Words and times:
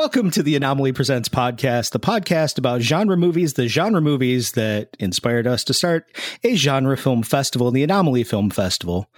Welcome 0.00 0.30
to 0.30 0.42
the 0.42 0.56
Anomaly 0.56 0.92
Presents 0.92 1.28
podcast, 1.28 1.90
the 1.90 2.00
podcast 2.00 2.56
about 2.56 2.80
genre 2.80 3.18
movies, 3.18 3.52
the 3.52 3.68
genre 3.68 4.00
movies 4.00 4.52
that 4.52 4.96
inspired 4.98 5.46
us 5.46 5.62
to 5.64 5.74
start 5.74 6.10
a 6.42 6.54
genre 6.54 6.96
film 6.96 7.22
festival, 7.22 7.70
the 7.70 7.82
Anomaly 7.82 8.24
Film 8.24 8.48
Festival. 8.48 9.10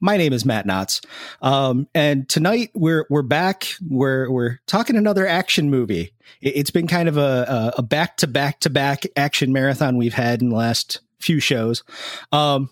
My 0.00 0.16
name 0.16 0.32
is 0.32 0.46
Matt 0.46 0.66
Knotts, 0.66 1.04
um, 1.42 1.88
and 1.94 2.26
tonight 2.26 2.70
we're 2.72 3.06
we're 3.10 3.20
back. 3.20 3.66
We're 3.86 4.30
we're 4.30 4.60
talking 4.66 4.96
another 4.96 5.26
action 5.26 5.68
movie. 5.68 6.14
It, 6.40 6.56
has 6.56 6.70
been 6.70 6.86
kind 6.86 7.10
of 7.10 7.18
a 7.18 7.74
a 7.76 7.82
back 7.82 8.16
to 8.16 8.26
back 8.26 8.60
to 8.60 8.70
back 8.70 9.04
action 9.16 9.52
marathon 9.52 9.98
we've 9.98 10.14
had 10.14 10.40
in 10.40 10.48
the 10.48 10.56
last 10.56 11.00
few 11.18 11.38
shows. 11.38 11.84
Um, 12.32 12.70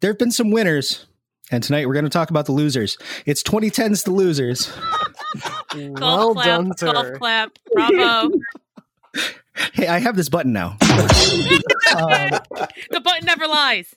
there 0.00 0.10
have 0.10 0.18
been 0.18 0.30
some 0.30 0.50
winners, 0.50 1.04
and 1.54 1.62
tonight 1.62 1.86
we're 1.86 1.94
going 1.94 2.04
to 2.04 2.10
talk 2.10 2.30
about 2.30 2.46
the 2.46 2.52
losers. 2.52 2.98
It's 3.26 3.42
2010's 3.42 4.02
The 4.02 4.10
Losers. 4.10 4.72
well 5.74 6.34
clap, 6.34 6.46
done, 6.46 6.76
sir. 6.76 6.92
Golf 6.92 7.12
clap. 7.14 7.58
Bravo. 7.72 8.30
hey, 9.72 9.86
I 9.86 10.00
have 10.00 10.16
this 10.16 10.28
button 10.28 10.52
now. 10.52 10.70
um, 10.70 10.78
the 12.90 13.00
button 13.02 13.24
never 13.24 13.46
lies. 13.46 13.94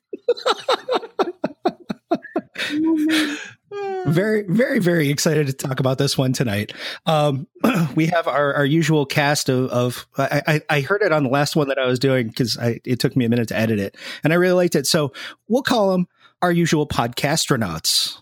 very, 4.05 4.43
very, 4.43 4.79
very 4.79 5.09
excited 5.09 5.47
to 5.47 5.53
talk 5.53 5.79
about 5.79 5.97
this 5.97 6.15
one 6.15 6.33
tonight. 6.33 6.73
Um, 7.07 7.47
we 7.95 8.05
have 8.07 8.27
our, 8.27 8.53
our 8.53 8.65
usual 8.65 9.07
cast 9.07 9.49
of, 9.49 9.69
of 9.69 10.07
I, 10.17 10.43
I, 10.47 10.61
I, 10.69 10.81
heard 10.81 11.01
it 11.01 11.11
on 11.11 11.23
the 11.23 11.29
last 11.29 11.55
one 11.55 11.69
that 11.69 11.79
I 11.79 11.87
was 11.87 11.97
doing 11.97 12.27
because 12.27 12.55
it 12.61 12.99
took 12.99 13.15
me 13.15 13.25
a 13.25 13.29
minute 13.29 13.47
to 13.49 13.57
edit 13.57 13.79
it, 13.79 13.97
and 14.23 14.31
I 14.31 14.35
really 14.35 14.53
liked 14.53 14.75
it. 14.75 14.85
So 14.85 15.11
we'll 15.47 15.63
call 15.63 15.91
them 15.91 16.07
our 16.41 16.51
usual 16.51 16.87
podcastronauts. 16.87 18.19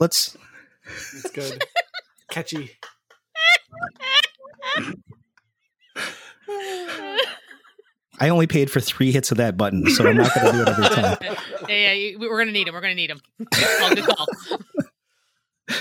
Let's. 0.00 0.36
It's 0.84 1.30
good 1.30 1.64
catchy. 2.30 2.70
I 8.18 8.28
only 8.30 8.46
paid 8.46 8.70
for 8.70 8.80
three 8.80 9.12
hits 9.12 9.30
of 9.30 9.38
that 9.38 9.56
button, 9.56 9.86
so 9.90 10.06
I'm 10.08 10.16
not 10.16 10.34
going 10.34 10.46
to 10.46 10.52
do 10.52 10.62
it 10.62 10.68
every 10.68 10.88
time. 10.88 11.18
yeah, 11.68 11.92
yeah, 11.92 12.16
we're 12.18 12.28
going 12.28 12.46
to 12.46 12.52
need 12.52 12.66
them. 12.66 12.74
We're 12.74 12.80
going 12.80 12.92
to 12.92 12.96
need 12.96 13.10
him. 13.10 13.20
good 13.38 14.04
call. 14.04 14.26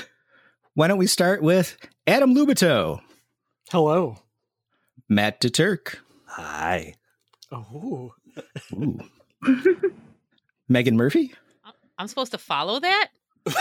Why 0.74 0.88
don't 0.88 0.98
we 0.98 1.08
start 1.08 1.42
with 1.42 1.78
Adam 2.06 2.36
Lubito? 2.36 3.00
Hello. 3.72 4.18
Matt 5.08 5.40
DeTurk. 5.40 5.96
Hi. 6.26 6.96
Oh. 7.52 8.14
Ooh. 8.74 9.00
Megan 10.68 10.98
Murphy. 10.98 11.34
I'm 11.98 12.08
supposed 12.08 12.32
to 12.32 12.38
follow 12.38 12.80
that. 12.80 13.10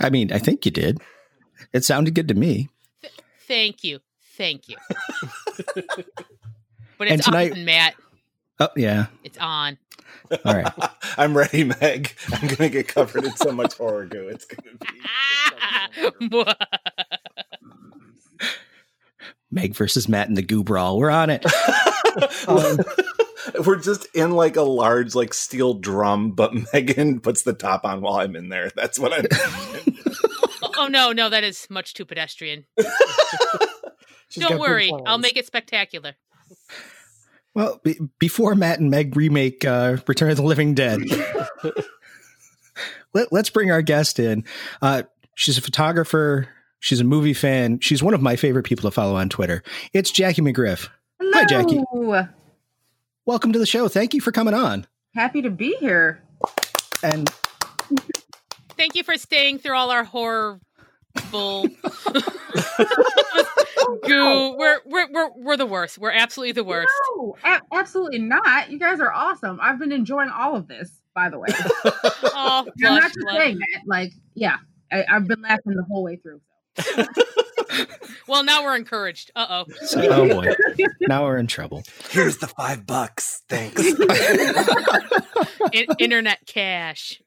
I 0.00 0.10
mean, 0.10 0.32
I 0.32 0.38
think 0.38 0.64
you 0.64 0.70
did. 0.70 1.00
It 1.72 1.84
sounded 1.84 2.14
good 2.14 2.28
to 2.28 2.34
me. 2.34 2.68
Th- 3.02 3.12
thank 3.46 3.84
you. 3.84 4.00
Thank 4.36 4.68
you. 4.68 4.76
but 6.98 7.08
it's 7.08 7.24
tonight, 7.24 7.52
on, 7.52 7.64
Matt. 7.64 7.94
Oh, 8.60 8.68
yeah. 8.76 9.06
It's 9.24 9.38
on. 9.38 9.78
All 10.44 10.54
right. 10.54 10.72
I'm 11.16 11.36
ready, 11.36 11.64
Meg. 11.64 12.14
I'm 12.32 12.46
going 12.46 12.56
to 12.56 12.68
get 12.70 12.88
covered 12.88 13.24
in 13.24 13.34
so 13.36 13.52
much 13.52 13.74
horror 13.76 14.06
goo. 14.06 14.28
It's 14.28 14.44
going 14.44 14.78
to 14.78 14.86
be. 16.30 16.44
Meg 19.50 19.74
versus 19.74 20.08
Matt 20.08 20.28
in 20.28 20.34
the 20.34 20.42
goo 20.42 20.62
brawl. 20.62 20.98
We're 20.98 21.10
on 21.10 21.30
it. 21.30 21.44
um, 22.46 22.78
we're 23.64 23.76
just 23.76 24.06
in 24.14 24.32
like 24.32 24.56
a 24.56 24.62
large 24.62 25.14
like 25.14 25.34
steel 25.34 25.74
drum, 25.74 26.32
but 26.32 26.52
Megan 26.72 27.20
puts 27.20 27.42
the 27.42 27.52
top 27.52 27.84
on 27.84 28.00
while 28.00 28.16
I'm 28.16 28.36
in 28.36 28.48
there. 28.48 28.70
That's 28.74 28.98
what 28.98 29.12
I'm. 29.12 29.26
oh 30.76 30.88
no, 30.88 31.12
no, 31.12 31.28
that 31.28 31.44
is 31.44 31.66
much 31.70 31.94
too 31.94 32.04
pedestrian. 32.04 32.64
Don't 34.34 34.58
worry, 34.58 34.92
I'll 35.06 35.18
make 35.18 35.36
it 35.36 35.46
spectacular. 35.46 36.14
Well, 37.54 37.80
be- 37.82 37.98
before 38.18 38.54
Matt 38.54 38.78
and 38.78 38.90
Meg 38.90 39.16
remake 39.16 39.64
uh, 39.64 39.96
Return 40.06 40.30
of 40.30 40.36
the 40.36 40.42
Living 40.42 40.74
Dead, 40.74 41.00
let, 43.14 43.32
us 43.32 43.50
bring 43.50 43.70
our 43.70 43.82
guest 43.82 44.18
in. 44.18 44.44
Uh, 44.82 45.04
she's 45.34 45.58
a 45.58 45.62
photographer. 45.62 46.48
She's 46.80 47.00
a 47.00 47.04
movie 47.04 47.34
fan. 47.34 47.80
She's 47.80 48.02
one 48.02 48.14
of 48.14 48.22
my 48.22 48.36
favorite 48.36 48.64
people 48.64 48.88
to 48.88 48.94
follow 48.94 49.16
on 49.16 49.28
Twitter. 49.28 49.64
It's 49.92 50.10
Jackie 50.10 50.42
McGriff. 50.42 50.88
Hello. 51.18 51.32
Hi, 51.34 51.44
Jackie. 51.44 51.82
Welcome 53.28 53.52
to 53.52 53.58
the 53.58 53.66
show. 53.66 53.88
Thank 53.88 54.14
you 54.14 54.22
for 54.22 54.32
coming 54.32 54.54
on. 54.54 54.86
Happy 55.14 55.42
to 55.42 55.50
be 55.50 55.76
here. 55.80 56.22
And 57.02 57.28
thank 58.78 58.94
you 58.94 59.04
for 59.04 59.18
staying 59.18 59.58
through 59.58 59.76
all 59.76 59.90
our 59.90 60.02
horror 60.02 60.58
bull 61.30 61.64
goo. 64.06 64.56
We're, 64.56 64.80
we're 64.86 65.12
we're 65.12 65.30
we're 65.36 65.56
the 65.58 65.66
worst. 65.66 65.98
We're 65.98 66.12
absolutely 66.12 66.52
the 66.52 66.64
worst. 66.64 66.88
No, 67.18 67.36
a- 67.44 67.60
absolutely 67.70 68.20
not. 68.20 68.70
You 68.70 68.78
guys 68.78 68.98
are 68.98 69.12
awesome. 69.12 69.58
I've 69.60 69.78
been 69.78 69.92
enjoying 69.92 70.30
all 70.30 70.56
of 70.56 70.66
this, 70.66 70.90
by 71.14 71.28
the 71.28 71.38
way. 71.38 71.48
oh, 71.84 72.66
I'm 72.66 72.94
not 72.94 73.02
just 73.02 73.18
saying 73.30 73.58
that. 73.58 73.82
Like, 73.84 74.12
yeah, 74.36 74.56
I, 74.90 75.04
have 75.06 75.28
been 75.28 75.42
laughing 75.42 75.74
the 75.74 75.84
whole 75.86 76.02
way 76.02 76.16
through. 76.16 76.40
So. 76.80 77.04
well, 78.28 78.44
now 78.44 78.64
we're 78.64 78.76
encouraged. 78.76 79.30
Uh 79.34 79.64
oh. 79.64 79.64
Oh 80.10 80.28
boy. 80.28 80.52
Now 81.02 81.24
we're 81.24 81.38
in 81.38 81.46
trouble. 81.46 81.82
Here's 82.10 82.38
the 82.38 82.46
five 82.46 82.86
bucks. 82.86 83.42
Thanks. 83.48 83.82
In- 85.72 85.86
internet 85.98 86.46
cash. 86.46 87.20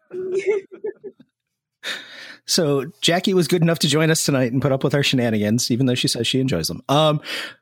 So 2.45 2.85
Jackie 3.01 3.33
was 3.33 3.47
good 3.47 3.61
enough 3.61 3.79
to 3.79 3.87
join 3.87 4.09
us 4.11 4.25
tonight 4.25 4.51
and 4.51 4.61
put 4.61 4.71
up 4.71 4.83
with 4.83 4.93
our 4.93 5.03
shenanigans, 5.03 5.71
even 5.71 5.85
though 5.85 5.95
she 5.95 6.07
says 6.07 6.27
she 6.27 6.39
enjoys 6.39 6.67
them. 6.67 6.81
Um, 6.89 7.21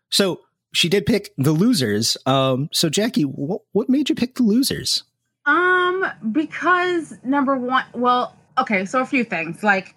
so 0.09 0.41
she 0.73 0.89
did 0.89 1.05
pick 1.05 1.31
the 1.37 1.51
losers. 1.51 2.17
Um, 2.25 2.69
so 2.71 2.89
Jackie, 2.89 3.23
what 3.23 3.61
what 3.71 3.89
made 3.89 4.09
you 4.09 4.15
pick 4.15 4.35
the 4.35 4.43
losers? 4.43 5.03
Um, 5.45 6.05
because 6.31 7.13
number 7.23 7.55
one, 7.57 7.83
well, 7.93 8.35
okay, 8.57 8.85
so 8.85 9.01
a 9.01 9.05
few 9.05 9.23
things. 9.23 9.63
Like 9.63 9.95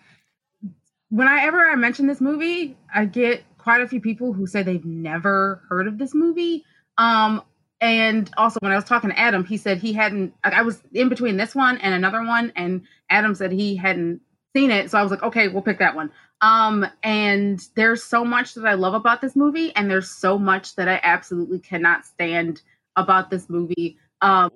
whenever 1.12 1.68
I 1.68 1.76
mention 1.76 2.06
this 2.06 2.22
movie, 2.22 2.74
I 2.92 3.04
get 3.04 3.44
quite 3.58 3.82
a 3.82 3.86
few 3.86 4.00
people 4.00 4.32
who 4.32 4.46
say 4.46 4.62
they've 4.62 4.84
never 4.84 5.62
heard 5.68 5.86
of 5.86 5.98
this 5.98 6.14
movie. 6.14 6.64
Um, 6.96 7.42
and 7.82 8.30
also 8.38 8.58
when 8.62 8.72
I 8.72 8.76
was 8.76 8.84
talking 8.84 9.10
to 9.10 9.18
Adam, 9.18 9.44
he 9.44 9.58
said 9.58 9.78
he 9.78 9.92
hadn't. 9.92 10.32
I 10.42 10.62
was 10.62 10.82
in 10.94 11.10
between 11.10 11.36
this 11.36 11.54
one 11.54 11.76
and 11.78 11.94
another 11.94 12.24
one, 12.24 12.50
and 12.56 12.82
Adam 13.10 13.34
said 13.34 13.52
he 13.52 13.76
hadn't 13.76 14.22
seen 14.56 14.70
it. 14.70 14.90
So 14.90 14.98
I 14.98 15.02
was 15.02 15.10
like, 15.10 15.22
okay, 15.22 15.48
we'll 15.48 15.62
pick 15.62 15.80
that 15.80 15.94
one. 15.94 16.10
Um, 16.40 16.86
and 17.02 17.60
there's 17.76 18.02
so 18.02 18.24
much 18.24 18.54
that 18.54 18.64
I 18.64 18.74
love 18.74 18.94
about 18.94 19.20
this 19.20 19.36
movie, 19.36 19.74
and 19.76 19.90
there's 19.90 20.10
so 20.10 20.38
much 20.38 20.76
that 20.76 20.88
I 20.88 20.98
absolutely 21.02 21.58
cannot 21.58 22.06
stand 22.06 22.62
about 22.96 23.28
this 23.28 23.50
movie. 23.50 23.98
Um, 24.22 24.50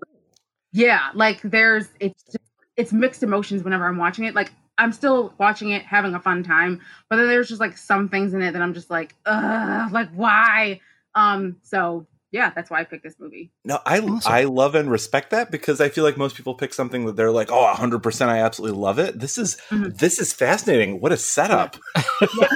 yeah, 0.73 1.11
like 1.15 1.43
there's 1.43 1.89
it's 2.01 2.23
just, 2.25 2.39
it's 2.77 2.93
mixed 2.93 3.23
emotions 3.23 3.63
whenever 3.63 3.87
I'm 3.87 3.99
watching 3.99 4.25
it. 4.25 4.35
Like 4.35 4.53
I'm 4.79 4.93
still 4.93 5.35
watching 5.39 5.71
it, 5.71 5.83
having 5.83 6.15
a 6.15 6.21
fun 6.21 6.43
time. 6.43 6.81
But 7.09 7.17
then 7.17 7.29
there's 7.29 7.49
just 7.49 7.61
like 7.61 7.77
some 7.77 8.09
things 8.09 8.35
in 8.35 8.43
it 8.43 8.53
that 8.53 8.63
I'm 8.63 8.75
just 8.75 8.91
like, 8.91 9.15
ugh, 9.25 9.93
like 9.93 10.11
why? 10.11 10.81
Um, 11.15 11.57
so 11.63 12.07
yeah, 12.33 12.51
that's 12.55 12.71
why 12.71 12.81
I 12.81 12.85
picked 12.85 13.03
this 13.03 13.15
movie. 13.19 13.51
No, 13.65 13.79
I 13.87 14.01
awesome. 14.01 14.33
I 14.33 14.45
love 14.45 14.75
and 14.75 14.91
respect 14.91 15.31
that 15.31 15.51
because 15.51 15.81
I 15.81 15.89
feel 15.89 16.05
like 16.05 16.17
most 16.17 16.37
people 16.37 16.55
pick 16.55 16.75
something 16.75 17.07
that 17.07 17.17
they're 17.17 17.31
like, 17.31 17.51
oh, 17.51 17.63
100 17.63 18.03
percent, 18.03 18.31
I 18.31 18.39
absolutely 18.39 18.79
love 18.79 18.99
it. 18.99 19.19
This 19.19 19.39
is 19.39 19.57
mm-hmm. 19.71 19.91
this 19.91 20.19
is 20.19 20.33
fascinating. 20.33 21.01
What 21.01 21.13
a 21.13 21.17
setup! 21.17 21.77
Yeah. 22.21 22.49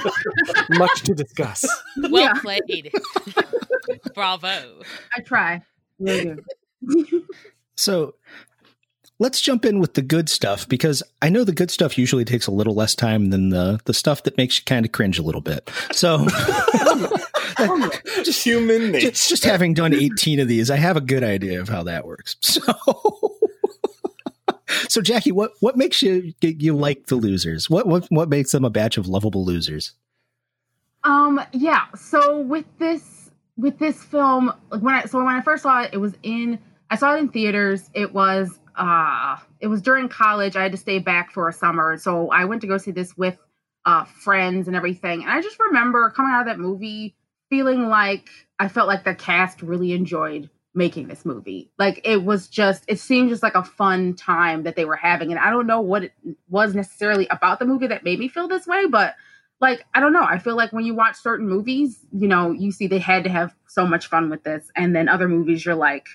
Much 0.70 1.02
to 1.02 1.14
discuss. 1.14 1.64
Well 1.96 2.22
yeah. 2.22 2.32
played. 2.34 2.92
Bravo. 4.14 4.82
I 5.16 5.20
try. 5.22 5.62
Really 5.98 6.36
so 7.76 8.14
let's 9.20 9.40
jump 9.40 9.64
in 9.64 9.78
with 9.78 9.94
the 9.94 10.02
good 10.02 10.28
stuff 10.28 10.68
because 10.68 11.02
I 11.22 11.28
know 11.28 11.44
the 11.44 11.52
good 11.52 11.70
stuff 11.70 11.96
usually 11.96 12.24
takes 12.24 12.48
a 12.48 12.50
little 12.50 12.74
less 12.74 12.96
time 12.96 13.30
than 13.30 13.50
the 13.50 13.78
the 13.84 13.94
stuff 13.94 14.24
that 14.24 14.36
makes 14.36 14.58
you 14.58 14.64
kind 14.64 14.84
of 14.84 14.90
cringe 14.90 15.18
a 15.18 15.22
little 15.22 15.40
bit. 15.42 15.70
So 15.92 16.26
just 18.24 18.42
human 18.42 18.90
nature. 18.90 19.10
Just, 19.10 19.28
just, 19.28 19.44
having 19.44 19.74
done 19.74 19.94
18 19.94 20.40
of 20.40 20.48
these, 20.48 20.70
I 20.70 20.76
have 20.76 20.96
a 20.96 21.00
good 21.00 21.22
idea 21.22 21.60
of 21.60 21.68
how 21.68 21.84
that 21.84 22.04
works. 22.06 22.36
So 22.50 23.36
So 24.88 25.00
Jackie, 25.00 25.32
what 25.32 25.52
what 25.60 25.76
makes 25.76 26.00
you 26.00 26.32
you 26.40 26.76
like 26.76 27.06
the 27.06 27.16
losers? 27.16 27.68
What 27.68 27.86
what 27.86 28.06
what 28.10 28.28
makes 28.28 28.52
them 28.52 28.64
a 28.64 28.70
batch 28.70 28.96
of 28.96 29.08
lovable 29.08 29.44
losers? 29.44 29.92
Um 31.04 31.40
yeah, 31.52 31.86
so 31.96 32.40
with 32.40 32.66
this 32.78 33.30
with 33.56 33.78
this 33.78 34.02
film, 34.02 34.52
like 34.70 34.80
when 34.80 34.94
I 34.94 35.04
so 35.04 35.18
when 35.18 35.34
I 35.34 35.42
first 35.42 35.64
saw 35.64 35.82
it, 35.82 35.90
it 35.92 35.98
was 35.98 36.14
in 36.22 36.58
I 36.90 36.96
saw 36.96 37.14
it 37.14 37.18
in 37.18 37.28
theaters. 37.28 37.90
It 37.94 38.14
was 38.14 38.59
uh 38.76 39.36
it 39.60 39.68
was 39.68 39.82
during 39.82 40.08
college. 40.08 40.56
I 40.56 40.62
had 40.62 40.72
to 40.72 40.78
stay 40.78 40.98
back 40.98 41.32
for 41.32 41.48
a 41.48 41.52
summer. 41.52 41.96
So 41.98 42.30
I 42.30 42.44
went 42.44 42.60
to 42.62 42.66
go 42.66 42.78
see 42.78 42.90
this 42.90 43.16
with 43.16 43.36
uh 43.84 44.04
friends 44.04 44.66
and 44.66 44.76
everything. 44.76 45.22
And 45.22 45.30
I 45.30 45.40
just 45.40 45.58
remember 45.58 46.10
coming 46.10 46.32
out 46.32 46.42
of 46.42 46.46
that 46.46 46.58
movie 46.58 47.14
feeling 47.48 47.88
like 47.88 48.28
I 48.58 48.68
felt 48.68 48.88
like 48.88 49.04
the 49.04 49.14
cast 49.14 49.62
really 49.62 49.92
enjoyed 49.92 50.50
making 50.74 51.08
this 51.08 51.24
movie. 51.24 51.70
Like 51.78 52.00
it 52.04 52.24
was 52.24 52.48
just 52.48 52.84
it 52.88 52.98
seemed 52.98 53.30
just 53.30 53.42
like 53.42 53.54
a 53.54 53.64
fun 53.64 54.14
time 54.14 54.62
that 54.62 54.76
they 54.76 54.84
were 54.84 54.96
having. 54.96 55.30
And 55.30 55.40
I 55.40 55.50
don't 55.50 55.66
know 55.66 55.80
what 55.80 56.04
it 56.04 56.12
was 56.48 56.74
necessarily 56.74 57.26
about 57.28 57.58
the 57.58 57.66
movie 57.66 57.88
that 57.88 58.04
made 58.04 58.18
me 58.18 58.28
feel 58.28 58.48
this 58.48 58.66
way, 58.66 58.86
but 58.86 59.14
like 59.60 59.84
I 59.94 60.00
don't 60.00 60.12
know. 60.12 60.22
I 60.22 60.38
feel 60.38 60.56
like 60.56 60.72
when 60.72 60.84
you 60.84 60.94
watch 60.94 61.16
certain 61.16 61.48
movies, 61.48 61.98
you 62.12 62.28
know, 62.28 62.52
you 62.52 62.72
see 62.72 62.86
they 62.86 62.98
had 62.98 63.24
to 63.24 63.30
have 63.30 63.54
so 63.66 63.86
much 63.86 64.06
fun 64.08 64.30
with 64.30 64.42
this, 64.42 64.70
and 64.76 64.94
then 64.94 65.08
other 65.08 65.28
movies, 65.28 65.64
you're 65.64 65.74
like, 65.74 66.06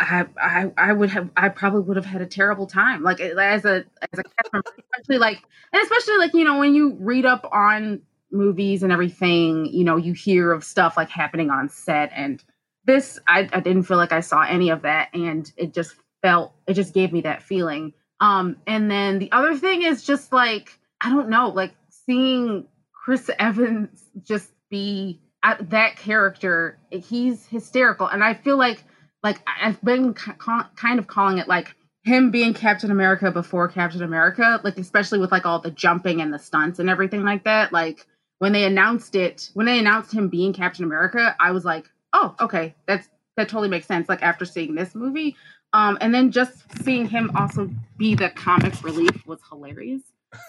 I 0.00 0.24
I 0.40 0.72
I 0.76 0.92
would 0.92 1.10
have 1.10 1.30
I 1.36 1.50
probably 1.50 1.82
would 1.82 1.96
have 1.96 2.06
had 2.06 2.22
a 2.22 2.26
terrible 2.26 2.66
time. 2.66 3.02
Like 3.02 3.20
as 3.20 3.64
a 3.64 3.84
as 4.12 4.18
a 4.18 4.22
cast 4.22 4.52
member, 4.52 4.72
especially 4.78 5.18
like 5.18 5.42
and 5.72 5.82
especially 5.82 6.16
like 6.18 6.34
you 6.34 6.44
know 6.44 6.58
when 6.58 6.74
you 6.74 6.96
read 6.98 7.26
up 7.26 7.46
on 7.52 8.00
movies 8.32 8.82
and 8.82 8.92
everything, 8.92 9.66
you 9.66 9.84
know, 9.84 9.96
you 9.96 10.12
hear 10.12 10.52
of 10.52 10.64
stuff 10.64 10.96
like 10.96 11.10
happening 11.10 11.50
on 11.50 11.68
set, 11.68 12.10
and 12.14 12.42
this 12.84 13.18
I 13.28 13.48
I 13.52 13.60
didn't 13.60 13.84
feel 13.84 13.98
like 13.98 14.12
I 14.12 14.20
saw 14.20 14.42
any 14.42 14.70
of 14.70 14.82
that, 14.82 15.08
and 15.12 15.50
it 15.56 15.74
just 15.74 15.94
felt 16.22 16.54
it 16.66 16.74
just 16.74 16.94
gave 16.94 17.12
me 17.12 17.20
that 17.22 17.42
feeling. 17.42 17.92
Um, 18.20 18.56
and 18.66 18.90
then 18.90 19.18
the 19.18 19.30
other 19.32 19.56
thing 19.56 19.82
is 19.82 20.02
just 20.02 20.32
like 20.32 20.78
I 21.02 21.10
don't 21.10 21.28
know, 21.28 21.48
like 21.50 21.74
seeing 21.90 22.66
Chris 22.92 23.30
Evans 23.38 24.02
just 24.22 24.50
be 24.70 25.20
that 25.42 25.96
character. 25.96 26.78
He's 26.90 27.46
hysterical, 27.46 28.06
and 28.06 28.24
I 28.24 28.34
feel 28.34 28.56
like 28.56 28.84
like 29.22 29.38
I've 29.46 29.80
been 29.82 30.14
ca- 30.14 30.70
kind 30.76 30.98
of 30.98 31.06
calling 31.06 31.38
it 31.38 31.48
like 31.48 31.74
him 32.04 32.30
being 32.30 32.54
Captain 32.54 32.90
America 32.90 33.30
before 33.30 33.68
Captain 33.68 34.02
America, 34.02 34.60
like 34.64 34.78
especially 34.78 35.18
with 35.18 35.30
like 35.30 35.44
all 35.44 35.60
the 35.60 35.70
jumping 35.70 36.20
and 36.20 36.32
the 36.32 36.38
stunts 36.38 36.78
and 36.78 36.88
everything 36.88 37.24
like 37.24 37.44
that. 37.44 37.72
Like 37.72 38.06
when 38.38 38.52
they 38.52 38.64
announced 38.64 39.14
it, 39.14 39.50
when 39.54 39.66
they 39.66 39.78
announced 39.78 40.12
him 40.12 40.28
being 40.28 40.52
Captain 40.52 40.84
America, 40.84 41.36
I 41.38 41.50
was 41.50 41.64
like, 41.64 41.86
oh, 42.12 42.34
okay, 42.40 42.74
that's 42.86 43.08
that 43.36 43.48
totally 43.48 43.68
makes 43.68 43.86
sense. 43.86 44.08
Like 44.08 44.22
after 44.22 44.44
seeing 44.44 44.74
this 44.74 44.94
movie, 44.94 45.36
um, 45.72 45.98
and 46.00 46.14
then 46.14 46.32
just 46.32 46.64
seeing 46.82 47.06
him 47.06 47.30
also 47.36 47.70
be 47.96 48.14
the 48.14 48.30
comic 48.30 48.82
relief 48.82 49.26
was 49.26 49.40
hilarious. 49.48 50.02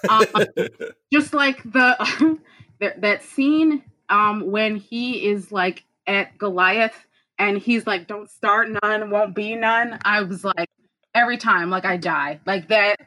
Um, 0.10 0.26
just 1.14 1.34
like 1.34 1.62
the 1.64 2.40
that 2.80 3.24
scene 3.24 3.84
um, 4.10 4.50
when 4.52 4.78
he 4.78 5.28
is 5.28 5.52
like 5.52 5.84
at 6.08 6.38
Goliath 6.38 7.08
and 7.42 7.58
he's 7.58 7.88
like, 7.88 8.08
"Don't 8.08 8.30
start 8.30 8.70
none, 8.84 9.10
won't 9.10 9.36
be 9.36 9.56
none." 9.56 9.98
I 10.06 10.22
was 10.22 10.44
like, 10.44 10.70
every 11.14 11.38
time, 11.38 11.70
like 11.70 11.86
I 11.86 11.98
die. 11.98 12.40
Like 12.46 12.68
that. 12.70 12.98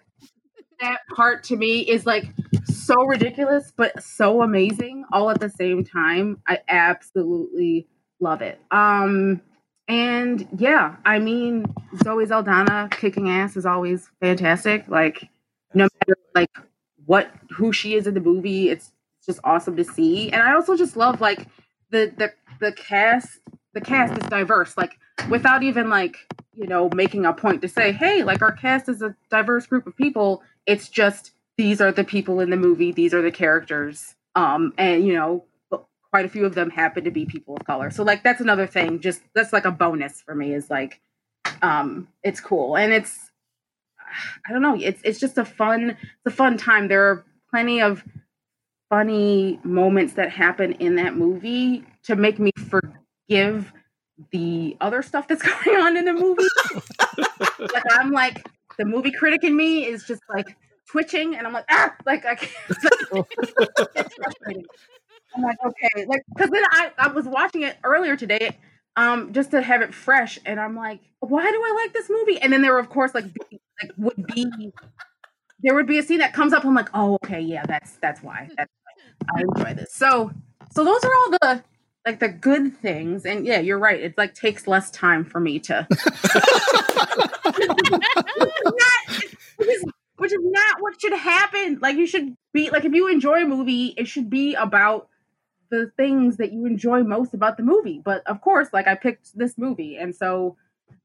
That 0.80 0.98
part 1.14 1.44
to 1.44 1.56
me 1.56 1.80
is 1.80 2.04
like 2.04 2.24
so 2.64 3.04
ridiculous, 3.04 3.72
but 3.76 4.02
so 4.02 4.42
amazing 4.42 5.04
all 5.12 5.30
at 5.30 5.38
the 5.38 5.48
same 5.48 5.84
time. 5.84 6.42
I 6.48 6.58
absolutely 6.68 7.86
love 8.18 8.42
it. 8.42 8.60
Um, 8.72 9.40
and 9.86 10.46
yeah, 10.58 10.96
I 11.04 11.20
mean, 11.20 11.72
Zoe 12.02 12.26
Saldana 12.26 12.88
kicking 12.90 13.30
ass 13.30 13.56
is 13.56 13.64
always 13.64 14.10
fantastic. 14.20 14.88
Like, 14.88 15.28
no 15.74 15.84
matter 15.84 16.18
like 16.34 16.50
what 17.06 17.30
who 17.50 17.72
she 17.72 17.94
is 17.94 18.08
in 18.08 18.14
the 18.14 18.20
movie, 18.20 18.68
it's 18.68 18.90
just 19.24 19.38
awesome 19.44 19.76
to 19.76 19.84
see. 19.84 20.30
And 20.32 20.42
I 20.42 20.54
also 20.54 20.76
just 20.76 20.96
love 20.96 21.20
like 21.20 21.46
the 21.90 22.12
the 22.16 22.32
the 22.58 22.72
cast 22.72 23.38
the 23.74 23.80
cast 23.80 24.16
is 24.16 24.28
diverse, 24.28 24.76
like 24.76 24.98
without 25.28 25.62
even 25.62 25.88
like, 25.90 26.16
you 26.54 26.66
know, 26.66 26.88
making 26.94 27.26
a 27.26 27.32
point 27.32 27.60
to 27.62 27.68
say, 27.68 27.92
hey, 27.92 28.22
like 28.22 28.40
our 28.40 28.52
cast 28.52 28.88
is 28.88 29.02
a 29.02 29.14
diverse 29.30 29.66
group 29.66 29.86
of 29.86 29.96
people. 29.96 30.42
It's 30.66 30.88
just 30.88 31.32
these 31.56 31.80
are 31.80 31.92
the 31.92 32.04
people 32.04 32.40
in 32.40 32.50
the 32.50 32.56
movie, 32.56 32.92
these 32.92 33.12
are 33.12 33.22
the 33.22 33.30
characters. 33.30 34.14
Um, 34.34 34.72
and 34.78 35.06
you 35.06 35.14
know, 35.14 35.44
quite 36.10 36.24
a 36.24 36.28
few 36.28 36.46
of 36.46 36.54
them 36.54 36.70
happen 36.70 37.02
to 37.04 37.10
be 37.10 37.26
people 37.26 37.56
of 37.56 37.66
color. 37.66 37.90
So 37.90 38.04
like 38.04 38.22
that's 38.22 38.40
another 38.40 38.66
thing, 38.66 39.00
just 39.00 39.20
that's 39.34 39.52
like 39.52 39.64
a 39.64 39.72
bonus 39.72 40.20
for 40.20 40.34
me 40.34 40.54
is 40.54 40.70
like 40.70 41.00
um 41.60 42.08
it's 42.22 42.40
cool. 42.40 42.76
And 42.76 42.92
it's 42.92 43.32
I 44.46 44.52
don't 44.52 44.62
know, 44.62 44.78
it's 44.80 45.00
it's 45.04 45.18
just 45.18 45.38
a 45.38 45.44
fun 45.44 45.90
it's 45.90 46.26
a 46.26 46.30
fun 46.30 46.56
time. 46.56 46.86
There 46.86 47.10
are 47.10 47.24
plenty 47.50 47.82
of 47.82 48.04
funny 48.90 49.58
moments 49.64 50.14
that 50.14 50.30
happen 50.30 50.72
in 50.74 50.94
that 50.96 51.16
movie 51.16 51.84
to 52.04 52.14
make 52.14 52.38
me 52.38 52.52
forgive 53.28 53.72
the 54.32 54.76
other 54.80 55.02
stuff 55.02 55.28
that's 55.28 55.42
going 55.64 55.76
on 55.76 55.96
in 55.96 56.04
the 56.04 56.12
movie. 56.12 56.44
like 57.58 57.84
I'm 57.92 58.12
like 58.12 58.46
the 58.78 58.84
movie 58.84 59.12
critic 59.12 59.44
in 59.44 59.56
me 59.56 59.86
is 59.86 60.04
just 60.04 60.22
like 60.34 60.56
twitching, 60.90 61.34
and 61.36 61.46
I'm 61.46 61.52
like 61.52 61.66
ah, 61.70 61.94
like 62.06 62.24
I 62.26 62.34
can't. 62.36 62.52
I'm 65.36 65.42
like 65.42 65.56
okay, 65.66 66.06
like 66.06 66.22
because 66.34 66.50
then 66.50 66.62
I 66.70 66.90
I 66.98 67.08
was 67.08 67.26
watching 67.26 67.62
it 67.62 67.76
earlier 67.82 68.16
today, 68.16 68.56
um, 68.96 69.32
just 69.32 69.50
to 69.50 69.62
have 69.62 69.82
it 69.82 69.92
fresh, 69.92 70.38
and 70.46 70.60
I'm 70.60 70.76
like, 70.76 71.00
why 71.20 71.50
do 71.50 71.56
I 71.62 71.82
like 71.82 71.92
this 71.92 72.08
movie? 72.08 72.38
And 72.40 72.52
then 72.52 72.62
there 72.62 72.72
were 72.72 72.78
of 72.78 72.88
course 72.88 73.14
like 73.14 73.24
like 73.82 73.90
would 73.96 74.26
be 74.34 74.46
there 75.62 75.74
would 75.74 75.86
be 75.86 75.98
a 75.98 76.02
scene 76.02 76.18
that 76.18 76.32
comes 76.32 76.52
up. 76.52 76.64
I'm 76.64 76.74
like, 76.74 76.88
oh 76.94 77.14
okay, 77.24 77.40
yeah, 77.40 77.64
that's 77.66 77.96
that's 77.98 78.22
why. 78.22 78.48
That's 78.56 78.70
why 79.28 79.38
I 79.38 79.42
enjoy 79.42 79.74
this. 79.74 79.94
So 79.94 80.32
so 80.72 80.84
those 80.84 81.04
are 81.04 81.14
all 81.14 81.30
the 81.30 81.64
like 82.06 82.20
the 82.20 82.28
good 82.28 82.76
things 82.78 83.24
and 83.24 83.46
yeah 83.46 83.60
you're 83.60 83.78
right 83.78 84.00
it 84.00 84.16
like 84.18 84.34
takes 84.34 84.66
less 84.66 84.90
time 84.90 85.24
for 85.24 85.40
me 85.40 85.58
to 85.58 85.86
which, 89.56 89.68
is, 89.68 89.84
which 90.16 90.32
is 90.32 90.40
not 90.42 90.80
what 90.80 91.00
should 91.00 91.14
happen 91.14 91.78
like 91.80 91.96
you 91.96 92.06
should 92.06 92.36
be 92.52 92.70
like 92.70 92.84
if 92.84 92.92
you 92.92 93.08
enjoy 93.08 93.42
a 93.42 93.46
movie 93.46 93.94
it 93.96 94.06
should 94.06 94.28
be 94.28 94.54
about 94.54 95.08
the 95.70 95.90
things 95.96 96.36
that 96.36 96.52
you 96.52 96.66
enjoy 96.66 97.02
most 97.02 97.32
about 97.32 97.56
the 97.56 97.62
movie 97.62 98.00
but 98.04 98.26
of 98.26 98.40
course 98.40 98.68
like 98.72 98.86
i 98.86 98.94
picked 98.94 99.36
this 99.36 99.56
movie 99.56 99.96
and 99.96 100.14
so 100.14 100.56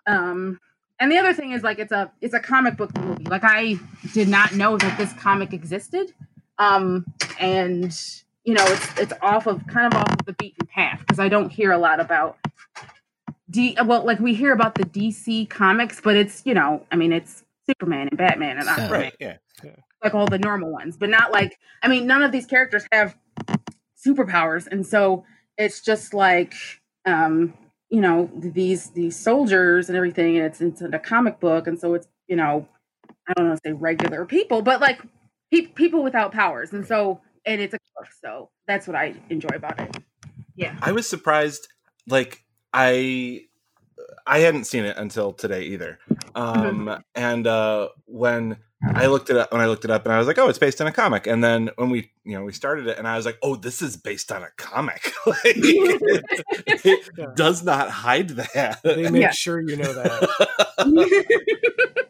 um 0.06 0.60
and 1.00 1.12
the 1.12 1.18
other 1.18 1.34
thing 1.34 1.54
is 1.54 1.64
like 1.64 1.80
it's 1.80 1.94
a 1.94 2.12
it's 2.20 2.34
a 2.34 2.40
comic 2.40 2.76
book 2.76 2.96
movie 3.00 3.24
like 3.26 3.44
i 3.44 3.76
did 4.14 4.28
not 4.28 4.54
know 4.54 4.78
that 4.78 4.98
this 4.98 5.14
comic 5.14 5.54
existed 5.54 6.14
um 6.58 7.06
and 7.40 8.24
you 8.50 8.56
know, 8.56 8.66
it's 8.66 9.00
it's 9.00 9.14
off 9.22 9.46
of 9.46 9.68
kind 9.68 9.94
of 9.94 10.00
off 10.00 10.12
of 10.12 10.26
the 10.26 10.34
beaten 10.34 10.66
path 10.66 10.98
because 11.02 11.20
I 11.20 11.30
don't 11.30 11.52
hear 11.52 11.72
a 11.72 11.78
lot 11.78 12.00
about 12.00 12.40
D. 13.48 13.78
Well, 13.86 14.04
like 14.04 14.20
we 14.20 14.34
hear 14.34 14.54
about 14.54 14.74
the 14.74 14.86
DC 14.86 15.48
comics, 15.52 16.02
but 16.02 16.16
it's 16.16 16.42
you 16.48 16.56
know, 16.56 16.84
I 16.92 16.96
mean, 16.96 17.12
it's 17.12 17.44
Superman 17.68 18.08
and 18.08 18.18
Batman 18.18 18.58
and 18.58 18.68
Aquaman, 18.68 18.90
right, 18.90 19.16
yeah. 19.20 19.38
yeah, 19.64 19.76
like 20.04 20.16
all 20.16 20.26
the 20.26 20.40
normal 20.40 20.72
ones, 20.72 20.98
but 20.98 21.12
not 21.12 21.32
like 21.32 21.60
I 21.84 21.90
mean, 21.90 22.08
none 22.08 22.24
of 22.24 22.32
these 22.32 22.48
characters 22.48 22.88
have 22.92 23.16
superpowers, 24.04 24.66
and 24.66 24.84
so 24.84 25.26
it's 25.56 25.82
just 25.82 26.16
like 26.16 26.56
um, 27.06 27.54
you 27.92 28.02
know 28.02 28.32
these 28.36 28.90
these 28.90 29.16
soldiers 29.16 29.90
and 29.90 29.96
everything, 29.96 30.38
and 30.38 30.48
it's 30.48 30.60
it's 30.60 30.82
in 30.82 30.96
a 30.96 31.00
comic 31.00 31.40
book, 31.40 31.68
and 31.68 31.80
so 31.80 31.94
it's 31.94 32.08
you 32.28 32.36
know, 32.36 32.68
I 33.28 33.34
don't 33.34 33.48
know, 33.48 33.58
say 33.64 33.74
regular 33.74 34.26
people, 34.26 34.64
but 34.64 34.82
like 34.82 35.04
pe- 35.54 35.68
people 35.68 36.02
without 36.02 36.32
powers, 36.32 36.74
and 36.74 36.84
so 36.84 37.22
and 37.46 37.62
it's 37.62 37.74
a 37.74 37.80
book, 37.96 38.08
so 38.22 38.50
that's 38.68 38.88
what 38.88 38.96
I 38.96 39.16
enjoy 39.30 39.56
about 39.56 39.80
it. 39.80 39.98
Yeah. 40.56 40.78
I 40.82 40.92
was 40.92 41.08
surprised 41.08 41.68
like 42.08 42.44
I 42.74 43.44
I 44.28 44.40
hadn't 44.40 44.66
seen 44.66 44.86
it 44.86 44.98
until 44.98 45.34
today 45.34 45.64
either. 45.64 46.00
Um 46.36 46.86
mm-hmm. 46.86 47.02
and 47.16 47.48
uh 47.48 47.90
when 48.06 48.58
I 48.96 49.08
looked 49.08 49.30
it 49.30 49.36
up 49.36 49.52
when 49.52 49.60
I 49.62 49.68
looked 49.68 49.84
it 49.84 49.92
up 49.92 50.06
and 50.06 50.14
I 50.14 50.18
was 50.18 50.28
like, 50.28 50.38
oh, 50.38 50.48
it's 50.48 50.58
based 50.58 50.80
on 50.80 50.88
a 50.88 50.92
comic. 50.92 51.28
And 51.28 51.44
then 51.44 51.70
when 51.76 51.90
we, 51.90 52.12
you 52.24 52.38
know, 52.38 52.46
we 52.46 52.54
started 52.54 52.88
it 52.88 52.98
and 52.98 53.08
I 53.08 53.18
was 53.18 53.26
like, 53.26 53.38
oh, 53.42 53.56
this 53.56 53.82
is 53.82 53.98
based 53.98 54.32
on 54.32 54.42
a 54.42 54.50
comic. 54.56 55.12
like, 55.26 55.40
it, 55.46 56.22
it 56.66 57.10
yeah. 57.18 57.26
does 57.36 57.62
not 57.64 57.90
hide 57.90 58.30
that. 58.30 58.80
They 58.84 59.10
make 59.10 59.22
yeah. 59.22 59.32
sure 59.32 59.60
you 59.60 59.76
know 59.76 59.94
that. 59.94 60.30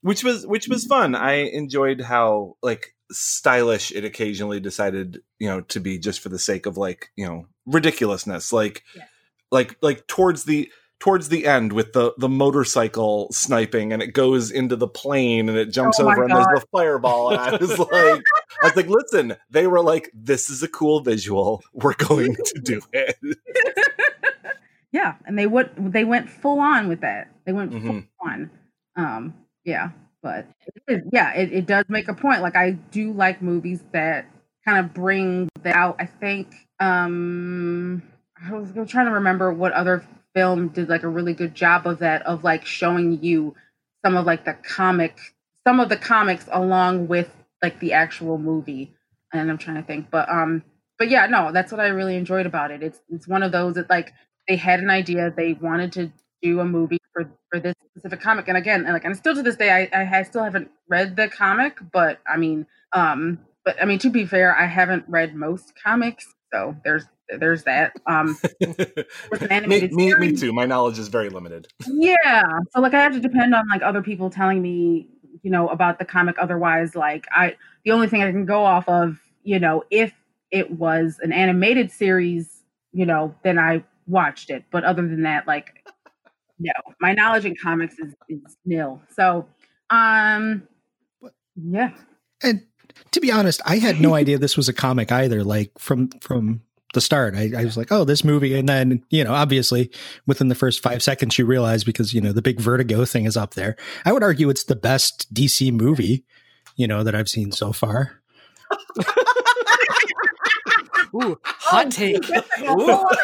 which 0.00 0.24
was 0.24 0.46
which 0.46 0.66
was 0.68 0.84
fun. 0.86 1.14
I 1.14 1.34
enjoyed 1.34 2.00
how 2.00 2.56
like 2.62 2.95
stylish 3.10 3.92
it 3.92 4.04
occasionally 4.04 4.60
decided 4.60 5.22
you 5.38 5.48
know 5.48 5.60
to 5.62 5.80
be 5.80 5.98
just 5.98 6.20
for 6.20 6.28
the 6.28 6.38
sake 6.38 6.66
of 6.66 6.76
like 6.76 7.10
you 7.16 7.26
know 7.26 7.46
ridiculousness. 7.66 8.52
Like 8.52 8.82
yeah. 8.94 9.04
like 9.50 9.76
like 9.82 10.06
towards 10.06 10.44
the 10.44 10.70
towards 10.98 11.28
the 11.28 11.46
end 11.46 11.72
with 11.72 11.92
the 11.92 12.14
the 12.16 12.28
motorcycle 12.28 13.28
sniping 13.30 13.92
and 13.92 14.02
it 14.02 14.14
goes 14.14 14.50
into 14.50 14.76
the 14.76 14.88
plane 14.88 15.48
and 15.48 15.58
it 15.58 15.70
jumps 15.70 16.00
oh 16.00 16.08
over 16.08 16.22
and 16.22 16.34
there's 16.34 16.46
the 16.46 16.64
fireball 16.72 17.30
and 17.30 17.40
I 17.40 17.56
was 17.56 17.78
like 17.78 17.90
I 17.90 18.64
was 18.64 18.76
like 18.76 18.88
listen 18.88 19.36
they 19.50 19.66
were 19.66 19.82
like 19.82 20.10
this 20.14 20.48
is 20.48 20.62
a 20.62 20.68
cool 20.68 21.00
visual. 21.00 21.62
We're 21.72 21.94
going 21.94 22.34
to 22.34 22.60
do 22.62 22.80
it. 22.92 23.16
Yeah 24.90 25.16
and 25.26 25.38
they 25.38 25.46
would 25.46 25.70
they 25.76 26.04
went 26.04 26.30
full 26.30 26.60
on 26.60 26.88
with 26.88 27.02
that 27.02 27.30
they 27.44 27.52
went 27.52 27.72
mm-hmm. 27.72 27.86
full 27.88 28.02
on. 28.22 28.50
Um 28.96 29.34
yeah 29.64 29.90
but 30.26 30.46
yeah, 31.12 31.32
it, 31.34 31.52
it 31.52 31.66
does 31.66 31.84
make 31.88 32.08
a 32.08 32.14
point. 32.14 32.42
Like 32.42 32.56
I 32.56 32.72
do 32.72 33.12
like 33.12 33.42
movies 33.42 33.82
that 33.92 34.26
kind 34.66 34.78
of 34.84 34.92
bring 34.92 35.48
that 35.62 35.76
out. 35.76 35.96
I 36.00 36.06
think 36.06 36.48
um 36.80 38.02
I 38.44 38.52
was 38.52 38.70
trying 38.90 39.06
to 39.06 39.12
remember 39.12 39.52
what 39.52 39.72
other 39.72 40.04
film 40.34 40.68
did 40.68 40.88
like 40.88 41.04
a 41.04 41.08
really 41.08 41.34
good 41.34 41.54
job 41.54 41.86
of 41.86 42.00
that, 42.00 42.22
of 42.22 42.44
like 42.44 42.66
showing 42.66 43.22
you 43.22 43.54
some 44.04 44.16
of 44.16 44.26
like 44.26 44.44
the 44.44 44.54
comic, 44.54 45.16
some 45.66 45.80
of 45.80 45.88
the 45.88 45.96
comics 45.96 46.46
along 46.52 47.08
with 47.08 47.30
like 47.62 47.78
the 47.80 47.92
actual 47.92 48.38
movie. 48.38 48.92
And 49.32 49.50
I'm 49.50 49.58
trying 49.58 49.76
to 49.76 49.82
think, 49.82 50.10
but 50.10 50.28
um, 50.28 50.64
but 50.98 51.10
yeah, 51.10 51.26
no, 51.26 51.52
that's 51.52 51.70
what 51.70 51.80
I 51.80 51.88
really 51.88 52.16
enjoyed 52.16 52.46
about 52.46 52.70
it. 52.70 52.82
It's 52.82 53.00
it's 53.10 53.28
one 53.28 53.42
of 53.44 53.52
those 53.52 53.74
that 53.74 53.90
like 53.90 54.12
they 54.48 54.56
had 54.56 54.80
an 54.80 54.90
idea, 54.90 55.32
they 55.36 55.52
wanted 55.54 55.92
to 55.92 56.12
do 56.42 56.60
a 56.60 56.64
movie 56.64 56.98
for 57.56 57.60
this 57.60 57.74
specific 57.90 58.20
comic. 58.20 58.48
And 58.48 58.56
again, 58.56 58.84
and 58.84 58.92
like, 58.92 59.04
and 59.04 59.16
still 59.16 59.34
to 59.34 59.42
this 59.42 59.56
day, 59.56 59.88
I 59.92 60.18
I 60.18 60.22
still 60.22 60.44
haven't 60.44 60.70
read 60.88 61.16
the 61.16 61.28
comic, 61.28 61.78
but 61.92 62.20
I 62.26 62.36
mean, 62.36 62.66
um, 62.92 63.38
but 63.64 63.80
I 63.80 63.86
mean, 63.86 63.98
to 64.00 64.10
be 64.10 64.26
fair, 64.26 64.56
I 64.56 64.66
haven't 64.66 65.04
read 65.08 65.34
most 65.34 65.72
comics, 65.82 66.34
so 66.52 66.76
there's 66.84 67.04
there's 67.28 67.64
that. 67.64 67.92
Um, 68.06 68.38
me, 69.66 69.88
me, 69.88 70.14
me, 70.14 70.36
too. 70.36 70.52
My 70.52 70.66
knowledge 70.66 70.98
is 70.98 71.08
very 71.08 71.28
limited. 71.28 71.68
Yeah, 71.86 72.42
so 72.70 72.80
like 72.80 72.94
I 72.94 73.02
have 73.02 73.12
to 73.12 73.20
depend 73.20 73.54
on 73.54 73.68
like 73.68 73.82
other 73.82 74.02
people 74.02 74.30
telling 74.30 74.62
me, 74.62 75.08
you 75.42 75.50
know, 75.50 75.68
about 75.68 75.98
the 75.98 76.04
comic. 76.04 76.36
Otherwise, 76.38 76.94
like 76.94 77.26
I, 77.32 77.56
the 77.84 77.92
only 77.92 78.08
thing 78.08 78.22
I 78.22 78.30
can 78.30 78.44
go 78.44 78.64
off 78.64 78.88
of, 78.88 79.18
you 79.42 79.58
know, 79.58 79.82
if 79.90 80.12
it 80.50 80.70
was 80.70 81.18
an 81.22 81.32
animated 81.32 81.90
series, 81.90 82.62
you 82.92 83.06
know, 83.06 83.34
then 83.42 83.58
I 83.58 83.82
watched 84.06 84.50
it. 84.50 84.64
But 84.70 84.84
other 84.84 85.02
than 85.02 85.22
that, 85.22 85.46
like, 85.46 85.85
no, 86.58 86.72
my 87.00 87.12
knowledge 87.12 87.44
in 87.44 87.54
comics 87.56 87.98
is 87.98 88.14
is 88.28 88.56
nil. 88.64 89.00
So, 89.14 89.46
um, 89.90 90.66
yeah. 91.56 91.90
And 92.42 92.62
to 93.12 93.20
be 93.20 93.30
honest, 93.30 93.60
I 93.64 93.78
had 93.78 94.00
no 94.00 94.14
idea 94.14 94.38
this 94.38 94.56
was 94.56 94.68
a 94.68 94.72
comic 94.72 95.12
either. 95.12 95.44
Like 95.44 95.70
from 95.78 96.08
from 96.20 96.62
the 96.94 97.00
start, 97.00 97.34
I, 97.34 97.52
I, 97.56 97.64
was 97.64 97.76
like, 97.76 97.92
"Oh, 97.92 98.04
this 98.04 98.24
movie," 98.24 98.54
and 98.54 98.68
then 98.68 99.02
you 99.10 99.22
know, 99.22 99.34
obviously, 99.34 99.90
within 100.26 100.48
the 100.48 100.54
first 100.54 100.82
five 100.82 101.02
seconds, 101.02 101.38
you 101.38 101.44
realize 101.44 101.84
because 101.84 102.14
you 102.14 102.20
know 102.20 102.32
the 102.32 102.42
big 102.42 102.60
Vertigo 102.60 103.04
thing 103.04 103.26
is 103.26 103.36
up 103.36 103.54
there. 103.54 103.76
I 104.04 104.12
would 104.12 104.22
argue 104.22 104.48
it's 104.48 104.64
the 104.64 104.76
best 104.76 105.32
DC 105.34 105.72
movie, 105.72 106.24
you 106.76 106.86
know, 106.86 107.02
that 107.02 107.14
I've 107.14 107.28
seen 107.28 107.52
so 107.52 107.72
far. 107.72 108.22
Ooh, 111.16 111.38
hot 111.44 111.90
take. 111.90 112.24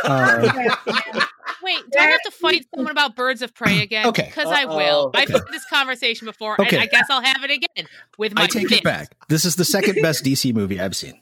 Uh, 0.05 0.71
Wait, 1.63 1.79
do 1.91 1.99
I 1.99 2.07
have 2.07 2.23
to 2.25 2.31
fight 2.33 2.67
someone 2.75 2.91
about 2.91 3.15
Birds 3.15 3.41
of 3.41 3.55
Prey 3.55 3.83
again? 3.83 4.07
Okay. 4.07 4.25
Because 4.27 4.49
I 4.49 4.65
will. 4.65 5.07
Okay. 5.07 5.23
I've 5.23 5.29
had 5.29 5.43
this 5.51 5.65
conversation 5.67 6.27
before, 6.27 6.61
okay. 6.61 6.77
and 6.77 6.83
I 6.83 6.87
guess 6.87 7.07
I'll 7.09 7.23
have 7.23 7.45
it 7.45 7.51
again 7.51 7.87
with 8.19 8.35
my 8.35 8.43
I 8.43 8.47
take 8.47 8.71
it 8.73 8.83
back. 8.83 9.15
This 9.29 9.45
is 9.45 9.57
the 9.57 9.65
second 9.65 10.03
best 10.03 10.25
DC 10.25 10.53
movie 10.55 10.81
I've 10.81 10.97
seen. 10.97 11.21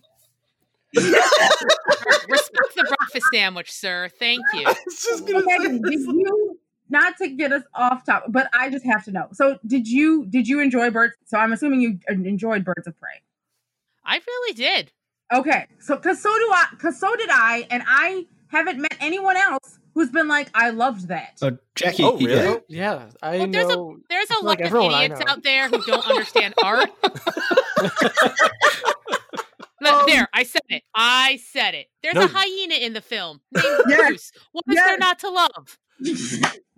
Respect 0.95 2.75
the 2.77 2.85
breakfast 2.89 3.27
sandwich, 3.33 3.71
sir. 3.71 4.09
Thank 4.19 4.41
you. 4.55 4.67
you 5.07 6.59
not 6.89 7.17
to 7.19 7.29
get 7.29 7.53
us 7.53 7.63
off 7.75 8.05
topic, 8.05 8.33
but 8.33 8.49
I 8.53 8.71
just 8.71 8.85
have 8.85 9.05
to 9.05 9.13
know. 9.13 9.29
So, 9.33 9.59
did 9.67 9.87
you 9.87 10.27
did 10.27 10.49
you 10.49 10.61
enjoy 10.61 10.91
Birds? 10.91 11.15
So, 11.27 11.39
I'm 11.39 11.53
assuming 11.53 11.81
you 11.81 11.99
enjoyed 12.09 12.65
Birds 12.65 12.87
of 12.87 12.99
Prey. 12.99 13.23
I 14.05 14.21
really 14.27 14.55
did. 14.55 14.93
Okay, 15.33 15.67
so 15.79 15.97
because 15.97 16.21
so 16.21 16.29
do 16.29 16.51
I, 16.53 16.67
because 16.73 16.99
so 16.99 17.15
did 17.17 17.31
I, 17.31 17.67
and 17.71 17.83
I 17.87 18.27
haven't 18.49 18.81
met 18.81 18.97
anyone 19.01 19.37
else 19.37 19.79
who's 19.95 20.11
been 20.11 20.29
like, 20.29 20.51
I 20.55 20.71
loved 20.71 21.09
that. 21.09 21.39
Uh, 21.41 21.53
Jackie, 21.75 22.03
oh 22.03 22.17
really? 22.17 22.33
Yeah, 22.35 22.57
yeah 22.69 23.07
I 23.23 23.39
well, 23.39 23.47
there's 23.49 23.69
know. 23.69 23.93
A, 23.93 23.97
there's 24.09 24.31
a 24.31 24.35
lot 24.45 24.45
like 24.45 24.61
of 24.61 24.75
idiots 24.75 25.21
out 25.27 25.43
there 25.43 25.69
who 25.69 25.83
don't 25.83 26.07
understand 26.09 26.55
art. 26.65 26.91
um, 29.87 30.03
there, 30.07 30.29
I 30.33 30.43
said 30.43 30.63
it. 30.69 30.83
I 30.95 31.39
said 31.53 31.75
it. 31.75 31.87
There's 32.03 32.15
no. 32.15 32.25
a 32.25 32.29
hyena 32.29 32.75
in 32.75 32.93
the 32.93 33.01
film 33.01 33.41
named 33.53 33.67
yes. 33.89 34.09
Bruce. 34.09 34.33
What 34.53 34.65
is 34.69 34.75
yes. 34.75 34.87
there 34.87 34.99
not 34.99 35.19
to 35.21 35.31
love? 35.31 35.79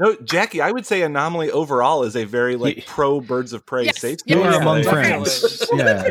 no, 0.01 0.17
Jackie, 0.25 0.61
I 0.61 0.73
would 0.73 0.85
say 0.85 1.03
Anomaly 1.03 1.51
overall 1.53 2.03
is 2.03 2.17
a 2.17 2.25
very 2.25 2.57
like 2.57 2.85
pro 2.87 3.21
Birds 3.21 3.53
of 3.53 3.65
Prey 3.65 3.85
yes. 3.85 4.01
safe 4.01 4.19
space. 4.21 4.37
You 4.37 4.43
are 4.43 4.61
among 4.61 4.83
friends. 4.83 5.65
yeah. 5.73 6.11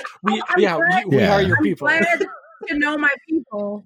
we, 0.22 0.42
yeah, 0.58 0.76
we, 0.76 1.04
we 1.06 1.18
yeah. 1.18 1.34
are 1.34 1.42
your 1.42 1.58
people. 1.58 1.88
I'm 1.88 2.02
glad 2.02 2.26
to 2.68 2.78
know 2.78 2.96
my 2.98 3.10
people. 3.28 3.84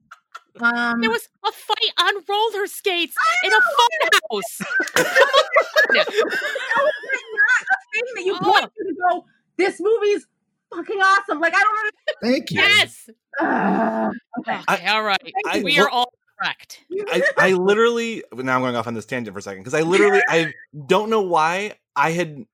Um, 0.60 1.00
there 1.00 1.10
was 1.10 1.28
a 1.46 1.52
fight 1.52 1.92
on 2.00 2.14
roller 2.28 2.66
skates 2.66 3.14
in 3.44 3.52
a 3.52 3.60
fun 3.60 4.20
house. 4.30 4.58
that 4.94 6.06
was 6.08 6.16
not 6.16 7.62
a 7.62 7.78
thing 7.92 8.04
that 8.14 8.24
you 8.24 8.36
oh. 8.40 8.44
point 8.44 8.72
to 8.74 8.94
go, 9.10 9.24
this 9.58 9.80
movie's 9.80 10.26
fucking 10.74 10.98
awesome. 10.98 11.40
Like, 11.40 11.54
I 11.54 11.62
don't 11.62 11.84
know. 11.84 12.30
Thank 12.30 12.50
you. 12.50 12.60
Yes. 12.60 13.10
Uh, 13.38 14.10
okay. 14.40 14.60
I, 14.66 14.86
all 14.86 15.02
right. 15.02 15.32
I, 15.46 15.62
we 15.62 15.78
are 15.78 15.88
all 15.90 16.10
correct. 16.40 16.80
I, 17.08 17.22
I 17.36 17.52
literally, 17.52 18.22
now 18.32 18.56
I'm 18.56 18.62
going 18.62 18.76
off 18.76 18.86
on 18.86 18.94
this 18.94 19.06
tangent 19.06 19.34
for 19.34 19.38
a 19.38 19.42
second 19.42 19.62
because 19.62 19.74
I 19.74 19.82
literally, 19.82 20.22
I 20.28 20.52
don't 20.86 21.10
know 21.10 21.22
why 21.22 21.74
I 21.96 22.10
had 22.10 22.44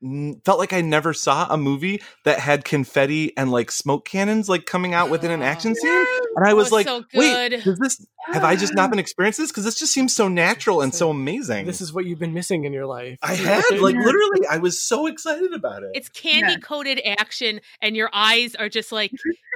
felt 0.45 0.61
like 0.61 0.73
I 0.73 0.81
never 0.83 1.13
saw 1.13 1.49
a 1.51 1.57
movie 1.57 2.01
that 2.25 2.39
had 2.39 2.65
confetti 2.65 3.37
and 3.37 3.51
like 3.51 3.73
smoke 3.73 4.05
cannons 4.05 4.49
like 4.49 4.67
coming 4.67 4.95
out 4.95 5.11
within 5.11 5.33
an 5.33 5.43
oh, 5.43 5.45
action 5.47 5.75
scene, 5.75 6.07
and 6.37 6.47
I 6.47 6.53
oh, 6.53 6.55
was, 6.55 6.67
was 6.67 6.73
like, 6.73 6.87
so 6.87 7.05
"Wait, 7.13 7.53
is 7.53 7.79
this? 7.79 8.07
Have 8.33 8.45
I 8.45 8.55
just 8.55 8.75
not 8.75 8.91
been 8.91 9.01
experiencing 9.01 9.43
this? 9.43 9.51
Because 9.51 9.65
this 9.65 9.81
just 9.81 9.93
seems 9.93 10.15
so 10.15 10.29
natural 10.29 10.81
and 10.81 10.95
so 10.95 11.11
amazing." 11.11 11.67
This 11.67 11.81
is 11.81 11.93
what 11.93 12.05
you've 12.05 12.21
been 12.21 12.35
missing 12.35 12.65
in 12.65 12.73
your 12.73 12.87
life. 12.87 13.19
I 13.21 13.35
had 13.35 13.65
like 13.81 13.97
literally, 13.97 14.47
I 14.49 14.59
was 14.59 14.81
so 14.81 15.09
excited 15.09 15.53
about 15.53 15.83
it. 15.83 15.91
It's 15.95 16.09
candy 16.09 16.61
coated 16.61 17.01
yeah. 17.05 17.17
action, 17.19 17.61
and 17.81 17.97
your 17.97 18.11
eyes 18.13 18.55
are 18.55 18.69
just 18.69 18.93
like 18.93 19.11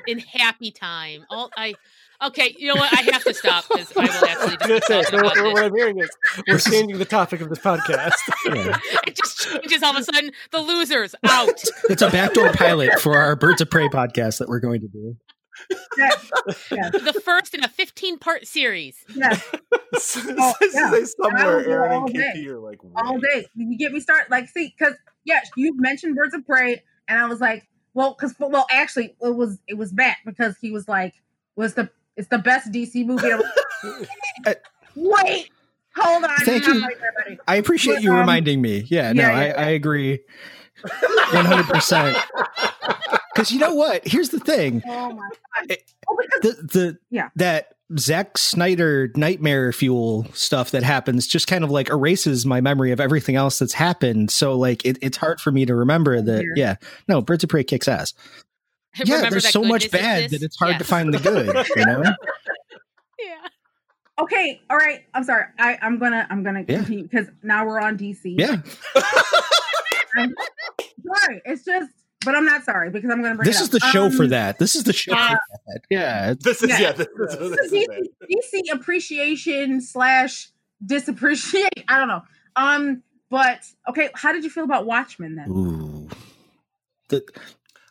in 0.08 0.18
happy 0.18 0.72
time. 0.72 1.24
All 1.30 1.50
I 1.56 1.74
Okay, 2.22 2.54
you 2.58 2.68
know 2.68 2.80
what? 2.80 2.92
I 2.92 3.02
have 3.12 3.24
to 3.24 3.34
stop 3.34 3.64
because 3.68 3.92
I 3.96 4.00
will 4.00 4.28
actually 4.28 4.68
just 4.68 4.86
say, 4.86 5.02
so 5.02 5.22
what, 5.22 5.36
what 5.36 5.64
I'm 5.64 5.74
hearing 5.74 5.98
is 5.98 6.08
we're 6.48 6.58
changing 6.58 6.98
the 6.98 7.04
topic 7.04 7.40
of 7.40 7.48
this 7.48 7.58
podcast. 7.58 8.12
Yeah. 8.46 8.78
it 9.06 9.16
just 9.16 9.40
changes 9.40 9.82
all 9.82 9.90
of 9.90 9.96
a 9.96 10.04
sudden. 10.04 10.30
The 10.52 10.60
losers 10.60 11.14
out. 11.24 11.62
It's 11.90 12.00
a 12.00 12.10
backdoor 12.10 12.52
pilot 12.52 13.00
for 13.00 13.16
our 13.16 13.36
Birds 13.36 13.60
of 13.60 13.70
Prey 13.70 13.88
podcast 13.88 14.38
that 14.38 14.48
we're 14.48 14.60
going 14.60 14.80
to 14.80 14.88
do. 14.88 15.16
Yes. 15.98 16.30
Yes. 16.70 16.92
The 16.92 17.20
first 17.24 17.54
in 17.54 17.64
a 17.64 17.68
15 17.68 18.18
part 18.18 18.46
series. 18.46 19.04
Yes. 19.14 19.44
oh, 19.84 20.54
yeah. 20.72 21.04
somewhere 21.04 21.68
Aaron 21.68 21.92
and 21.92 22.08
KP 22.08 22.46
are 22.46 22.58
like, 22.60 22.78
all 22.96 23.18
day. 23.18 23.46
You 23.54 23.76
get 23.76 23.92
me 23.92 24.00
started. 24.00 24.30
Like, 24.30 24.48
see, 24.48 24.74
because, 24.78 24.94
yes, 25.24 25.48
you 25.56 25.74
mentioned 25.76 26.16
Birds 26.16 26.34
of 26.34 26.46
Prey, 26.46 26.82
and 27.08 27.18
I 27.18 27.26
was 27.26 27.40
like, 27.40 27.66
well, 27.94 28.14
because, 28.18 28.34
well, 28.38 28.66
actually, 28.70 29.16
it 29.20 29.34
was, 29.34 29.58
it 29.66 29.74
was 29.74 29.92
bad 29.92 30.16
because 30.24 30.56
he 30.60 30.70
was 30.70 30.88
like, 30.88 31.14
was 31.56 31.74
the 31.74 31.90
it's 32.16 32.28
the 32.28 32.38
best 32.38 32.72
DC 32.72 33.04
movie. 33.06 33.30
Uh, 33.32 34.54
Wait, 34.96 35.50
hold 35.94 36.24
on. 36.24 36.36
Thank 36.38 36.66
you. 36.66 36.88
I 37.46 37.56
appreciate 37.56 38.00
you 38.02 38.12
um, 38.12 38.18
reminding 38.18 38.62
me. 38.62 38.84
Yeah, 38.88 39.12
no, 39.12 39.22
yeah, 39.22 39.46
yeah. 39.46 39.54
I, 39.56 39.62
I 39.64 39.68
agree. 39.70 40.20
100%. 40.86 42.22
Because 43.34 43.52
you 43.52 43.58
know 43.58 43.74
what? 43.74 44.06
Here's 44.06 44.30
the 44.30 44.40
thing. 44.40 44.82
Oh 44.86 45.12
my 45.12 45.28
god! 45.68 45.78
Oh, 46.08 46.16
the 46.40 46.52
the 46.62 46.98
yeah 47.10 47.28
that 47.36 47.74
Zack 47.98 48.38
Snyder 48.38 49.12
nightmare 49.14 49.72
fuel 49.72 50.26
stuff 50.32 50.70
that 50.70 50.82
happens 50.82 51.26
just 51.26 51.46
kind 51.46 51.62
of 51.62 51.70
like 51.70 51.90
erases 51.90 52.46
my 52.46 52.60
memory 52.60 52.92
of 52.92 53.00
everything 53.00 53.36
else 53.36 53.58
that's 53.58 53.74
happened. 53.74 54.30
So 54.30 54.56
like 54.56 54.84
it, 54.86 54.98
it's 55.02 55.18
hard 55.18 55.40
for 55.40 55.52
me 55.52 55.66
to 55.66 55.74
remember 55.74 56.20
that. 56.22 56.44
Yeah, 56.56 56.76
no, 57.08 57.20
Birds 57.20 57.44
of 57.44 57.50
Prey 57.50 57.62
kicks 57.62 57.88
ass. 57.88 58.14
yeah, 59.04 59.28
there's 59.28 59.48
so 59.48 59.62
much 59.62 59.90
bad 59.90 60.24
exists. 60.24 60.40
that 60.40 60.46
it's 60.46 60.56
hard 60.56 60.72
yes. 60.72 60.78
to 60.78 60.84
find 60.84 61.12
the 61.12 61.18
good. 61.18 61.46
You 61.76 61.86
know. 61.86 62.02
yeah. 63.18 63.48
Okay. 64.18 64.60
All 64.70 64.76
right. 64.76 65.04
I'm 65.14 65.24
sorry. 65.24 65.44
I, 65.58 65.78
I'm 65.82 65.98
gonna 65.98 66.26
I'm 66.30 66.42
gonna 66.42 66.64
yeah. 66.66 66.78
continue 66.78 67.04
because 67.04 67.28
now 67.42 67.66
we're 67.66 67.80
on 67.80 67.98
DC. 67.98 68.20
Yeah. 68.24 68.62
I'm 70.16 70.34
sorry. 71.04 71.42
It's 71.44 71.64
just 71.64 71.90
but 72.24 72.34
I'm 72.34 72.44
not 72.44 72.64
sorry 72.64 72.90
because 72.90 73.08
I'm 73.08 73.22
going 73.22 73.34
to 73.34 73.36
bring. 73.36 73.46
This 73.46 73.60
is 73.60 73.70
the 73.70 73.78
show 73.78 74.06
um, 74.06 74.10
for 74.10 74.26
that. 74.26 74.58
This 74.58 74.74
is 74.74 74.82
the 74.82 74.92
show. 74.92 75.14
Uh, 75.14 75.36
Yeah, 75.88 76.34
this 76.38 76.60
is 76.60 76.70
yeah. 76.70 76.80
yeah 76.80 76.92
this, 76.92 77.06
this, 77.16 77.36
this, 77.36 77.70
this 77.70 77.72
DC, 77.72 78.58
DC 78.58 78.72
appreciation 78.74 79.80
slash 79.80 80.50
disappreciate. 80.84 81.84
I 81.88 81.98
don't 81.98 82.08
know. 82.08 82.22
Um, 82.56 83.02
but 83.30 83.60
okay, 83.88 84.10
how 84.14 84.32
did 84.32 84.42
you 84.42 84.50
feel 84.50 84.64
about 84.64 84.86
Watchmen 84.86 85.36
then? 85.36 85.48
Ooh, 85.50 86.08
the 87.08 87.24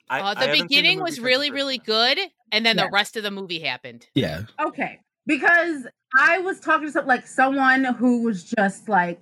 I, 0.09 0.19
uh, 0.21 0.33
the 0.35 0.61
beginning 0.61 0.99
the 0.99 1.03
was 1.03 1.19
really, 1.19 1.51
really 1.51 1.77
good, 1.77 2.19
and 2.51 2.65
then 2.65 2.77
yeah. 2.77 2.85
the 2.85 2.91
rest 2.91 3.17
of 3.17 3.23
the 3.23 3.31
movie 3.31 3.59
happened. 3.59 4.07
Yeah. 4.13 4.43
Okay, 4.59 4.99
because 5.25 5.87
I 6.15 6.39
was 6.39 6.59
talking 6.59 6.87
to 6.87 6.91
some, 6.91 7.07
like 7.07 7.25
someone 7.27 7.83
who 7.83 8.23
was 8.23 8.43
just 8.43 8.87
like 8.87 9.21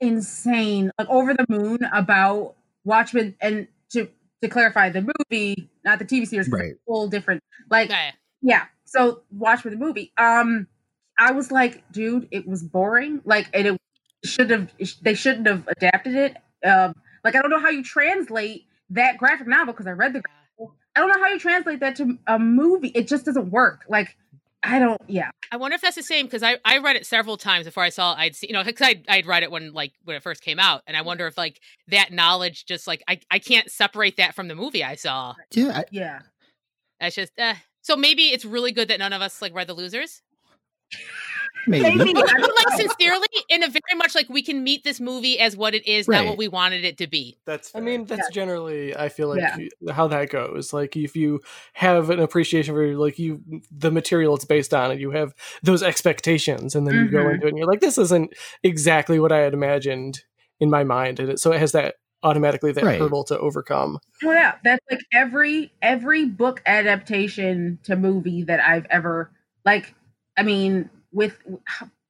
insane, 0.00 0.90
like 0.98 1.08
over 1.08 1.34
the 1.34 1.46
moon 1.48 1.78
about 1.92 2.54
Watchmen, 2.84 3.36
and 3.40 3.66
to 3.90 4.08
to 4.42 4.48
clarify, 4.48 4.88
the 4.90 5.02
movie, 5.02 5.68
not 5.84 5.98
the 5.98 6.04
TV 6.04 6.26
series, 6.26 6.48
right? 6.48 6.74
Full 6.86 7.08
different, 7.08 7.42
like 7.68 7.90
okay. 7.90 8.10
yeah. 8.42 8.64
So 8.84 9.22
Watchmen 9.30 9.78
the 9.78 9.84
movie. 9.84 10.12
Um, 10.16 10.66
I 11.18 11.32
was 11.32 11.52
like, 11.52 11.90
dude, 11.92 12.28
it 12.30 12.46
was 12.46 12.62
boring. 12.62 13.20
Like, 13.24 13.48
and 13.52 13.66
it 13.66 13.80
should 14.24 14.50
have. 14.50 14.72
They 15.02 15.14
shouldn't 15.14 15.46
have 15.46 15.66
adapted 15.68 16.14
it. 16.14 16.36
Um, 16.64 16.94
like 17.24 17.34
I 17.34 17.42
don't 17.42 17.50
know 17.50 17.60
how 17.60 17.70
you 17.70 17.82
translate 17.82 18.66
that 18.90 19.18
graphic 19.18 19.46
novel 19.46 19.72
because 19.72 19.86
I 19.86 19.92
read 19.92 20.12
the. 20.12 20.22
I 20.96 21.00
don't 21.00 21.08
know 21.08 21.22
how 21.22 21.28
you 21.28 21.38
translate 21.38 21.80
that 21.80 21.96
to 21.96 22.18
a 22.26 22.38
movie. 22.38 22.88
It 22.88 23.06
just 23.06 23.24
doesn't 23.24 23.50
work. 23.50 23.84
Like 23.88 24.16
I 24.62 24.78
don't. 24.78 25.00
Yeah. 25.06 25.30
I 25.52 25.56
wonder 25.56 25.74
if 25.74 25.80
that's 25.80 25.96
the 25.96 26.02
same 26.02 26.26
because 26.26 26.42
I 26.42 26.58
I 26.64 26.78
read 26.78 26.96
it 26.96 27.06
several 27.06 27.36
times 27.36 27.64
before 27.64 27.82
I 27.82 27.88
saw 27.88 28.14
I'd 28.14 28.36
see 28.36 28.48
you 28.48 28.52
know 28.52 28.62
because 28.62 28.86
I 28.86 29.02
I'd 29.08 29.26
read 29.26 29.42
it 29.42 29.50
when 29.50 29.72
like 29.72 29.92
when 30.04 30.16
it 30.16 30.22
first 30.22 30.42
came 30.42 30.58
out 30.58 30.82
and 30.86 30.96
I 30.96 31.02
wonder 31.02 31.26
if 31.26 31.38
like 31.38 31.60
that 31.88 32.12
knowledge 32.12 32.66
just 32.66 32.86
like 32.86 33.02
I 33.08 33.20
I 33.30 33.38
can't 33.38 33.70
separate 33.70 34.16
that 34.18 34.34
from 34.34 34.48
the 34.48 34.54
movie 34.54 34.84
I 34.84 34.96
saw. 34.96 35.34
Yeah. 35.52 35.78
I, 35.78 35.84
yeah. 35.90 36.20
That's 37.00 37.14
just 37.14 37.32
uh, 37.38 37.54
so 37.80 37.96
maybe 37.96 38.24
it's 38.24 38.44
really 38.44 38.72
good 38.72 38.88
that 38.88 38.98
none 38.98 39.12
of 39.12 39.22
us 39.22 39.40
like 39.40 39.54
read 39.54 39.66
the 39.66 39.74
losers. 39.74 40.22
Maybe. 41.66 41.82
Maybe. 41.96 42.00
I 42.00 42.02
I 42.02 42.04
mean, 42.04 42.14
like 42.56 42.76
sincerely, 42.76 43.26
in 43.48 43.62
a 43.62 43.68
very 43.68 43.96
much 43.96 44.14
like 44.14 44.28
we 44.28 44.42
can 44.42 44.62
meet 44.64 44.84
this 44.84 45.00
movie 45.00 45.38
as 45.38 45.56
what 45.56 45.74
it 45.74 45.86
is, 45.86 46.08
Right. 46.08 46.18
not 46.18 46.26
what 46.26 46.38
we 46.38 46.48
wanted 46.48 46.84
it 46.84 46.98
to 46.98 47.06
be. 47.06 47.38
That's. 47.46 47.70
I 47.74 47.80
mean, 47.80 48.04
that's 48.06 48.28
generally 48.30 48.96
I 48.96 49.08
feel 49.08 49.28
like 49.28 49.40
Yeah. 49.40 49.92
how 49.92 50.08
that 50.08 50.30
goes. 50.30 50.72
Like 50.72 50.96
if 50.96 51.16
you 51.16 51.40
have 51.74 52.10
an 52.10 52.20
appreciation 52.20 52.74
for 52.74 52.96
like 52.96 53.18
you 53.18 53.40
the 53.70 53.90
material 53.90 54.34
it's 54.34 54.44
based 54.44 54.72
on, 54.74 54.90
and 54.90 55.00
you 55.00 55.10
have 55.10 55.34
those 55.62 55.82
expectations, 55.82 56.74
and 56.74 56.86
then 56.86 56.94
you 56.94 57.10
go 57.10 57.24
Mhm. 57.24 57.34
into 57.34 57.46
it 57.46 57.50
and 57.50 57.58
you're 57.58 57.66
like, 57.66 57.80
this 57.80 57.98
isn't 57.98 58.34
exactly 58.62 59.18
what 59.20 59.32
I 59.32 59.38
had 59.38 59.54
imagined 59.54 60.20
in 60.60 60.70
my 60.70 60.84
mind, 60.84 61.20
and 61.20 61.30
it, 61.30 61.40
so 61.40 61.52
it 61.52 61.58
has 61.60 61.72
that 61.72 61.96
automatically 62.22 62.70
that 62.72 62.84
Right. 62.84 63.00
hurdle 63.00 63.24
to 63.24 63.38
overcome. 63.38 63.98
Oh 64.24 64.30
yeah, 64.32 64.56
that's 64.62 64.84
like 64.90 65.00
every 65.12 65.72
every 65.80 66.26
book 66.26 66.62
adaptation 66.66 67.78
to 67.84 67.96
movie 67.96 68.42
that 68.44 68.60
I've 68.60 68.86
ever 68.90 69.30
like. 69.64 69.94
I 70.36 70.42
mean, 70.42 70.90
with 71.12 71.36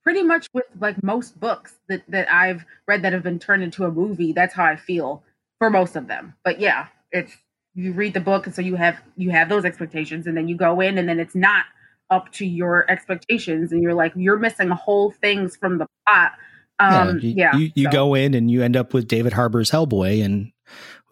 pretty 0.03 0.23
much 0.23 0.49
with 0.53 0.65
like 0.81 1.03
most 1.03 1.39
books 1.39 1.75
that 1.89 2.03
that 2.09 2.33
I've 2.33 2.65
read 2.87 3.03
that 3.03 3.13
have 3.13 3.23
been 3.23 3.39
turned 3.39 3.63
into 3.63 3.85
a 3.85 3.91
movie. 3.91 4.33
That's 4.33 4.55
how 4.55 4.65
I 4.65 4.77
feel 4.77 5.23
for 5.59 5.71
most 5.71 5.97
of 5.97 6.09
them. 6.09 6.35
But 6.45 6.61
yeah, 6.61 6.87
it's 7.13 7.37
you 7.75 7.93
read 7.93 8.15
the 8.15 8.21
book, 8.21 8.47
and 8.47 8.55
so 8.55 8.63
you 8.63 8.77
have 8.77 9.01
you 9.17 9.31
have 9.31 9.49
those 9.49 9.65
expectations, 9.65 10.27
and 10.27 10.37
then 10.37 10.49
you 10.49 10.57
go 10.57 10.81
in, 10.81 10.99
and 10.99 11.09
then 11.09 11.21
it's 11.21 11.35
not 11.35 11.65
up 12.11 12.33
to 12.33 12.47
your 12.47 12.91
expectations, 12.91 13.73
and 13.73 13.83
you're 13.83 13.95
like 13.95 14.13
you're 14.17 14.39
missing 14.39 14.69
whole 14.69 15.11
things 15.11 15.57
from 15.57 15.79
the 15.79 15.87
plot. 16.07 16.33
Um, 16.79 17.21
you, 17.21 17.35
yeah, 17.37 17.57
you, 17.57 17.71
you 17.75 17.85
so- 17.85 17.91
go 17.91 18.15
in 18.15 18.35
and 18.35 18.51
you 18.51 18.63
end 18.63 18.77
up 18.77 18.95
with 18.95 19.07
David 19.07 19.33
Harbour's 19.33 19.71
Hellboy, 19.71 20.25
and 20.25 20.51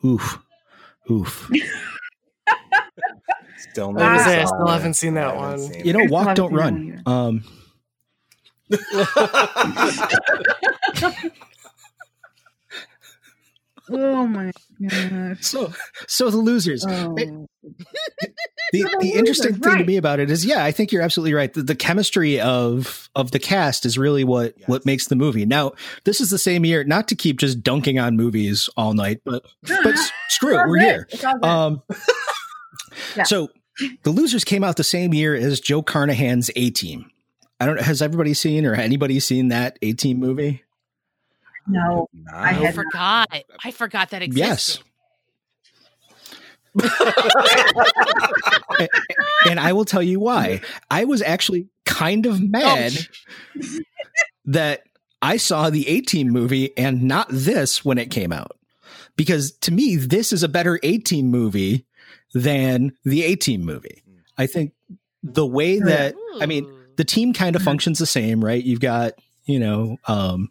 oof, 0.04 0.38
oof. 1.10 1.50
still 3.58 3.90
I 3.90 3.92
was 3.92 3.96
never 3.96 4.16
gonna 4.16 4.24
say, 4.24 4.40
I 4.40 4.44
still 4.44 4.66
haven't 4.66 4.94
seen 4.94 5.14
that 5.14 5.36
one. 5.36 5.58
seen 5.58 5.86
You 5.86 5.92
know, 5.92 6.06
walk, 6.08 6.34
don't 6.34 6.52
run. 6.52 7.02
Um, 7.06 7.44
Oh 13.90 14.26
my 14.26 14.52
god! 14.86 15.38
so, 15.42 15.72
so 16.06 16.28
the 16.28 16.36
losers. 16.36 16.84
Oh. 16.86 17.14
the 17.14 17.46
the 18.72 18.96
the 19.00 19.12
interesting 19.12 19.52
losers, 19.52 19.64
thing 19.64 19.78
to 19.78 19.84
me 19.84 19.96
about 19.96 20.20
it 20.20 20.30
is 20.30 20.44
yeah 20.44 20.62
i 20.62 20.70
think 20.70 20.92
you're 20.92 21.00
absolutely 21.00 21.32
right 21.32 21.54
the, 21.54 21.62
the 21.62 21.74
chemistry 21.74 22.38
of 22.38 23.08
of 23.14 23.30
the 23.30 23.38
cast 23.38 23.86
is 23.86 23.96
really 23.96 24.24
what 24.24 24.52
Yes. 24.58 24.68
what 24.68 24.84
makes 24.86 25.06
the 25.06 25.16
movie 25.16 25.46
now 25.46 25.72
this 26.04 26.20
is 26.20 26.28
the 26.28 26.38
same 26.38 26.66
year 26.66 26.84
not 26.84 27.08
to 27.08 27.14
keep 27.14 27.38
just 27.38 27.62
dunking 27.62 27.98
on 27.98 28.14
movies 28.16 28.68
all 28.76 28.92
night 28.92 29.22
but 29.24 29.46
but 29.62 29.96
screw 30.28 30.58
it 30.60 30.68
we're 30.68 30.78
here 30.80 31.06
It's 31.10 31.24
all 31.24 31.38
good. 31.38 31.44
um 31.48 31.82
Yeah. 33.16 33.22
so 33.22 33.48
the 34.02 34.10
losers 34.10 34.44
came 34.44 34.62
out 34.64 34.76
the 34.76 34.84
same 34.84 35.14
year 35.14 35.34
as 35.34 35.60
joe 35.60 35.82
carnahan's 35.82 36.50
a 36.56 36.68
team 36.70 37.10
i 37.60 37.66
don't 37.66 37.80
has 37.80 38.02
everybody 38.02 38.34
seen 38.34 38.64
or 38.66 38.74
anybody 38.74 39.20
seen 39.20 39.48
that 39.48 39.78
a 39.82 39.92
team 39.92 40.18
movie 40.18 40.62
no. 41.68 42.08
Nah. 42.12 42.32
I 42.34 42.48
I 42.48 42.52
had- 42.52 42.74
forgot. 42.74 43.28
I 43.64 43.70
forgot 43.70 44.10
that 44.10 44.22
existed. 44.22 44.38
Yes. 44.38 44.82
and 49.48 49.58
I 49.60 49.72
will 49.72 49.84
tell 49.84 50.02
you 50.02 50.20
why. 50.20 50.60
I 50.90 51.04
was 51.04 51.22
actually 51.22 51.68
kind 51.84 52.26
of 52.26 52.40
mad 52.40 52.92
oh. 53.62 53.78
that 54.46 54.82
I 55.20 55.36
saw 55.36 55.70
the 55.70 55.88
A 55.88 56.00
Team 56.00 56.28
movie 56.28 56.76
and 56.76 57.02
not 57.04 57.26
this 57.30 57.84
when 57.84 57.98
it 57.98 58.10
came 58.10 58.32
out. 58.32 58.52
Because 59.16 59.52
to 59.62 59.72
me, 59.72 59.96
this 59.96 60.32
is 60.32 60.42
a 60.42 60.48
better 60.48 60.78
A 60.82 60.98
Team 60.98 61.26
movie 61.26 61.84
than 62.32 62.92
the 63.04 63.24
A 63.24 63.34
Team 63.34 63.64
movie. 63.64 64.02
I 64.36 64.46
think 64.46 64.72
the 65.22 65.46
way 65.46 65.80
that, 65.80 66.14
I 66.40 66.46
mean, 66.46 66.64
Ooh. 66.64 66.77
The 66.98 67.04
team 67.04 67.32
kind 67.32 67.56
of 67.56 67.62
Mhm. 67.62 67.64
functions 67.64 67.98
the 67.98 68.04
same, 68.06 68.44
right? 68.44 68.62
You've 68.62 68.80
got, 68.80 69.14
you 69.46 69.58
know, 69.58 69.96
um, 70.06 70.50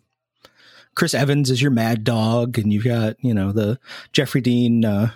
Chris 0.95 1.13
Evans 1.13 1.51
is 1.51 1.62
your 1.62 1.69
mad 1.69 2.03
dog, 2.03 2.57
and 2.57 2.73
you've 2.73 2.83
got, 2.86 3.17
you 3.23 3.36
know, 3.36 3.51
the 3.51 3.79
Jeffrey 4.13 4.41
Dean 4.41 4.83
uh, 4.83 5.12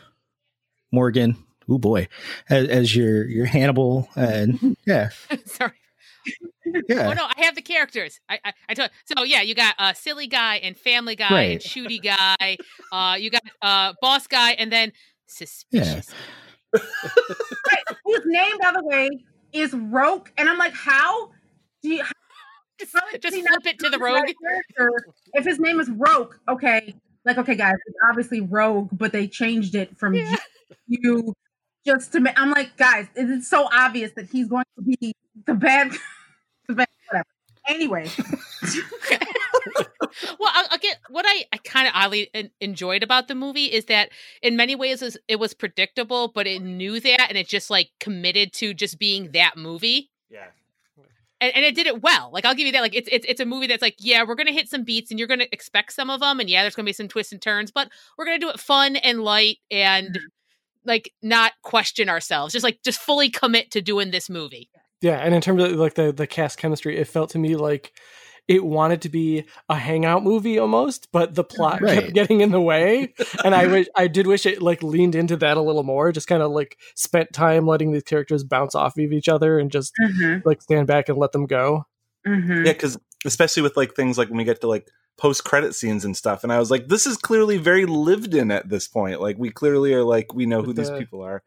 Morgan, 0.92 1.36
oh 1.68 1.80
boy, 1.80 2.08
as, 2.50 2.68
as 2.68 2.96
your 2.96 3.26
your 3.28 3.46
Hannibal, 3.48 4.08
and 4.16 4.78
yeah, 4.86 5.10
Sorry. 5.46 5.72
yeah, 6.88 7.08
Oh 7.10 7.14
no, 7.14 7.26
I 7.26 7.34
have 7.46 7.56
the 7.56 7.64
characters. 7.64 8.20
I 8.30 8.40
I, 8.46 8.54
I 8.70 8.74
told 8.76 8.92
so 9.16 9.24
yeah, 9.24 9.42
you 9.42 9.56
got 9.56 9.74
uh 9.80 9.94
silly 9.94 10.28
guy 10.28 10.58
and 10.58 10.78
family 10.78 11.16
guy 11.16 11.32
Right. 11.32 11.52
and 11.54 11.62
shooty 11.62 12.00
guy. 12.04 12.58
Uh 12.92 13.16
you 13.20 13.32
got 13.32 13.42
uh 13.64 13.94
boss 14.02 14.28
guy 14.28 14.52
and 14.52 14.72
then 14.72 14.92
suspicious. 15.26 16.14
Whose 16.74 18.22
name, 18.26 18.56
by 18.62 18.72
the 18.74 18.84
way, 18.84 19.10
is 19.54 19.74
rogue 19.74 20.28
And 20.38 20.50
I'm 20.50 20.58
like, 20.58 20.74
how 20.74 21.32
do 21.82 21.90
you 21.90 22.04
how 22.04 22.12
Just, 22.80 22.94
just 23.22 23.36
flip 23.36 23.66
it 23.66 23.80
to 23.80 23.90
the 23.90 24.00
rogue. 24.00 24.26
character 24.42 25.06
If 25.34 25.46
his 25.46 25.60
name 25.60 25.80
is 25.80 25.90
rogue 25.90 26.34
okay. 26.50 26.96
Like, 27.24 27.38
okay, 27.38 27.56
guys, 27.56 27.76
it's 27.86 27.98
obviously 28.10 28.42
Rogue, 28.42 28.90
but 28.94 29.12
they 29.12 29.28
changed 29.28 29.76
it 29.76 29.96
from 29.96 30.16
Yeah. 30.16 30.36
you 30.88 31.36
just 31.86 32.12
to 32.14 32.20
me 32.20 32.32
I'm 32.36 32.52
like, 32.52 32.76
guys, 32.78 33.08
it 33.16 33.30
is 33.30 33.48
so 33.48 33.68
obvious 33.72 34.12
that 34.14 34.28
he's 34.32 34.48
going 34.48 34.66
to 34.78 34.82
be 34.84 35.14
the 35.46 35.54
bad, 35.54 35.92
the 36.68 36.74
bad, 36.74 36.88
whatever. 37.08 37.28
Anyway, 37.68 38.10
well, 40.40 40.52
I, 40.54 40.68
I 40.72 40.78
get 40.78 40.98
what 41.10 41.26
I, 41.28 41.46
I 41.54 41.58
kind 41.58 41.88
of 41.88 41.94
oddly 41.96 42.30
enjoyed 42.60 43.04
about 43.04 43.28
the 43.28 43.36
movie 43.36 43.66
is 43.66 43.86
that 43.86 44.10
in 44.42 44.56
many 44.56 44.76
ways 44.76 45.02
it 45.02 45.06
was, 45.06 45.18
it 45.28 45.40
was 45.40 45.54
predictable, 45.54 46.30
but 46.30 46.48
it 46.48 46.62
knew 46.62 47.00
that 47.00 47.26
and 47.30 47.38
it 47.38 47.48
just 47.48 47.70
like 47.70 47.90
committed 48.00 48.54
to 48.54 48.74
just 48.74 49.00
being 49.00 49.32
that 49.32 49.58
movie. 49.58 50.10
Yeah. 50.30 50.48
and, 51.42 51.56
and 51.56 51.66
it 51.66 51.76
did 51.76 51.88
it 51.88 52.02
well. 52.02 52.30
Like 52.32 52.46
I'll 52.46 52.56
give 52.56 52.68
you 52.68 52.72
that. 52.74 52.82
Like 52.82 52.96
it's 52.96 53.10
it's 53.12 53.26
it's 53.28 53.42
a 53.42 53.46
movie 53.46 53.68
that's 53.68 53.82
like, 53.82 53.96
yeah, 54.00 54.24
we're 54.26 54.36
gonna 54.36 54.52
hit 54.52 54.70
some 54.70 54.84
beats 54.84 55.10
and 55.12 55.20
you're 55.20 55.28
gonna 55.28 55.48
expect 55.52 55.94
some 55.94 56.10
of 56.10 56.20
them, 56.22 56.40
and 56.40 56.50
yeah, 56.50 56.62
there's 56.62 56.76
gonna 56.76 56.86
be 56.86 56.94
some 56.94 57.08
twists 57.08 57.34
and 57.34 57.42
turns, 57.42 57.72
but 57.72 57.90
we're 58.18 58.26
gonna 58.26 58.40
do 58.40 58.50
it 58.50 58.60
fun 58.60 58.96
and 58.96 59.24
light 59.24 59.58
and 59.70 60.10
mm-hmm. 60.10 60.26
like 60.86 61.14
not 61.22 61.54
question 61.64 62.08
ourselves. 62.08 62.54
Just 62.54 62.64
like 62.64 62.82
just 62.84 63.00
fully 63.00 63.30
commit 63.30 63.72
to 63.72 63.82
doing 63.82 64.12
this 64.12 64.30
movie. 64.30 64.70
Yeah, 65.02 65.18
and 65.18 65.34
in 65.34 65.42
terms 65.42 65.64
of 65.64 65.72
like 65.74 65.96
the 65.96 66.14
the 66.14 66.28
cast 66.28 66.60
chemistry, 66.60 66.98
it 66.98 67.08
felt 67.08 67.32
to 67.32 67.40
me 67.40 67.56
like 67.56 67.92
it 68.48 68.64
wanted 68.66 69.02
to 69.04 69.10
be 69.10 69.46
a 69.70 69.76
hangout 69.76 70.24
movie 70.24 70.60
almost, 70.60 71.08
but 71.14 71.36
the 71.36 71.44
plot 71.44 71.82
Right. 71.82 72.00
kept 72.02 72.14
getting 72.14 72.42
in 72.42 72.52
the 72.52 72.60
way. 72.62 73.14
And 73.46 73.56
I 73.56 73.68
wish 73.68 73.88
I 73.96 74.08
did 74.08 74.28
wish 74.28 74.46
it 74.46 74.62
like 74.62 74.84
leaned 74.84 75.16
into 75.16 75.38
that 75.38 75.58
a 75.58 75.62
little 75.62 75.84
more. 75.84 76.12
Just 76.12 76.28
kind 76.28 76.44
of 76.44 76.52
like 76.52 76.78
spent 76.96 77.34
time 77.34 77.66
letting 77.66 77.92
these 77.92 78.04
characters 78.04 78.44
bounce 78.44 78.76
off 78.76 78.98
of 78.98 79.12
each 79.12 79.30
other 79.30 79.58
and 79.60 79.72
just 79.72 79.94
mm-hmm, 80.02 80.48
like 80.48 80.62
stand 80.62 80.88
back 80.88 81.08
and 81.10 81.18
let 81.18 81.32
them 81.32 81.46
go. 81.46 81.86
mm-hmm. 82.28 82.66
Yeah, 82.66 82.74
because 82.74 82.98
especially 83.26 83.64
with 83.64 83.78
like 83.78 83.96
things 83.96 84.18
like 84.18 84.28
when 84.30 84.38
we 84.38 84.44
get 84.44 84.62
to 84.62 84.68
like 84.68 84.88
post 85.18 85.44
credit 85.44 85.74
scenes 85.76 86.04
and 86.06 86.16
stuff, 86.18 86.44
and 86.44 86.52
I 86.52 86.60
was 86.60 86.70
like, 86.72 86.88
this 86.88 87.06
is 87.08 87.18
clearly 87.18 87.58
very 87.58 87.86
lived 87.86 88.34
in 88.36 88.52
at 88.52 88.70
this 88.70 88.88
point. 88.88 89.22
Like 89.22 89.38
we 89.38 89.50
clearly 89.50 89.94
are 89.94 90.04
like 90.04 90.34
we 90.34 90.46
know 90.46 90.62
who 90.62 90.68
With 90.68 90.78
these 90.78 90.92
people 90.92 91.22
are. 91.24 91.44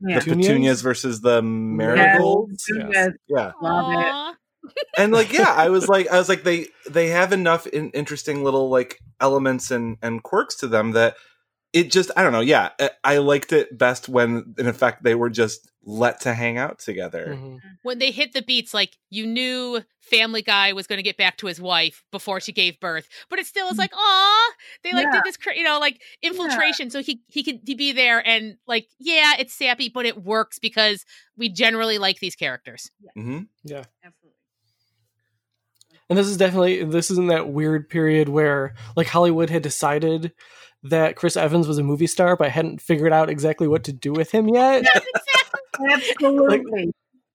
yeah. 0.00 0.18
The 0.20 0.34
petunias 0.36 0.82
versus 0.82 1.20
the 1.20 1.42
marigolds. 1.42 2.64
Yes. 2.74 2.88
Yes. 2.92 3.10
Yeah, 3.28 3.52
Love 3.62 4.32
it. 4.32 4.36
Aw. 4.64 4.70
and 5.02 5.12
like 5.12 5.32
yeah, 5.32 5.52
I 5.52 5.68
was 5.70 5.88
like, 5.88 6.08
I 6.08 6.18
was 6.18 6.28
like, 6.28 6.42
they 6.44 6.68
they 6.88 7.08
have 7.08 7.32
enough 7.32 7.66
in, 7.66 7.90
interesting 7.90 8.44
little 8.44 8.68
like 8.68 9.00
elements 9.20 9.70
and 9.70 9.96
and 10.02 10.22
quirks 10.22 10.56
to 10.56 10.66
them 10.68 10.92
that 10.92 11.16
it 11.72 11.90
just 11.90 12.10
I 12.16 12.22
don't 12.22 12.32
know. 12.32 12.40
Yeah, 12.40 12.70
I, 12.78 12.90
I 13.02 13.18
liked 13.18 13.52
it 13.52 13.76
best 13.76 14.08
when 14.08 14.54
in 14.58 14.66
effect 14.68 15.02
they 15.02 15.14
were 15.14 15.30
just 15.30 15.68
let 15.86 16.20
to 16.20 16.32
hang 16.32 16.56
out 16.56 16.78
together. 16.78 17.36
Mhm. 17.38 17.58
When 17.82 17.98
they 17.98 18.10
hit 18.10 18.32
the 18.32 18.40
beats, 18.42 18.72
like 18.72 18.96
you 19.10 19.26
knew 19.26 19.82
Family 20.00 20.40
Guy 20.40 20.72
was 20.72 20.86
going 20.86 20.98
to 20.98 21.02
get 21.02 21.16
back 21.18 21.36
to 21.38 21.46
his 21.46 21.60
wife 21.60 22.02
before 22.12 22.40
she 22.40 22.52
gave 22.52 22.78
birth, 22.80 23.06
but 23.28 23.38
it 23.38 23.46
still 23.46 23.66
was 23.66 23.76
like, 23.76 23.90
aw, 23.94 24.50
they 24.82 24.92
like 24.94 25.06
Yeah. 25.06 25.12
did 25.12 25.22
this, 25.24 25.36
cra- 25.36 25.56
you 25.56 25.64
know, 25.64 25.78
like 25.80 26.00
infiltration, 26.22 26.90
so 26.90 27.02
he 27.02 27.22
he 27.28 27.42
could 27.42 27.60
he 27.66 27.74
be 27.74 27.92
there 27.92 28.26
and 28.26 28.56
like, 28.66 28.86
yeah, 28.98 29.32
it's 29.38 29.52
sappy, 29.52 29.88
but 29.90 30.06
it 30.06 30.22
works 30.22 30.58
because 30.58 31.04
we 31.36 31.48
generally 31.50 31.98
like 31.98 32.20
these 32.20 32.36
characters. 32.36 32.90
hmm 33.14 33.40
Yeah. 33.64 33.84
Absolutely. 34.04 34.33
And 36.10 36.18
this 36.18 36.26
is 36.26 36.36
definitely 36.36 36.84
this 36.84 37.10
is 37.10 37.18
in 37.18 37.28
that 37.28 37.48
weird 37.48 37.88
period 37.88 38.28
where 38.28 38.74
like 38.96 39.06
Hollywood 39.06 39.50
had 39.50 39.62
decided 39.62 40.32
that 40.82 41.16
Chris 41.16 41.36
Evans 41.36 41.66
was 41.66 41.78
a 41.78 41.82
movie 41.82 42.06
star, 42.06 42.36
but 42.36 42.50
hadn't 42.50 42.80
figured 42.80 43.12
out 43.12 43.30
exactly 43.30 43.66
what 43.66 43.84
to 43.84 43.92
do 43.92 44.12
with 44.12 44.30
him 44.30 44.48
yet. 44.48 44.84
Absolutely. 45.90 46.92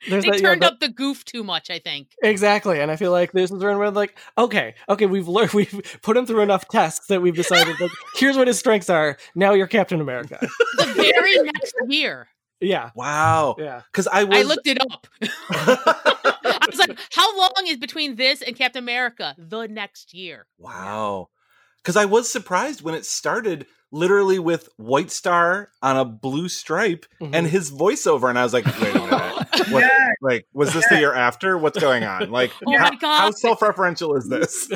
There's 0.08 0.24
They 0.24 0.30
that- 0.32 0.40
yeah, 0.42 0.48
turned 0.50 0.62
that- 0.62 0.74
up 0.74 0.80
the 0.80 0.88
goof 0.90 1.26
too 1.26 1.44
much, 1.44 1.70
I 1.70 1.80
think. 1.80 2.10
Exactly, 2.24 2.80
and 2.80 2.90
I 2.90 2.96
feel 2.96 3.12
like 3.12 3.34
this 3.34 3.52
is 3.52 3.62
when 3.62 3.78
we're 3.78 3.90
like, 3.90 4.18
okay, 4.38 4.76
okay, 4.88 5.06
we've 5.08 5.28
learned, 5.28 5.52
we've 5.54 6.00
put 6.02 6.16
him 6.16 6.26
through 6.26 6.42
enough 6.42 6.68
tests 6.70 7.08
that 7.08 7.22
we've 7.22 7.36
decided 7.36 7.76
that 7.80 7.90
here's 8.16 8.38
what 8.38 8.48
his 8.48 8.58
strengths 8.58 8.90
are. 8.90 9.18
Now 9.36 9.54
you're 9.54 9.68
Captain 9.68 10.00
America. 10.00 10.40
The 10.78 10.86
very 11.14 11.36
next 11.44 11.74
year, 11.90 12.30
Yeah, 12.62 12.90
Wow, 12.96 13.56
yeah. 13.58 13.82
because 13.92 14.08
I 14.08 14.24
was 14.26 14.38
I 14.38 14.42
looked 14.42 14.68
it 14.68 14.80
up. 14.82 15.08
I 15.52 16.66
was 16.70 16.80
like, 16.80 16.98
how 17.14 17.38
long 17.38 17.52
is 17.68 17.78
between 17.78 18.16
this 18.16 18.42
and 18.42 18.56
Captain 18.56 18.84
America? 18.84 19.36
The 19.38 19.68
next 19.68 20.14
year. 20.14 20.46
Wow. 20.58 21.30
because 21.78 21.96
I 21.96 22.06
was 22.06 22.30
surprised 22.32 22.82
when 22.82 22.96
it 22.96 23.06
started 23.06 23.66
literally 23.92 24.38
with 24.40 24.70
White 24.78 25.10
Star 25.10 25.70
on 25.82 25.98
a 25.98 26.06
blue 26.06 26.48
stripe 26.50 27.06
Mhm. 27.22 27.32
and 27.34 27.48
his 27.48 27.72
voiceover, 27.72 28.30
and 28.30 28.38
I 28.38 28.44
was 28.44 28.54
like, 28.54 28.66
wait 28.66 28.96
a 28.96 29.00
minute. 29.00 29.36
What, 29.72 29.82
Yes. 29.84 30.16
like, 30.22 30.48
was 30.54 30.74
this 30.74 30.88
the 30.90 30.98
year 31.00 31.14
after? 31.14 31.58
What's 31.58 31.78
going 31.80 32.04
on? 32.04 32.32
Like, 32.32 32.52
Oh 32.66 32.78
how, 32.78 32.90
my 32.92 32.96
God. 32.96 33.18
how 33.20 33.32
self-referential 33.32 34.18
is 34.18 34.28
this? 34.30 34.70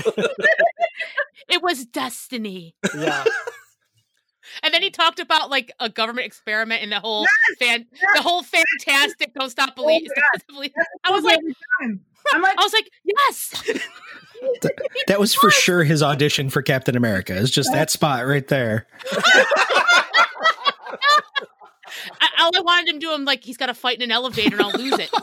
It 1.50 1.62
was 1.62 1.86
destiny. 1.86 2.76
yeah. 2.98 3.24
And 4.62 4.74
then 4.74 4.82
he 4.82 4.90
talked 4.90 5.20
about 5.20 5.50
like 5.50 5.72
a 5.80 5.90
government 5.90 6.28
experiment 6.28 6.84
and 6.84 6.92
the 6.92 7.00
whole 7.00 7.26
fan, 7.60 7.86
the 8.16 8.22
whole 8.22 8.44
fantastic 8.44 9.34
don't 9.34 9.50
stop 9.50 9.74
Oh 9.78 9.84
believing. 9.84 10.10
my 10.52 10.70
I 11.04 11.12
was 11.12 11.24
like, 11.24 11.40
I'm 11.82 12.42
like, 12.42 12.58
I 12.58 12.64
was 12.64 12.74
like, 12.74 12.90
yes. 13.04 13.64
That 15.08 15.20
was 15.20 15.34
for 15.34 15.50
sure 15.50 15.84
his 15.84 16.04
audition 16.04 16.50
for 16.50 16.62
Captain 16.62 16.96
America. 16.96 17.36
It's 17.36 17.50
just 17.50 17.72
that 17.72 17.90
spot 17.90 18.28
right 18.28 18.48
there. 18.48 18.88
I, 22.20 22.28
all 22.40 22.52
I 22.56 22.62
wanted 22.62 22.90
him 22.90 23.00
to 23.00 23.08
do, 23.08 23.14
him 23.14 23.26
like 23.26 23.44
he's 23.44 23.58
got 23.58 23.68
to 23.68 23.74
fight 23.74 23.98
in 23.98 24.04
an 24.04 24.12
elevator 24.12 24.58
and 24.58 24.66
I'll 24.66 24.72
lose 24.72 25.00
it. 25.00 25.10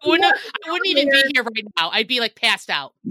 I 0.00 0.06
wouldn't, 0.06 0.32
I 0.66 0.70
wouldn't 0.70 0.86
even 0.86 1.10
be 1.10 1.22
here 1.32 1.42
right 1.42 1.64
now. 1.78 1.90
I'd 1.90 2.08
be 2.08 2.20
like 2.20 2.34
passed 2.34 2.70
out. 2.70 2.92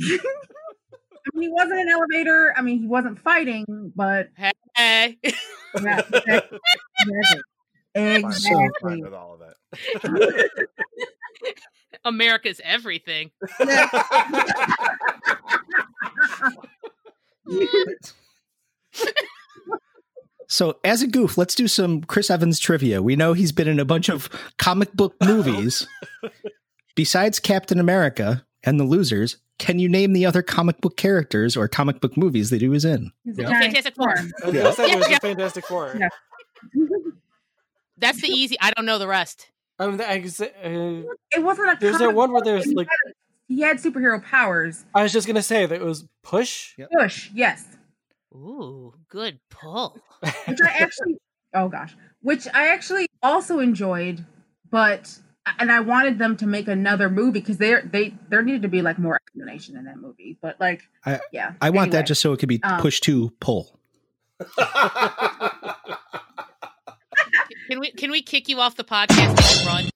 I 1.33 1.37
mean, 1.37 1.49
he 1.49 1.53
wasn't 1.53 1.79
an 1.81 1.89
elevator. 1.89 2.53
I 2.55 2.61
mean, 2.61 2.79
he 2.79 2.87
wasn't 2.87 3.19
fighting, 3.19 3.91
but 3.95 4.29
Hey. 4.77 5.17
yeah, 5.23 6.01
exactly. 6.13 6.59
Fine, 7.95 8.25
exactly. 8.25 8.69
fine 8.81 9.01
with 9.01 9.13
all 9.13 9.33
of 9.33 9.41
it. 9.41 10.69
America's 12.05 12.61
everything. 12.63 13.31
So, 20.49 20.79
as 20.85 21.01
a 21.01 21.07
goof, 21.07 21.37
let's 21.37 21.55
do 21.55 21.67
some 21.67 22.01
Chris 22.01 22.31
Evans 22.31 22.57
trivia. 22.57 23.01
We 23.01 23.17
know 23.17 23.33
he's 23.33 23.51
been 23.51 23.67
in 23.67 23.81
a 23.81 23.85
bunch 23.85 24.07
of 24.07 24.29
comic 24.57 24.93
book 24.93 25.13
movies. 25.21 25.85
Besides 26.95 27.41
Captain 27.41 27.81
America 27.81 28.45
and 28.63 28.79
The 28.79 28.85
Losers, 28.85 29.37
can 29.59 29.79
you 29.79 29.89
name 29.89 30.13
the 30.13 30.25
other 30.25 30.41
comic 30.41 30.79
book 30.81 30.97
characters 30.97 31.57
or 31.57 31.67
comic 31.67 31.99
book 32.01 32.15
movies 32.17 32.49
that 32.51 32.61
he 32.61 32.67
was 32.69 32.85
in? 32.85 33.11
He's 33.23 33.39
a 33.39 33.43
Yeah. 33.43 33.59
Fantastic 33.59 33.95
Four. 33.95 34.15
storm. 34.15 34.31
I 34.43 34.45
was 34.47 34.55
gonna 34.55 34.73
say 34.73 34.87
there 34.87 34.97
was 34.97 35.09
Yeah. 35.09 35.19
Fantastic 35.19 35.65
Four. 35.65 35.95
Yeah. 35.99 36.09
That's 37.97 38.21
the 38.21 38.27
easy. 38.29 38.57
I 38.59 38.71
don't 38.71 38.85
know 38.85 38.97
the 38.99 39.07
rest. 39.07 39.47
I 39.79 39.87
mean, 39.87 40.01
I, 40.01 40.17
uh, 40.19 40.43
It 41.35 41.43
wasn't 41.43 41.69
a. 41.69 41.77
there's 41.79 41.97
that 41.99 42.13
one 42.13 42.31
where 42.31 42.39
book, 42.41 42.45
there's 42.45 42.65
he 42.65 42.73
like 42.75 42.87
had- 42.87 43.13
he 43.47 43.61
had 43.61 43.77
superhero 43.77 44.21
powers. 44.23 44.83
I 44.93 45.03
was 45.03 45.13
just 45.13 45.25
gonna 45.25 45.41
say 45.41 45.65
that 45.65 45.75
it 45.75 45.83
was 45.83 46.05
Push. 46.23 46.75
Push, 46.99 47.31
yes. 47.33 47.65
Ooh, 48.35 48.93
good 49.09 49.39
pull. 49.49 49.97
Which 50.47 50.59
I 50.61 50.69
actually, 50.79 51.17
oh 51.53 51.69
gosh, 51.69 51.95
which 52.21 52.45
I 52.53 52.67
actually 52.69 53.07
also 53.23 53.59
enjoyed, 53.59 54.25
but 54.69 55.17
and 55.59 55.71
I 55.71 55.79
wanted 55.79 56.19
them 56.19 56.35
to 56.37 56.47
make 56.47 56.67
another 56.67 57.09
movie 57.09 57.39
because 57.39 57.57
there 57.57 57.81
they 57.91 58.13
there 58.29 58.41
needed 58.41 58.61
to 58.63 58.67
be 58.67 58.81
like 58.81 58.97
more 58.99 59.15
explanation 59.15 59.75
in 59.77 59.85
that 59.85 59.97
movie. 59.97 60.37
But 60.41 60.59
like, 60.59 60.83
I- 61.05 61.19
yeah, 61.31 61.53
I 61.61 61.69
want 61.69 61.91
that 61.91 62.05
just 62.07 62.21
so 62.21 62.33
it 62.33 62.37
could 62.37 62.49
be 62.49 62.59
Um, 62.63 62.79
push 62.81 62.99
to 63.01 63.31
pull. 63.39 63.79
Can 67.69 67.79
we 67.79 67.91
can 67.91 68.11
we 68.11 68.21
kick 68.21 68.47
you 68.49 68.59
off 68.59 68.75
the 68.75 68.83
podcast 68.83 69.59
and 69.59 69.67
run? 69.67 69.89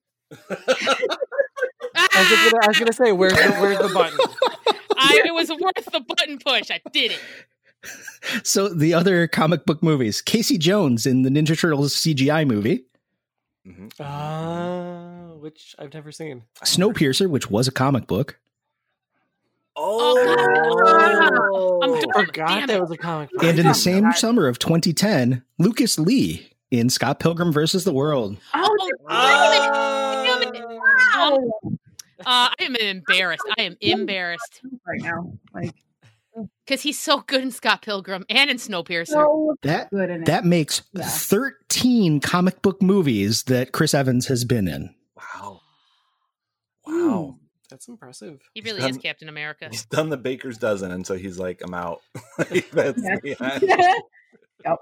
I 1.95 2.07
was, 2.17 2.51
gonna, 2.51 2.63
I 2.63 2.67
was 2.67 2.79
gonna 2.79 2.93
say 2.93 3.11
where's 3.11 3.33
the 3.33 3.51
where's 3.59 3.77
the 3.77 3.93
button? 3.93 4.17
I, 4.97 5.21
it 5.25 5.33
was 5.33 5.49
worth 5.49 5.85
the 5.91 5.99
button 6.01 6.37
push. 6.39 6.69
I 6.71 6.79
did 6.91 7.11
it. 7.13 7.19
So, 8.43 8.69
the 8.69 8.93
other 8.93 9.27
comic 9.27 9.65
book 9.65 9.81
movies 9.81 10.21
Casey 10.21 10.57
Jones 10.57 11.05
in 11.05 11.23
the 11.23 11.29
Ninja 11.29 11.57
Turtles 11.59 11.95
CGI 11.95 12.45
movie, 12.47 12.85
Mhm. 13.67 13.91
Uh, 13.99 15.20
which 15.41 15.75
I've 15.80 15.93
never 15.93 16.12
seen. 16.12 16.43
Snowpiercer, 16.63 17.30
which 17.30 17.49
was 17.49 17.67
a 17.67 17.71
comic 17.71 18.08
book, 18.08 18.38
Oh, 19.75 21.80
I'm 21.84 21.93
I 21.93 22.25
forgot 22.25 22.67
that 22.67 22.82
was 22.82 22.91
a 22.91 22.97
comic. 22.97 23.30
book. 23.32 23.43
and 23.43 23.58
in 23.60 23.65
Oh, 23.65 23.69
the 23.69 23.73
same 23.75 24.04
God. 24.04 24.15
summer 24.17 24.47
of 24.47 24.60
2010, 24.60 25.43
Lucas 25.58 25.97
Lee 25.97 26.49
in 26.71 26.89
Scott 26.89 27.19
Pilgrim 27.19 27.51
versus 27.51 27.84
the 27.84 27.93
World. 27.93 28.38
Oh, 28.54 28.77
Oh, 29.10 29.10
damn 29.10 30.41
it. 30.43 30.54
Damn 30.54 30.71
it. 30.71 30.77
wow. 30.77 31.51
Uh, 32.19 32.23
I 32.25 32.54
am 32.60 32.75
embarrassed. 32.75 33.43
I 33.58 33.63
am 33.63 33.77
embarrassed 33.82 34.62
right 34.86 35.01
now, 35.01 35.34
like 35.54 35.73
because 36.65 36.82
he's 36.82 36.99
so 36.99 37.21
good 37.21 37.41
in 37.41 37.51
Scott 37.51 37.82
Pilgrim 37.82 38.25
and 38.30 38.49
in 38.49 38.58
Snowpiercer. 38.58 39.08
so 39.08 39.56
That 39.63 39.89
good 39.89 40.10
in 40.10 40.21
it. 40.21 40.25
that 40.27 40.45
makes 40.45 40.82
Yeah. 40.93 41.04
13 41.06 42.19
comic 42.21 42.62
book 42.62 42.82
movies 42.82 43.43
that 43.43 43.71
Chris 43.73 43.93
Evans 43.93 44.27
has 44.27 44.45
been 44.45 44.67
in. 44.67 44.93
Wow. 46.91 46.97
Wow. 46.97 47.36
That's 47.69 47.88
impressive. 47.88 48.41
He 48.54 48.60
really 48.62 48.82
done- 48.82 48.89
is 48.89 48.97
Captain 48.97 49.30
America. 49.30 49.69
He's 49.71 49.86
done 49.86 50.10
the 50.10 50.17
baker's 50.17 50.58
dozen, 50.58 50.91
and 50.91 51.08
so 51.08 51.15
he's 51.15 51.39
like, 51.39 51.62
I'm 51.63 51.73
out. 51.73 52.01
Like, 52.38 52.69
That's 52.71 53.01
Yes. 53.01 53.19
the 53.23 54.04
end. 54.65 54.77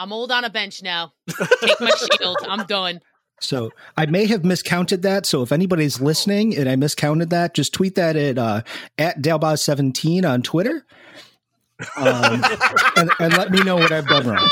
I'm 0.00 0.12
old 0.12 0.30
on 0.30 0.44
a 0.44 0.50
bench 0.50 0.82
now. 0.82 1.12
Take 1.60 1.80
my 1.80 1.90
shield. 2.20 2.36
I'm 2.46 2.66
done. 2.66 3.00
So 3.40 3.70
I 3.96 4.06
may 4.06 4.26
have 4.26 4.44
miscounted 4.44 5.02
that. 5.02 5.24
So 5.26 5.42
if 5.42 5.52
anybody's 5.52 6.00
listening 6.00 6.56
and 6.56 6.68
I 6.68 6.76
miscounted 6.76 7.30
that, 7.30 7.54
just 7.54 7.72
tweet 7.72 7.94
that 7.96 8.14
at 8.16 8.36
uh, 8.38 8.62
at 8.98 9.20
Dalboz17 9.22 10.28
on 10.28 10.42
Twitter. 10.42 10.84
Um, 11.96 12.42
and, 12.96 13.10
and 13.20 13.32
let 13.38 13.50
me 13.52 13.62
know 13.62 13.76
what 13.76 13.92
I've 13.92 14.06
done 14.08 14.26
wrong. 14.26 14.48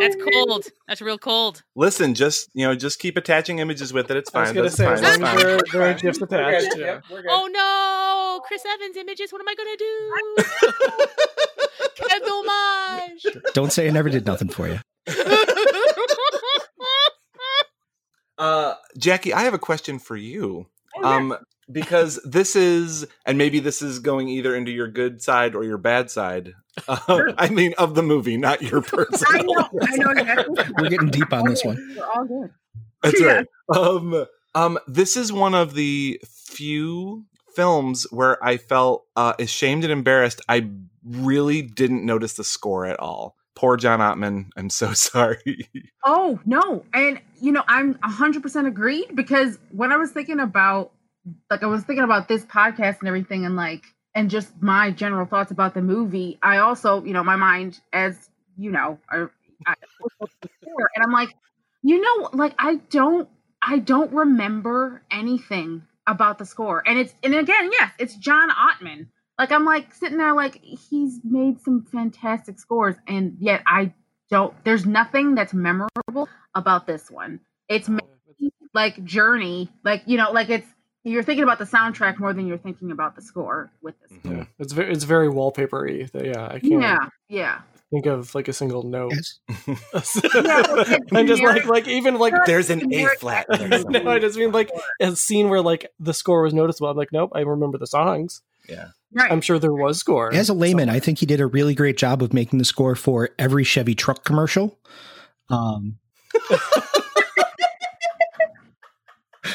That's 0.00 0.16
cold. 0.32 0.66
That's 0.88 1.00
real 1.02 1.18
cold. 1.18 1.62
Listen, 1.74 2.14
just 2.14 2.48
you 2.54 2.66
know, 2.66 2.74
just 2.74 2.98
keep 2.98 3.16
attaching 3.16 3.58
images 3.58 3.92
with 3.92 4.10
it. 4.10 4.16
It's 4.16 4.34
I 4.34 4.40
was 4.40 4.48
fine. 4.48 4.54
gonna 4.54 4.64
That's 4.68 4.76
say 4.76 4.84
fine. 4.84 4.94
as 4.94 5.02
long 5.02 5.22
as 5.36 5.42
there, 5.42 5.60
there 5.72 5.82
are 5.90 5.94
gifs 5.94 6.20
attached. 6.22 6.76
Yeah. 6.76 7.00
Oh 7.28 7.48
no, 7.52 8.40
Chris 8.46 8.62
Evans 8.66 8.96
images. 8.96 9.32
What 9.32 9.40
am 9.40 9.48
I 9.48 9.54
gonna 9.54 9.76
do? 9.76 11.06
Quel 12.08 12.20
dommage. 12.26 13.26
Don't 13.54 13.72
say 13.72 13.86
I 13.88 13.90
never 13.90 14.10
did 14.10 14.26
nothing 14.26 14.48
for 14.48 14.68
you. 14.68 14.78
Uh, 18.38 18.74
Jackie, 18.98 19.32
I 19.32 19.44
have 19.44 19.54
a 19.54 19.58
question 19.58 19.98
for 19.98 20.14
you. 20.14 20.66
Um, 21.02 21.34
because 21.70 22.20
this 22.24 22.54
is, 22.56 23.06
and 23.24 23.36
maybe 23.38 23.58
this 23.60 23.82
is 23.82 23.98
going 23.98 24.28
either 24.28 24.54
into 24.54 24.70
your 24.70 24.88
good 24.88 25.22
side 25.22 25.54
or 25.54 25.64
your 25.64 25.78
bad 25.78 26.10
side. 26.10 26.52
Uh, 26.86 27.32
I 27.38 27.48
mean, 27.48 27.72
of 27.78 27.94
the 27.94 28.02
movie, 28.02 28.36
not 28.36 28.60
your 28.60 28.80
I 28.82 28.82
personal. 28.82 29.44
know, 29.54 29.68
I 29.82 29.96
know 29.96 30.10
exactly. 30.10 30.64
We're 30.78 30.90
getting 30.90 31.08
deep 31.08 31.32
on 31.32 31.48
this 31.48 31.64
one. 31.64 31.78
We're 31.96 32.04
all 32.04 32.24
good. 32.26 32.50
That's 33.02 33.18
Yeah. 33.18 33.26
right. 33.32 33.46
Um, 33.74 34.26
um, 34.54 34.78
this 34.86 35.16
is 35.16 35.32
one 35.32 35.54
of 35.54 35.72
the 35.72 36.20
few 36.26 37.24
films 37.54 38.06
where 38.10 38.44
I 38.44 38.58
felt 38.58 39.06
uh, 39.16 39.32
ashamed 39.38 39.84
and 39.84 39.92
embarrassed. 39.92 40.42
I 40.50 40.68
really 41.02 41.62
didn't 41.62 42.04
notice 42.04 42.34
the 42.34 42.44
score 42.44 42.84
at 42.84 43.00
all. 43.00 43.36
Poor 43.54 43.78
John 43.78 44.00
Ottman. 44.00 44.50
I'm 44.58 44.68
so 44.68 44.92
sorry. 44.92 45.70
Oh 46.04 46.38
no, 46.44 46.84
and 46.92 47.18
you 47.40 47.52
know 47.52 47.64
I'm 47.68 47.98
hundred 48.02 48.42
percent 48.42 48.66
agreed 48.66 49.06
because 49.14 49.58
when 49.70 49.92
I 49.92 49.96
was 49.96 50.10
thinking 50.10 50.40
about, 50.40 50.92
like, 51.50 51.62
I 51.62 51.66
was 51.66 51.82
thinking 51.82 52.04
about 52.04 52.28
this 52.28 52.44
podcast 52.44 53.00
and 53.00 53.08
everything, 53.08 53.44
and 53.44 53.56
like, 53.56 53.84
and 54.14 54.30
just 54.30 54.50
my 54.62 54.90
general 54.90 55.26
thoughts 55.26 55.50
about 55.50 55.74
the 55.74 55.82
movie. 55.82 56.38
I 56.42 56.58
also, 56.58 57.04
you 57.04 57.12
know, 57.12 57.24
my 57.24 57.36
mind, 57.36 57.80
as 57.92 58.30
you 58.56 58.70
know, 58.70 58.98
I, 59.10 59.26
I 59.66 59.74
before, 60.40 60.90
and 60.94 61.04
I'm 61.04 61.12
like, 61.12 61.30
you 61.82 62.00
know, 62.00 62.30
like 62.32 62.54
I 62.58 62.76
don't, 62.90 63.28
I 63.62 63.78
don't 63.78 64.12
remember 64.12 65.02
anything 65.10 65.82
about 66.06 66.38
the 66.38 66.46
score, 66.46 66.82
and 66.86 66.98
it's, 66.98 67.14
and 67.22 67.34
again, 67.34 67.70
yes, 67.72 67.92
it's 67.98 68.14
John 68.16 68.48
Ottman. 68.50 69.08
Like 69.38 69.52
I'm 69.52 69.64
like 69.66 69.92
sitting 69.94 70.18
there, 70.18 70.34
like 70.34 70.62
he's 70.62 71.20
made 71.22 71.60
some 71.60 71.86
fantastic 71.92 72.58
scores, 72.58 72.96
and 73.06 73.36
yet 73.38 73.62
I 73.66 73.92
don't 74.30 74.54
there's 74.64 74.86
nothing 74.86 75.34
that's 75.34 75.52
memorable 75.54 76.28
about 76.54 76.86
this 76.86 77.10
one 77.10 77.40
it's 77.68 77.88
oh, 77.88 77.98
like 78.74 79.02
journey 79.04 79.70
like 79.84 80.02
you 80.06 80.16
know 80.16 80.32
like 80.32 80.50
it's 80.50 80.66
you're 81.06 81.22
thinking 81.22 81.44
about 81.44 81.58
the 81.58 81.64
soundtrack 81.64 82.18
more 82.18 82.32
than 82.32 82.46
you're 82.46 82.58
thinking 82.58 82.90
about 82.90 83.16
the 83.16 83.22
score 83.22 83.70
with 83.82 83.94
this. 84.00 84.18
Yeah, 84.24 84.44
it's 84.58 84.72
very 84.72 84.92
it's 84.92 85.04
very 85.04 85.28
wallpapery. 85.28 86.10
Yeah, 86.12 86.46
I 86.46 86.58
can't 86.58 86.82
yeah 86.82 87.08
yeah 87.28 87.60
think 87.90 88.06
of 88.06 88.34
like 88.34 88.48
a 88.48 88.52
single 88.52 88.82
note. 88.82 89.12
Yes. 89.12 90.20
I'm 91.12 91.26
just 91.26 91.42
like 91.42 91.66
like 91.66 91.88
even 91.88 92.16
like 92.16 92.34
There's 92.46 92.70
an 92.70 92.92
A 92.92 93.06
flat. 93.18 93.46
no, 93.48 94.10
I 94.10 94.18
just 94.18 94.38
mean 94.38 94.52
like 94.52 94.70
a 95.00 95.14
scene 95.16 95.48
where 95.48 95.62
like 95.62 95.90
the 95.98 96.14
score 96.14 96.42
was 96.42 96.54
noticeable. 96.54 96.88
I'm 96.88 96.96
like, 96.96 97.12
nope, 97.12 97.32
I 97.34 97.40
remember 97.40 97.78
the 97.78 97.86
songs. 97.86 98.42
Yeah. 98.68 98.88
right 99.12 99.30
I'm 99.30 99.40
sure 99.40 99.58
there 99.58 99.72
was 99.72 99.98
score. 99.98 100.34
As 100.34 100.48
a 100.48 100.54
layman, 100.54 100.88
I 100.88 100.98
think 100.98 101.18
he 101.20 101.26
did 101.26 101.40
a 101.40 101.46
really 101.46 101.74
great 101.74 101.96
job 101.96 102.22
of 102.22 102.32
making 102.32 102.58
the 102.58 102.64
score 102.64 102.96
for 102.96 103.30
every 103.38 103.62
Chevy 103.62 103.94
truck 103.94 104.24
commercial. 104.24 104.76
Um, 105.48 105.98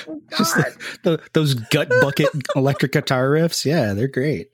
Oh, 0.07 0.21
just 0.37 0.55
God. 0.55 0.65
the, 1.03 1.19
those 1.33 1.53
gut 1.55 1.89
bucket 2.01 2.29
electric 2.55 2.91
guitar 2.93 3.29
riffs. 3.29 3.65
Yeah, 3.65 3.93
they're 3.93 4.07
great. 4.07 4.51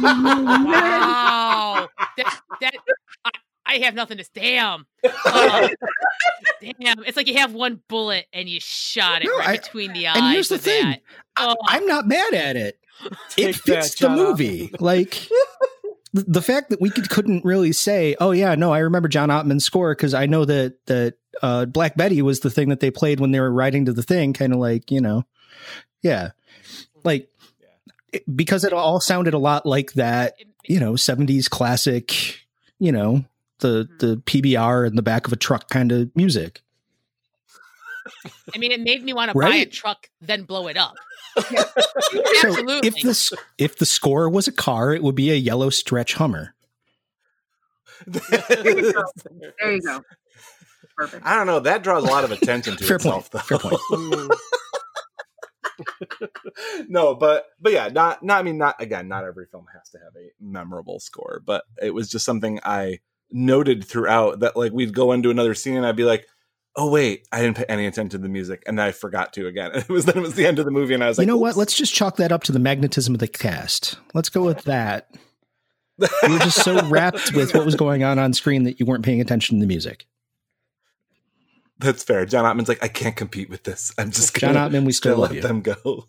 Wow. 0.00 1.88
that, 2.16 2.40
that 2.60 2.74
I, 3.24 3.30
I 3.66 3.78
have 3.78 3.94
nothing 3.94 4.18
to 4.18 4.24
damn. 4.34 4.86
Oh, 5.04 5.68
damn. 6.60 7.02
It's 7.04 7.16
like 7.16 7.26
you 7.28 7.34
have 7.38 7.52
one 7.54 7.80
bullet 7.88 8.26
and 8.32 8.48
you 8.48 8.60
shot 8.60 9.22
it 9.22 9.26
No, 9.26 9.36
right 9.38 9.48
I- 9.48 9.56
between 9.56 9.92
the 9.92 10.06
eyes. 10.08 10.16
and 10.16 10.26
here's 10.32 10.48
the 10.48 10.58
thing. 10.58 10.84
I, 10.84 11.00
Oh. 11.40 11.54
I'm 11.68 11.86
not 11.86 12.08
mad 12.08 12.34
at 12.34 12.56
it. 12.56 12.80
Take 13.30 13.50
it 13.50 13.54
fits 13.56 13.64
that, 13.66 13.90
the 13.92 13.96
John 14.08 14.16
movie. 14.16 14.70
Like 14.80 15.12
th- 15.12 15.30
the 16.12 16.42
fact 16.42 16.70
that 16.70 16.80
we 16.80 16.90
could, 16.90 17.08
couldn't 17.10 17.44
really 17.44 17.72
say, 17.72 18.16
"Oh 18.20 18.30
yeah, 18.30 18.54
no, 18.54 18.72
I 18.72 18.78
remember 18.80 19.08
John 19.08 19.28
Ottman's 19.28 19.64
score" 19.64 19.94
because 19.94 20.14
I 20.14 20.26
know 20.26 20.44
that 20.44 20.84
that 20.86 21.14
uh, 21.42 21.66
Black 21.66 21.96
Betty 21.96 22.22
was 22.22 22.40
the 22.40 22.50
thing 22.50 22.70
that 22.70 22.80
they 22.80 22.90
played 22.90 23.20
when 23.20 23.30
they 23.30 23.40
were 23.40 23.52
riding 23.52 23.84
to 23.86 23.92
the 23.92 24.02
thing, 24.02 24.32
kind 24.32 24.52
of 24.52 24.58
like 24.58 24.90
you 24.90 25.00
know, 25.00 25.24
yeah, 26.02 26.30
like 27.04 27.28
it- 28.12 28.24
because 28.34 28.64
it 28.64 28.72
all 28.72 29.00
sounded 29.00 29.34
a 29.34 29.38
lot 29.38 29.66
like 29.66 29.92
that, 29.94 30.34
you 30.66 30.80
know, 30.80 30.94
'70s 30.94 31.48
classic, 31.48 32.38
you 32.78 32.92
know, 32.92 33.24
the 33.60 33.88
the 33.98 34.16
PBR 34.24 34.86
in 34.86 34.96
the 34.96 35.02
back 35.02 35.26
of 35.26 35.32
a 35.32 35.36
truck 35.36 35.68
kind 35.68 35.92
of 35.92 36.14
music. 36.16 36.62
I 38.54 38.58
mean, 38.58 38.72
it 38.72 38.80
made 38.80 39.02
me 39.04 39.12
want 39.12 39.30
to 39.32 39.38
buy 39.38 39.56
a 39.56 39.66
truck, 39.66 40.08
then 40.20 40.44
blow 40.44 40.68
it 40.68 40.76
up. 40.76 40.94
So 42.40 42.48
Absolutely. 42.48 42.88
if 42.88 42.94
the 42.96 43.38
if 43.58 43.76
the 43.78 43.86
score 43.86 44.28
was 44.28 44.48
a 44.48 44.52
car, 44.52 44.92
it 44.92 45.02
would 45.02 45.14
be 45.14 45.30
a 45.30 45.34
yellow 45.36 45.70
stretch 45.70 46.14
Hummer. 46.14 46.54
There 48.06 48.22
you 48.78 48.92
go. 48.92 49.04
There 49.60 49.72
you 49.72 49.80
go. 49.82 50.00
Perfect. 50.96 51.24
I 51.24 51.36
don't 51.36 51.46
know. 51.46 51.60
That 51.60 51.82
draws 51.84 52.02
a 52.02 52.06
lot 52.06 52.24
of 52.24 52.32
attention 52.32 52.76
to 52.76 52.84
Fair 52.88 52.96
itself, 52.96 53.30
point. 53.30 53.44
though. 53.48 53.58
Fair 53.58 53.78
point. 53.78 54.32
No, 56.88 57.14
but 57.14 57.46
but 57.60 57.72
yeah, 57.72 57.88
not 57.88 58.22
not. 58.22 58.40
I 58.40 58.42
mean, 58.42 58.58
not 58.58 58.80
again. 58.80 59.06
Not 59.08 59.24
every 59.24 59.46
film 59.46 59.66
has 59.74 59.88
to 59.90 59.98
have 59.98 60.14
a 60.16 60.30
memorable 60.40 60.98
score, 60.98 61.40
but 61.44 61.64
it 61.80 61.94
was 61.94 62.08
just 62.08 62.24
something 62.24 62.58
I 62.64 62.98
noted 63.30 63.84
throughout 63.84 64.40
that 64.40 64.56
like 64.56 64.72
we'd 64.72 64.94
go 64.94 65.12
into 65.12 65.30
another 65.30 65.54
scene 65.54 65.76
and 65.76 65.86
I'd 65.86 65.94
be 65.96 66.04
like, 66.04 66.26
oh 66.78 66.88
wait, 66.88 67.26
I 67.32 67.42
didn't 67.42 67.56
pay 67.56 67.64
any 67.68 67.86
attention 67.86 68.10
to 68.10 68.18
the 68.18 68.28
music, 68.28 68.62
and 68.64 68.78
then 68.78 68.86
I 68.86 68.92
forgot 68.92 69.32
to 69.34 69.46
again. 69.46 69.72
It 69.74 69.88
was 69.88 70.06
then 70.06 70.16
it 70.16 70.20
was 70.20 70.34
the 70.34 70.46
end 70.46 70.58
of 70.58 70.64
the 70.64 70.70
movie, 70.70 70.94
and 70.94 71.04
I 71.04 71.08
was 71.08 71.18
like, 71.18 71.26
you 71.26 71.32
like, 71.32 71.36
know 71.36 71.42
what? 71.42 71.56
Let's 71.56 71.74
just 71.74 71.92
chalk 71.92 72.16
that 72.16 72.32
up 72.32 72.44
to 72.44 72.52
the 72.52 72.58
magnetism 72.58 73.14
of 73.14 73.20
the 73.20 73.28
cast. 73.28 73.98
Let's 74.14 74.30
go 74.30 74.42
with 74.42 74.62
that. 74.64 75.10
You 76.22 76.34
were 76.34 76.38
just 76.38 76.62
so 76.62 76.86
wrapped 76.86 77.34
with 77.34 77.52
what 77.54 77.64
was 77.64 77.74
going 77.74 78.04
on 78.04 78.20
on 78.20 78.32
screen 78.32 78.62
that 78.62 78.78
you 78.78 78.86
weren't 78.86 79.04
paying 79.04 79.20
attention 79.20 79.56
to 79.56 79.60
the 79.60 79.66
music. 79.66 80.06
That's 81.80 82.04
fair. 82.04 82.24
John 82.24 82.44
Ottman's 82.44 82.68
like, 82.68 82.84
I 82.84 82.86
can't 82.86 83.16
compete 83.16 83.50
with 83.50 83.64
this. 83.64 83.92
I'm 83.98 84.12
just 84.12 84.36
John 84.36 84.54
gonna, 84.54 84.70
Ottman, 84.70 84.86
we 84.86 84.92
still 84.92 85.14
gonna 85.16 85.22
love 85.22 85.30
let 85.30 85.36
you. 85.36 85.42
them 85.42 85.60
go. 85.62 86.06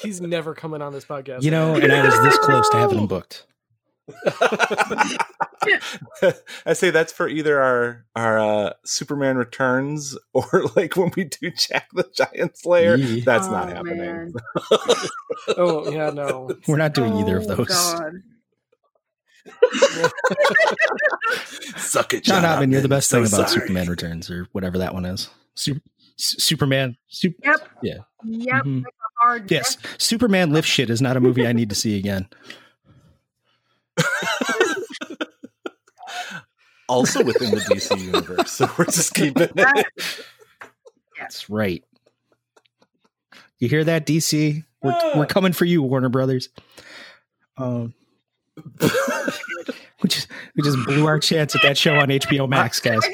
He's 0.00 0.22
never 0.22 0.54
coming 0.54 0.80
on 0.80 0.94
this 0.94 1.04
podcast. 1.04 1.42
You 1.42 1.50
know, 1.50 1.74
and 1.74 1.92
I 1.92 2.06
was 2.06 2.18
this 2.22 2.38
close 2.38 2.70
to 2.70 2.78
having 2.78 3.00
him 3.00 3.06
booked. 3.06 3.44
I 6.66 6.72
say 6.74 6.90
that's 6.90 7.12
for 7.12 7.28
either 7.28 7.60
our 7.60 8.04
our 8.14 8.38
uh, 8.38 8.72
Superman 8.84 9.36
Returns 9.38 10.16
or 10.34 10.46
like 10.76 10.96
when 10.96 11.12
we 11.16 11.24
do 11.24 11.50
Jack 11.50 11.88
the 11.92 12.08
Giant 12.14 12.56
Slayer. 12.58 12.96
Yee. 12.96 13.20
That's 13.20 13.46
Oh, 13.46 13.52
not 13.52 13.68
happening. 13.70 14.34
oh 15.56 15.90
yeah, 15.90 16.10
no. 16.10 16.50
We're 16.68 16.76
not 16.76 16.94
doing 16.94 17.16
either 17.16 17.38
of 17.38 17.44
Oh, 17.48 17.54
those. 17.56 17.68
God. 17.68 18.12
Suck 21.76 22.14
it, 22.14 22.24
John 22.24 22.42
John 22.42 22.62
Ottman, 22.62 22.72
you're 22.72 22.80
the 22.80 22.88
best 22.88 23.08
So 23.10 23.18
thing 23.22 23.26
about 23.32 23.48
sorry. 23.50 23.62
Superman 23.62 23.88
Returns 23.88 24.30
or 24.30 24.48
whatever 24.52 24.78
that 24.78 24.94
one 24.94 25.04
is. 25.04 25.28
Su- 25.54 25.80
S- 26.18 26.36
Superman. 26.38 26.96
Su- 27.08 27.34
Yep. 27.42 27.68
Yeah. 27.82 27.94
Yep. 28.24 28.64
Mhm. 28.64 28.84
Like 28.84 29.42
a 29.42 29.44
Yes, 29.48 29.76
Superman 29.98 30.52
lift 30.52 30.68
shit 30.68 30.90
is 30.90 31.00
not 31.02 31.16
a 31.16 31.20
movie 31.20 31.46
I 31.46 31.52
need 31.52 31.68
to 31.70 31.74
see 31.74 31.98
again. 31.98 32.28
Also 36.86 37.24
within 37.24 37.50
the 37.50 37.60
DC 37.60 37.98
universe, 37.98 38.52
so 38.52 38.68
we're 38.78 38.84
just 38.84 39.14
keeping 39.14 39.48
it. 39.56 39.86
That's 41.18 41.48
right. 41.48 41.82
You 43.58 43.68
hear 43.68 43.84
that, 43.84 44.04
DC? 44.06 44.62
We're, 44.82 45.16
we're 45.16 45.26
coming 45.26 45.54
for 45.54 45.64
you, 45.64 45.82
Warner 45.82 46.10
Brothers. 46.10 46.50
Um, 47.56 47.94
we 50.02 50.08
just 50.08 50.28
we 50.54 50.62
just 50.62 50.76
blew 50.84 51.06
our 51.06 51.18
chance 51.18 51.54
at 51.56 51.62
that 51.62 51.78
show 51.78 51.94
on 51.94 52.08
HBO 52.08 52.46
Max, 52.48 52.80
guys. 52.80 53.00
I 53.02 53.10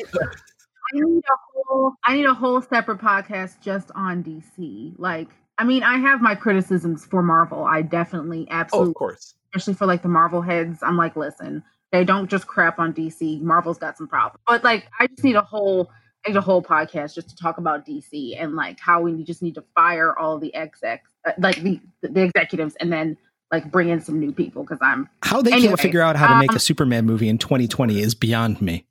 need 0.94 1.22
a 1.22 1.36
whole 1.54 1.92
I 2.04 2.16
need 2.16 2.26
a 2.26 2.34
whole 2.34 2.60
separate 2.60 2.98
podcast 2.98 3.60
just 3.60 3.92
on 3.94 4.24
DC. 4.24 4.94
Like, 4.98 5.28
I 5.58 5.64
mean, 5.64 5.84
I 5.84 5.98
have 5.98 6.20
my 6.20 6.34
criticisms 6.34 7.06
for 7.06 7.22
Marvel. 7.22 7.64
I 7.64 7.82
definitely 7.82 8.48
Oh, 8.50 8.54
absolutely 8.54 8.90
of 8.90 8.94
course. 8.96 9.34
Especially 9.52 9.74
for 9.74 9.86
like 9.86 10.02
the 10.02 10.08
Marvel 10.08 10.42
heads. 10.42 10.82
I'm 10.82 10.96
like, 10.96 11.16
listen, 11.16 11.62
they 11.92 12.04
don't 12.04 12.30
just 12.30 12.46
crap 12.46 12.78
on 12.78 12.92
DC. 12.92 13.40
Marvel's 13.40 13.78
got 13.78 13.96
some 13.96 14.08
problems. 14.08 14.40
But 14.46 14.64
like 14.64 14.88
I 14.98 15.06
just 15.06 15.24
need 15.24 15.36
a 15.36 15.42
whole 15.42 15.90
I 16.24 16.30
need 16.30 16.36
a 16.36 16.42
whole 16.42 16.62
podcast 16.62 17.14
just 17.14 17.30
to 17.30 17.36
talk 17.36 17.58
about 17.58 17.86
DC 17.86 18.40
and 18.40 18.54
like 18.54 18.78
how 18.78 19.02
we 19.02 19.24
just 19.24 19.42
need 19.42 19.54
to 19.54 19.64
fire 19.74 20.16
all 20.16 20.38
the 20.38 20.54
execs 20.54 21.10
uh, 21.26 21.32
like 21.38 21.56
the 21.62 21.80
the 22.02 22.22
executives 22.22 22.76
and 22.76 22.92
then 22.92 23.16
like 23.50 23.70
bring 23.70 23.88
in 23.88 24.00
some 24.00 24.20
new 24.20 24.32
people 24.32 24.62
because 24.62 24.78
I'm 24.80 25.08
How 25.22 25.42
they 25.42 25.52
Anyway, 25.52 25.68
can't 25.68 25.80
figure 25.80 26.02
out 26.02 26.16
how 26.16 26.28
to 26.28 26.38
make 26.38 26.50
um, 26.50 26.56
a 26.56 26.60
Superman 26.60 27.06
movie 27.06 27.28
in 27.28 27.38
2020 27.38 28.00
is 28.00 28.14
beyond 28.14 28.62
me. 28.62 28.86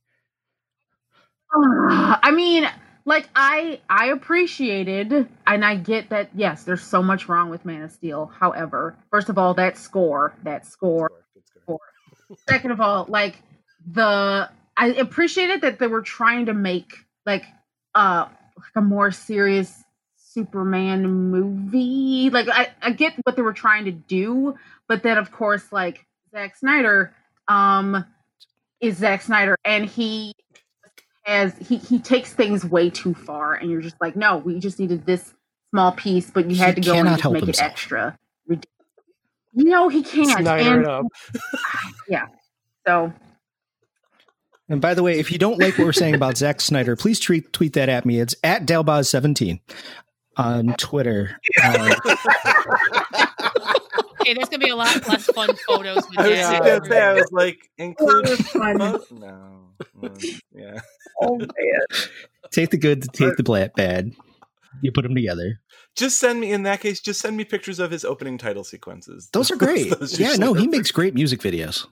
I 1.53 2.31
mean, 2.31 2.69
like 3.09 3.27
I 3.35 3.81
I 3.89 4.09
appreciated 4.09 5.27
and 5.47 5.65
I 5.65 5.75
get 5.75 6.11
that 6.11 6.29
yes, 6.35 6.63
there's 6.63 6.83
so 6.83 7.01
much 7.01 7.27
wrong 7.27 7.49
with 7.49 7.65
Man 7.65 7.81
of 7.81 7.91
Steel. 7.91 8.27
However, 8.27 8.95
first 9.09 9.29
of 9.29 9.37
all, 9.39 9.55
that 9.55 9.79
score, 9.79 10.35
that 10.43 10.65
score. 10.67 11.09
Second 12.47 12.69
of 12.69 12.79
all, 12.79 13.07
like 13.09 13.41
the 13.91 14.47
I 14.77 14.87
appreciated 14.89 15.61
that 15.61 15.79
they 15.79 15.87
were 15.87 16.03
trying 16.03 16.45
to 16.45 16.53
make 16.53 16.93
like 17.25 17.45
uh 17.95 18.27
like 18.55 18.75
a 18.75 18.81
more 18.81 19.09
serious 19.09 19.83
Superman 20.15 21.31
movie. 21.31 22.29
Like 22.29 22.47
I, 22.47 22.69
I 22.79 22.91
get 22.91 23.15
what 23.23 23.35
they 23.35 23.41
were 23.41 23.53
trying 23.53 23.85
to 23.85 23.91
do, 23.91 24.55
but 24.87 25.01
then 25.01 25.17
of 25.17 25.31
course 25.31 25.71
like 25.71 26.05
Zack 26.29 26.57
Snyder 26.57 27.15
um 27.47 28.05
is 28.79 28.97
Zack 28.97 29.23
Snyder 29.23 29.57
and 29.65 29.85
he 29.85 30.35
has 31.29 31.53
he 31.57 31.77
he 31.77 31.99
takes 31.99 32.33
things 32.33 32.65
way 32.65 32.89
too 32.89 33.13
far 33.13 33.53
and 33.55 33.69
you're 33.71 33.81
just 33.81 33.95
like 34.01 34.15
no 34.15 34.37
we 34.37 34.59
just 34.59 34.79
needed 34.79 35.05
this 35.05 35.33
small 35.71 35.91
piece 35.91 36.29
but 36.31 36.49
you 36.49 36.55
had 36.57 36.75
He 36.75 36.81
to 36.81 36.89
go 36.89 36.95
and 36.97 37.07
just 37.09 37.23
make 37.31 37.43
himself. 37.45 37.67
it 37.67 37.71
extra 37.71 38.17
ridiculous. 38.47 38.75
no 39.53 39.89
he 39.89 40.01
can't 40.03 40.39
Snyder 40.39 40.71
and 40.73 40.81
it 40.81 40.87
up. 40.87 41.05
Yeah. 42.09 42.25
So 42.87 43.13
And 44.67 44.81
by 44.81 44.93
the 44.93 45.03
way, 45.03 45.19
if 45.19 45.31
you 45.31 45.37
don't 45.37 45.59
like 45.59 45.77
what 45.77 45.85
we're 45.85 45.93
saying 45.93 46.15
about 46.15 46.37
Zack 46.37 46.61
Snyder, 46.61 46.95
please 46.95 47.19
tweet 47.19 47.51
tweet 47.53 47.73
that 47.73 47.89
at 47.89 48.05
me. 48.05 48.19
It's 48.19 48.35
at 48.43 48.65
Dalboz17 48.65 49.59
on 50.37 50.73
Twitter. 50.77 51.39
Uh, 51.61 51.95
okay, 54.21 54.33
there's 54.33 54.49
gonna 54.49 54.63
be 54.63 54.69
a 54.69 54.75
lot 54.75 55.07
less 55.07 55.25
fun 55.25 55.49
photos 55.67 55.95
with 56.09 56.19
I 56.19 56.27
was 56.29 56.37
that. 56.37 56.83
gonna 56.83 56.95
I 56.95 57.13
was 57.13 57.31
like, 57.31 57.69
include. 57.77 58.27
fun. 58.45 58.77
No. 59.11 59.68
Mm, 59.97 60.41
Yeah. 60.53 60.79
oh 61.21 61.37
man 61.37 62.09
take 62.51 62.69
the 62.69 62.77
good, 62.77 63.03
take 63.13 63.35
the 63.35 63.43
bla- 63.43 63.69
bad. 63.75 64.11
You 64.81 64.91
put 64.91 65.03
them 65.03 65.15
together. 65.15 65.59
Just 65.95 66.19
send 66.19 66.39
me, 66.39 66.51
in 66.51 66.63
that 66.63 66.79
case, 66.79 66.99
just 66.99 67.19
send 67.19 67.35
me 67.35 67.43
pictures 67.43 67.79
of 67.79 67.91
his 67.91 68.05
opening 68.05 68.37
title 68.37 68.63
sequences. 68.63 69.29
Those 69.33 69.51
are 69.51 69.55
great. 69.57 69.89
Those 69.89 70.19
yeah, 70.19 70.35
no, 70.35 70.53
he 70.53 70.67
makes 70.67 70.91
great 70.91 71.13
music 71.13 71.41
videos. 71.41 71.85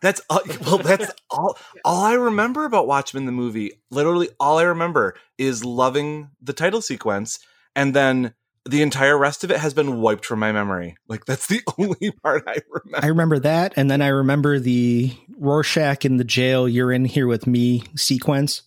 That's 0.00 0.20
all, 0.28 0.40
well. 0.66 0.78
That's 0.78 1.10
all. 1.30 1.56
All 1.84 2.04
I 2.04 2.14
remember 2.14 2.64
about 2.66 2.86
Watchmen 2.86 3.24
the 3.24 3.32
movie, 3.32 3.72
literally, 3.90 4.28
all 4.38 4.58
I 4.58 4.64
remember 4.64 5.14
is 5.38 5.64
loving 5.64 6.30
the 6.42 6.52
title 6.52 6.82
sequence, 6.82 7.38
and 7.74 7.94
then 7.94 8.34
the 8.66 8.82
entire 8.82 9.18
rest 9.18 9.44
of 9.44 9.50
it 9.50 9.58
has 9.58 9.74
been 9.74 10.00
wiped 10.00 10.24
from 10.24 10.38
my 10.38 10.52
memory. 10.52 10.96
Like 11.08 11.24
that's 11.26 11.46
the 11.46 11.60
only 11.78 12.10
part 12.22 12.44
I 12.46 12.58
remember. 12.70 13.04
I 13.04 13.06
remember 13.08 13.38
that, 13.40 13.74
and 13.76 13.90
then 13.90 14.02
I 14.02 14.08
remember 14.08 14.58
the 14.58 15.14
Rorschach 15.38 16.04
in 16.04 16.16
the 16.16 16.24
jail. 16.24 16.68
You're 16.68 16.92
in 16.92 17.04
here 17.04 17.26
with 17.26 17.46
me 17.46 17.84
sequence, 17.96 18.62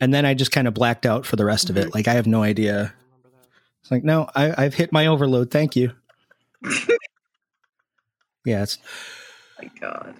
and 0.00 0.12
then 0.12 0.24
I 0.24 0.34
just 0.34 0.52
kind 0.52 0.66
of 0.66 0.74
blacked 0.74 1.06
out 1.06 1.26
for 1.26 1.36
the 1.36 1.44
rest 1.44 1.70
of 1.70 1.76
it. 1.76 1.88
Mhm. 1.88 1.94
Like 1.94 2.08
I 2.08 2.14
have 2.14 2.26
no 2.26 2.42
idea. 2.42 2.94
It's 3.82 3.90
like 3.90 4.04
no, 4.04 4.28
I, 4.34 4.64
I've 4.64 4.74
hit 4.74 4.92
my 4.92 5.06
overload. 5.06 5.50
Thank 5.50 5.76
you. 5.76 5.92
yeah, 8.44 8.62
it's 8.62 8.78
my 9.60 9.70
god 9.80 10.14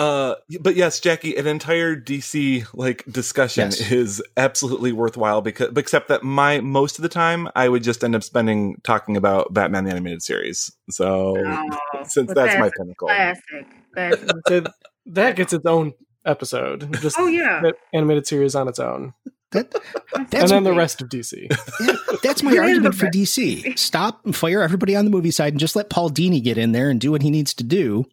Uh, 0.00 0.34
but 0.60 0.76
yes, 0.76 0.98
Jackie, 0.98 1.36
an 1.36 1.46
entire 1.46 1.94
DC 1.94 2.66
like 2.72 3.04
discussion 3.04 3.64
Yes. 3.68 3.92
is 3.92 4.22
absolutely 4.38 4.92
worthwhile 4.92 5.42
because, 5.42 5.76
except 5.76 6.08
that 6.08 6.22
my 6.22 6.60
most 6.60 6.98
of 6.98 7.02
the 7.02 7.08
time 7.10 7.48
I 7.54 7.68
would 7.68 7.82
just 7.82 8.02
end 8.02 8.14
up 8.16 8.22
spending 8.22 8.76
talking 8.82 9.14
about 9.18 9.52
Batman 9.52 9.84
the 9.84 9.90
animated 9.90 10.22
series. 10.22 10.72
So 10.88 11.34
Oh, 11.36 11.68
since 12.08 12.28
but 12.28 12.34
that's 12.34 12.58
my 12.58 12.70
pinnacle, 12.78 13.08
classic 13.08 13.66
classic 13.92 14.30
So 14.48 14.64
that 15.06 15.36
gets 15.36 15.52
its 15.52 15.66
own 15.66 15.92
episode. 16.24 16.98
Just 17.02 17.16
Oh 17.18 17.26
yeah. 17.26 17.60
animated 17.92 18.26
series 18.26 18.54
on 18.54 18.68
its 18.68 18.78
own, 18.78 19.12
That, 19.52 19.74
and 20.14 20.28
that's 20.30 20.50
then 20.50 20.64
the 20.64 20.72
rest 20.72 21.02
of 21.02 21.10
DC. 21.10 21.46
yeah, 21.80 21.96
that's 22.22 22.42
my 22.42 22.56
argument 22.56 22.94
for. 22.94 23.06
DC. 23.08 23.78
Stop 23.78 24.24
and 24.24 24.34
fire 24.34 24.62
everybody 24.62 24.96
on 24.96 25.04
the 25.04 25.10
movie 25.10 25.30
side 25.30 25.52
and 25.52 25.60
just 25.60 25.76
let 25.76 25.90
Paul 25.90 26.08
Dini 26.08 26.42
get 26.42 26.56
in 26.56 26.72
there 26.72 26.88
and 26.88 26.98
do 26.98 27.10
what 27.10 27.20
he 27.20 27.30
needs 27.30 27.52
to 27.54 27.64
do. 27.64 28.06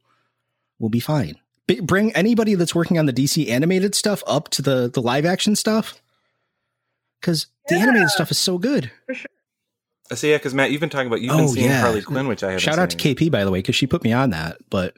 We'll 0.79 0.89
be 0.89 0.99
fine. 0.99 1.37
B- 1.67 1.79
bring 1.81 2.11
anybody 2.15 2.55
that's 2.55 2.73
working 2.73 2.97
on 2.97 3.05
the 3.05 3.13
DC 3.13 3.49
animated 3.49 3.93
stuff 3.95 4.23
up 4.25 4.49
to 4.49 4.61
the 4.61 4.89
the 4.91 5.01
live 5.01 5.25
action 5.25 5.55
stuff 5.55 6.01
because 7.19 7.47
the 7.67 7.75
animated 7.75 8.09
stuff 8.09 8.31
is 8.31 8.37
so 8.37 8.57
good. 8.57 8.89
I 10.09 10.15
say 10.15 10.31
yeah, 10.31 10.37
because 10.37 10.53
Matt, 10.53 10.71
you've 10.71 10.79
been 10.79 10.89
talking 10.89 11.07
about 11.07 11.19
you've 11.21 11.31
been 11.35 11.41
Oh, 11.41 11.47
seeing 11.47 11.65
yeah. 11.69 11.81
Harley 11.81 12.01
Quinn, 12.01 12.27
which 12.27 12.41
I 12.43 12.47
haven't. 12.51 12.61
Shout 12.61 12.79
out 12.79 12.89
to. 12.91 12.97
KP 12.97 13.29
by 13.29 13.43
the 13.43 13.51
way 13.51 13.59
because 13.59 13.75
she 13.75 13.87
put 13.87 14.03
me 14.03 14.13
on 14.13 14.29
that. 14.29 14.57
But 14.69 14.95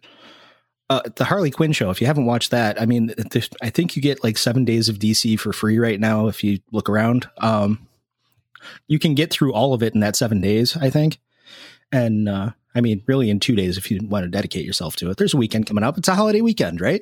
uh, 0.91 1.01
the 1.15 1.25
Harley 1.25 1.49
Quinn 1.51 1.71
show, 1.71 1.89
if 1.89 1.99
you 2.01 2.07
haven't 2.07 2.25
watched 2.27 2.51
that, 2.51 2.79
I 2.81 2.85
mean, 2.85 3.13
I 3.61 3.69
think 3.69 3.95
you 3.95 4.01
get 4.01 4.23
like 4.23 4.37
seven 4.37 4.65
days 4.65 4.87
of 4.89 4.99
DC 4.99 5.39
for 5.39 5.51
free 5.53 5.79
right 5.79 5.99
now 5.99 6.27
if 6.27 6.43
you 6.43 6.59
look 6.71 6.89
around. 6.89 7.27
Um, 7.39 7.87
you 8.87 8.99
can 8.99 9.15
get 9.15 9.31
through 9.31 9.53
all 9.53 9.73
of 9.73 9.81
it 9.81 9.93
in 9.95 10.01
that 10.01 10.15
seven 10.15 10.41
days, 10.41 10.77
I 10.77 10.89
think. 10.91 11.19
And 11.91 12.29
uh, 12.29 12.51
I 12.75 12.81
mean, 12.81 13.01
really 13.07 13.29
in 13.29 13.39
two 13.39 13.55
days 13.55 13.77
if 13.77 13.89
you 13.89 13.99
want 14.03 14.23
to 14.25 14.29
dedicate 14.29 14.65
yourself 14.65 14.95
to 14.97 15.09
it. 15.09 15.17
There's 15.17 15.33
a 15.33 15.37
weekend 15.37 15.65
coming 15.65 15.83
up. 15.83 15.97
It's 15.97 16.07
a 16.07 16.15
holiday 16.15 16.41
weekend, 16.41 16.81
right? 16.81 17.01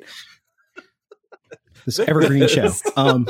This 1.86 2.00
evergreen 2.00 2.48
show. 2.50 2.72
Um, 2.96 3.28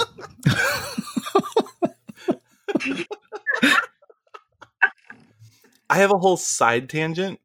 I 5.90 5.98
have 5.98 6.12
a 6.12 6.18
whole 6.18 6.38
side 6.38 6.90
tangent 6.90 7.40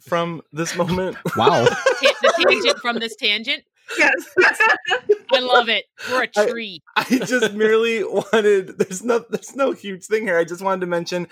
from 0.00 0.42
this 0.52 0.76
moment. 0.76 1.16
wow. 1.36 1.66
The 2.00 2.44
tangent 2.48 2.78
from 2.78 2.98
this 2.98 3.16
tangent. 3.16 3.64
Yes. 3.98 4.12
I 5.32 5.40
love 5.40 5.68
it. 5.68 5.84
We're 6.10 6.24
a 6.24 6.28
I- 6.36 6.46
tree. 6.50 6.82
I 6.96 7.04
just 7.04 7.52
merely 7.54 8.04
wanted 8.04 8.78
there's 8.78 9.02
no 9.02 9.24
there's 9.30 9.56
no 9.56 9.72
huge 9.72 10.04
thing 10.06 10.24
here. 10.24 10.38
I 10.38 10.44
just 10.44 10.62
wanted 10.62 10.80
to 10.82 10.86
mention 10.86 11.26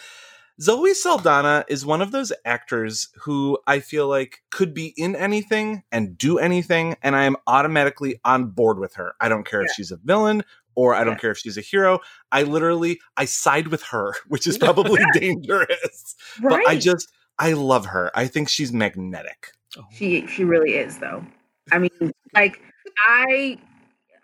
Zoe 0.61 0.95
Saldana 0.95 1.65
is 1.69 1.85
one 1.85 2.01
of 2.01 2.13
those 2.13 2.33
actors 2.47 3.09
who 3.21 3.59
I 3.67 3.81
feel 3.81 4.09
like 4.09 4.43
could 4.51 4.73
be 4.73 4.95
in 4.97 5.15
anything 5.15 5.83
and 5.93 6.17
do 6.17 6.39
anything, 6.39 6.97
and 7.03 7.15
I 7.15 7.25
am 7.25 7.37
automatically 7.47 8.19
on 8.25 8.47
board 8.47 8.79
with 8.79 8.95
her. 8.95 9.15
I 9.21 9.29
don't 9.29 9.47
care 9.47 9.61
if 9.63 9.71
she's 9.73 9.91
a 9.91 9.99
villain 9.99 10.43
or 10.75 10.95
I 10.95 11.05
don't 11.05 11.15
Yeah. 11.15 11.19
care 11.19 11.31
if 11.33 11.39
she's 11.39 11.59
a 11.59 11.63
hero. 11.63 12.01
I 12.33 12.43
literally 12.45 13.01
I 13.17 13.27
side 13.27 13.69
with 13.69 13.83
her, 13.85 14.15
which 14.29 14.47
is 14.47 14.57
probably 14.57 15.03
dangerous. 15.15 16.15
right. 16.41 16.63
But 16.65 16.69
I 16.71 16.77
just 16.77 17.13
I 17.39 17.53
love 17.53 17.85
her. 17.87 18.11
I 18.15 18.27
think 18.27 18.49
she's 18.49 18.73
magnetic. 18.73 19.53
She 19.93 20.23
oh. 20.23 20.27
she 20.27 20.45
really 20.45 20.75
is 20.75 20.99
though. 20.99 21.25
I 21.71 21.79
mean, 21.79 22.13
like 22.35 22.61
I 23.07 23.59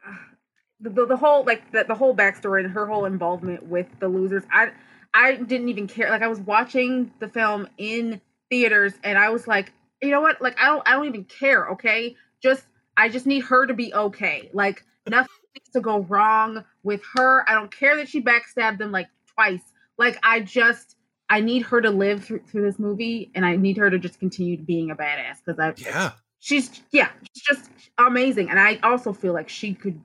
the, 0.80 0.88
the, 0.88 1.06
the 1.06 1.16
whole 1.16 1.44
like 1.44 1.70
the, 1.72 1.84
the 1.84 1.94
whole 1.94 2.16
backstory 2.16 2.64
and 2.64 2.72
her 2.72 2.86
whole 2.86 3.04
involvement 3.04 3.66
with 3.66 3.86
the 4.00 4.08
losers. 4.08 4.44
I 4.50 4.70
I 5.14 5.34
didn't 5.34 5.68
even 5.68 5.86
care. 5.86 6.10
Like 6.10 6.22
I 6.22 6.28
was 6.28 6.40
watching 6.40 7.12
the 7.20 7.28
film 7.28 7.68
in 7.78 8.20
theaters 8.50 8.94
and 9.04 9.18
I 9.18 9.30
was 9.30 9.46
like, 9.46 9.72
you 10.00 10.10
know 10.10 10.20
what? 10.20 10.40
Like 10.40 10.58
I 10.58 10.66
don't 10.66 10.88
I 10.88 10.92
don't 10.92 11.06
even 11.06 11.24
care, 11.24 11.68
okay? 11.70 12.16
Just 12.42 12.64
I 12.96 13.08
just 13.08 13.26
need 13.26 13.40
her 13.44 13.66
to 13.66 13.74
be 13.74 13.92
okay. 13.94 14.50
Like 14.52 14.84
nothing 15.08 15.30
needs 15.54 15.70
to 15.70 15.80
go 15.80 16.00
wrong 16.00 16.64
with 16.82 17.02
her. 17.14 17.48
I 17.48 17.54
don't 17.54 17.74
care 17.74 17.96
that 17.96 18.08
she 18.08 18.22
backstabbed 18.22 18.78
them 18.78 18.90
like 18.92 19.08
twice. 19.34 19.62
Like 19.98 20.18
I 20.22 20.40
just 20.40 20.96
I 21.28 21.40
need 21.40 21.62
her 21.62 21.80
to 21.80 21.90
live 21.90 22.24
through 22.24 22.42
through 22.50 22.62
this 22.62 22.78
movie 22.78 23.30
and 23.34 23.44
I 23.44 23.56
need 23.56 23.76
her 23.78 23.90
to 23.90 23.98
just 23.98 24.18
continue 24.18 24.58
being 24.58 24.90
a 24.90 24.96
badass 24.96 25.38
because 25.44 25.58
I 25.58 25.74
Yeah. 25.76 26.12
she's 26.38 26.82
yeah 26.90 27.08
she's 27.32 27.42
just 27.44 27.70
amazing 27.98 28.50
and 28.50 28.58
i 28.58 28.76
also 28.82 29.12
feel 29.12 29.32
like 29.32 29.48
she 29.48 29.74
could 29.74 30.00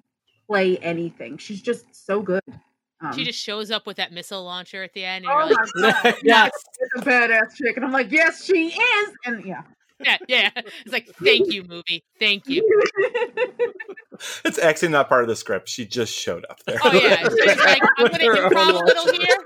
play 0.48 0.78
anything 0.78 1.38
she's 1.38 1.62
just 1.62 1.86
so 2.06 2.22
good 2.22 2.44
um, 3.02 3.14
She 3.14 3.24
just 3.24 3.40
shows 3.40 3.72
up 3.72 3.86
with 3.86 3.98
that 3.98 4.12
missile 4.12 4.44
launcher 4.44 4.84
at 4.84 4.94
the 4.94 5.04
end, 5.04 5.26
and 5.26 5.34
oh 5.34 5.48
you're 5.48 5.56
like, 5.56 5.68
my 5.76 6.12
god 6.12 6.16
yes. 6.24 6.52
it's 6.80 7.02
a 7.02 7.10
badass 7.10 7.56
chick 7.56 7.76
and 7.76 7.86
i'm 7.86 7.92
like 7.92 8.12
yes 8.12 8.44
she 8.44 8.68
is 8.70 9.10
and 9.26 9.46
yeah 9.46 9.62
yeah, 10.00 10.18
yeah. 10.28 10.52
It's 10.56 10.94
like, 10.94 11.08
thank 11.24 11.52
you, 11.52 11.64
movie. 11.64 12.04
Thank 12.20 12.48
you. 12.48 12.64
It's 14.44 14.58
actually 14.58 14.88
not 14.88 15.10
part 15.10 15.22
of 15.22 15.28
the 15.28 15.36
script. 15.36 15.70
She 15.70 15.86
just 15.86 16.12
showed 16.12 16.44
up 16.50 16.64
there. 16.64 16.80
Oh 16.84 16.92
yeah, 16.92 17.18
she's 17.30 17.60
like, 17.60 17.84
I'm 18.00 18.08
gonna 18.08 18.24
Her 18.24 18.46
own 18.46 18.52
improv 18.52 18.82
a 18.82 18.84
little 18.84 19.14
here. 19.14 19.38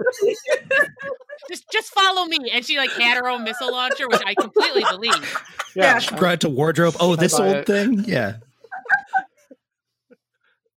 Just, 1.49 1.69
just 1.69 1.89
follow 1.89 2.23
me. 2.23 2.37
And 2.53 2.65
she 2.65 2.77
like 2.77 2.91
had 2.91 3.17
her 3.17 3.27
own 3.27 3.43
missile 3.43 3.69
launcher, 3.69 4.07
which 4.07 4.21
I 4.25 4.33
completely 4.33 4.85
believe. 4.89 5.43
Yeah. 5.75 5.99
Yeah. 5.99 6.17
Brought 6.17 6.39
to 6.41 6.49
wardrobe. 6.49 6.95
Oh, 7.01 7.17
this 7.17 7.37
old 7.37 7.57
it. 7.57 7.65
thing? 7.65 8.05
Yeah. 8.05 8.37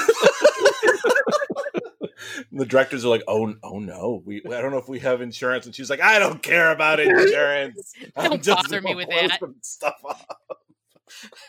the 2.51 2.65
directors 2.65 3.05
are 3.05 3.09
like, 3.09 3.23
"Oh, 3.27 3.53
oh 3.63 3.79
no, 3.79 4.21
we 4.25 4.41
I 4.45 4.61
don't 4.61 4.71
know 4.71 4.77
if 4.77 4.87
we 4.89 4.99
have 4.99 5.21
insurance." 5.21 5.65
And 5.65 5.75
she's 5.75 5.89
like, 5.89 6.01
"I 6.01 6.19
don't 6.19 6.41
care 6.41 6.71
about 6.71 6.99
insurance. 7.01 7.93
I'm 8.15 8.31
Don't 8.31 8.43
just 8.43 8.63
bother 8.63 8.81
me 8.81 8.91
gonna 8.93 8.95
with 8.97 9.09
blow 9.09 9.27
that." 9.27 9.39
some 9.39 9.55
stuff 9.61 9.95
up." 10.07 10.37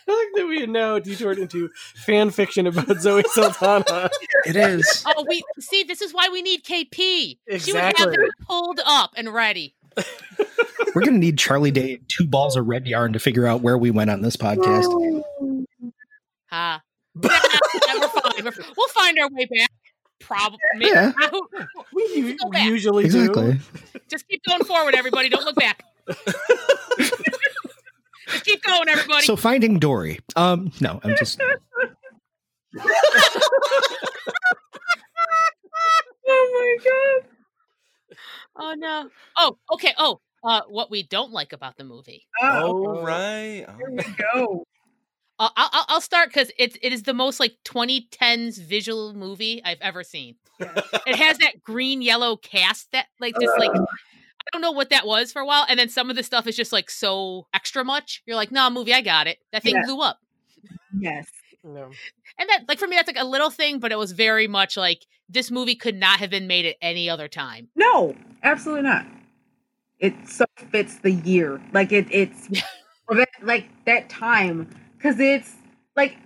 I 0.09 0.13
like 0.13 0.29
that 0.35 0.47
we 0.49 0.67
now 0.67 0.99
detoured 0.99 1.39
into 1.39 1.71
fan 1.95 2.31
fiction 2.31 2.67
about 2.67 3.01
Zoe 3.01 3.23
Saldana. 3.29 4.11
It 4.45 4.57
is. 4.57 5.05
Oh, 5.07 5.25
we 5.29 5.43
see. 5.61 5.85
This 5.85 6.03
is 6.03 6.13
why 6.13 6.29
we 6.33 6.43
need 6.43 6.65
KP. 6.65 6.91
She 6.99 7.37
would 7.47 7.55
Exactly. 7.55 8.05
have 8.05 8.13
them 8.13 8.29
pulled 8.47 8.81
up 8.85 9.13
and 9.17 9.33
ready. 9.33 9.75
We're 10.95 11.03
going 11.03 11.15
to 11.15 11.19
need 11.21 11.39
Charlie 11.39 11.71
Day 11.71 11.95
and 11.95 12.09
two 12.09 12.27
balls 12.27 12.57
of 12.57 12.67
red 12.67 12.87
yarn 12.89 13.13
to 13.13 13.19
figure 13.21 13.47
out 13.47 13.63
where 13.63 13.79
we 13.79 13.91
went 13.91 14.11
on 14.11 14.21
this 14.21 14.37
podcast. 14.37 15.23
Ha. 16.51 16.83
Nah, 17.15 17.29
nah, 17.29 18.01
we're 18.01 18.09
fine. 18.09 18.45
We're, 18.45 18.53
we'll 18.77 18.89
find 18.89 19.19
our 19.19 19.29
way 19.31 19.45
back. 19.47 19.71
Probably. 20.33 20.59
Yeah. 20.81 21.12
We, 21.95 22.03
u- 22.14 22.37
we 22.51 22.61
usually 22.62 23.05
Exactly. 23.05 23.53
do. 23.53 24.01
Just 24.09 24.27
keep 24.29 24.42
going 24.49 24.64
forward, 24.64 24.95
everybody. 24.95 25.29
Don't 25.29 25.45
look 25.45 25.57
back. 25.57 25.85
Just 26.99 28.45
keep 28.45 28.62
going, 28.62 28.88
everybody. 28.88 29.25
So 29.25 29.37
finding 29.37 29.79
Dory. 29.79 30.21
Um, 30.37 30.73
no, 30.81 31.01
I'm 31.05 31.14
just 31.18 31.38
oh 36.29 36.77
my 36.81 36.85
god 36.85 37.29
oh 38.57 38.75
no. 38.77 39.09
Oh, 39.37 39.57
okay. 39.73 39.92
Oh, 39.99 40.21
uh, 40.45 40.62
what 40.68 40.90
we 40.90 41.03
don't 41.03 41.33
like 41.33 41.53
about 41.53 41.77
the 41.77 41.85
movie. 41.85 42.27
oh 42.42 42.97
Oh 42.99 43.03
right. 43.03 43.64
Oh. 43.68 43.75
here 43.77 43.90
we 43.90 44.05
go 44.33 44.64
I'll, 45.57 45.70
I'll- 45.72 45.85
I'll 45.88 46.00
start 46.00 46.28
because 46.28 46.50
it's 46.59 46.76
it 46.83 46.92
is 46.92 47.02
the 47.05 47.14
most 47.14 47.40
like 47.40 47.57
2010s 47.64 48.62
visual 48.62 49.14
movie 49.14 49.62
I've 49.64 49.81
ever 49.81 50.02
seen. 50.05 50.37
It 50.61 51.16
has 51.16 51.38
that 51.38 51.62
green 51.62 52.02
yellow 52.02 52.37
cast 52.37 52.92
that 52.92 53.07
like 53.20 53.35
just 53.40 53.59
like 53.59 53.70
uh. 53.70 53.83
I 53.83 54.48
don't 54.52 54.62
know 54.62 54.72
what 54.72 54.90
that 54.90 55.07
was 55.07 55.33
for 55.33 55.40
a 55.40 55.46
while, 55.46 55.64
and 55.68 55.78
then 55.78 55.88
some 55.88 56.11
of 56.11 56.16
the 56.16 56.22
stuff 56.24 56.46
is 56.48 56.57
just 56.57 56.72
like 56.72 56.90
so 56.90 57.46
extra 57.55 57.85
much. 57.85 58.22
You're 58.26 58.35
like, 58.37 58.50
nah, 58.50 58.70
movie, 58.70 58.92
I 58.92 59.00
got 59.00 59.26
it. 59.28 59.38
That 59.52 59.62
thing 59.62 59.76
Yeah. 59.76 59.83
blew 59.87 60.00
up, 60.02 60.18
yes 60.98 61.26
No. 61.64 61.90
and 62.38 62.48
that 62.48 62.64
like 62.68 62.78
for 62.78 62.87
me 62.88 62.96
that's 62.96 63.07
like 63.09 63.16
a 63.20 63.24
little 63.24 63.50
thing, 63.50 63.78
but 63.78 63.92
it 63.92 63.98
was 63.98 64.12
very 64.12 64.48
much 64.48 64.76
like 64.76 65.07
this 65.28 65.50
movie 65.50 65.74
could 65.76 65.94
not 65.96 66.18
have 66.18 66.31
been 66.31 66.46
made 66.46 66.66
at 66.66 66.76
any 66.83 67.09
other 67.09 67.28
time. 67.28 67.68
no 67.76 68.14
absolutely 68.42 68.83
not 68.83 69.07
it 70.00 70.12
so 70.28 70.44
fits 70.70 70.98
the 70.98 71.12
year 71.12 71.61
like 71.72 71.92
it 71.92 72.07
it's 72.11 72.48
like 73.42 73.68
that 73.87 74.09
time 74.09 74.68
because 75.03 75.19
it's 75.21 75.57
like 75.97 76.17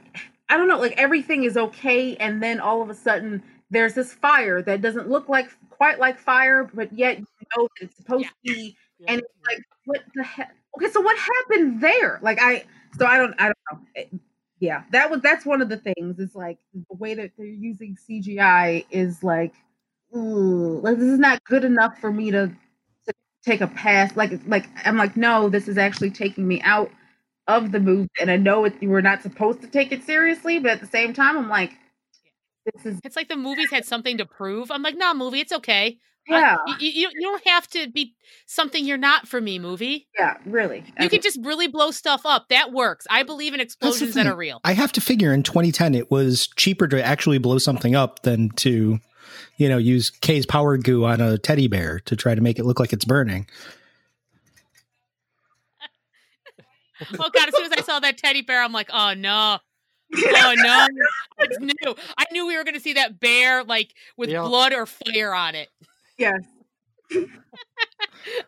i 0.48 0.56
don't 0.56 0.68
know 0.68 0.78
like 0.78 0.94
everything 0.96 1.44
is 1.44 1.56
okay 1.56 2.16
and 2.16 2.42
then 2.42 2.60
all 2.60 2.82
of 2.82 2.90
a 2.90 2.94
sudden 2.94 3.42
there's 3.70 3.94
this 3.94 4.12
fire 4.12 4.62
that 4.62 4.82
doesn't 4.82 5.08
look 5.08 5.28
like 5.28 5.48
quite 5.70 5.98
like 5.98 6.18
fire 6.18 6.70
but 6.74 6.92
yet 6.92 7.18
you 7.18 7.26
know 7.56 7.68
that 7.78 7.86
it's 7.86 7.96
supposed 7.96 8.24
Yeah. 8.24 8.54
to 8.54 8.54
be 8.60 8.76
and 9.08 9.20
it's 9.20 9.34
like 9.48 9.58
what 9.86 10.02
the 10.14 10.22
heck 10.24 10.54
okay 10.76 10.90
so 10.90 11.00
what 11.00 11.16
happened 11.18 11.80
there? 11.80 12.18
Like 12.22 12.38
i 12.40 12.64
so 12.98 13.06
i 13.06 13.18
don't 13.18 13.34
i 13.38 13.44
don't 13.46 13.58
know. 13.72 13.78
It- 13.94 14.10
yeah 14.58 14.84
that 14.90 15.10
was 15.10 15.20
that's 15.20 15.44
one 15.44 15.60
of 15.60 15.68
the 15.68 15.76
things 15.76 16.18
is 16.18 16.34
like 16.34 16.58
the 16.72 16.96
way 16.96 17.12
that 17.14 17.30
they're 17.36 17.44
using 17.46 17.94
cgi 18.08 18.86
is 18.90 19.22
like 19.22 19.52
ooh, 20.16 20.80
like 20.82 20.96
this 20.96 21.08
is 21.08 21.18
not 21.18 21.44
good 21.44 21.62
enough 21.62 21.98
for 21.98 22.10
me 22.10 22.30
to, 22.30 22.46
to 23.06 23.12
take 23.44 23.60
a 23.60 23.66
pass 23.66 24.16
like 24.16 24.40
like 24.46 24.66
i'm 24.86 24.96
like 24.96 25.14
no 25.14 25.50
this 25.50 25.68
is 25.68 25.76
actually 25.76 26.10
taking 26.10 26.48
me 26.48 26.62
out 26.62 26.90
of 27.48 27.72
the 27.72 27.80
movie 27.80 28.08
and 28.20 28.30
i 28.30 28.36
know 28.36 28.64
it, 28.64 28.74
we're 28.82 29.00
not 29.00 29.22
supposed 29.22 29.60
to 29.60 29.68
take 29.68 29.92
it 29.92 30.02
seriously 30.04 30.58
but 30.58 30.72
at 30.72 30.80
the 30.80 30.86
same 30.86 31.12
time 31.12 31.36
i'm 31.36 31.48
like 31.48 31.72
this 32.74 32.84
is 32.94 33.00
It's 33.04 33.16
like 33.16 33.28
the 33.28 33.36
movies 33.36 33.70
had 33.70 33.84
something 33.84 34.18
to 34.18 34.26
prove. 34.26 34.70
I'm 34.70 34.82
like, 34.82 34.96
nah, 34.96 35.14
movie, 35.14 35.40
it's 35.40 35.52
okay. 35.52 35.98
Uh, 36.28 36.34
yeah 36.34 36.56
you, 36.66 36.90
you, 36.90 37.08
you 37.14 37.20
don't 37.20 37.46
have 37.46 37.68
to 37.68 37.88
be 37.88 38.16
something 38.46 38.84
you're 38.84 38.98
not 38.98 39.28
for 39.28 39.40
me, 39.40 39.60
movie. 39.60 40.08
yeah 40.18 40.36
really 40.44 40.82
I 40.98 41.04
You 41.04 41.08
can 41.08 41.22
just 41.22 41.38
really 41.44 41.68
blow 41.68 41.92
stuff 41.92 42.22
up. 42.26 42.48
That 42.48 42.72
works. 42.72 43.06
I 43.08 43.22
believe 43.22 43.54
in 43.54 43.60
explosions 43.60 44.14
that 44.14 44.24
thing. 44.24 44.32
are 44.32 44.36
real. 44.36 44.60
I 44.64 44.72
have 44.72 44.90
to 44.92 45.00
figure 45.00 45.32
in 45.32 45.44
2010 45.44 45.94
it 45.94 46.10
was 46.10 46.48
cheaper 46.56 46.88
to 46.88 47.04
actually 47.04 47.38
blow 47.38 47.58
something 47.58 47.94
up 47.94 48.22
than 48.22 48.48
to, 48.56 48.98
you 49.56 49.68
know, 49.68 49.78
use 49.78 50.10
K's 50.10 50.44
power 50.44 50.76
goo 50.76 51.04
on 51.04 51.20
a 51.20 51.38
teddy 51.38 51.68
bear 51.68 52.00
to 52.00 52.16
try 52.16 52.34
to 52.34 52.40
make 52.40 52.58
it 52.58 52.64
look 52.64 52.80
like 52.80 52.92
it's 52.92 53.04
burning. 53.04 53.46
Oh 57.18 57.30
god! 57.32 57.48
As 57.48 57.54
soon 57.54 57.66
as 57.66 57.72
I 57.72 57.82
saw 57.82 58.00
that 58.00 58.18
teddy 58.18 58.42
bear, 58.42 58.62
I'm 58.62 58.72
like, 58.72 58.88
oh 58.92 59.14
no, 59.14 59.58
Oh 60.14 60.54
no! 60.56 60.86
I 61.38 61.46
just 61.46 61.60
knew. 61.60 61.94
I 62.16 62.24
knew 62.32 62.46
we 62.46 62.56
were 62.56 62.64
going 62.64 62.74
to 62.74 62.80
see 62.80 62.92
that 62.94 63.18
bear 63.20 63.64
like 63.64 63.92
with 64.16 64.30
Yeah. 64.30 64.42
blood 64.42 64.72
or 64.72 64.86
fire 64.86 65.34
on 65.34 65.54
it. 65.54 65.68
Yes. 66.18 66.42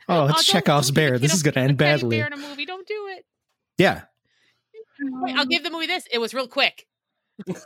Oh, 0.09 0.25
it's 0.27 0.35
don't- 0.35 0.45
Chekhov's 0.45 0.89
don't 0.89 0.95
be 0.97 1.03
a 1.05 1.09
bear. 1.11 1.19
This 1.19 1.33
is 1.35 1.43
going 1.45 1.55
to 1.55 1.61
end 1.61 1.77
badly. 1.79 2.17
Bear 2.19 2.27
in 2.27 2.33
a 2.33 2.37
movie. 2.37 2.67
Don't 2.67 2.87
do 2.87 3.07
it. 3.17 3.25
Yeah. 3.77 4.03
Wait, 5.01 5.37
I'll 5.37 5.47
give 5.47 5.63
the 5.63 5.71
movie 5.71 5.87
this. 5.87 6.05
It 6.13 6.19
was 6.19 6.35
real 6.35 6.49
quick. 6.49 6.87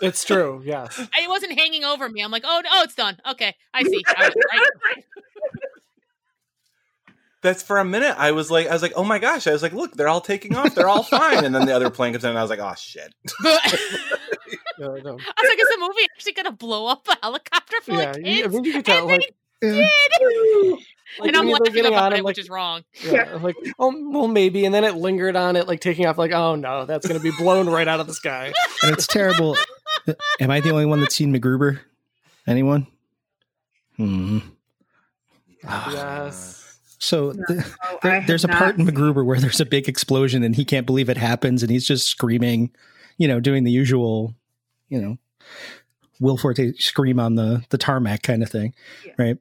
It's 0.03 0.22
true. 0.24 0.61
Yes. 0.64 0.99
It 1.18 1.28
wasn't 1.30 1.59
hanging 1.59 1.85
over 1.85 2.09
me. 2.11 2.20
I'm 2.22 2.30
like, 2.30 2.43
oh, 2.45 2.62
oh, 2.70 2.83
it's 2.83 2.95
done. 2.95 3.16
Okay, 3.30 3.55
I 3.72 3.83
see. 3.85 4.03
I 4.07 4.28
was 4.28 4.35
right. 4.53 5.05
That's 7.43 7.62
for 7.62 7.78
a 7.78 7.84
minute. 7.84 8.14
I 8.18 8.30
was 8.32 8.51
like, 8.51 8.68
I 8.68 8.72
was 8.72 8.82
like, 8.82 8.93
oh 8.97 9.05
my 9.05 9.18
gosh. 9.18 9.47
I 9.47 9.53
was 9.53 9.62
like, 9.62 9.72
look, 9.72 9.95
they're 9.95 10.09
all 10.09 10.20
taking 10.20 10.55
off. 10.57 10.74
They're 10.74 10.88
all 10.88 11.03
fine. 11.03 11.45
And 11.45 11.55
then 11.55 11.66
the 11.66 11.74
other 11.74 11.90
plane 11.90 12.12
comes 12.12 12.22
in, 12.24 12.30
and 12.30 12.38
I 12.38 12.43
was 12.43 12.51
like, 12.51 12.61
oh 12.61 12.74
shit. 12.76 13.12
But 13.43 13.61
I 13.64 13.78
No, 14.78 14.95
no. 14.97 15.12
was 15.14 15.24
like, 15.49 15.59
is 15.59 15.68
the 15.68 15.76
movie 15.80 16.09
actually 16.14 16.32
gonna 16.32 16.53
blow 16.53 16.86
up 16.86 17.07
a 17.09 17.16
helicopter 17.22 17.76
full 17.82 17.97
Yeah. 17.97 18.11
of 18.11 18.16
you- 18.18 18.22
I 18.22 18.43
kids? 18.43 18.55
mean, 18.55 18.64
you 18.64 18.72
could 18.72 18.84
tell. 18.86 19.01
And 19.03 19.11
Like, 19.11 19.34
Yeah. 19.61 19.88
Did. 20.18 20.72
like 21.18 21.28
and 21.28 21.36
I'm 21.36 21.47
when 21.49 21.59
they're 21.64 21.72
laughing 21.74 21.86
about 21.86 22.05
on 22.05 22.12
it, 22.14 22.18
him, 22.20 22.24
which 22.24 22.38
is 22.38 22.49
wrong. 22.49 22.84
yeah, 23.05 23.34
like, 23.43 23.57
oh, 23.78 23.93
well, 24.12 24.28
maybe. 24.28 24.64
And 24.64 24.74
then 24.74 24.82
it 24.84 24.95
lingered 24.95 25.36
on 25.36 25.57
it, 25.57 25.66
like 25.68 25.80
taking 25.80 26.07
off. 26.07 26.16
Like, 26.18 26.32
oh 26.32 26.55
no, 26.55 26.86
that's 26.86 27.07
going 27.07 27.20
to 27.20 27.22
be 27.22 27.36
blown 27.36 27.68
right 27.68 27.86
out 27.86 28.01
of 28.01 28.07
the 28.07 28.14
sky. 28.14 28.53
And 28.82 28.93
it's 28.93 29.07
terrible. 29.07 29.57
Am 30.40 30.51
I 30.51 30.61
the 30.61 30.70
only 30.70 30.86
one 30.86 31.01
that's 31.01 31.14
seen 31.16 31.34
MacGruber? 31.34 31.80
Anyone? 32.47 32.86
Hmm. 33.99 34.38
Yes. 35.62 36.61
So 37.03 37.32
No, 37.32 37.42
the, 37.48 37.76
I 37.82 37.98
there, 38.03 38.24
there's 38.28 38.44
a 38.44 38.48
part 38.48 38.78
in 38.78 38.86
MacGruber 38.86 39.24
where 39.24 39.40
there's 39.40 39.61
a 39.61 39.66
big 39.66 39.88
explosion 39.88 40.44
and 40.44 40.55
he 40.55 40.64
can't 40.64 40.86
believe 40.86 41.09
it 41.09 41.16
happens 41.16 41.62
and 41.62 41.70
he's 41.70 41.84
just 41.86 42.07
screaming, 42.07 42.70
you 43.18 43.26
know, 43.26 43.40
doing 43.40 43.64
the 43.64 43.72
usual, 43.72 44.34
you 44.88 45.03
know, 45.03 45.18
Will 46.20 46.36
Forte 46.36 46.72
scream 46.74 47.18
on 47.18 47.34
the 47.34 47.64
the 47.70 47.78
tarmac 47.78 48.22
kind 48.22 48.42
of 48.42 48.48
thing, 48.50 48.72
Yeah. 49.05 49.12
right? 49.18 49.38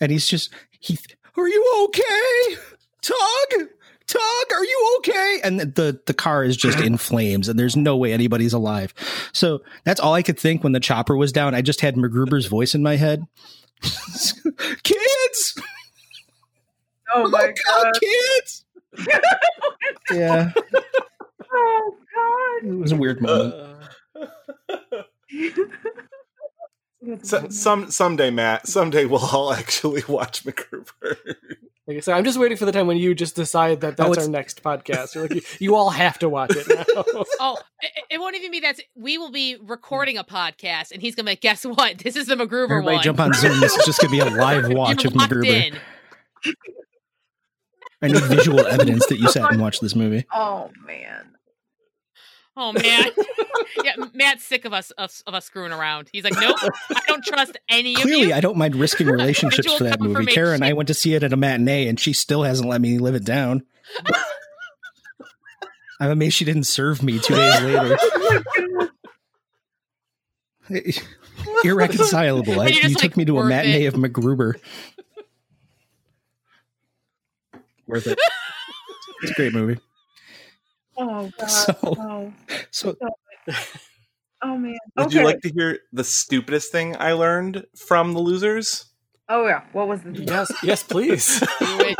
And 0.00 0.10
he's 0.10 0.26
just 0.26 0.50
he, 0.80 0.98
are 1.36 1.48
you 1.48 1.84
okay, 1.86 2.56
Tug? 3.00 3.68
Tug, 4.08 4.20
are 4.52 4.64
you 4.64 4.96
okay? 4.98 5.40
And 5.44 5.60
the 5.60 6.00
the 6.06 6.14
car 6.14 6.42
is 6.42 6.56
just 6.56 6.80
in 6.80 6.96
flames 6.96 7.48
and 7.48 7.56
there's 7.58 7.76
no 7.76 7.96
way 7.96 8.12
anybody's 8.12 8.52
alive. 8.52 8.92
So 9.32 9.62
that's 9.84 10.00
all 10.00 10.14
I 10.14 10.22
could 10.22 10.38
think 10.38 10.64
when 10.64 10.72
the 10.72 10.80
chopper 10.80 11.16
was 11.16 11.30
down. 11.30 11.54
I 11.54 11.62
just 11.62 11.80
had 11.80 11.94
MacGruber's 11.94 12.46
voice 12.46 12.74
in 12.74 12.82
my 12.82 12.96
head. 12.96 13.22
Kids, 14.82 15.60
Oh 17.14 17.28
my 17.28 17.52
god. 17.66 17.92
kids. 18.00 18.64
Yeah, 20.12 20.52
Oh 21.56 21.96
god. 22.14 22.68
it 22.68 22.74
was 22.78 22.92
a 22.92 22.96
weird 22.96 23.20
moment. 23.20 23.54
Uh, 24.14 25.02
So, 27.22 27.48
some 27.50 27.90
someday, 27.90 28.30
Matt. 28.30 28.66
Someday 28.66 29.04
we'll 29.04 29.20
all 29.22 29.52
actually 29.52 30.02
watch 30.08 30.42
MacGruber. 30.44 31.18
like 31.86 31.96
I 31.98 32.00
said, 32.00 32.14
I'm 32.16 32.24
just 32.24 32.38
waiting 32.38 32.56
for 32.56 32.64
the 32.64 32.72
time 32.72 32.86
when 32.86 32.96
you 32.96 33.14
just 33.14 33.36
decide 33.36 33.82
that 33.82 34.00
Oh, 34.00 34.04
that's 34.04 34.10
it's- 34.12 34.26
our 34.26 34.32
next 34.32 34.62
podcast. 34.62 35.14
You're 35.14 35.24
like, 35.24 35.34
you, 35.34 35.42
you 35.58 35.74
all 35.76 35.90
have 35.90 36.18
to 36.20 36.30
watch 36.30 36.52
it 36.56 36.66
now. 36.66 37.04
Oh, 37.40 37.58
it, 37.82 38.04
it 38.12 38.18
won't 38.20 38.36
even 38.36 38.50
be 38.50 38.60
that. 38.60 38.80
We 38.94 39.18
will 39.18 39.30
be 39.30 39.58
recording 39.60 40.16
a 40.16 40.24
podcast, 40.24 40.92
and 40.92 41.02
he's 41.02 41.14
gonna 41.14 41.26
be 41.26 41.32
like, 41.32 41.42
"Guess 41.42 41.66
what? 41.66 41.98
This 41.98 42.16
is 42.16 42.26
the 42.26 42.36
MacGruber 42.36 42.70
Everybody 42.70 42.96
one." 42.96 43.02
jump 43.04 43.20
on 43.20 43.34
Zoom. 43.34 43.60
This 43.60 43.76
is 43.76 43.84
just 43.84 44.00
going 44.00 44.10
to 44.18 44.24
be 44.24 44.26
a 44.36 44.40
live 44.40 44.70
watch 44.70 45.04
You're 45.04 45.10
of 45.10 45.16
locked 45.16 45.32
MacGruber. 45.34 45.78
In. 48.04 48.16
I 48.16 48.20
need 48.20 48.28
visual 48.28 48.60
evidence 48.66 49.06
that 49.06 49.18
you 49.18 49.28
sat 49.28 49.50
and 49.52 49.60
watched 49.60 49.80
this 49.80 49.94
movie. 49.94 50.26
Oh 50.34 50.70
man. 50.86 51.26
Oh 52.56 52.72
man, 52.72 53.10
yeah, 53.82 53.94
Matt's 54.14 54.44
sick 54.44 54.64
of 54.64 54.72
us 54.72 54.92
of, 54.92 55.10
of 55.26 55.34
us 55.34 55.44
screwing 55.44 55.72
around. 55.72 56.08
He's 56.12 56.22
like, 56.22 56.34
"Nope, 56.38 56.56
I 56.62 57.00
don't 57.08 57.24
trust 57.24 57.56
any 57.68 57.94
of 57.94 57.98
you. 57.98 58.04
Clearly. 58.04 58.32
I 58.32 58.40
don't 58.40 58.56
mind 58.56 58.76
risking 58.76 59.06
relationships 59.10 59.72
for 59.74 59.82
that 59.84 60.00
movie. 60.00 60.26
Karen 60.26 60.54
and 60.54 60.64
I 60.64 60.72
went 60.72 60.86
to 60.86 60.94
see 60.94 61.14
it 61.14 61.24
at 61.24 61.32
a 61.32 61.36
matinee, 61.36 61.88
and 61.88 61.98
she 61.98 62.12
still 62.12 62.44
hasn't 62.44 62.68
let 62.68 62.80
me 62.80 62.98
live 62.98 63.16
it 63.16 63.24
down. 63.24 63.64
I'm 66.00 66.10
amazed 66.10 66.36
she 66.36 66.44
didn't 66.44 66.64
serve 66.64 67.02
me 67.02 67.18
two 67.18 67.34
days 67.34 67.60
later. 67.62 67.96
Oh 68.00 68.88
Irreconcilable. 71.64 72.60
I, 72.60 72.66
And 72.66 72.74
you're 72.74 72.82
just 72.84 73.02
you 73.02 73.08
took 73.08 73.16
me 73.16 73.24
to 73.26 73.38
a 73.38 73.44
matinee 73.44 73.84
it. 73.84 73.88
of 73.88 73.94
MacGruber. 73.94 74.54
Worth 77.86 78.06
it. 78.06 78.18
It's 79.22 79.32
a 79.32 79.34
great 79.34 79.52
movie. 79.52 79.80
Oh 80.96 81.28
god. 81.40 81.50
So- 81.50 81.76
oh. 81.82 82.32
So 82.70 82.96
oh 84.42 84.56
man. 84.56 84.78
Would 84.96 85.06
okay. 85.06 85.18
you 85.18 85.24
like 85.24 85.40
to 85.40 85.50
hear 85.50 85.80
the 85.92 86.04
stupidest 86.04 86.70
thing 86.70 86.94
I 86.96 87.14
learned 87.14 87.66
from 87.76 88.12
the 88.12 88.20
losers? 88.20 88.84
oh 89.28 89.44
yeah. 89.48 89.62
What 89.72 89.88
was 89.88 90.02
the 90.02 90.12
yes, 90.12 90.52
yes, 90.62 90.84
please. 90.84 91.40
Do 91.58 91.94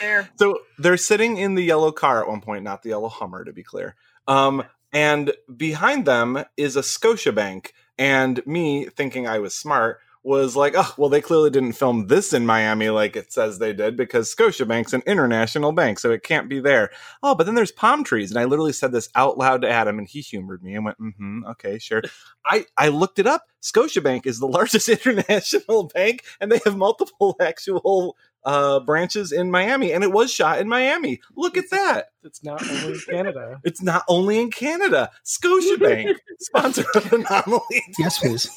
there? 0.00 0.28
So 0.36 0.58
they're 0.78 0.96
sitting 0.96 1.36
in 1.36 1.54
the 1.54 1.62
yellow 1.62 1.92
car 1.92 2.20
at 2.20 2.28
one 2.28 2.40
point, 2.40 2.64
not 2.64 2.82
the 2.82 2.90
yellow 2.90 3.08
Hummer, 3.08 3.44
to 3.44 3.52
be 3.52 3.62
clear. 3.62 3.94
Um, 4.26 4.64
and 4.92 5.32
behind 5.56 6.06
them 6.06 6.44
is 6.56 6.76
a 6.76 6.80
Scotiabank. 6.80 7.72
And 7.98 8.46
me, 8.46 8.86
thinking 8.86 9.26
I 9.26 9.38
was 9.38 9.54
smart, 9.54 10.00
was 10.26 10.56
like, 10.56 10.74
oh, 10.76 10.92
well, 10.96 11.08
they 11.08 11.20
clearly 11.20 11.50
didn't 11.50 11.74
film 11.74 12.08
this 12.08 12.32
in 12.32 12.44
Miami 12.44 12.90
like 12.90 13.14
it 13.14 13.32
says 13.32 13.60
they 13.60 13.72
did 13.72 13.96
because 13.96 14.34
Scotiabank's 14.34 14.92
an 14.92 15.04
international 15.06 15.70
bank, 15.70 16.00
so 16.00 16.10
it 16.10 16.24
can't 16.24 16.48
be 16.48 16.58
there. 16.58 16.90
Oh, 17.22 17.36
but 17.36 17.46
then 17.46 17.54
there's 17.54 17.70
palm 17.70 18.02
trees. 18.02 18.32
And 18.32 18.40
I 18.40 18.44
literally 18.44 18.72
said 18.72 18.90
this 18.90 19.08
out 19.14 19.38
loud 19.38 19.62
to 19.62 19.70
Adam, 19.70 20.00
and 20.00 20.08
he 20.08 20.20
humored 20.20 20.64
me 20.64 20.74
and 20.74 20.84
went, 20.84 20.98
mm-hmm, 20.98 21.44
okay, 21.52 21.78
sure. 21.78 22.02
I, 22.44 22.66
I 22.76 22.88
looked 22.88 23.20
it 23.20 23.28
up. 23.28 23.44
Scotiabank 23.62 24.26
is 24.26 24.40
the 24.40 24.48
largest 24.48 24.88
international 25.06 25.84
bank, 25.94 26.24
and 26.40 26.50
they 26.50 26.60
have 26.64 26.76
multiple 26.76 27.36
actual 27.40 28.16
uh, 28.46 28.78
branches 28.80 29.32
in 29.32 29.50
Miami, 29.50 29.92
and 29.92 30.04
it 30.04 30.12
was 30.12 30.32
shot 30.32 30.60
in 30.60 30.68
Miami. 30.68 31.20
Look 31.36 31.56
at 31.58 31.68
that. 31.70 32.10
It's 32.22 32.42
not 32.44 32.62
only 32.62 32.92
in 32.92 33.00
Canada. 33.00 33.60
It's 33.64 33.82
not 33.82 34.04
only 34.08 34.38
in 34.38 34.50
Canada. 34.50 35.10
Scotiabank, 35.24 36.14
sponsor 36.40 36.84
of 36.94 37.12
Anomaly. 37.12 37.82
yes, 37.98 38.18
please. 38.20 38.48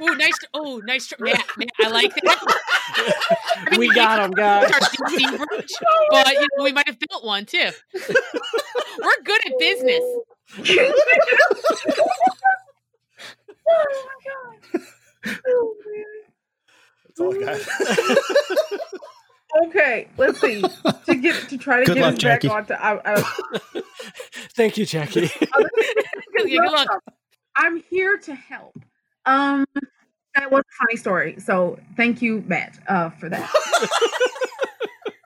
Ooh, 0.00 0.14
nice. 0.14 0.32
Oh, 0.54 0.80
nice. 0.84 1.08
tr- 1.08 1.16
Matt, 1.18 1.44
Matt, 1.56 1.68
I 1.80 1.88
like 1.88 2.14
that. 2.14 2.38
I 3.66 3.70
mean, 3.70 3.80
We 3.80 3.92
got 3.92 4.24
him, 4.24 4.30
guys. 4.30 4.70
Our 4.72 4.80
DC 4.80 5.36
bridge, 5.48 5.72
but 6.10 6.32
you 6.32 6.46
know, 6.56 6.64
we 6.64 6.72
might 6.72 6.86
have 6.86 6.98
built 7.00 7.24
one 7.24 7.44
too. 7.46 7.70
We're 7.94 9.22
good 9.24 9.40
at 9.46 9.52
business. 9.58 10.02
oh 10.02 10.22
my 13.68 14.18
god. 14.24 14.86
Oh, 15.46 15.74
man. 15.84 16.27
That's 17.18 17.20
all 17.20 17.48
I 17.48 17.58
got. 17.58 18.18
Okay, 19.66 20.06
let's 20.18 20.40
see. 20.40 20.60
To 20.60 21.14
get 21.16 21.48
to 21.48 21.56
try 21.56 21.80
to 21.80 21.86
Good 21.86 21.94
get 21.94 22.02
luck, 22.02 22.14
us 22.16 22.22
back 22.22 22.42
Jackie. 22.42 22.48
onto 22.48 22.74
I, 22.74 23.00
I, 23.04 23.80
Thank 24.54 24.76
you, 24.76 24.84
Jackie. 24.86 25.30
Yeah, 26.44 26.60
good 26.62 26.70
luck. 26.70 27.02
I'm 27.56 27.82
here 27.90 28.16
to 28.18 28.34
help. 28.34 28.78
Um, 29.26 29.66
that 30.36 30.50
was 30.52 30.60
a 30.60 30.84
funny 30.84 30.96
story. 30.96 31.40
So 31.40 31.78
thank 31.96 32.22
you, 32.22 32.44
Matt, 32.46 32.78
uh, 32.86 33.10
for 33.10 33.28
that. 33.30 33.50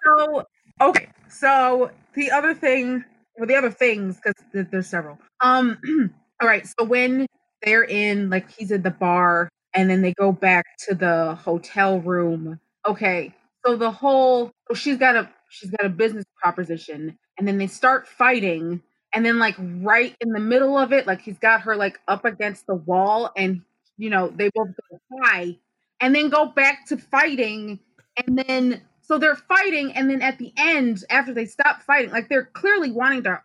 so 0.05 0.47
okay, 0.80 1.09
so 1.28 1.90
the 2.14 2.30
other 2.30 2.55
thing, 2.55 3.05
well, 3.36 3.47
the 3.47 3.57
other 3.57 3.70
things, 3.70 4.18
because 4.22 4.68
there's 4.70 4.86
several. 4.86 5.18
Um, 5.43 5.78
all 6.40 6.49
right. 6.49 6.66
So 6.66 6.84
when 6.86 7.26
they're 7.62 7.84
in, 7.84 8.30
like, 8.30 8.51
he's 8.51 8.70
in 8.70 8.82
the 8.82 8.90
bar, 8.90 9.51
and 9.75 9.91
then 9.91 10.03
they 10.03 10.12
go 10.14 10.33
back 10.33 10.66
to 10.89 10.95
the 10.95 11.35
hotel 11.37 12.01
room. 12.01 12.61
Okay, 12.87 13.35
so 13.64 13.77
the 13.77 13.91
whole, 13.91 14.51
she's 14.75 14.99
got 14.99 15.16
a 15.16 15.29
she's 15.49 15.70
got 15.70 15.87
a 15.87 15.91
business 15.91 16.25
proposition, 16.41 17.18
and 17.39 17.47
then 17.47 17.59
they 17.59 17.66
start 17.66 18.07
fighting 18.07 18.83
and 19.12 19.25
then 19.25 19.39
like 19.39 19.55
right 19.59 20.16
in 20.20 20.31
the 20.31 20.41
middle 20.41 20.77
of 20.79 20.93
it 20.93 21.07
like 21.07 21.20
he's 21.20 21.39
got 21.39 21.62
her 21.62 21.77
like 21.77 22.01
up 22.09 22.25
against 22.25 22.66
the 22.66 22.75
wall 22.75 23.31
and 23.37 23.62
you 23.97 24.11
know 24.11 24.29
they 24.29 24.51
both 24.55 24.68
go 24.91 24.99
hi 25.23 25.57
and 26.01 26.14
then 26.14 26.29
go 26.29 26.47
back 26.47 26.87
to 26.87 26.97
fighting 26.97 27.79
and 28.16 28.39
then 28.39 28.81
so 29.03 29.18
they're 29.18 29.37
fighting 29.37 29.93
and 29.93 30.09
then 30.11 30.23
at 30.23 30.39
the 30.39 30.53
end 30.57 31.05
after 31.11 31.35
they 31.35 31.45
stop 31.47 31.83
fighting 31.83 32.11
like 32.11 32.29
they're 32.29 32.45
clearly 32.45 32.91
wanting 32.91 33.23
to 33.23 33.41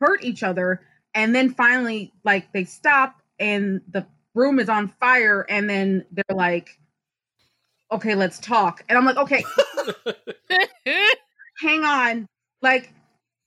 hurt 0.00 0.22
each 0.22 0.42
other 0.42 0.80
and 1.14 1.34
then 1.34 1.52
finally 1.52 2.12
like 2.24 2.52
they 2.52 2.64
stop 2.64 3.16
and 3.38 3.80
the 3.90 4.06
room 4.36 4.58
is 4.60 4.68
on 4.68 4.88
fire 5.00 5.46
and 5.48 5.68
then 5.68 6.04
they're 6.12 6.36
like 6.36 6.78
okay 7.90 8.14
let's 8.14 8.38
talk. 8.38 8.84
And 8.88 8.98
i'm 8.98 9.04
like 9.04 9.16
okay 9.16 9.44
hang 11.60 11.84
on. 11.84 12.26
Like 12.62 12.92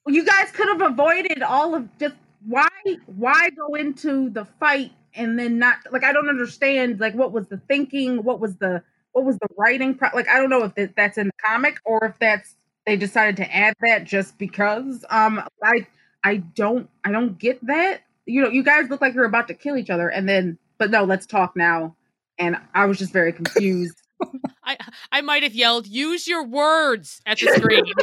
you 0.07 0.25
guys 0.25 0.51
could 0.51 0.67
have 0.67 0.81
avoided 0.81 1.43
all 1.43 1.75
of 1.75 1.87
just 1.99 2.15
why 2.45 2.67
why 3.05 3.49
go 3.51 3.75
into 3.75 4.29
the 4.29 4.45
fight 4.59 4.91
and 5.13 5.37
then 5.37 5.59
not 5.59 5.77
like 5.91 6.03
i 6.03 6.13
don't 6.13 6.29
understand 6.29 6.99
like 6.99 7.13
what 7.15 7.31
was 7.31 7.47
the 7.47 7.57
thinking? 7.67 8.23
What 8.23 8.39
was 8.39 8.55
the 8.57 8.83
what 9.11 9.25
was 9.25 9.37
the 9.37 9.47
writing 9.57 9.95
pro- 9.95 10.09
like 10.13 10.27
i 10.29 10.37
don't 10.39 10.49
know 10.49 10.63
if 10.63 10.75
that, 10.75 10.95
that's 10.95 11.17
in 11.17 11.27
the 11.27 11.33
comic 11.45 11.77
or 11.85 12.05
if 12.05 12.17
that's 12.19 12.55
they 12.85 12.95
decided 12.95 13.37
to 13.37 13.55
add 13.55 13.73
that 13.81 14.05
just 14.05 14.37
because 14.37 15.03
um 15.09 15.43
i 15.63 15.85
i 16.23 16.37
don't 16.37 16.89
i 17.03 17.11
don't 17.11 17.37
get 17.37 17.63
that. 17.67 18.01
You 18.25 18.41
know, 18.43 18.49
you 18.49 18.63
guys 18.63 18.89
look 18.89 19.01
like 19.01 19.15
you're 19.15 19.25
about 19.25 19.47
to 19.47 19.55
kill 19.55 19.75
each 19.77 19.89
other, 19.89 20.07
and 20.07 20.29
then, 20.29 20.59
but 20.79 20.89
no, 20.89 21.03
let's 21.03 21.25
talk 21.25 21.55
now. 21.55 21.95
And 22.39 22.57
I 22.73 22.85
was 22.85 22.97
just 22.97 23.13
very 23.13 23.33
confused. 23.33 24.01
I 24.63 24.77
I 25.11 25.21
might 25.21 25.43
have 25.43 25.53
yelled, 25.53 25.87
"Use 25.87 26.27
your 26.27 26.43
words!" 26.45 27.21
at 27.25 27.39
the 27.39 27.47
screen. 27.55 27.83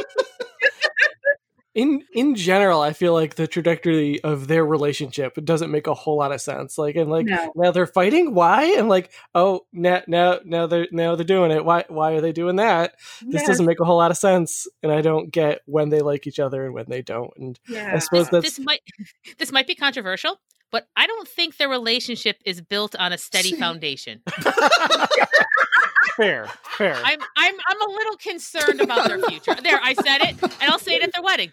in 1.77 2.03
in 2.11 2.33
general, 2.33 2.81
I 2.81 2.91
feel 2.93 3.13
like 3.13 3.35
the 3.35 3.45
trajectory 3.45 4.19
of 4.23 4.47
their 4.47 4.65
relationship 4.65 5.35
doesn't 5.45 5.69
make 5.69 5.85
a 5.85 5.93
whole 5.93 6.17
lot 6.17 6.31
of 6.31 6.41
sense. 6.41 6.75
Like, 6.77 6.95
and 6.95 7.11
like 7.11 7.27
No. 7.27 7.53
now 7.55 7.69
they're 7.71 7.85
fighting. 7.85 8.33
Why? 8.33 8.63
And 8.77 8.89
like, 8.89 9.11
oh, 9.35 9.61
now 9.71 10.01
now 10.07 10.39
now 10.43 10.65
they're 10.65 10.87
now 10.91 11.15
they're 11.15 11.23
doing 11.23 11.51
it. 11.51 11.63
Why 11.63 11.85
why 11.87 12.13
are 12.13 12.21
they 12.21 12.31
doing 12.31 12.55
that? 12.55 12.95
This 13.21 13.41
Yes, 13.41 13.47
doesn't 13.47 13.67
make 13.67 13.79
a 13.79 13.85
whole 13.85 13.97
lot 13.97 14.09
of 14.09 14.17
sense, 14.17 14.67
and 14.81 14.91
I 14.91 15.01
don't 15.01 15.31
get 15.31 15.61
when 15.65 15.89
they 15.89 15.99
like 15.99 16.25
each 16.25 16.39
other 16.39 16.65
and 16.65 16.73
when 16.73 16.85
they 16.87 17.03
don't. 17.03 17.31
And 17.37 17.59
yeah. 17.69 17.89
I 17.89 17.93
yeah. 17.93 17.99
suppose 17.99 18.29
that's 18.29 18.55
this 18.57 18.59
might 18.59 18.81
this 19.37 19.51
might 19.51 19.67
be 19.67 19.75
controversial, 19.75 20.39
but 20.71 20.87
I 20.95 21.07
don't 21.07 21.27
think 21.27 21.57
their 21.57 21.69
relationship 21.69 22.37
is 22.45 22.61
built 22.61 22.95
on 22.95 23.13
a 23.13 23.17
steady 23.17 23.51
See. 23.51 23.55
foundation. 23.59 24.21
fair. 26.17 26.47
Fair. 26.77 26.95
I'm 26.95 27.19
I'm 27.37 27.55
I'm 27.69 27.81
a 27.81 27.91
little 27.91 28.17
concerned 28.17 28.81
about 28.81 29.07
their 29.07 29.19
future. 29.19 29.55
There, 29.55 29.79
I 29.81 29.93
said 29.93 30.21
it, 30.21 30.41
and 30.41 30.71
I'll 30.71 30.79
say 30.79 30.95
it 30.95 31.03
at 31.03 31.13
their 31.13 31.23
wedding. 31.23 31.51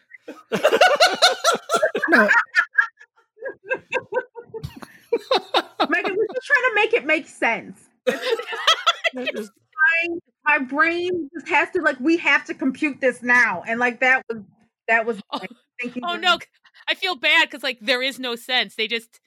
No, 2.08 2.28
Megan, 5.88 6.16
we're 6.16 6.26
just 6.34 6.46
trying 6.46 6.64
to 6.68 6.72
make 6.74 6.92
it 6.94 7.04
make 7.06 7.28
sense. 7.28 7.78
My, 9.14 10.16
my 10.46 10.58
brain 10.64 11.28
just 11.34 11.46
has 11.48 11.70
to 11.70 11.82
like 11.82 12.00
we 12.00 12.16
have 12.16 12.44
to 12.46 12.54
compute 12.54 13.00
this 13.00 13.22
now, 13.22 13.62
and 13.66 13.78
like 13.78 14.00
that 14.00 14.24
was 14.28 14.42
that 14.88 15.04
was 15.06 15.20
Oh, 15.30 15.38
like, 15.38 15.50
thinking. 15.80 16.02
Oh 16.06 16.16
no, 16.16 16.38
I 16.88 16.94
feel 16.94 17.16
bad 17.16 17.48
because 17.48 17.62
like 17.62 17.78
there 17.80 18.02
is 18.02 18.18
no 18.18 18.36
sense. 18.36 18.74
They 18.76 18.86
just 18.88 19.20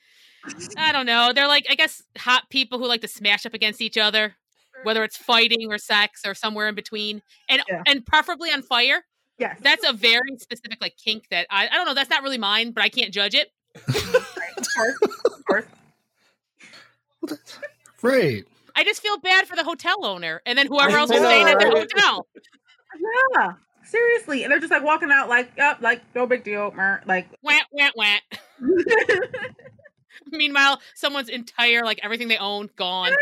I 0.78 0.92
don't 0.92 1.06
know. 1.06 1.32
They're 1.34 1.48
like 1.48 1.66
I 1.70 1.76
guess 1.76 2.04
hot 2.18 2.50
people 2.50 2.80
who 2.80 2.88
like 2.88 3.02
to 3.02 3.08
smash 3.08 3.46
up 3.46 3.54
against 3.54 3.82
each 3.82 3.98
other, 3.98 4.36
whether 4.84 5.04
it's 5.04 5.18
fighting 5.18 5.72
or 5.72 5.78
sex 5.78 6.22
or 6.26 6.34
somewhere 6.34 6.68
in 6.68 6.76
between, 6.76 7.22
and 7.50 7.62
Yeah. 7.70 7.84
and 7.88 8.06
preferably 8.06 8.52
on 8.52 8.62
fire. 8.62 9.04
Yes, 9.40 9.58
That's 9.62 9.88
a 9.88 9.94
very 9.94 10.36
specific 10.38 10.80
like 10.82 10.96
kink 10.98 11.28
that 11.30 11.48
I 11.50 11.68
I 11.68 11.72
don't 11.74 11.86
know. 11.86 11.94
That's 11.94 12.10
not 12.10 12.24
really 12.24 12.38
mine, 12.40 12.72
but 12.72 12.84
I 12.84 12.90
can't 12.90 13.14
judge 13.14 13.36
it. 13.36 13.52
right, 13.88 14.16
of 14.58 14.66
course, 14.76 14.98
of 15.26 15.46
course. 15.46 15.66
right. 18.02 18.44
I 18.76 18.84
just 18.84 19.02
feel 19.02 19.18
bad 19.18 19.48
for 19.48 19.56
the 19.56 19.64
hotel 19.64 20.06
owner 20.06 20.42
and 20.46 20.58
then 20.58 20.68
whoever 20.68 20.98
else 20.98 21.10
was 21.10 21.20
know, 21.22 21.28
staying 21.28 21.48
at 21.48 21.60
the 21.60 21.66
hotel. 21.70 22.28
Yeah, 23.36 23.54
seriously, 23.88 24.44
and 24.44 24.52
they're 24.52 24.60
just 24.60 24.72
like 24.72 24.84
walking 24.84 25.12
out 25.12 25.30
like, 25.30 25.52
yep, 25.58 25.82
like 25.82 26.02
no 26.16 26.28
big 26.28 26.44
deal, 26.44 26.72
mer. 26.72 27.02
like. 27.06 27.28
Wah 27.42 27.60
wah 27.72 27.90
wah. 27.96 28.18
Meanwhile, 30.32 30.82
someone's 30.96 31.30
entire 31.30 31.84
like 31.84 32.00
everything 32.04 32.28
they 32.28 32.38
own 32.38 32.70
gone. 32.76 33.14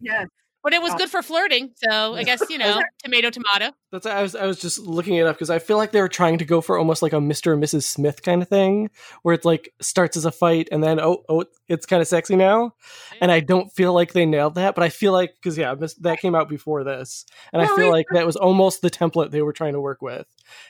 yes, 0.00 0.28
But 0.62 0.72
it 0.72 0.80
was 0.80 0.92
uh, 0.92 0.96
good 0.96 1.10
for 1.10 1.22
flirting, 1.22 1.72
so 1.74 2.14
I 2.14 2.22
guess 2.22 2.42
you 2.48 2.58
know, 2.58 2.80
tomato 3.02 3.30
tomato. 3.30 3.74
That's 3.90 4.06
I 4.06 4.22
was 4.22 4.34
I 4.36 4.46
was 4.46 4.60
just 4.60 4.78
looking 4.78 5.16
it 5.16 5.26
up 5.26 5.36
because 5.36 5.50
I 5.50 5.58
feel 5.58 5.76
like 5.76 5.92
they 5.92 6.00
were 6.00 6.08
trying 6.08 6.38
to 6.38 6.44
go 6.44 6.60
for 6.60 6.78
almost 6.78 7.02
like 7.02 7.12
a 7.12 7.16
Mr. 7.16 7.52
and 7.52 7.62
Mrs. 7.62 7.84
Smith 7.84 8.22
kind 8.22 8.42
of 8.42 8.48
thing, 8.48 8.90
where 9.22 9.34
it 9.34 9.44
like 9.44 9.72
starts 9.80 10.16
as 10.16 10.24
a 10.24 10.32
fight 10.32 10.68
and 10.70 10.82
then 10.82 11.00
oh 11.00 11.24
oh 11.28 11.44
it's 11.68 11.86
kind 11.86 12.00
of 12.00 12.08
sexy 12.08 12.36
now, 12.36 12.74
and 13.20 13.32
I 13.32 13.40
don't 13.40 13.72
feel 13.72 13.92
like 13.92 14.12
they 14.12 14.26
nailed 14.26 14.54
that, 14.54 14.74
but 14.74 14.84
I 14.84 14.88
feel 14.88 15.12
like 15.12 15.34
because 15.34 15.58
yeah 15.58 15.74
that 15.74 16.20
came 16.20 16.34
out 16.34 16.48
before 16.48 16.84
this, 16.84 17.26
and 17.52 17.60
I 17.60 17.66
feel 17.76 17.90
like 17.90 18.06
that 18.12 18.26
was 18.26 18.36
almost 18.36 18.82
the 18.82 18.90
template 18.90 19.30
they 19.30 19.42
were 19.42 19.52
trying 19.52 19.72
to 19.72 19.80
work 19.80 20.00
with, 20.00 20.26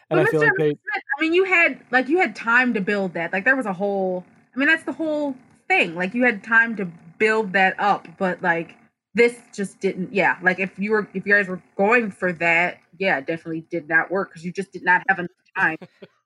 and 0.09 0.18
I 0.18 0.24
feel 0.24 0.40
like 0.40 0.53
they 0.59 0.74
I 1.18 1.20
mean, 1.20 1.34
you 1.34 1.45
had 1.45 1.80
like 1.90 2.09
you 2.09 2.18
had 2.18 2.34
time 2.34 2.74
to 2.74 2.80
build 2.80 3.14
that. 3.14 3.32
Like 3.32 3.45
there 3.45 3.57
was 3.57 3.66
a 3.66 3.72
whole. 3.72 4.24
I 4.55 4.59
mean, 4.59 4.68
that's 4.68 4.84
the 4.84 4.93
whole 4.93 5.36
thing. 5.68 5.95
Like 5.95 6.14
you 6.14 6.24
had 6.24 6.43
time 6.43 6.76
to 6.76 6.86
build 7.18 7.53
that 7.53 7.78
up, 7.78 8.09
but 8.18 8.43
like 8.43 8.76
this 9.14 9.36
just 9.54 9.80
didn't. 9.80 10.12
Yeah, 10.12 10.38
like 10.42 10.58
if 10.58 10.78
you 10.78 10.92
were 10.92 11.08
if 11.14 11.26
you 11.26 11.34
guys 11.34 11.48
were 11.48 11.62
going 11.76 12.10
for 12.10 12.32
that, 12.34 12.78
yeah, 12.98 13.20
definitely 13.20 13.66
did 13.70 13.88
not 13.88 14.10
work 14.10 14.30
because 14.30 14.44
you 14.44 14.52
just 14.52 14.72
did 14.72 14.84
not 14.84 15.02
have 15.08 15.18
enough 15.18 15.30
time 15.56 15.78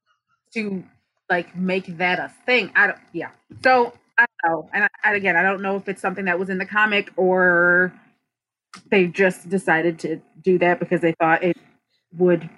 to 0.54 0.84
like 1.28 1.56
make 1.56 1.98
that 1.98 2.18
a 2.18 2.32
thing. 2.44 2.70
I 2.76 2.88
don't. 2.88 2.98
Yeah. 3.12 3.30
So 3.62 3.92
I 4.18 4.26
don't 4.44 4.52
know. 4.52 4.70
And, 4.72 4.84
I, 4.84 4.88
and 5.04 5.16
again, 5.16 5.36
I 5.36 5.42
don't 5.42 5.62
know 5.62 5.76
if 5.76 5.88
it's 5.88 6.00
something 6.00 6.26
that 6.26 6.38
was 6.38 6.48
in 6.48 6.58
the 6.58 6.66
comic 6.66 7.12
or 7.16 7.92
they 8.90 9.06
just 9.06 9.48
decided 9.48 9.98
to 10.00 10.20
do 10.42 10.58
that 10.58 10.78
because 10.78 11.00
they 11.00 11.12
thought 11.12 11.42
it 11.42 11.56
would 12.16 12.48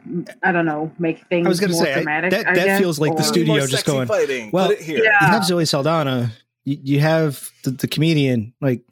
I 0.43 0.53
don't 0.53 0.67
know 0.67 0.93
make 0.99 1.27
things 1.29 1.47
I 1.47 1.49
was 1.49 1.61
going 1.61 1.71
to 1.71 1.77
more 1.77 1.85
say 1.85 1.93
I, 1.93 1.97
dramatic. 1.97 2.31
that 2.31 2.47
I 2.47 2.55
that 2.55 2.65
guess, 2.65 2.81
feels 2.81 2.99
like 2.99 3.17
the 3.17 3.23
studio 3.23 3.67
just 3.67 3.87
going. 3.87 4.07
fighting. 4.07 4.51
well, 4.53 4.71
here. 4.71 5.03
yeah. 5.03 5.19
You 5.23 5.27
have 5.29 5.45
Zoe 5.45 5.65
Saldana. 5.65 6.33
You, 6.65 6.79
you 6.83 7.01
have 7.01 7.51
the, 7.65 7.71
the 7.71 7.89
comedian. 7.89 8.55
Like, 8.61 8.83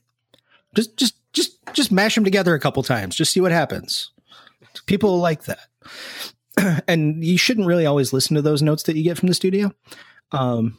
just 0.74 0.96
just 0.96 1.15
just 1.36 1.58
just 1.72 1.92
mash 1.92 2.14
them 2.16 2.24
together 2.24 2.54
a 2.54 2.58
couple 2.60 2.82
times. 2.82 3.14
Just 3.14 3.32
see 3.32 3.40
what 3.40 3.52
happens. 3.52 4.10
People 4.86 5.18
like 5.18 5.44
that, 5.44 5.68
and 6.88 7.22
you 7.24 7.38
shouldn't 7.38 7.66
really 7.66 7.86
always 7.86 8.12
listen 8.12 8.34
to 8.34 8.42
those 8.42 8.62
notes 8.62 8.82
that 8.84 8.96
you 8.96 9.02
get 9.04 9.16
from 9.18 9.28
the 9.28 9.34
studio. 9.34 9.70
Um, 10.32 10.76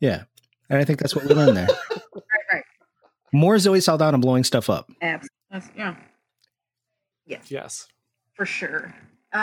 yeah, 0.00 0.24
and 0.68 0.78
I 0.78 0.84
think 0.84 0.98
that's 0.98 1.14
what 1.16 1.24
we 1.24 1.34
learned 1.34 1.56
there. 1.56 1.68
Right, 2.12 2.22
right. 2.56 2.64
More 3.32 3.58
Zoe 3.58 3.80
Saldana 3.80 4.18
blowing 4.18 4.44
stuff 4.44 4.68
up. 4.68 4.90
Abs- 5.00 5.28
that's- 5.50 5.70
yeah, 5.76 5.94
yes 7.26 7.50
Yes. 7.50 7.86
for 8.34 8.44
sure. 8.44 8.92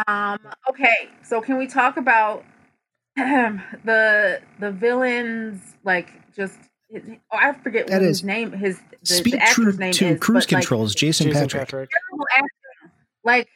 Um, 0.08 0.38
okay, 0.70 1.10
so 1.24 1.40
can 1.42 1.58
we 1.58 1.66
talk 1.68 1.96
about 1.98 2.44
the 3.16 4.42
the 4.60 4.72
villains? 4.72 5.62
Like, 5.84 6.10
just 6.36 6.58
oh, 6.96 7.00
I 7.32 7.54
forget 7.64 7.88
That 7.88 8.02
what 8.02 8.04
is 8.04 8.20
his 8.20 8.24
name. 8.24 8.52
His 8.52 8.80
the, 9.02 9.06
Speed 9.06 9.34
the 9.34 9.42
actor's 9.42 9.78
name 9.80 9.94
to 9.94 10.06
is 10.08 10.20
cruise 10.20 10.46
but, 10.46 10.54
like, 10.54 10.62
controls. 10.64 10.96
Jason, 10.96 11.28
Jason 11.28 11.42
Patric. 11.50 11.62
Patric. 11.62 11.90
terrible 12.10 12.26
acting. 12.36 12.92
Like, 13.24 13.48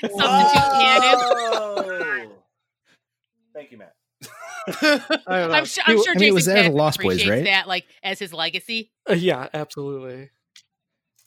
Substitute 0.00 0.22
Oh. 0.22 2.26
Thank 3.54 3.72
you, 3.72 3.78
Matt. 3.78 3.94
I 4.68 5.40
don't 5.40 5.50
know. 5.50 5.54
I'm, 5.54 5.66
su- 5.66 5.80
I'm 5.86 5.96
He- 5.96 6.02
sure 6.04 6.12
I 6.12 6.14
mean, 6.14 6.16
it 6.16 6.20
Jason 6.26 6.34
was 6.34 6.44
that 6.46 6.56
in 6.56 6.62
Patric 6.64 6.76
Lost 6.78 7.00
Boys, 7.00 7.28
right? 7.28 7.44
that 7.44 7.68
like 7.68 7.86
as 8.02 8.18
his 8.18 8.32
legacy. 8.32 8.90
Uh, 9.08 9.14
yeah, 9.14 9.48
absolutely. 9.54 10.30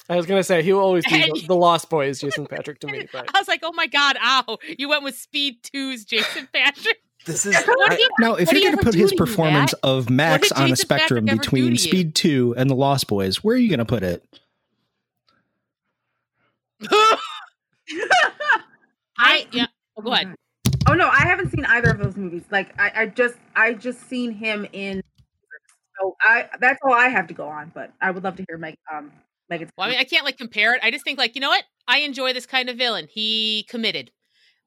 I 0.10 0.18
was 0.18 0.26
gonna 0.26 0.44
say 0.44 0.62
he 0.62 0.74
will 0.74 0.82
always 0.82 1.06
be 1.06 1.18
the, 1.18 1.46
the 1.48 1.56
Lost 1.56 1.89
Boys, 1.89 2.20
Jason 2.20 2.46
Patric 2.46 2.80
to 2.82 2.88
me, 2.88 3.08
but 3.12 3.30
I 3.34 3.39
was 3.39 3.48
like, 3.48 3.62
oh 3.64 3.72
my 3.74 3.88
god, 3.88 4.18
ow! 4.22 4.58
You 4.78 4.89
went 4.89 5.04
with 5.04 5.16
Speed 5.18 5.64
2's 5.64 6.04
Jason 6.04 6.50
Patric. 6.54 6.98
This 7.26 7.46
is 7.46 7.56
I- 7.56 7.96
did 7.96 8.10
Now, 8.20 8.36
if 8.36 8.52
you're 8.52 8.62
going 8.62 8.78
to 8.78 8.84
put 8.84 8.94
his 8.94 9.14
performance 9.14 9.74
Matt? 9.74 9.80
of 9.84 10.10
Max 10.10 10.52
on 10.52 10.72
a 10.72 10.76
spectrum 10.76 11.26
between 11.26 11.66
to 11.66 11.72
you? 11.72 11.78
Speed 11.78 12.16
2 12.16 12.56
and 12.58 12.70
The 12.70 12.76
Lost 12.76 13.08
Boys, 13.08 13.44
where 13.44 13.56
are 13.56 13.60
you 13.60 13.70
going 13.70 13.80
to 13.80 13.86
put 13.86 14.04
it? 14.04 14.24
I 19.18 19.48
yeah. 19.52 19.68
Oh, 19.98 20.02
go 20.02 20.14
ahead. 20.14 20.36
Oh 20.88 20.94
no, 20.94 21.08
I 21.08 21.20
haven't 21.20 21.52
seen 21.52 21.66
either 21.66 21.92
of 21.92 22.00
those 22.00 22.18
movies. 22.18 22.44
Like, 22.52 22.78
I, 22.80 22.92
I 22.96 23.06
just 23.06 23.36
I 23.56 23.74
just 23.74 24.08
seen 24.10 24.32
him 24.32 24.68
in. 24.74 25.02
So 26.02 26.16
I 26.22 26.50
that's 26.60 26.80
all 26.84 26.94
I 26.94 27.08
have 27.08 27.28
to 27.28 27.34
go 27.34 27.48
on. 27.48 27.72
But 27.74 27.94
I 28.02 28.12
would 28.12 28.24
love 28.24 28.36
to 28.38 28.46
hear 28.48 28.58
Meg 28.58 28.76
um 28.94 29.12
Megan's. 29.50 29.72
Well, 29.78 29.88
I 29.88 29.92
mean, 29.92 30.00
I 30.00 30.04
can't 30.04 30.26
like 30.26 30.38
compare 30.38 30.74
it. 30.76 30.82
I 30.84 30.92
just 30.92 31.06
think 31.06 31.18
like, 31.20 31.36
you 31.36 31.42
know 31.42 31.50
what? 31.50 31.64
I 31.88 32.00
enjoy 32.00 32.34
this 32.34 32.46
kind 32.46 32.70
of 32.70 32.78
villain. 32.78 33.08
He 33.10 33.66
committed. 33.70 34.12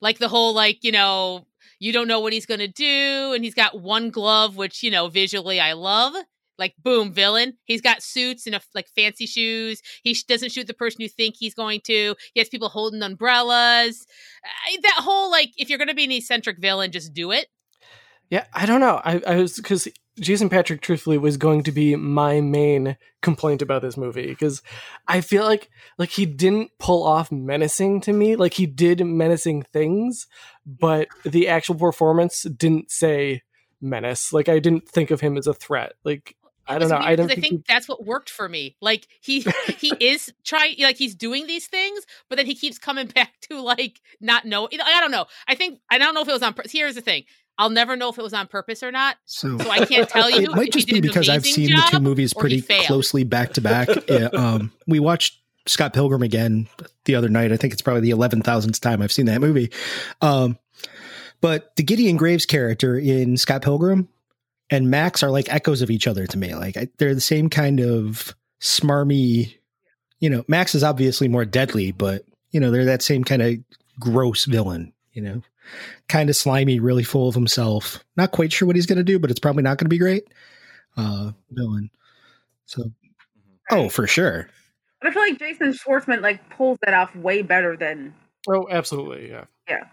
Like 0.01 0.19
the 0.19 0.29
whole 0.29 0.53
like, 0.55 0.85
you 0.85 0.93
know, 0.93 1.47
you 1.79 1.93
don't 1.93 2.09
know 2.09 2.21
what 2.21 2.33
he's 2.33 2.47
going 2.47 2.61
to 2.61 2.69
do 2.69 3.33
and 3.35 3.45
he's 3.45 3.55
got 3.55 3.81
one 3.81 4.11
glove 4.11 4.57
which, 4.57 4.83
you 4.83 4.91
know, 4.91 5.09
visually 5.09 5.61
I 5.61 5.73
love. 5.75 6.15
Like 6.59 6.75
boom, 6.83 7.13
villain. 7.13 7.59
He's 7.65 7.83
got 7.83 8.03
suits 8.03 8.47
and 8.47 8.55
a, 8.55 8.61
like 8.75 8.89
fancy 8.89 9.27
shoes. 9.27 9.83
He 10.03 10.15
sh- 10.15 10.25
doesn't 10.25 10.53
shoot 10.53 10.67
the 10.67 10.73
person 10.73 11.03
you 11.03 11.09
think 11.09 11.35
he's 11.39 11.55
going 11.55 11.81
to. 11.85 12.15
He 12.33 12.41
has 12.41 12.49
people 12.49 12.71
holding 12.71 13.03
umbrellas. 13.03 14.07
That 14.83 15.01
whole 15.01 15.31
like 15.31 15.53
if 15.59 15.69
you're 15.69 15.77
going 15.77 15.89
to 15.89 15.95
be 15.95 16.05
an 16.05 16.13
eccentric 16.13 16.59
villain, 16.59 16.93
just 16.93 17.13
do 17.13 17.31
it. 17.31 17.49
Yeah, 18.31 18.47
I 18.55 18.65
don't 18.65 18.81
know. 18.81 19.03
I, 19.05 19.21
I 19.27 19.37
was 19.37 19.57
because 19.57 19.87
Jason 20.19 20.49
Patric, 20.49 20.81
truthfully, 20.81 21.19
was 21.19 21.37
going 21.37 21.63
to 21.65 21.73
be 21.73 21.95
my 21.97 22.41
main 22.41 22.97
complaint 23.23 23.61
about 23.63 23.83
this 23.83 23.97
movie 23.97 24.27
because 24.29 24.63
I 25.07 25.21
feel 25.21 25.45
like 25.45 25.69
like 25.99 26.11
he 26.11 26.25
didn't 26.27 26.71
pull 26.79 27.03
off 27.03 27.31
menacing 27.31 28.01
to 28.03 28.13
me. 28.13 28.37
Like 28.37 28.55
he 28.55 28.67
did 28.67 29.05
menacing 29.05 29.63
things, 29.65 30.27
but 30.65 31.09
the 31.25 31.49
actual 31.49 31.75
performance 31.75 32.43
didn't 32.43 32.91
say 32.91 33.43
menace. 33.81 34.33
Like 34.33 34.49
I 34.49 34.59
didn't 34.59 34.89
think 34.89 35.11
of 35.11 35.21
him 35.21 35.37
as 35.37 35.47
a 35.47 35.55
threat. 35.55 35.93
Like 36.05 36.35
I 36.67 36.79
don't 36.79 36.89
know. 36.89 36.97
I 36.97 37.15
don't 37.15 37.29
'cause 37.29 37.37
I 37.37 37.41
think. 37.41 37.53
think 37.53 37.67
that's 37.67 37.87
what 37.87 38.05
worked 38.05 38.31
for 38.31 38.49
me. 38.49 38.77
Like 38.81 39.07
he 39.21 39.41
he 39.79 39.93
is 40.01 40.33
trying 40.45 40.77
like 40.81 40.97
he's 40.97 41.15
doing 41.15 41.47
these 41.47 41.67
things, 41.67 42.05
but 42.29 42.37
then 42.37 42.47
he 42.47 42.55
keeps 42.55 42.79
coming 42.79 43.07
back 43.15 43.33
to 43.51 43.61
like 43.61 44.01
not 44.21 44.45
know. 44.47 44.67
I 44.73 45.01
don't 45.01 45.11
know. 45.11 45.27
I 45.47 45.55
think 45.55 45.81
I 45.91 45.99
don't 45.99 46.15
know 46.15 46.23
if 46.23 46.29
it 46.29 46.33
was 46.33 46.43
on. 46.43 46.55
Here's 46.71 46.95
the 46.95 47.01
thing: 47.03 47.25
I'll 47.59 47.71
never 47.71 47.97
know 47.97 48.11
if 48.11 48.19
it 48.19 48.23
was 48.23 48.35
on 48.35 48.47
purpose 48.49 48.83
or 48.83 48.93
not. 48.93 49.17
So, 49.25 49.57
So 49.59 49.71
I 49.71 49.85
can't 49.87 50.09
tell 50.09 50.31
you. 50.31 50.51
it 50.51 50.57
might 50.57 50.73
just 50.73 50.89
be 50.89 51.01
because 51.01 51.29
I've 51.29 51.45
seen 51.47 51.71
the 51.71 51.83
two 51.91 52.01
movies 52.01 52.35
pretty 52.35 52.61
closely 52.63 53.25
back 53.25 53.55
to 53.55 53.61
back. 53.61 53.89
Yeah, 54.09 54.27
um, 54.35 54.73
we 54.87 55.01
watched 55.01 55.39
Scott 55.67 55.93
Pilgrim 55.95 56.23
again 56.23 56.69
the 57.07 57.15
other 57.15 57.29
night. 57.29 57.53
I 57.53 57.57
think 57.57 57.73
it's 57.73 57.83
probably 57.83 58.03
the 58.03 58.11
eleven 58.11 58.43
thousandth 58.43 58.81
time 58.81 59.01
I've 59.03 59.13
seen 59.13 59.27
that 59.27 59.41
movie. 59.41 59.71
Um, 60.21 60.59
But 61.41 61.75
the 61.77 61.83
Gideon 61.83 62.17
Graves 62.17 62.47
character 62.47 62.99
in 62.99 63.37
Scott 63.37 63.63
Pilgrim 63.63 64.09
and 64.71 64.91
Max 64.91 65.23
are 65.23 65.31
like 65.31 65.53
echoes 65.53 65.83
of 65.83 65.91
each 65.91 66.07
other 66.07 66.27
to 66.27 66.39
me. 66.39 66.55
Like 66.55 66.77
I, 66.77 66.89
they're 66.99 67.15
the 67.15 67.21
same 67.21 67.49
kind 67.51 67.81
of 67.81 68.35
smarmy. 68.61 69.55
You 70.21 70.31
know, 70.31 70.45
Max 70.49 70.75
is 70.75 70.83
obviously 70.85 71.29
more 71.29 71.45
deadly, 71.45 71.93
but 71.93 72.25
you 72.51 72.61
know 72.61 72.71
they're 72.71 72.87
that 72.87 73.03
same 73.03 73.25
kind 73.25 73.43
of 73.43 73.55
gross 74.01 74.45
villain. 74.45 74.93
You 75.13 75.23
know, 75.23 75.43
kind 76.09 76.31
of 76.31 76.37
slimy, 76.37 76.81
really 76.81 77.05
full 77.05 77.29
of 77.29 77.35
himself. 77.35 78.05
Not 78.17 78.33
quite 78.33 78.53
sure 78.53 78.67
what 78.67 78.77
he's 78.77 78.87
going 78.87 78.99
to 78.99 79.05
do, 79.05 79.19
but 79.19 79.31
it's 79.31 79.41
probably 79.41 79.63
not 79.63 79.79
going 79.79 79.87
to 79.87 79.91
be 79.91 79.99
great. 79.99 80.25
Uh, 80.97 81.33
villain. 81.51 81.91
So, 82.65 82.91
oh, 83.71 83.89
for 83.89 84.07
sure. 84.07 84.49
But 85.01 85.11
I 85.11 85.13
feel 85.13 85.23
like 85.23 85.39
Jason 85.39 85.73
Schwartzman 85.73 86.23
like 86.23 86.49
pulls 86.51 86.79
that 86.83 86.95
off 86.95 87.15
way 87.15 87.43
better 87.43 87.77
than 87.77 88.15
Oh, 88.49 88.67
absolutely, 88.71 89.31
yeah. 89.31 89.45
yeah. 89.69 89.85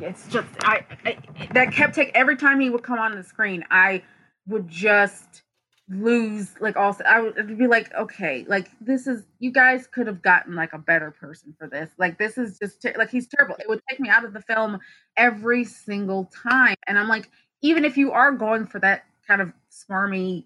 It's 0.00 0.26
just 0.28 0.48
I, 0.62 0.84
I 1.04 1.16
that 1.52 1.72
kept 1.72 1.94
take 1.94 2.10
every 2.14 2.36
time 2.36 2.60
he 2.60 2.70
would 2.70 2.82
come 2.82 2.98
on 2.98 3.14
the 3.14 3.22
screen, 3.22 3.64
I 3.70 4.02
would 4.46 4.68
just 4.68 5.31
lose 5.88 6.54
like 6.60 6.76
also 6.76 7.04
I 7.04 7.20
would 7.20 7.58
be 7.58 7.66
like, 7.66 7.92
okay, 7.94 8.44
like 8.48 8.70
this 8.80 9.06
is 9.06 9.24
you 9.38 9.50
guys 9.52 9.86
could 9.86 10.06
have 10.06 10.22
gotten 10.22 10.54
like 10.54 10.72
a 10.72 10.78
better 10.78 11.10
person 11.10 11.54
for 11.58 11.66
this. 11.68 11.90
Like 11.98 12.18
this 12.18 12.38
is 12.38 12.58
just 12.58 12.80
ter- 12.80 12.94
like 12.96 13.10
he's 13.10 13.26
terrible. 13.26 13.56
It 13.58 13.68
would 13.68 13.80
take 13.88 14.00
me 14.00 14.08
out 14.08 14.24
of 14.24 14.32
the 14.32 14.40
film 14.40 14.78
every 15.16 15.64
single 15.64 16.30
time, 16.44 16.76
and 16.86 16.98
I'm 16.98 17.08
like, 17.08 17.28
even 17.62 17.84
if 17.84 17.96
you 17.96 18.12
are 18.12 18.32
going 18.32 18.66
for 18.66 18.78
that 18.80 19.04
kind 19.26 19.40
of 19.40 19.52
smarmy, 19.70 20.44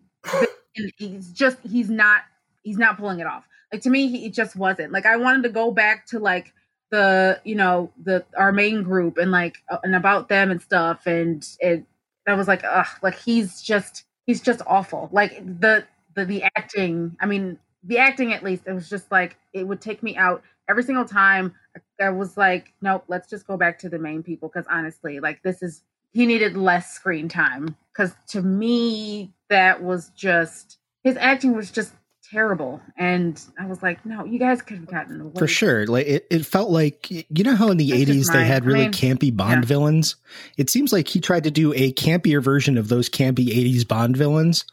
he's 0.96 1.32
just 1.32 1.58
he's 1.62 1.90
not 1.90 2.22
he's 2.62 2.78
not 2.78 2.98
pulling 2.98 3.20
it 3.20 3.26
off. 3.26 3.46
Like 3.72 3.82
to 3.82 3.90
me, 3.90 4.08
he 4.08 4.30
just 4.30 4.56
wasn't. 4.56 4.92
Like 4.92 5.06
I 5.06 5.16
wanted 5.16 5.42
to 5.44 5.50
go 5.50 5.70
back 5.70 6.06
to 6.06 6.18
like 6.18 6.52
the 6.90 7.40
you 7.44 7.56
know 7.56 7.92
the 8.02 8.24
our 8.36 8.52
main 8.52 8.82
group 8.82 9.18
and 9.18 9.30
like 9.30 9.56
and 9.82 9.94
about 9.94 10.28
them 10.28 10.50
and 10.50 10.62
stuff, 10.62 11.06
and 11.06 11.46
it 11.60 11.84
I 12.26 12.34
was 12.34 12.48
like, 12.48 12.64
ugh, 12.64 12.86
like 13.02 13.18
he's 13.18 13.62
just 13.62 14.04
he's 14.26 14.40
just 14.40 14.60
awful. 14.66 15.08
Like 15.12 15.44
the 15.60 15.86
the 16.14 16.24
the 16.24 16.42
acting. 16.56 17.16
I 17.20 17.26
mean, 17.26 17.58
the 17.84 17.98
acting 17.98 18.32
at 18.32 18.42
least. 18.42 18.64
It 18.66 18.72
was 18.72 18.88
just 18.88 19.10
like 19.10 19.36
it 19.52 19.66
would 19.66 19.80
take 19.80 20.02
me 20.02 20.16
out 20.16 20.42
every 20.68 20.82
single 20.82 21.04
time. 21.04 21.54
I 22.00 22.10
was 22.10 22.36
like, 22.36 22.72
nope, 22.82 23.04
let's 23.08 23.28
just 23.28 23.46
go 23.46 23.56
back 23.56 23.78
to 23.80 23.88
the 23.88 23.98
main 23.98 24.22
people 24.22 24.48
because 24.52 24.66
honestly, 24.70 25.20
like 25.20 25.42
this 25.42 25.62
is 25.62 25.82
he 26.12 26.26
needed 26.26 26.56
less 26.56 26.92
screen 26.92 27.28
time 27.28 27.76
because 27.92 28.14
to 28.28 28.42
me 28.42 29.32
that 29.48 29.82
was 29.82 30.10
just 30.16 30.78
his 31.04 31.16
acting 31.18 31.54
was 31.54 31.70
just 31.70 31.92
terrible 32.30 32.80
and 32.96 33.40
i 33.58 33.66
was 33.66 33.82
like 33.82 34.04
no 34.04 34.24
you 34.24 34.38
guys 34.38 34.60
could 34.60 34.78
have 34.78 34.86
gotten 34.86 35.20
away 35.20 35.32
For 35.38 35.46
sure. 35.46 35.86
Like 35.86 36.06
it, 36.06 36.26
it 36.30 36.44
felt 36.46 36.70
like 36.70 37.08
you 37.10 37.44
know 37.44 37.54
how 37.54 37.68
in 37.68 37.76
the 37.76 37.92
eighties 37.92 38.28
they 38.28 38.38
my- 38.40 38.44
had 38.44 38.64
I 38.64 38.66
really 38.66 38.80
mean, 38.84 38.92
campy 38.92 39.34
Bond 39.34 39.62
yeah. 39.62 39.68
villains. 39.68 40.16
It 40.56 40.68
seems 40.68 40.92
like 40.92 41.06
he 41.06 41.20
tried 41.20 41.44
to 41.44 41.50
do 41.50 41.72
a 41.74 41.92
campier 41.92 42.42
version 42.42 42.78
of 42.78 42.88
those 42.88 43.08
campy 43.08 43.48
eighties 43.50 43.84
Bond 43.84 44.16
villains. 44.16 44.64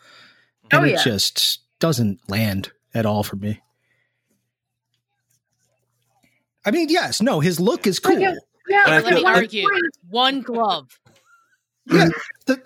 And 0.72 0.82
Oh, 0.84 0.88
it 0.88 1.00
just 1.04 1.60
doesn't 1.80 2.20
land 2.28 2.72
at 2.96 3.06
all 3.06 3.24
for 3.24 3.36
me. 3.36 3.62
I 6.66 6.72
mean, 6.72 6.90
yes, 6.90 7.22
no, 7.22 7.40
his 7.40 7.60
look 7.60 7.86
is 7.86 8.00
cool. 8.00 8.16
Like, 8.16 8.36
yeah, 8.70 8.86
yeah 8.88 8.96
like, 8.96 9.04
Let 9.06 9.14
me 9.14 9.26
argue. 9.26 9.68
One 10.10 10.42
glove. 10.42 11.00
Yeah, 11.86 12.10
the- 12.46 12.64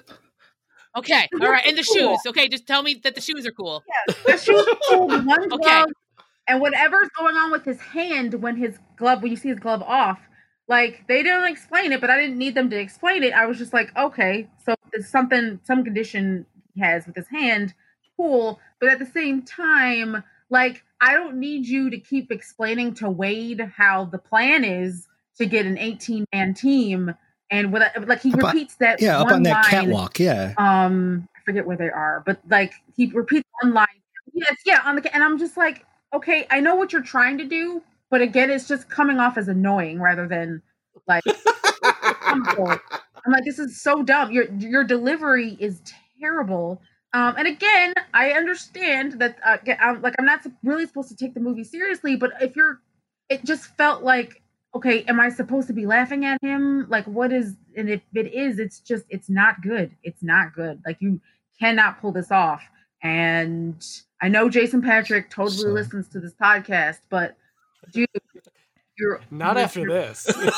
Okay. 0.98 1.28
All 1.42 1.50
right. 1.50 1.66
And 1.68 1.78
the 1.78 1.84
cool. 1.84 2.16
shoes. 2.18 2.20
Okay. 2.28 2.48
Just 2.50 2.66
tell 2.68 2.84
me 2.84 2.96
that 3.04 3.16
the 3.16 3.22
shoes 3.22 3.46
are 3.46 3.52
cool. 3.52 3.84
the 4.26 4.38
shoes 4.38 4.66
pulled 4.90 5.26
one 5.26 5.52
Okay. 5.54 5.84
and 6.48 6.62
whatever's 6.62 7.10
going 7.18 7.36
on 7.36 7.52
with 7.52 7.64
his 7.66 7.80
hand 7.80 8.34
when 8.36 8.56
his 8.58 8.78
glove 8.98 9.22
when 9.22 9.32
you 9.32 9.38
see 9.38 9.50
his 9.50 9.60
glove 9.60 9.82
off 9.84 10.20
like 10.70 11.06
they 11.08 11.24
didn't 11.24 11.46
explain 11.46 11.92
it 11.92 12.02
but 12.02 12.10
i 12.10 12.20
didn't 12.20 12.38
need 12.38 12.56
them 12.56 12.70
to 12.70 12.78
explain 12.80 13.22
it 13.24 13.34
i 13.34 13.46
was 13.46 13.58
just 13.58 13.74
like 13.74 13.90
okay 13.98 14.48
so 14.66 14.74
it's 14.94 15.10
something 15.10 15.60
some 15.64 15.84
condition 15.84 16.46
he 16.74 16.82
has 16.82 17.06
with 17.06 17.16
his 17.16 17.28
hand 17.28 17.74
cool 18.16 18.60
but 18.80 18.90
at 18.90 18.98
the 19.00 19.06
same 19.06 19.42
time 19.44 20.24
like 20.50 20.84
i 21.02 21.14
don't 21.14 21.36
need 21.38 21.66
you 21.66 21.90
to 21.90 22.00
keep 22.00 22.32
explaining 22.32 22.94
to 22.94 23.10
wade 23.10 23.60
how 23.78 24.06
the 24.06 24.18
plan 24.18 24.64
is 24.64 25.08
to 25.38 25.46
get 25.46 25.66
an 25.66 25.78
18 25.78 26.26
man 26.34 26.54
team 26.54 27.14
and 27.52 27.72
with 27.72 27.84
like 28.08 28.22
he 28.22 28.34
Up 28.34 28.44
on- 28.44 28.46
repeats 28.56 28.76
that 28.76 29.02
yeah, 29.02 29.20
up 29.20 29.32
on 29.32 29.44
that 29.44 29.54
line 29.54 29.64
catwalk. 29.72 30.20
Yeah. 30.20 30.54
um 30.58 31.28
i 31.36 31.40
forget 31.46 31.66
where 31.66 31.78
they 31.78 31.90
are 31.90 32.24
but 32.26 32.40
like 32.50 32.74
he 32.96 33.08
repeats 33.08 33.48
one 33.62 33.74
line 33.74 33.88
yes 34.34 34.56
yeah 34.66 34.82
on 34.84 34.96
the 34.96 35.14
and 35.16 35.24
i'm 35.24 35.38
just 35.38 35.56
like 35.58 35.86
okay 36.14 36.46
i 36.52 36.60
know 36.60 36.76
what 36.76 36.92
you're 36.94 37.02
trying 37.02 37.38
to 37.38 37.46
do 37.46 37.82
but 38.10 38.22
again 38.22 38.50
it's 38.50 38.68
just 38.68 38.90
coming 38.90 39.20
off 39.20 39.38
as 39.38 39.48
annoying 39.48 40.00
rather 40.02 40.28
than 40.28 40.62
like 41.08 41.24
i'm 42.22 42.44
like 43.32 43.44
this 43.46 43.60
is 43.60 43.82
so 43.82 44.04
dumb 44.04 44.32
your 44.32 44.46
your 44.60 44.84
delivery 44.84 45.58
is 45.60 45.82
terrible 46.22 46.82
um 47.14 47.36
and 47.38 47.48
again 47.48 47.94
i 48.14 48.32
understand 48.32 49.14
that 49.14 49.38
uh, 49.46 49.58
I'm, 49.82 50.02
like 50.02 50.16
i'm 50.20 50.26
not 50.26 50.46
really 50.64 50.86
supposed 50.86 51.10
to 51.10 51.16
take 51.16 51.34
the 51.34 51.40
movie 51.40 51.64
seriously 51.64 52.16
but 52.16 52.32
if 52.42 52.56
you're 52.56 52.82
it 53.30 53.44
just 53.44 53.66
felt 53.78 54.04
like 54.04 54.42
okay 54.78 55.04
am 55.08 55.20
i 55.20 55.28
supposed 55.30 55.68
to 55.68 55.74
be 55.74 55.86
laughing 55.86 56.24
at 56.26 56.40
him 56.42 56.88
like 56.90 57.06
what 57.06 57.32
is 57.34 57.56
and 57.76 57.90
if 57.90 58.02
it 58.14 58.34
is 58.34 58.60
it's 58.60 58.80
just 58.80 59.04
it's 59.10 59.30
not 59.30 59.62
good 59.62 59.92
it's 60.04 60.24
not 60.24 60.54
good 60.54 60.82
like 60.86 60.98
you 61.00 61.20
cannot 61.60 62.00
pull 62.00 62.12
this 62.12 62.32
off 62.32 62.62
and 63.04 63.86
i 64.22 64.28
know 64.28 64.50
jason 64.50 64.82
patric 64.82 65.30
totally 65.30 65.58
So- 65.58 65.70
listens 65.70 66.08
to 66.10 66.20
this 66.20 66.34
podcast 66.34 67.00
but 67.10 67.36
dude 67.92 68.08
you're 69.00 69.22
Not 69.30 69.52
you're- 69.54 69.62
after 69.64 69.80
you're 69.82 69.90
this. 69.94 70.26
Oh 70.28 70.34
no! 70.42 70.50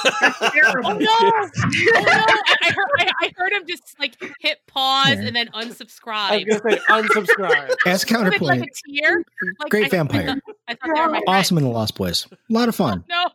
Oh 0.86 0.94
no! 0.94 1.08
I, 1.10 2.56
I 2.64 2.72
heard. 2.72 2.88
I, 3.00 3.12
I 3.22 3.32
heard 3.36 3.52
him 3.52 3.64
just 3.68 4.00
like 4.00 4.16
hit 4.40 4.60
pause 4.66 5.10
Yeah. 5.20 5.28
and 5.28 5.36
then 5.36 5.50
I 5.54 5.66
was 5.66 5.78
unsubscribe. 5.78 6.48
gonna 6.48 6.76
say 6.78 6.82
unsubscribe. 6.90 7.70
As 7.86 8.06
With, 8.06 8.12
like 8.12 8.40
counterpoint, 8.40 8.64
a 8.64 8.92
tear. 8.94 9.18
Like, 9.60 9.70
Great 9.70 9.86
I, 9.88 9.90
vampire. 9.90 10.22
I 10.22 10.34
thought, 10.34 10.56
I 10.70 10.74
thought 10.76 10.96
they 10.96 11.02
were 11.02 11.10
my 11.10 11.22
awesome 11.28 11.56
friend. 11.58 11.68
in 11.68 11.74
the 11.74 11.78
Lost 11.78 11.96
Boys. 11.96 12.28
A 12.32 12.38
lot 12.54 12.70
of 12.70 12.76
fun. 12.76 13.04
No, 13.10 13.26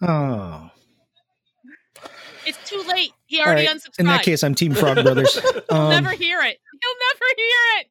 Oh. 0.00 0.70
it's 2.46 2.58
too 2.68 2.82
late. 2.88 3.12
He 3.26 3.40
already 3.40 3.66
right. 3.66 3.76
unsubscribed. 3.76 3.98
In 4.00 4.06
that 4.06 4.22
case, 4.22 4.42
I'm 4.44 4.54
Team 4.54 4.74
Frog 4.74 4.96
Brothers. 5.02 5.38
He'll 5.40 5.62
Um, 5.70 5.90
never 5.90 6.10
hear 6.12 6.40
it. 6.40 6.58
He'll 6.80 6.94
never 7.10 7.24
hear 7.36 7.56
it. 7.80 7.86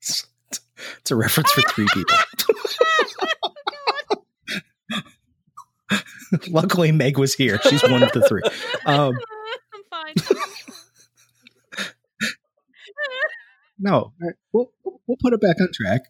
it's 1.00 1.10
a 1.10 1.16
reference 1.16 1.50
for 1.52 1.62
three 1.62 1.86
people. 1.92 2.16
Luckily, 6.48 6.90
Meg 6.92 7.18
was 7.18 7.34
here. 7.34 7.58
She's 7.68 7.82
one 7.82 8.02
of 8.02 8.10
the 8.12 8.22
three. 8.28 8.42
Um, 8.86 9.16
I'm 9.74 9.82
fine. 9.90 10.14
no, 13.78 14.12
we'll, 14.52 14.70
we'll 14.84 15.16
put 15.20 15.32
it 15.32 15.40
back 15.40 15.60
on 15.60 15.68
track. 15.72 16.02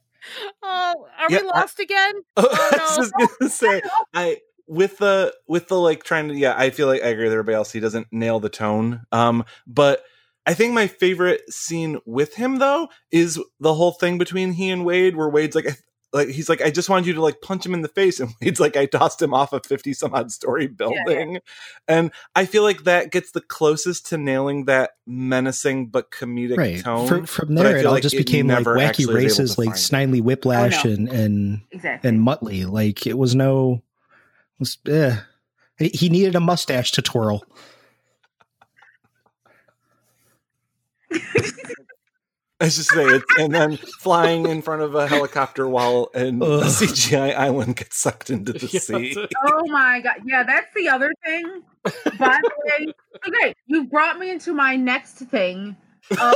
Oh, 0.63 1.07
are 1.19 1.27
Yeah, 1.31 1.43
we 1.43 1.49
I- 1.51 1.59
lost 1.61 1.79
again? 1.81 2.15
I 2.37 2.43
no. 2.43 2.85
was 2.85 2.97
just 2.97 3.13
gonna 3.39 3.51
say, 3.51 3.83
I 4.15 4.39
with 4.67 4.99
the 4.99 5.35
with 5.47 5.69
the 5.69 5.79
like 5.79 6.05
trying 6.05 6.29
to 6.29 6.35
yeah, 6.35 6.55
I 6.57 6.71
feel 6.71 6.87
like 6.87 7.03
I 7.03 7.09
agree 7.09 7.25
with 7.25 7.33
everybody 7.33 7.55
else. 7.57 7.73
He 7.73 7.81
doesn't 7.81 8.09
nail 8.13 8.41
the 8.41 8.49
tone. 8.49 9.03
Um, 9.13 9.45
but 9.67 10.03
I 10.47 10.55
think 10.55 10.73
my 10.75 10.87
favorite 10.87 11.43
scene 11.51 11.99
with 12.07 12.35
him 12.35 12.59
though 12.59 12.89
is 13.11 13.39
the 13.61 13.75
whole 13.75 13.93
thing 13.93 14.19
between 14.19 14.53
he 14.53 14.71
and 14.71 14.85
Wade, 14.85 15.17
where 15.17 15.29
Wade's 15.29 15.55
like, 15.57 15.67
like 16.15 16.29
he's 16.29 16.49
like, 16.49 16.63
I 16.63 16.71
just 16.71 16.89
wanted 16.89 17.07
you 17.07 17.13
to 17.15 17.21
like 17.21 17.43
punch 17.43 17.67
him 17.67 17.75
in 17.75 17.83
the 17.83 17.89
face, 17.89 18.21
and 18.21 18.33
Wade's 18.41 18.61
like, 18.61 18.77
I 18.77 18.87
tossed 18.87 19.21
him 19.21 19.35
off 19.35 19.53
a 19.53 19.61
fifty 19.61 19.93
some 19.93 20.15
odd 20.15 20.33
story 20.33 20.67
building, 20.69 21.41
and 21.89 22.11
I 22.35 22.47
feel 22.47 22.63
like 22.63 22.85
that 22.85 23.11
gets 23.11 23.33
the 23.33 23.41
closest 23.43 24.07
to 24.07 24.17
nailing 24.17 24.65
that 24.67 24.93
menacing 25.07 25.89
but 25.89 26.11
comedic 26.11 26.57
Right. 26.57 26.81
tone. 26.83 27.07
From, 27.09 27.27
from 27.27 27.55
there, 27.57 27.77
it 27.77 27.85
all 27.85 27.93
like 27.93 28.03
just 28.03 28.15
it 28.15 28.19
became 28.19 28.47
like 28.49 28.65
wacky 28.65 28.83
actually 28.87 29.07
was 29.07 29.15
able 29.17 29.23
races 29.25 29.59
like. 29.59 29.71
Snidely 29.71 30.23
Whiplash 30.23 30.87
Oh, 30.87 30.89
no. 30.89 30.95
and, 30.95 31.09
and, 31.09 31.61
exactly 31.73 32.09
and 32.09 32.21
Muttley. 32.27 32.67
Like, 32.71 33.07
it 33.07 33.19
was 33.19 33.35
no. 33.35 33.83
It 34.55 34.61
was, 34.61 34.79
eh. 34.89 35.17
He- 35.79 35.89
He 35.93 36.09
needed 36.09 36.37
a 36.37 36.41
mustache 36.41 36.93
to 36.93 37.03
twirl. 37.03 37.45
I 42.61 42.67
was 42.67 42.77
just 42.77 42.91
say 42.91 43.05
it, 43.05 43.23
and 43.39 43.53
then 43.55 43.77
flying 43.77 44.47
in 44.47 44.63
front 44.63 44.83
of 44.83 44.95
a 44.95 45.09
helicopter 45.09 45.69
while 45.69 46.09
an, 46.15 46.41
a 46.41 46.45
CGI 46.63 47.35
island 47.37 47.77
gets 47.77 47.99
sucked 47.99 48.31
into 48.31 48.53
the 48.53 48.67
Yeah, 48.73 48.81
sea. 48.81 49.27
oh 49.45 49.67
my 49.67 50.01
god 50.01 50.17
yeah 50.25 50.45
that's 50.45 50.73
the 50.75 50.89
other 50.89 51.11
thing 51.25 51.63
by 51.85 52.39
the 52.43 52.51
way 52.65 52.87
okay 53.29 53.55
you 53.67 53.85
brought 53.85 54.19
me 54.19 54.31
into 54.31 54.55
my 54.55 54.77
next 54.77 55.15
thing 55.17 55.77
Uh, 56.19 56.33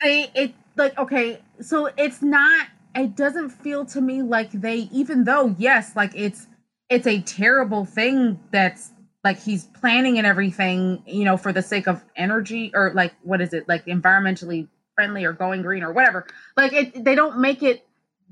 they 0.00 0.30
it 0.34 0.54
like 0.76 0.96
okay 0.98 1.40
so 1.60 1.90
it's 1.96 2.22
not 2.22 2.68
it 2.94 3.16
doesn't 3.16 3.50
feel 3.50 3.84
to 3.86 4.00
me 4.00 4.22
like 4.22 4.50
they 4.52 4.88
even 4.92 5.24
though 5.24 5.54
yes 5.58 5.96
like 5.96 6.12
it's 6.14 6.46
it's 6.88 7.06
a 7.06 7.20
terrible 7.22 7.84
thing 7.84 8.38
that's 8.52 8.92
like 9.26 9.42
he's 9.42 9.64
planning 9.64 10.18
and 10.18 10.26
everything 10.26 11.02
you 11.04 11.24
know 11.24 11.36
for 11.36 11.52
the 11.52 11.62
sake 11.62 11.88
of 11.88 12.00
energy 12.14 12.70
or 12.74 12.92
like 12.94 13.12
what 13.22 13.40
is 13.40 13.52
it 13.52 13.68
like 13.68 13.84
environmentally 13.86 14.68
friendly 14.96 15.24
or 15.24 15.32
going 15.32 15.62
green 15.62 15.82
or 15.84 15.92
whatever. 15.92 16.26
Like 16.56 16.72
it 16.72 17.04
they 17.04 17.14
don't 17.14 17.38
make 17.38 17.62
it 17.62 17.86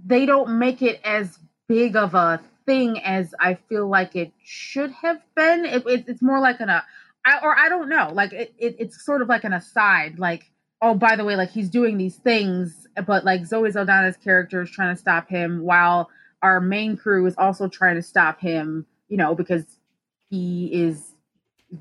they 0.05 0.27
don't 0.27 0.59
make 0.59 0.83
it 0.83 1.01
as 1.05 1.39
big 1.69 1.95
of 1.95 2.15
a 2.15 2.41
thing 2.67 3.01
as 3.03 3.35
I 3.39 3.55
feel 3.69 3.89
like 3.89 4.17
it 4.17 4.33
should 4.43 4.91
have 4.91 5.21
been. 5.37 5.65
It, 5.65 5.87
it, 5.87 6.05
it's 6.09 6.23
more 6.23 6.41
like 6.41 6.61
an 6.61 6.71
a, 6.71 6.85
I, 7.25 7.39
or 7.43 7.57
I 7.57 7.69
don't 7.69 7.89
know, 7.89 8.11
like 8.13 8.33
it, 8.33 8.55
it's 8.59 9.05
sort 9.05 9.23
of 9.23 9.29
like 9.29 9.45
an 9.45 9.53
aside, 9.53 10.19
like 10.19 10.51
oh 10.83 10.95
by 10.95 11.17
the 11.17 11.25
way, 11.25 11.37
like 11.37 11.51
he's 11.51 11.69
doing 11.69 11.99
these 11.99 12.17
things, 12.17 12.87
but 13.07 13.25
like 13.25 13.47
Zoe 13.47 13.71
Saldana's 13.71 14.17
character 14.17 14.63
is 14.63 14.71
trying 14.71 14.95
to 14.95 15.01
stop 15.01 15.29
him 15.29 15.63
while 15.63 16.11
our 16.43 16.61
main 16.61 16.97
crew 16.97 17.27
is 17.27 17.35
also 17.39 17.69
trying 17.69 17.97
to 17.97 18.03
stop 18.03 18.41
him, 18.41 18.87
you 19.09 19.17
know, 19.17 19.35
because 19.35 19.65
he 20.31 20.67
is 20.73 21.15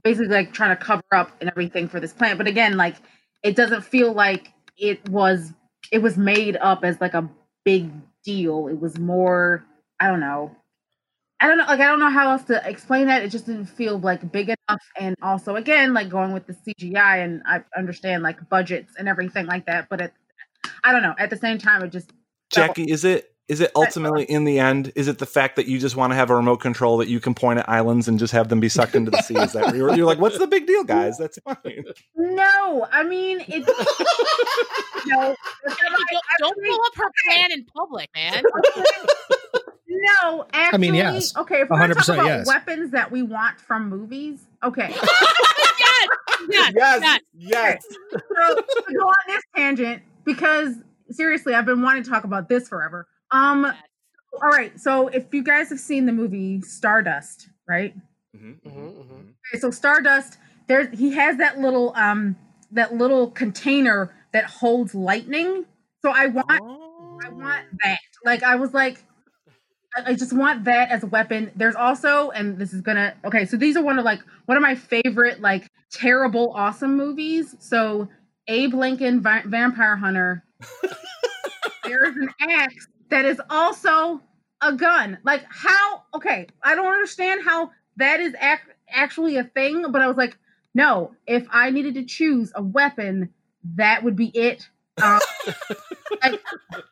basically 0.04 0.34
like 0.34 0.54
trying 0.54 0.76
to 0.76 0.84
cover 0.84 1.04
up 1.12 1.32
and 1.42 1.50
everything 1.50 1.88
for 1.88 2.00
this 2.00 2.14
plant. 2.14 2.38
But 2.38 2.48
again, 2.48 2.78
like 2.78 2.96
it 3.44 3.56
doesn't 3.56 3.84
feel 3.84 4.14
like 4.14 4.54
it 4.78 5.08
was 5.10 5.54
it 5.92 6.02
was 6.02 6.18
made 6.18 6.58
up 6.58 6.84
as 6.84 7.00
like 7.02 7.14
a 7.14 7.30
big 7.64 7.92
deal. 8.24 8.68
It 8.68 8.80
was 8.80 8.98
more, 8.98 9.64
I 10.00 10.08
don't 10.08 10.20
know. 10.20 10.56
I 11.40 11.48
don't 11.48 11.58
know, 11.58 11.66
like 11.66 11.82
I 11.82 11.88
don't 11.88 12.00
know 12.00 12.10
how 12.10 12.32
else 12.32 12.44
to 12.46 12.62
explain 12.68 13.08
that. 13.08 13.22
It 13.22 13.30
just 13.30 13.46
didn't 13.46 13.66
feel 13.66 14.00
like 14.00 14.32
big 14.32 14.48
enough. 14.48 14.82
And 14.98 15.16
also, 15.22 15.58
again, 15.58 15.94
like 15.94 16.08
going 16.08 16.32
with 16.32 16.48
the 16.48 16.54
CGI, 16.54 17.24
and 17.24 17.42
I 17.46 17.64
understand 17.78 18.24
like 18.24 18.50
budgets 18.50 18.94
and 18.98 19.10
everything 19.10 19.46
like 19.46 19.66
that. 19.66 19.90
But 19.90 20.00
it, 20.00 20.14
I 20.86 20.94
don't 20.94 21.04
know. 21.04 21.14
At 21.20 21.30
the 21.30 21.36
same 21.36 21.58
time, 21.58 21.84
it 21.84 21.92
just 21.92 22.14
Jackie, 22.50 22.90
is 22.90 23.04
it 23.04 23.33
is 23.50 23.60
it 23.60 23.72
ultimately 23.76 24.24
in 24.24 24.46
the 24.46 24.60
end? 24.60 24.92
Is 24.96 25.08
it 25.08 25.20
the 25.20 25.26
fact 25.26 25.58
that 25.58 25.68
you 25.68 25.78
just 25.78 25.96
want 25.96 26.12
to 26.12 26.16
have 26.16 26.30
a 26.30 26.36
remote 26.36 26.58
control 26.58 26.98
that 26.98 27.10
you 27.10 27.20
can 27.20 27.34
point 27.34 27.60
at 27.60 27.68
islands 27.68 28.08
and 28.08 28.18
just 28.18 28.32
have 28.32 28.48
them 28.48 28.60
be 28.60 28.70
sucked 28.70 28.96
into 28.96 29.12
the 29.12 29.22
sea? 29.22 29.36
Is 29.36 29.54
that 29.54 29.76
you're, 29.76 29.94
you're 29.96 30.06
like, 30.06 30.20
what's 30.20 30.38
the 30.38 30.48
big 30.48 30.66
deal, 30.66 30.84
guys? 30.84 31.18
That's 31.18 31.38
fine. 31.40 31.84
No, 32.16 32.88
I 32.92 33.04
mean 33.04 33.44
it's 33.48 33.68
no. 35.08 35.36
don't, 35.66 36.24
don't 36.40 36.64
blow 36.64 36.78
up 36.86 36.96
her 36.96 37.12
plan 37.26 37.52
in 37.52 37.66
public, 37.66 38.10
man. 38.16 38.44
No, 39.96 40.46
actually, 40.54 40.76
I 40.76 40.78
mean, 40.92 40.96
yes. 40.96 41.38
Okay, 41.38 41.62
if 41.62 41.70
we're 41.70 41.78
gonna 41.78 41.94
talk 41.94 42.06
100% 42.06 42.14
about 42.16 42.26
yes. 42.26 42.48
weapons 42.48 42.92
that 42.92 43.12
we 43.12 43.22
want 43.22 43.60
from 43.60 43.90
movies, 43.90 44.48
okay. 44.64 44.90
yes, 44.90 46.08
yes, 46.50 46.74
yes. 46.74 47.22
yes. 47.36 47.86
so 48.12 48.56
go 48.56 49.08
on 49.08 49.14
this 49.28 49.44
tangent 49.56 50.02
because 50.26 50.76
seriously, 51.12 51.54
I've 51.54 51.66
been 51.66 51.82
wanting 51.82 52.04
to 52.04 52.10
talk 52.10 52.24
about 52.24 52.50
this 52.50 52.68
forever. 52.68 53.08
Um, 53.34 53.66
all 54.42 54.50
right. 54.50 54.80
So 54.80 55.10
if 55.10 55.34
you 55.34 55.44
guys 55.44 55.70
have 55.70 55.80
seen 55.80 56.06
the 56.06 56.14
movie 56.14 56.62
Stardust, 56.62 57.50
right? 57.68 57.96
Mhm, 58.36 58.62
Mhm, 58.66 58.74
mhm, 58.74 58.98
mhm. 59.10 59.36
Okay, 59.54 59.60
so 59.60 59.72
Stardust, 59.72 60.38
there 60.68 60.88
he 60.90 61.12
has 61.14 61.38
that 61.38 61.60
little 61.60 61.94
um 61.96 62.38
that 62.72 62.94
little 62.96 63.32
container 63.32 64.14
that 64.34 64.46
holds 64.46 64.96
lightning. 64.96 65.66
So 66.04 66.12
I 66.12 66.28
want 66.28 66.48
I 66.50 67.30
want 67.32 67.66
that. 67.84 68.00
Like 68.26 68.44
I 68.44 68.56
was 68.58 68.74
like, 68.74 69.04
I, 69.96 70.12
I 70.12 70.16
just 70.16 70.34
want 70.34 70.66
that 70.66 70.92
as 70.92 71.04
a 71.04 71.08
weapon. 71.08 71.52
There's 71.56 71.76
also, 71.76 72.32
and 72.32 72.58
this 72.58 72.74
is 72.74 72.82
gonna 72.82 73.16
okay. 73.26 73.46
So 73.46 73.58
these 73.58 73.78
are 73.78 73.84
one 73.84 74.00
of 74.00 74.06
like 74.06 74.22
one 74.46 74.58
of 74.58 74.62
my 74.64 74.76
favorite 74.76 75.42
like 75.42 75.68
terrible 75.92 76.54
awesome 76.56 76.98
movies. 76.98 77.56
So 77.60 78.10
Abe 78.48 78.74
Lincoln 78.76 79.22
Va- 79.22 79.44
Vampire 79.46 79.98
Hunter. 79.98 80.44
There's 81.86 82.16
an 82.16 82.30
axe 82.42 82.88
that 83.14 83.26
is 83.26 83.40
also 83.50 84.20
a 84.62 84.74
gun. 84.74 85.20
Like 85.24 85.44
how? 85.50 86.04
Okay, 86.16 86.48
I 86.64 86.74
don't 86.76 86.92
understand 86.92 87.42
how 87.46 87.72
that 87.98 88.20
is 88.20 88.34
ac- 88.42 88.72
actually 88.90 89.38
a 89.38 89.44
thing. 89.44 89.92
But 89.92 90.02
I 90.02 90.08
was 90.08 90.18
like, 90.18 90.36
no. 90.74 91.16
If 91.28 91.46
I 91.52 91.70
needed 91.70 91.94
to 91.96 92.06
choose 92.06 92.52
a 92.56 92.64
weapon, 92.64 93.30
that 93.76 94.04
would 94.04 94.16
be 94.16 94.28
it. 94.34 94.68
Um, 95.02 95.20
like, 96.24 96.42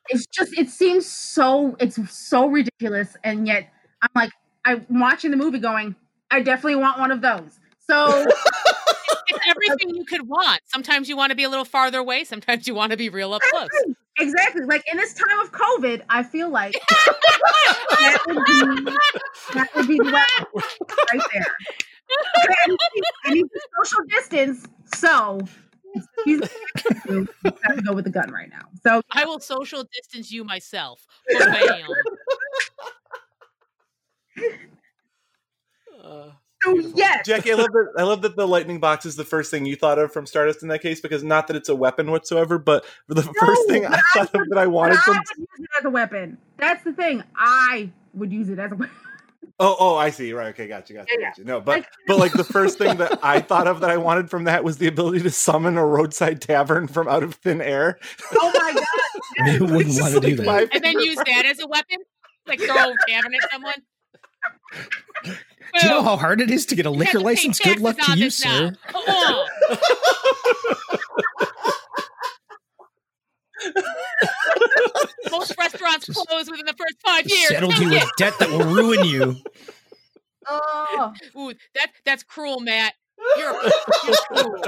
it's 0.09 0.25
just 0.27 0.57
it 0.57 0.69
seems 0.69 1.05
so 1.05 1.75
it's 1.79 1.99
so 2.11 2.47
ridiculous 2.47 3.15
and 3.23 3.47
yet 3.47 3.69
i'm 4.01 4.09
like 4.15 4.31
i'm 4.65 4.85
watching 4.89 5.31
the 5.31 5.37
movie 5.37 5.59
going 5.59 5.95
i 6.31 6.41
definitely 6.41 6.75
want 6.75 6.99
one 6.99 7.11
of 7.11 7.21
those 7.21 7.59
so 7.87 8.25
It's 9.31 9.39
everything 9.47 9.95
you 9.95 10.05
could 10.05 10.27
want. 10.27 10.61
Sometimes 10.65 11.07
you 11.09 11.15
want 11.17 11.29
to 11.31 11.35
be 11.35 11.43
a 11.43 11.49
little 11.49 11.65
farther 11.65 11.99
away. 11.99 12.23
Sometimes 12.23 12.67
you 12.67 12.75
want 12.75 12.91
to 12.91 12.97
be 12.97 13.09
real 13.09 13.33
up 13.33 13.41
close. 13.51 13.69
exactly 14.17 14.65
like 14.65 14.83
in 14.91 14.97
this 14.97 15.13
time 15.13 15.39
of 15.39 15.53
covid 15.53 16.01
i 16.09 16.21
feel 16.21 16.49
like 16.49 16.73
that 16.89 18.17
would 18.27 18.35
be 18.45 18.91
that 19.53 19.69
would 19.73 19.87
be 19.87 19.95
the 19.95 20.03
weapon 20.03 20.61
right 21.13 21.21
there 21.33 21.45
Okay, 22.11 22.55
I 22.63 22.67
need 22.67 22.77
to- 22.77 23.03
I 23.23 23.33
need 23.33 23.43
to 23.43 23.61
social 23.81 24.03
distance 24.09 24.67
so 24.95 25.39
he's 26.25 26.39
got 26.41 27.75
to 27.75 27.81
go 27.85 27.93
with 27.93 28.03
the 28.03 28.11
gun 28.11 28.29
right 28.31 28.49
now 28.49 28.65
so 28.85 29.01
I 29.11 29.23
will 29.23 29.39
social 29.39 29.85
distance 29.93 30.29
you 30.29 30.43
myself. 30.43 31.05
Bam. 31.29 31.87
Uh, 36.03 36.31
so 36.63 36.73
Beautiful. 36.73 36.97
yes 36.97 37.25
Jackie, 37.25 37.51
I 37.51 37.55
love 37.55 37.71
that. 37.71 37.93
I 37.97 38.03
love 38.03 38.21
that 38.23 38.35
the 38.35 38.47
lightning 38.47 38.79
box 38.79 39.05
is 39.05 39.15
the 39.15 39.23
first 39.25 39.49
thing 39.51 39.65
you 39.65 39.75
thought 39.75 39.97
of 39.99 40.11
from 40.13 40.25
Stardust 40.25 40.61
in 40.63 40.69
that 40.69 40.81
case, 40.81 41.01
because 41.01 41.23
not 41.23 41.47
that 41.47 41.55
it's 41.55 41.69
a 41.69 41.75
weapon 41.75 42.11
whatsoever, 42.11 42.57
but 42.57 42.85
the 43.07 43.23
first 43.39 43.67
thing 43.67 43.83
but 43.83 43.93
I 43.93 44.01
thought 44.13 44.35
of 44.35 44.49
that 44.49 44.57
I 44.57 44.65
But 44.65 44.71
wanted 44.71 44.97
I 44.97 45.01
from. 45.01 45.17
would 45.17 45.37
use 45.37 45.47
it 45.59 45.69
as 45.79 45.85
a 45.85 45.89
weapon. 45.89 46.37
That's 46.57 46.83
the 46.83 46.93
thing. 46.93 47.23
I 47.35 47.89
would 48.13 48.31
use 48.31 48.49
it 48.49 48.59
as 48.59 48.71
a 48.71 48.75
weapon. 48.75 48.95
Oh, 49.59 49.75
oh, 49.79 49.95
I 49.95 50.09
see. 50.09 50.33
Right. 50.33 50.47
Okay. 50.47 50.67
Gotcha. 50.67 50.93
Gotcha. 50.93 51.07
Yeah, 51.19 51.29
Gotcha. 51.29 51.43
No, 51.43 51.61
but 51.61 51.71
Like- 51.81 51.87
but 52.07 52.17
like 52.17 52.31
the 52.33 52.43
first 52.43 52.79
thing 52.79 52.97
that 52.97 53.19
I 53.23 53.39
thought 53.41 53.67
of 53.67 53.79
that 53.81 53.91
I 53.91 53.97
wanted 53.97 54.29
from 54.29 54.45
that 54.45 54.63
was 54.63 54.77
the 54.77 54.87
ability 54.87 55.19
to 55.21 55.29
summon 55.29 55.77
a 55.77 55.85
roadside 55.85 56.41
tavern 56.41 56.87
from 56.87 57.07
out 57.07 57.21
of 57.21 57.35
thin 57.35 57.61
air. 57.61 57.99
Oh 58.39 58.51
my 58.55 58.73
god! 58.73 59.51
Who 59.57 59.65
wouldn't 59.65 59.99
want 60.01 60.13
to 60.15 60.19
do 60.19 60.35
that? 60.37 60.45
my 60.45 60.67
And 60.71 60.83
then 60.83 60.99
use 60.99 61.15
part. 61.15 61.27
that 61.27 61.45
as 61.45 61.59
a 61.59 61.67
weapon? 61.67 61.97
Like 62.47 62.59
throw 62.59 62.75
a 62.75 62.95
tavern 63.07 63.35
at 63.35 63.51
someone? 63.51 63.73
Do 65.79 65.87
you 65.87 65.89
know 65.89 66.03
how 66.03 66.17
hard 66.17 66.41
it 66.41 66.51
is 66.51 66.65
to 66.67 66.75
get 66.75 66.85
a 66.85 66.89
liquor 66.89 67.19
license? 67.19 67.59
Good 67.59 67.79
luck 67.79 67.97
to 67.99 68.17
you, 68.17 68.29
sir. 68.29 68.73
Most 75.31 75.55
restaurants 75.57 76.07
Just- 76.07 76.27
close 76.27 76.49
within 76.49 76.65
the 76.65 76.73
first 76.77 76.95
five 77.05 77.25
years. 77.27 77.47
Settled 77.49 77.77
you 77.77 77.89
with 77.89 78.09
debt 78.17 78.33
that 78.39 78.49
will 78.49 78.65
ruin 78.65 79.05
you. 79.05 79.37
Oh. 80.47 81.13
Ooh, 81.37 81.53
that 81.75 81.91
that's 82.05 82.23
cruel, 82.23 82.59
Matt. 82.59 82.93
You're, 83.37 83.53
you're 83.53 84.15
cruel. 84.27 84.63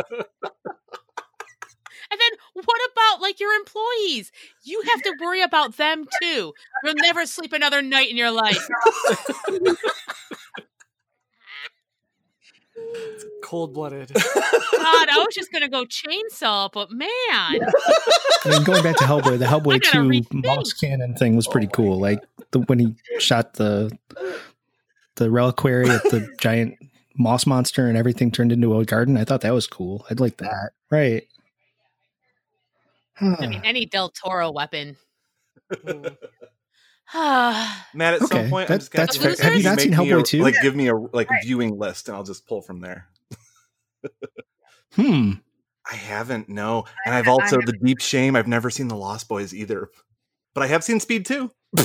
And 2.12 2.22
then 2.22 2.64
what 2.66 2.80
about 2.92 3.22
like 3.22 3.40
your 3.40 3.54
employees? 3.54 4.32
You 4.64 4.84
have 4.92 5.02
to 5.02 5.14
worry 5.20 5.42
about 5.42 5.78
them 5.78 6.06
too. 6.22 6.54
You'll 6.84 6.94
never 6.96 7.26
sleep 7.26 7.54
another 7.54 7.82
night 7.82 8.12
in 8.12 8.18
your 8.18 8.30
life. 8.30 8.68
Cold 13.44 13.74
blooded. 13.74 14.12
God, 14.14 15.10
I 15.10 15.24
was 15.26 15.36
just 15.36 15.52
gonna 15.52 15.70
go 15.70 15.86
chainsaw, 15.86 16.72
but 16.72 16.92
man, 16.92 17.10
I 17.10 17.60
mean, 18.46 18.64
going 18.64 18.84
back 18.84 18.96
to 18.98 19.04
Hellboy, 19.04 19.38
the 19.40 19.48
I 19.48 19.52
Hellboy 19.52 19.82
2 19.82 19.98
rethink. 20.00 20.46
Moss 20.46 20.74
Cannon 20.74 21.16
thing 21.16 21.36
was 21.36 21.48
pretty 21.48 21.68
oh 21.68 21.72
cool. 21.72 22.00
Like 22.00 22.24
the, 22.52 22.60
when 22.62 22.80
he 22.80 22.96
shot 23.20 23.54
the 23.56 23.92
the 25.16 25.30
reliquary 25.30 25.90
at 25.90 26.04
the 26.04 26.28
giant 26.40 26.76
moss 27.18 27.46
monster 27.46 27.88
and 27.88 27.98
everything 27.98 28.32
turned 28.32 28.52
into 28.52 28.78
a 28.78 28.86
garden. 28.86 29.18
I 29.18 29.24
thought 29.24 29.42
that 29.42 29.54
was 29.54 29.68
cool. 29.68 30.06
I'd 30.10 30.20
like 30.20 30.38
that. 30.38 30.72
Right. 30.90 31.28
I 33.20 33.46
mean, 33.48 33.62
any 33.64 33.86
Del 33.86 34.10
Toro 34.10 34.52
weapon. 34.52 34.98
Hmm. 35.84 36.06
Matt, 37.14 38.16
at 38.16 38.22
some 38.22 38.50
point, 38.50 38.68
that- 38.68 38.74
I'm 38.76 38.80
just 38.80 38.92
gonna 38.92 39.06
that's 39.06 39.18
fair. 39.18 39.36
Have 39.38 39.56
you 39.56 39.64
not 39.64 39.80
seen 39.80 39.92
me 39.92 39.98
Hellboy 39.98 40.20
a- 40.22 40.24
2? 40.24 40.42
Like, 40.42 40.56
give 40.62 40.76
me 40.76 40.88
a 40.88 40.96
like 40.96 41.30
Right. 41.30 41.44
viewing 41.44 41.78
list, 41.78 42.08
and 42.08 42.16
I'll 42.18 42.24
just 42.24 42.48
pull 42.48 42.62
from 42.62 42.80
there. 42.80 43.08
hmm. 44.94 45.32
I 45.92 45.96
haven't, 45.96 46.48
no, 46.48 46.86
and 47.06 47.14
I've 47.14 47.28
also 47.28 47.60
the 47.60 47.74
deep 47.84 48.00
shame. 48.00 48.36
I've 48.38 48.48
never 48.48 48.70
seen 48.70 48.88
the 48.88 48.96
Lost 48.96 49.28
Boys 49.28 49.54
either, 49.54 49.90
but 50.54 50.64
I 50.64 50.68
have 50.68 50.84
seen 50.84 51.00
Speed 51.02 51.26
too. 51.26 51.52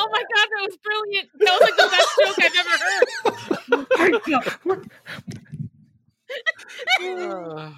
Oh 0.00 0.06
my 0.12 0.22
god, 0.22 0.48
that 0.50 0.62
was 0.68 0.76
brilliant. 0.84 1.28
That 1.40 1.50
was 1.50 1.62
like 1.62 1.76
the 1.76 1.88
best 1.90 2.08
joke 2.20 2.38
I've 2.44 2.56
ever 4.68 4.78
heard. 4.78 4.90
Uh, 7.00 7.72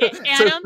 Adam, 0.26 0.62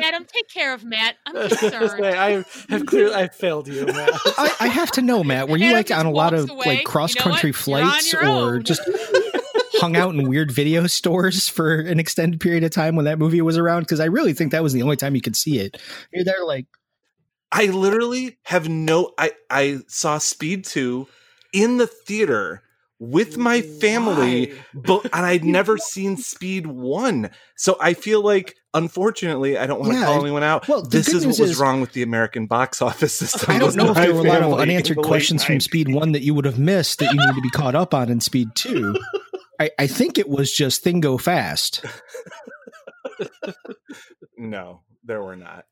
Adam, 0.00 0.24
take 0.24 0.48
care 0.48 0.74
of 0.74 0.84
Matt. 0.84 1.16
I'm 1.26 1.36
I 1.38 1.48
concerned. 1.48 2.06
I 2.06 2.44
have 2.68 2.86
clearly 2.86 3.14
I 3.14 3.28
failed 3.28 3.68
you, 3.68 3.86
Matt. 3.86 4.10
I, 4.36 4.54
I 4.60 4.68
have 4.68 4.90
to 4.92 5.02
know, 5.02 5.22
Matt. 5.24 5.48
Were 5.48 5.56
you 5.56 5.66
Adam 5.66 5.76
like 5.76 5.90
on 5.90 6.06
a 6.06 6.10
lot 6.10 6.34
of 6.34 6.50
away. 6.50 6.66
like 6.66 6.84
cross 6.84 7.14
country 7.14 7.48
You 7.48 7.52
know 7.52 7.58
flights 7.58 8.12
You're 8.12 8.24
on 8.24 8.28
your 8.28 8.46
or 8.46 8.54
own. 8.56 8.62
just 8.64 8.82
hung 9.74 9.96
out 9.96 10.14
in 10.14 10.28
weird 10.28 10.50
video 10.50 10.86
stores 10.86 11.48
for 11.48 11.80
an 11.80 12.00
extended 12.00 12.40
period 12.40 12.64
of 12.64 12.70
time 12.70 12.96
when 12.96 13.04
that 13.04 13.18
movie 13.18 13.40
was 13.40 13.56
around? 13.56 13.82
Because 13.82 14.00
I 14.00 14.06
really 14.06 14.32
think 14.32 14.52
that 14.52 14.62
was 14.62 14.72
the 14.72 14.82
only 14.82 14.96
time 14.96 15.14
you 15.14 15.20
could 15.20 15.36
see 15.36 15.58
it. 15.58 15.80
You're 16.12 16.24
there 16.24 16.44
like 16.44 16.66
I 17.50 17.66
literally 17.66 18.38
have 18.44 18.68
no. 18.68 19.12
I 19.16 19.32
I 19.50 19.78
saw 19.88 20.18
Speed 20.18 20.64
two 20.64 21.08
in 21.52 21.78
the 21.78 21.86
theater 21.86 22.62
with 23.00 23.36
my 23.36 23.60
family, 23.62 24.52
but 24.74 25.04
and 25.04 25.24
I'd 25.26 25.44
never 25.58 25.78
seen 25.78 26.16
Speed 26.16 26.66
one, 26.66 27.30
so 27.56 27.76
I 27.80 27.94
feel 27.94 28.22
like 28.22 28.56
unfortunately, 28.74 29.56
I 29.56 29.66
don't 29.66 29.80
want 29.80 29.92
to 29.92 29.98
Yeah, 29.98 30.04
call 30.06 30.20
anyone 30.22 30.42
out. 30.42 30.66
well, 30.68 30.82
this 30.82 31.08
is 31.08 31.24
what 31.26 31.38
was 31.38 31.50
is- 31.52 31.58
wrong 31.58 31.80
with 31.80 31.92
the 31.92 32.02
American 32.02 32.46
box 32.46 32.82
office 32.82 33.14
system. 33.14 33.54
I 33.54 33.58
don't 33.58 33.76
know 33.76 33.90
if 33.90 33.94
there 33.96 34.12
were 34.14 34.20
a 34.20 34.24
lot 34.24 34.42
of 34.42 34.58
unanswered 34.58 34.98
questions 34.98 35.44
from 35.44 35.60
Speed 35.60 35.92
One 35.94 36.12
that 36.12 36.22
you 36.22 36.34
would 36.34 36.44
have 36.44 36.58
missed 36.58 36.98
that 36.98 37.12
you 37.12 37.18
need 37.18 37.34
to 37.34 37.40
be 37.42 37.50
caught 37.50 37.74
up 37.74 37.94
on 37.94 38.08
in 38.10 38.20
Speed 38.20 38.48
Two. 38.54 38.94
I, 39.60 39.70
I 39.78 39.86
think 39.86 40.18
it 40.18 40.28
was 40.28 40.52
just 40.52 40.82
thing 40.82 41.00
go 41.00 41.18
fast. 41.18 41.84
No, 44.36 44.82
there 45.04 45.22
were 45.22 45.36
not. 45.36 45.64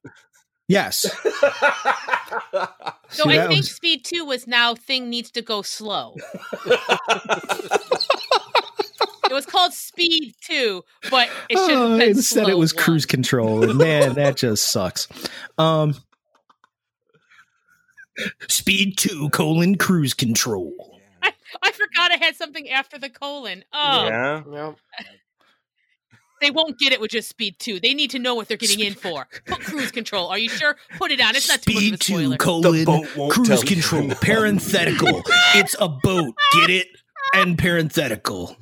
Yes. 0.69 1.07
So 3.09 3.23
See, 3.25 3.39
I 3.39 3.47
think 3.47 3.59
was- 3.61 3.71
Speed 3.73 4.05
Two 4.05 4.25
was 4.25 4.47
now 4.49 4.75
thing 4.75 5.09
needs 5.09 5.31
to 5.33 5.43
go 5.43 5.63
slow. 5.63 6.17
It 9.29 9.33
was 9.33 9.45
called 9.47 9.73
Speed 9.73 10.35
Two, 10.41 10.85
but 11.11 11.29
it 11.49 11.57
should 11.59 11.71
have 11.71 11.79
Oh, 11.79 11.99
been 11.99 12.11
instead 12.11 12.45
slow 12.45 12.49
it 12.53 12.59
was 12.59 12.73
one. 12.75 12.85
cruise 12.85 13.07
control. 13.07 13.69
And 13.69 13.77
man, 13.79 14.15
that 14.15 14.37
just 14.37 14.69
sucks. 14.69 15.09
Um 15.59 15.95
Speed 18.49 18.97
two 18.99 19.29
colon 19.31 19.77
cruise 19.77 20.15
control. 20.15 20.73
I 21.23 21.73
forgot 21.73 22.13
I 22.13 22.17
had 22.17 22.35
something 22.37 22.69
after 22.71 22.99
the 22.99 23.09
colon. 23.11 23.65
Oh, 23.73 24.05
Yeah. 24.07 24.43
Yeah. 24.53 24.73
They 26.41 26.51
won't 26.51 26.79
get 26.79 26.93
it 26.93 27.01
with 27.01 27.11
just 27.13 27.29
Speed 27.29 27.57
Two. 27.59 27.81
They 27.81 27.95
need 27.95 28.11
to 28.11 28.19
know 28.19 28.35
what 28.35 28.49
they're 28.49 28.57
getting 28.57 28.81
in 28.81 28.95
for. 28.95 29.27
Put 29.47 29.61
cruise 29.61 29.91
control. 29.91 30.29
Are 30.29 30.39
you 30.39 30.49
sure? 30.49 30.77
Put 30.99 31.11
it 31.11 31.21
on. 31.21 31.35
It's 31.35 31.49
not 31.49 31.63
too 31.63 31.73
much 31.73 31.83
of 31.83 31.83
Speed 31.83 31.95
a 31.95 31.97
two 31.97 32.13
spoiler. 32.15 32.31
The 32.31 32.37
colon 32.39 32.85
boat 32.85 33.17
won't 33.17 33.33
cruise 33.33 33.49
tell 33.49 33.61
you. 33.61 33.67
control. 33.67 34.11
Parenthetical. 34.21 35.23
it's 35.55 35.75
a 35.81 35.89
boat. 35.89 36.35
Get 36.55 36.71
it? 36.71 36.89
And 37.35 37.59
parenthetical. 37.59 38.57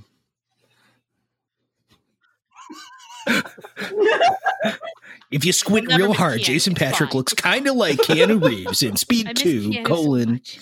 If 5.30 5.44
you 5.44 5.52
squint 5.52 5.88
real 5.88 6.12
hard, 6.12 6.40
Keanu. 6.40 6.44
Jason 6.44 6.74
Patric 6.74 7.10
fine. 7.10 7.16
looks 7.18 7.34
kind 7.34 7.66
of 7.66 7.74
like 7.74 7.96
Keanu 7.98 8.42
Reeves 8.44 8.82
in 8.82 8.96
Speed 8.96 9.34
2, 9.36 9.70
Keanu 9.70 9.84
colon. 9.84 10.32
much. 10.34 10.60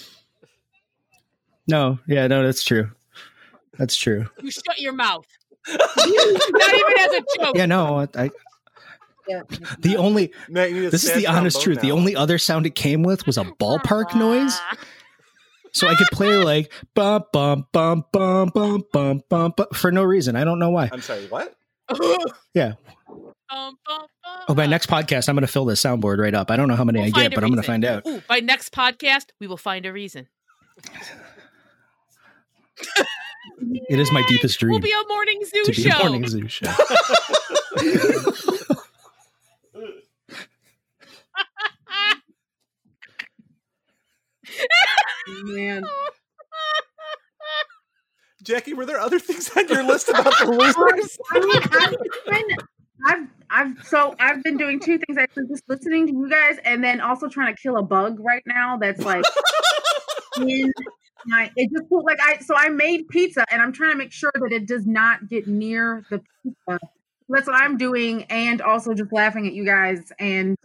no, 1.69 1.99
yeah, 2.07 2.27
no, 2.27 2.43
that's 2.45 2.63
true. 2.63 2.91
That's 3.79 3.97
true. 3.97 4.27
You 4.41 4.51
shut 4.51 4.79
your 4.81 4.93
mouth. 4.93 5.27
Not 5.69 6.75
even 6.75 6.99
as 6.99 7.13
a 7.13 7.23
joke. 7.39 7.57
Yeah, 7.57 7.67
no, 7.67 8.07
I. 8.15 8.31
Yeah. 9.29 9.43
The 9.79 9.97
only 9.97 10.33
this 10.49 11.05
is 11.05 11.15
the 11.15 11.27
honest 11.29 11.63
truth. 11.63 11.77
Now. 11.77 11.83
The 11.83 11.93
only 11.93 12.17
other 12.17 12.39
sound 12.39 12.67
it 12.67 12.75
came 12.75 13.03
with 13.03 13.27
was 13.27 13.39
a 13.39 13.45
ballpark 13.45 14.15
noise. 14.17 14.59
So 15.73 15.89
I 15.89 15.95
could 15.95 16.09
play 16.09 16.37
like 16.37 16.73
bum 16.95 17.25
bum 17.33 17.67
bum 17.73 18.05
bum 18.13 18.51
bum 18.53 18.85
bum 18.93 19.23
bum 19.29 19.67
for 19.73 19.93
no 19.93 20.03
reason. 20.03 20.37
I 20.37 20.45
don't 20.45 20.59
know 20.59 20.71
why. 20.71 20.91
I'm 20.93 21.01
sorry. 21.01 21.27
What? 21.29 21.55
yeah. 22.55 22.75
Um, 23.49 23.77
bum, 23.87 24.07
bum, 24.25 24.45
oh, 24.49 24.55
by 24.55 24.67
next 24.67 24.89
podcast, 24.89 25.29
I'm 25.29 25.35
going 25.35 25.43
to 25.43 25.53
fill 25.53 25.67
this 25.67 25.83
soundboard 25.83 26.19
right 26.19 26.35
up. 26.35 26.51
I 26.51 26.57
don't 26.57 26.69
know 26.69 26.77
how 26.77 26.85
many 26.85 27.01
we'll 27.01 27.09
I 27.09 27.11
get, 27.11 27.35
but 27.35 27.43
reason. 27.43 27.45
I'm 27.45 27.51
going 27.51 27.63
to 27.63 27.67
find 27.67 27.85
out. 27.85 28.07
Ooh, 28.07 28.23
by 28.27 28.41
next 28.41 28.73
podcast, 28.73 29.27
we 29.41 29.47
will 29.47 29.59
find 29.59 29.85
a 29.85 29.93
reason. 29.93 30.29
It 33.89 34.01
is 34.01 34.11
my 34.13 34.23
deepest 34.29 34.59
dream 34.59 34.71
We'll 34.73 34.81
be 34.81 34.91
a 34.91 35.09
morning 35.09 35.41
zoo 35.45 35.63
to 35.65 35.73
be 35.73 35.83
show. 35.89 35.97
a 35.97 35.99
morning 36.01 36.27
zoo 36.27 36.49
show. 36.49 36.67
Man. 45.45 45.85
Jackie, 48.43 48.75
were 48.75 48.85
there 48.85 48.99
other 48.99 49.19
things 49.21 49.51
on 49.57 49.69
your 49.69 49.85
list 49.85 50.09
about 50.09 50.35
the 50.41 50.47
losers? 50.47 51.19
I 51.31 51.39
mean, 51.41 51.63
I've, 51.81 51.97
been, 52.27 52.57
I've, 53.07 53.29
I've, 53.51 53.87
so 53.87 54.17
I've 54.19 54.43
been 54.43 54.57
doing 54.57 54.81
two 54.81 54.99
things 54.99 55.17
actually, 55.17 55.47
just 55.49 55.63
listening 55.69 56.09
to 56.09 56.13
you 56.13 56.29
guys, 56.29 56.57
and 56.65 56.83
then 56.83 57.01
also 57.01 57.29
trying 57.29 57.55
to 57.55 57.61
kill 57.61 57.77
a 57.77 57.83
bug 57.83 58.19
right 58.19 58.43
now. 58.47 58.77
That's 58.77 59.01
like 59.05 59.25
in 60.41 60.73
my. 61.27 61.51
It 61.57 61.71
just 61.73 61.89
felt 61.89 62.05
like 62.05 62.19
I. 62.21 62.39
So 62.39 62.55
I 62.57 62.69
made 62.69 63.09
pizza, 63.09 63.45
and 63.51 63.63
I'm 63.63 63.73
trying 63.73 63.93
to 63.93 63.97
make 63.99 64.13
sure 64.13 64.33
that 64.35 64.53
it 64.53 64.67
does 64.67 64.87
not 64.87 65.29
get 65.29 65.47
near 65.47 66.05
the 66.11 66.23
pizza. 66.43 66.79
That's 67.29 67.47
what 67.47 67.57
I'm 67.57 67.77
doing, 67.79 68.25
and 68.25 68.61
also 68.61 68.95
just 68.95 69.13
laughing 69.13 69.47
at 69.47 69.53
you 69.55 69.65
guys, 69.65 70.13
and 70.19 70.57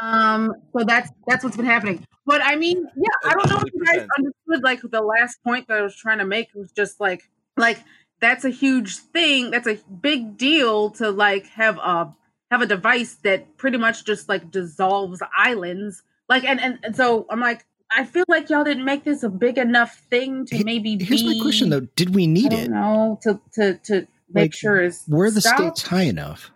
um. 0.00 0.54
So 0.76 0.84
that's 0.84 1.10
that's 1.26 1.44
what's 1.44 1.56
been 1.56 1.66
happening. 1.66 2.04
But 2.26 2.42
I 2.42 2.56
mean, 2.56 2.86
yeah, 2.96 3.30
I 3.30 3.34
don't 3.34 3.50
know 3.50 3.56
if 3.66 3.72
you 3.74 3.84
guys 3.84 4.06
understood 4.18 4.62
like 4.64 4.80
the 4.82 5.00
last 5.02 5.42
point 5.42 5.68
that 5.68 5.78
I 5.78 5.82
was 5.82 5.96
trying 5.96 6.18
to 6.18 6.26
make 6.26 6.48
was 6.54 6.70
just 6.72 7.00
like 7.00 7.22
like 7.56 7.82
that's 8.20 8.44
a 8.44 8.50
huge 8.50 8.96
thing. 8.96 9.50
That's 9.50 9.66
a 9.66 9.76
big 10.00 10.36
deal 10.36 10.90
to 10.92 11.10
like 11.10 11.46
have 11.48 11.78
a 11.78 12.14
have 12.50 12.62
a 12.62 12.66
device 12.66 13.14
that 13.24 13.56
pretty 13.56 13.78
much 13.78 14.04
just 14.04 14.28
like 14.28 14.50
dissolves 14.50 15.22
islands. 15.36 16.02
Like 16.28 16.44
and 16.44 16.60
and, 16.60 16.78
and 16.82 16.96
so 16.96 17.26
I'm 17.30 17.40
like 17.40 17.64
I 17.90 18.04
feel 18.04 18.24
like 18.28 18.50
y'all 18.50 18.64
didn't 18.64 18.84
make 18.84 19.04
this 19.04 19.22
a 19.22 19.28
big 19.30 19.58
enough 19.58 19.96
thing 20.10 20.44
to 20.46 20.64
maybe 20.64 21.02
Here's 21.02 21.22
be 21.22 21.38
my 21.38 21.42
question 21.42 21.70
though: 21.70 21.80
Did 21.96 22.14
we 22.14 22.24
I 22.24 22.26
need 22.26 22.50
don't 22.50 22.60
it? 22.60 22.70
know 22.70 23.18
to 23.22 23.40
to 23.54 23.74
to 23.84 24.06
make 24.32 24.52
Like, 24.52 24.54
sure 24.54 24.80
it's 24.80 25.06
Were 25.08 25.30
the 25.30 25.40
stopped. 25.40 25.78
stakes 25.78 25.82
high 25.90 26.02
enough? 26.02 26.50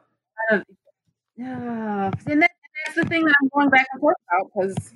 Uh, 0.50 0.60
yeah, 1.36 2.10
and 2.26 2.42
that, 2.42 2.50
that's 2.84 2.96
the 2.96 3.04
thing 3.06 3.24
that 3.24 3.34
I'm 3.42 3.48
going 3.54 3.70
back 3.70 3.86
and 3.92 4.00
forth 4.00 4.16
about 4.28 4.50
because 4.54 4.92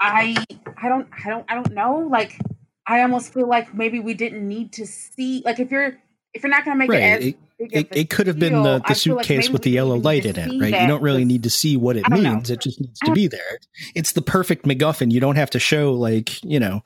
I 0.00 0.36
I 0.82 0.88
don't 0.88 1.08
I 1.24 1.28
don't 1.28 1.44
I 1.48 1.54
don't 1.54 1.72
know. 1.72 2.08
Like 2.10 2.38
I 2.86 3.02
almost 3.02 3.32
feel 3.34 3.48
like 3.48 3.74
maybe 3.74 4.00
we 4.00 4.14
didn't 4.14 4.46
need 4.46 4.72
to 4.74 4.86
see 4.86 5.42
like 5.44 5.58
if 5.60 5.70
you're 5.70 5.98
if 6.34 6.42
you're 6.42 6.50
not 6.50 6.64
gonna 6.64 6.76
make 6.76 6.90
Right. 6.90 7.02
it 7.02 7.22
as 7.22 7.34
It, 7.70 7.88
it, 7.92 8.10
could 8.10 8.26
have 8.26 8.38
been 8.38 8.62
the, 8.64 8.82
the 8.86 8.94
feel 8.96 9.14
like 9.16 9.24
suitcase 9.26 9.48
with 9.48 9.62
the 9.62 9.70
yellow 9.70 9.96
light 9.96 10.26
in 10.26 10.36
it, 10.36 10.60
right? 10.60 10.80
You 10.82 10.88
don't 10.88 11.02
really 11.02 11.24
need 11.24 11.44
to 11.44 11.50
see 11.50 11.76
what 11.76 11.96
it 11.96 12.04
don't 12.04 12.22
know. 12.22 12.34
means. 12.34 12.50
It 12.50 12.60
just 12.60 12.80
needs 12.80 12.98
to 13.00 13.12
be 13.12 13.28
there. 13.28 13.58
It's 13.94 14.12
the 14.12 14.22
perfect 14.22 14.66
MacGuffin. 14.66 15.12
You 15.12 15.20
don't 15.20 15.36
have 15.36 15.50
to 15.50 15.58
show 15.60 15.92
like 15.92 16.42
you 16.44 16.58
know 16.60 16.82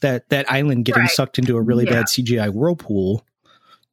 that 0.00 0.28
that 0.30 0.50
island 0.50 0.84
getting 0.84 1.02
Right. 1.02 1.10
sucked 1.10 1.38
into 1.38 1.56
a 1.56 1.62
really 1.62 1.84
Yeah. 1.84 1.90
bad 1.92 2.06
CGI 2.06 2.48
whirlpool. 2.52 3.24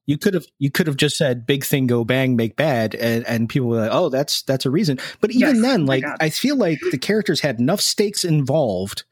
You 0.07 0.17
could 0.17 0.33
have 0.33 0.45
you 0.59 0.69
could 0.71 0.87
have 0.87 0.97
just 0.97 1.15
said 1.17 1.45
big 1.45 1.63
thing 1.63 1.85
go 1.87 2.03
bang 2.03 2.35
make 2.35 2.55
bad 2.55 2.93
and, 2.95 3.25
and 3.27 3.47
people 3.49 3.69
were 3.69 3.81
like 3.81 3.91
oh 3.91 4.09
that's 4.09 4.41
that's 4.43 4.65
a 4.65 4.69
reason 4.71 4.99
but 5.21 5.31
even 5.31 5.55
Yes. 5.57 5.61
then 5.63 5.81
Oh 5.81 5.85
like 5.85 6.03
I 6.19 6.29
feel 6.29 6.55
like 6.57 6.79
the 6.91 6.97
characters 6.99 7.41
had 7.41 7.59
enough 7.59 7.81
stakes 7.81 8.23
involved 8.23 9.03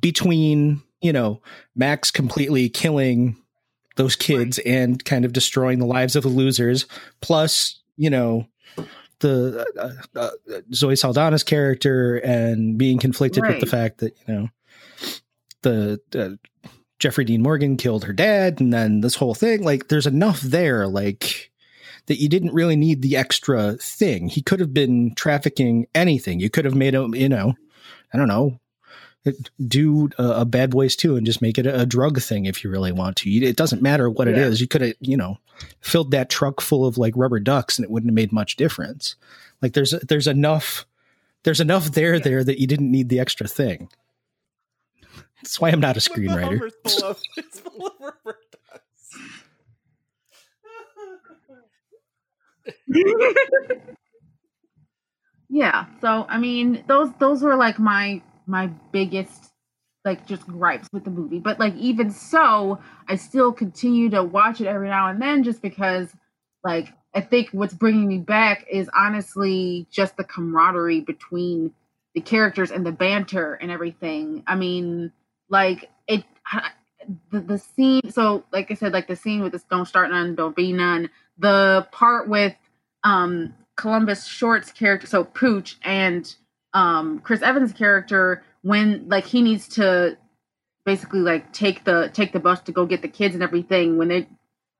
between 0.00 0.82
you 1.00 1.12
know 1.12 1.40
Max 1.74 2.10
completely 2.10 2.68
killing 2.68 3.36
those 4.00 4.16
kids 4.16 4.58
and 4.60 5.04
kind 5.04 5.26
of 5.26 5.34
destroying 5.34 5.78
the 5.78 5.86
lives 5.86 6.16
of 6.16 6.22
the 6.22 6.30
losers. 6.30 6.86
Plus 7.20 7.80
you 7.96 8.08
know 8.08 8.46
the 9.18 9.66
uh, 9.78 10.18
uh, 10.18 10.30
Zoe 10.72 10.94
Saldana's 10.94 11.44
character 11.44 12.16
and 12.16 12.78
being 12.78 12.98
conflicted 12.98 13.44
with 13.46 13.60
the 13.60 13.66
fact 13.66 13.98
that 13.98 14.16
you 14.26 14.34
know 14.34 14.48
the 15.60 16.00
uh, 16.14 16.30
Jeffrey 16.98 17.26
Dean 17.26 17.42
Morgan 17.42 17.76
killed 17.76 18.04
her 18.04 18.14
dad 18.14 18.60
and 18.60 18.72
then 18.72 19.02
this 19.02 19.14
whole 19.14 19.34
thing 19.34 19.62
like 19.62 19.88
there's 19.88 20.06
enough 20.06 20.40
there 20.40 20.86
like 20.86 21.50
that 22.06 22.20
you 22.20 22.28
didn't 22.30 22.54
really 22.54 22.76
need 22.76 23.02
the 23.02 23.18
extra 23.18 23.74
thing. 23.74 24.28
He 24.28 24.40
could 24.40 24.60
have 24.60 24.72
been 24.72 25.14
trafficking 25.14 25.86
anything. 25.94 26.40
You 26.40 26.48
could 26.48 26.64
have 26.64 26.74
made 26.74 26.94
him 26.94 27.14
you 27.14 27.28
know 27.28 27.54
I 28.14 28.16
don't 28.16 28.28
know 28.28 28.58
do 29.66 30.08
a, 30.18 30.24
a 30.40 30.44
bad 30.44 30.70
boys 30.70 30.96
too 30.96 31.16
and 31.16 31.26
just 31.26 31.42
make 31.42 31.58
it 31.58 31.66
a, 31.66 31.80
a 31.82 31.86
drug 31.86 32.20
thing 32.20 32.46
if 32.46 32.64
you 32.64 32.70
really 32.70 32.92
want 32.92 33.16
to. 33.18 33.30
You- 33.30 33.46
it 33.46 33.56
doesn't 33.56 33.82
matter 33.82 34.08
what 34.08 34.28
it 34.28 34.36
Yeah. 34.36 34.44
is. 34.46 34.60
You 34.60 34.66
could 34.66 34.80
have 34.80 34.94
you 35.00 35.16
know 35.16 35.38
filled 35.80 36.10
that 36.12 36.30
truck 36.30 36.60
full 36.60 36.86
of 36.86 36.96
like 36.98 37.12
rubber 37.16 37.38
ducks 37.40 37.78
and 37.78 37.84
it 37.84 37.90
wouldn't 37.90 38.10
have 38.10 38.14
made 38.14 38.32
much 38.32 38.56
difference. 38.56 39.16
Like 39.60 39.74
there's 39.74 39.90
there's 40.08 40.26
enough 40.26 40.86
there's 41.42 41.60
enough 41.60 41.92
there 41.92 42.14
Yeah. 42.14 42.20
there 42.22 42.44
that 42.44 42.58
you 42.60 42.66
didn't 42.66 42.90
need 42.90 43.08
the 43.10 43.20
extra 43.20 43.46
thing. 43.46 43.88
That's 45.36 45.60
why 45.60 45.70
i'm 45.70 45.80
not 45.80 45.96
a 45.96 46.00
screenwriter 46.00 46.58
Hummer's 46.58 46.72
full 46.86 47.04
of- 47.10 47.20
it's 47.36 47.60
full 47.60 47.86
of 47.86 47.92
rubber 48.00 48.38
ducks. 48.52 49.18
yeah. 55.48 55.86
So 56.00 56.26
i 56.28 56.38
mean 56.38 56.84
those 56.86 57.10
those 57.18 57.42
were 57.42 57.56
like 57.56 57.78
my 57.78 58.22
my 58.46 58.68
biggest 58.92 59.52
like 60.04 60.26
just 60.26 60.46
gripes 60.46 60.88
with 60.92 61.04
the 61.04 61.10
movie. 61.10 61.38
But 61.38 61.60
like 61.60 61.74
even 61.76 62.10
so 62.10 62.80
i 63.08 63.16
still 63.16 63.52
continue 63.52 64.10
to 64.10 64.22
watch 64.22 64.60
it 64.60 64.66
every 64.66 64.88
now 64.88 65.08
and 65.08 65.20
then 65.20 65.42
just 65.42 65.62
because 65.62 66.08
like 66.64 66.92
i 67.14 67.20
think 67.20 67.50
what's 67.52 67.74
bringing 67.74 68.08
me 68.08 68.18
back 68.18 68.66
is 68.70 68.88
honestly 68.96 69.86
just 69.90 70.16
the 70.16 70.24
camaraderie 70.24 71.00
between 71.00 71.72
the 72.14 72.20
characters 72.20 72.70
and 72.70 72.84
the 72.84 72.92
banter 72.92 73.54
and 73.54 73.70
everything. 73.70 74.42
I 74.46 74.56
mean 74.56 75.12
like 75.48 75.90
it 76.06 76.24
the, 77.30 77.40
the 77.40 77.58
scene 77.58 78.10
so 78.10 78.44
like 78.52 78.70
i 78.70 78.74
said 78.74 78.92
like 78.92 79.08
the 79.08 79.16
scene 79.16 79.42
with 79.42 79.52
this 79.52 79.64
don't 79.64 79.86
start 79.86 80.10
none 80.10 80.34
don't 80.34 80.54
be 80.54 80.72
none 80.72 81.10
the 81.38 81.86
part 81.92 82.28
with 82.28 82.54
um 83.04 83.54
Columbus 83.80 84.26
Short's 84.26 84.72
character, 84.72 85.06
so 85.06 85.24
Pooch 85.24 85.78
and 85.82 86.36
um 86.74 87.20
Chris 87.20 87.42
Evans' 87.42 87.72
character, 87.72 88.42
when 88.62 89.08
like 89.08 89.24
he 89.24 89.42
needs 89.42 89.68
to 89.68 90.16
basically 90.84 91.20
like 91.20 91.52
take 91.52 91.84
the 91.84 92.10
take 92.12 92.32
the 92.32 92.40
bus 92.40 92.60
to 92.62 92.72
go 92.72 92.86
get 92.86 93.02
the 93.02 93.08
kids 93.08 93.34
and 93.34 93.42
everything, 93.42 93.98
when 93.98 94.08
they 94.08 94.28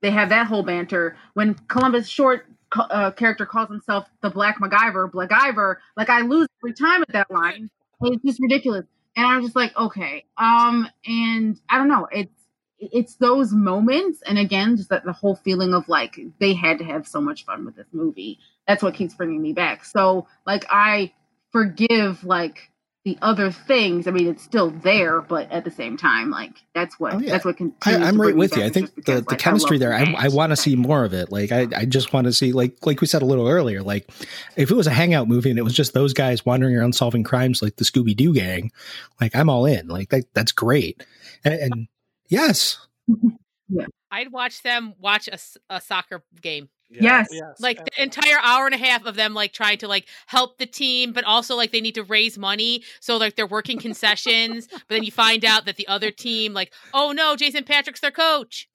they 0.03 0.11
have 0.11 0.31
that 0.31 0.47
whole 0.47 0.63
banter, 0.63 1.17
when 1.35 1.55
Columbus 1.69 2.09
Short 2.09 2.47
uh, 2.73 3.11
character 3.13 3.47
calls 3.47 3.69
himself 3.69 4.07
the 4.23 4.31
Black 4.31 4.59
MacGyver, 4.61 5.11
Blackiver. 5.11 5.77
Like 5.97 6.11
I 6.11 6.23
lose 6.23 6.49
every 6.63 6.75
time 6.75 7.03
at 7.03 7.13
that 7.13 7.31
line. 7.31 7.71
It's 8.03 8.23
just 8.25 8.41
ridiculous. 8.41 8.87
And 9.17 9.27
I'm 9.27 9.43
just 9.43 9.57
like, 9.57 9.77
okay. 9.77 10.25
Um, 10.39 10.89
and 11.05 11.61
I 11.69 11.79
don't 11.79 11.89
know. 11.89 12.09
It's 12.13 12.33
it's 12.79 13.17
those 13.17 13.53
moments, 13.53 14.23
and 14.23 14.39
again, 14.39 14.77
just 14.77 14.89
that 14.89 15.05
the 15.05 15.13
whole 15.13 15.37
feeling 15.37 15.75
of 15.75 15.87
like 15.89 16.19
they 16.39 16.55
had 16.55 16.79
to 16.79 16.85
have 16.85 17.07
so 17.07 17.21
much 17.21 17.45
fun 17.45 17.67
with 17.67 17.77
this 17.77 17.89
movie. 17.93 18.39
That's 18.67 18.83
what 18.83 18.95
keeps 18.95 19.15
bringing 19.15 19.43
me 19.43 19.53
back. 19.53 19.85
So 19.85 20.27
like 20.47 20.65
I 20.71 21.13
forgive 21.53 22.25
like 22.25 22.71
the 23.07 23.17
other 23.23 23.51
things, 23.51 24.07
I 24.07 24.11
mean, 24.11 24.29
it's 24.29 24.43
still 24.43 24.71
there, 24.71 25.23
but 25.23 25.51
at 25.51 25.65
the 25.65 25.71
same 25.71 25.97
time, 25.97 26.31
like 26.31 26.53
that's 26.75 27.01
what 27.01 27.15
Oh, 27.15 27.19
yeah. 27.19 27.31
that's 27.31 27.47
what 27.47 27.57
can. 27.57 27.73
I, 27.87 27.97
I'm 27.97 28.21
right 28.21 28.37
with 28.37 28.55
you. 28.55 28.63
I 28.63 28.69
think 28.69 28.95
the, 29.07 29.25
the 29.27 29.37
chemistry 29.37 29.79
there. 29.79 29.95
I, 29.95 30.15
I 30.19 30.29
want 30.29 30.51
to 30.51 30.57
see 30.57 30.77
more 30.77 31.05
of 31.05 31.15
it. 31.15 31.33
Like 31.33 31.51
I, 31.51 31.67
I 31.75 31.85
just 31.87 32.13
want 32.13 32.27
to 32.27 32.33
see 32.33 32.53
like 32.53 32.85
like 32.85 33.01
we 33.01 33.07
said 33.07 33.23
a 33.23 33.25
little 33.25 33.49
earlier. 33.49 33.83
Like 33.83 34.11
if 34.57 34.71
it 34.71 34.75
was 34.75 34.87
a 34.87 34.91
hangout 34.93 35.29
movie 35.29 35.49
and 35.49 35.59
it 35.59 35.63
was 35.63 35.73
just 35.73 35.95
those 35.95 36.13
guys 36.13 36.45
wandering 36.45 36.77
around 36.77 36.95
solving 36.95 37.25
crimes 37.25 37.63
like 37.63 37.77
the 37.77 37.85
Scooby 37.85 38.15
Doo 38.15 38.35
gang, 38.35 38.71
like 39.19 39.35
I'm 39.35 39.49
all 39.49 39.65
in. 39.65 39.89
Like 39.89 40.11
that, 40.11 40.25
that's 40.35 40.53
great. 40.53 41.03
And, 41.43 41.55
and 41.55 41.89
yes, 42.29 42.87
I'd 44.11 44.31
watch 44.31 44.63
them 44.63 44.93
watch 44.99 45.27
a, 45.27 45.39
a 45.75 45.81
soccer 45.81 46.23
game. 46.43 46.69
Yes. 46.91 47.29
Like 47.61 47.85
the 47.85 48.03
entire 48.03 48.39
hour 48.43 48.67
and 48.67 48.75
a 48.75 48.79
half 48.79 49.05
of 49.05 49.15
them 49.15 49.35
like 49.35 49.53
trying 49.53 49.79
to 49.79 49.89
like 49.89 50.07
help 50.27 50.59
the 50.59 50.67
team, 50.67 51.13
but 51.13 51.25
also 51.25 51.55
like 51.55 51.71
they 51.71 51.81
need 51.81 51.95
to 51.95 52.03
raise 52.03 52.37
money. 52.37 52.83
So 53.01 53.17
like 53.17 53.37
they're 53.37 53.47
working 53.47 53.79
concessions, 53.79 54.67
but 54.73 54.89
then 54.89 55.05
you 55.05 55.13
find 55.13 55.45
out 55.45 55.67
that 55.67 55.77
the 55.77 55.87
other 55.89 56.11
team, 56.11 56.53
like, 56.53 56.73
oh 56.93 57.13
no, 57.13 57.37
Jason 57.37 57.65
Patric's 57.65 58.01
their 58.01 58.11
coach. 58.11 58.69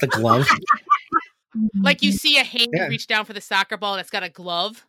the 0.00 0.06
glove. 0.08 0.46
Like 1.82 2.02
you 2.02 2.10
mm-hmm. 2.10 2.16
see 2.16 2.38
a 2.38 2.44
hand 2.44 2.68
Yeah. 2.72 2.86
reach 2.88 3.06
down 3.06 3.24
for 3.24 3.32
the 3.32 3.40
soccer 3.40 3.76
ball 3.76 3.96
that's 3.96 4.10
got 4.10 4.22
a 4.22 4.28
glove. 4.28 4.86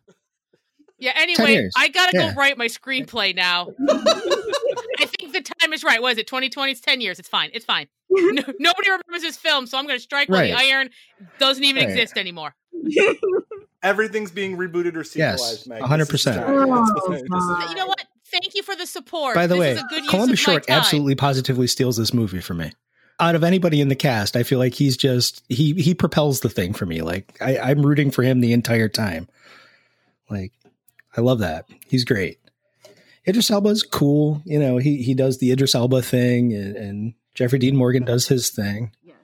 Yeah, 0.98 1.12
anyway. 1.16 1.68
I 1.76 1.88
gotta 1.88 2.12
Yeah. 2.14 2.30
go 2.30 2.36
write 2.36 2.58
my 2.58 2.66
screenplay 2.66 3.34
now. 3.34 3.68
I 5.70 5.72
time 5.72 5.74
is 5.74 5.84
right. 5.84 6.02
Was 6.02 6.18
it 6.18 6.26
2020? 6.26 6.72
It's 6.72 6.80
10 6.80 7.00
years. 7.00 7.18
It's 7.18 7.28
fine. 7.28 7.50
It's 7.52 7.64
fine. 7.64 7.86
No, 8.12 8.42
nobody 8.58 8.90
remembers 8.90 9.22
this 9.22 9.36
film, 9.36 9.66
so 9.66 9.78
I'm 9.78 9.86
gonna 9.86 10.00
strike 10.00 10.28
while 10.28 10.42
the 10.42 10.52
iron 10.52 10.90
doesn't 11.38 11.62
even 11.62 11.84
Right. 11.84 11.90
exist 11.92 12.18
anymore. 12.18 12.54
Everything's 13.82 14.30
being 14.32 14.56
rebooted 14.56 14.96
or 14.96 15.04
sequelized. 15.04 15.16
Yes, 15.18 15.66
Meg. 15.66 15.80
100%. 15.80 16.08
This 16.08 16.26
is 16.26 16.26
oh, 16.26 16.42
the. 16.42 17.02
Oh, 17.06 17.10
This 17.12 17.22
is- 17.22 17.28
God. 17.28 17.70
You 17.70 17.76
know 17.76 17.86
what? 17.86 18.04
Thank 18.26 18.54
you 18.54 18.62
for 18.64 18.74
the 18.76 18.86
support. 18.86 19.34
By 19.36 19.46
the 19.46 19.54
this 19.54 19.60
way, 19.60 19.70
is 19.72 19.80
a 19.80 19.84
good 19.88 20.02
use 20.02 20.10
Columbus 20.10 20.40
of 20.40 20.46
my 20.48 20.52
Short 20.52 20.66
time. 20.66 20.78
absolutely 20.78 21.14
positively 21.14 21.66
steals 21.66 21.96
this 21.96 22.12
movie 22.12 22.40
for 22.40 22.54
me. 22.54 22.72
Out 23.20 23.34
of 23.34 23.44
anybody 23.44 23.80
in 23.80 23.88
the 23.88 23.96
cast, 23.96 24.36
I 24.36 24.42
feel 24.42 24.58
like 24.58 24.74
he's 24.74 24.96
just 24.96 25.44
he 25.48 25.74
he 25.74 25.94
propels 25.94 26.40
the 26.40 26.48
thing 26.48 26.72
for 26.72 26.86
me. 26.86 27.02
Like 27.02 27.36
I, 27.40 27.58
I'm 27.58 27.84
rooting 27.84 28.10
for 28.10 28.22
him 28.22 28.40
the 28.40 28.52
entire 28.52 28.88
time. 28.88 29.28
Like 30.28 30.52
I 31.16 31.20
love 31.20 31.38
that. 31.40 31.66
He's 31.86 32.04
great. 32.04 32.38
Idris 33.26 33.50
Elba's 33.50 33.82
cool. 33.82 34.42
You 34.44 34.58
know, 34.58 34.78
he 34.78 35.02
he 35.02 35.14
does 35.14 35.38
the 35.38 35.52
Idris 35.52 35.74
Elba 35.74 36.02
thing, 36.02 36.52
and, 36.52 36.76
and 36.76 37.14
Jeffrey 37.34 37.58
Dean 37.58 37.76
Morgan 37.76 38.04
does 38.04 38.28
his 38.28 38.50
thing. 38.50 38.92
Yes. 39.02 39.16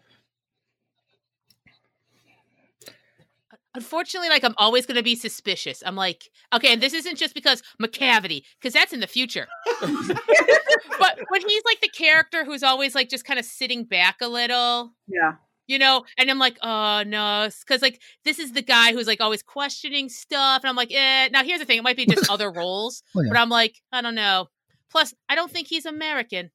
Unfortunately, 3.74 4.30
like 4.30 4.44
I'm 4.44 4.54
always 4.56 4.86
going 4.86 4.96
to 4.96 5.02
be 5.02 5.14
suspicious. 5.14 5.82
I'm 5.84 5.96
like, 5.96 6.30
okay, 6.54 6.72
and 6.72 6.82
this 6.82 6.94
isn't 6.94 7.16
just 7.16 7.34
because 7.34 7.62
Macavity, 7.80 8.42
because 8.58 8.72
that's 8.72 8.92
in 8.92 9.00
the 9.00 9.06
future. 9.06 9.46
but 9.80 11.18
when 11.28 11.42
he's 11.42 11.62
like 11.64 11.80
the 11.82 11.90
character 11.92 12.44
who's 12.44 12.62
always 12.62 12.94
like 12.94 13.10
just 13.10 13.24
kind 13.26 13.38
of 13.38 13.44
sitting 13.44 13.84
back 13.84 14.16
a 14.22 14.28
little, 14.28 14.92
Yeah. 15.06 15.34
You 15.66 15.78
know, 15.78 16.04
and 16.18 16.30
I'm 16.30 16.38
like, 16.38 16.56
oh 16.62 17.02
no, 17.06 17.48
because 17.60 17.82
like 17.82 18.00
this 18.24 18.38
is 18.38 18.52
the 18.52 18.62
guy 18.62 18.92
who's 18.92 19.06
like 19.06 19.20
always 19.20 19.42
questioning 19.42 20.08
stuff, 20.08 20.62
and 20.62 20.68
I'm 20.68 20.76
like, 20.76 20.92
eh. 20.92 21.28
Now 21.32 21.42
here's 21.44 21.60
the 21.60 21.64
thing: 21.66 21.78
it 21.78 21.82
might 21.84 21.96
be 21.96 22.06
just 22.06 22.30
other 22.30 22.50
roles, 22.60 23.02
Oh, 23.16 23.22
yeah. 23.22 23.28
but 23.32 23.38
I'm 23.38 23.48
like, 23.48 23.76
I 23.92 24.00
don't 24.02 24.14
know. 24.14 24.48
Plus, 24.90 25.12
I 25.28 25.34
don't 25.34 25.50
think 25.50 25.66
he's 25.68 25.86
American. 25.86 26.50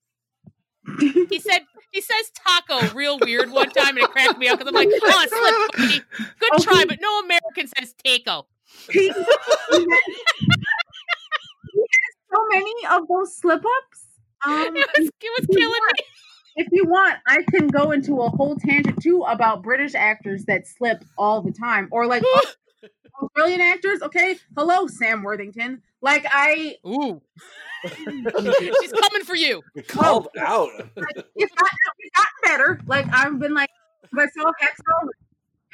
He 0.99 1.39
said 1.39 1.61
he 1.91 2.01
says 2.01 2.31
taco 2.35 2.87
real 2.95 3.19
weird 3.19 3.51
one 3.51 3.69
time, 3.69 3.89
and 3.97 3.99
it 3.99 4.09
cracked 4.11 4.39
me 4.39 4.47
up 4.47 4.57
because 4.59 4.69
I'm 4.69 4.75
like, 4.75 4.89
oh, 4.91 5.67
buddy. 5.77 5.99
Good 6.39 6.49
Oh, 6.53 6.59
try, 6.63 6.85
but 6.87 6.99
no 7.01 7.19
American 7.19 7.67
says 7.77 7.93
taco. 8.03 8.47
He, 8.89 9.11
so 12.33 12.37
many 12.51 12.73
of 12.91 13.07
those 13.07 13.35
slip 13.37 13.59
ups. 13.63 14.07
Um, 14.43 14.75
It 14.75 14.87
was, 14.97 15.07
it 15.21 15.31
was 15.37 15.45
killing 15.55 15.69
me. 15.69 16.03
If 16.55 16.67
you 16.71 16.85
want, 16.85 17.15
I 17.27 17.43
can 17.49 17.67
go 17.67 17.91
into 17.91 18.21
a 18.21 18.29
whole 18.29 18.55
tangent 18.55 19.01
too 19.01 19.23
about 19.23 19.63
British 19.63 19.95
actors 19.95 20.45
that 20.45 20.67
slip 20.67 21.03
all 21.17 21.41
the 21.41 21.51
time, 21.51 21.87
or 21.91 22.05
like 22.05 22.23
Australian 23.23 23.61
actors. 23.61 24.01
Okay, 24.01 24.37
hello, 24.55 24.87
Sam 24.87 25.23
Worthington. 25.23 25.81
Like 26.01 26.25
I, 26.29 26.77
Ooh, 26.85 27.21
she's 27.85 28.91
coming 28.91 29.23
for 29.23 29.35
you. 29.35 29.61
Called 29.87 30.27
out. 30.39 30.69
it's 30.75 30.95
gotten, 30.95 31.23
it's 31.35 31.55
gotten 31.55 32.33
better. 32.43 32.79
Like 32.85 33.05
I've 33.13 33.39
been 33.39 33.53
like, 33.53 33.69
I 34.17 34.27
saw 34.27 34.51
Hacksaw 34.61 35.09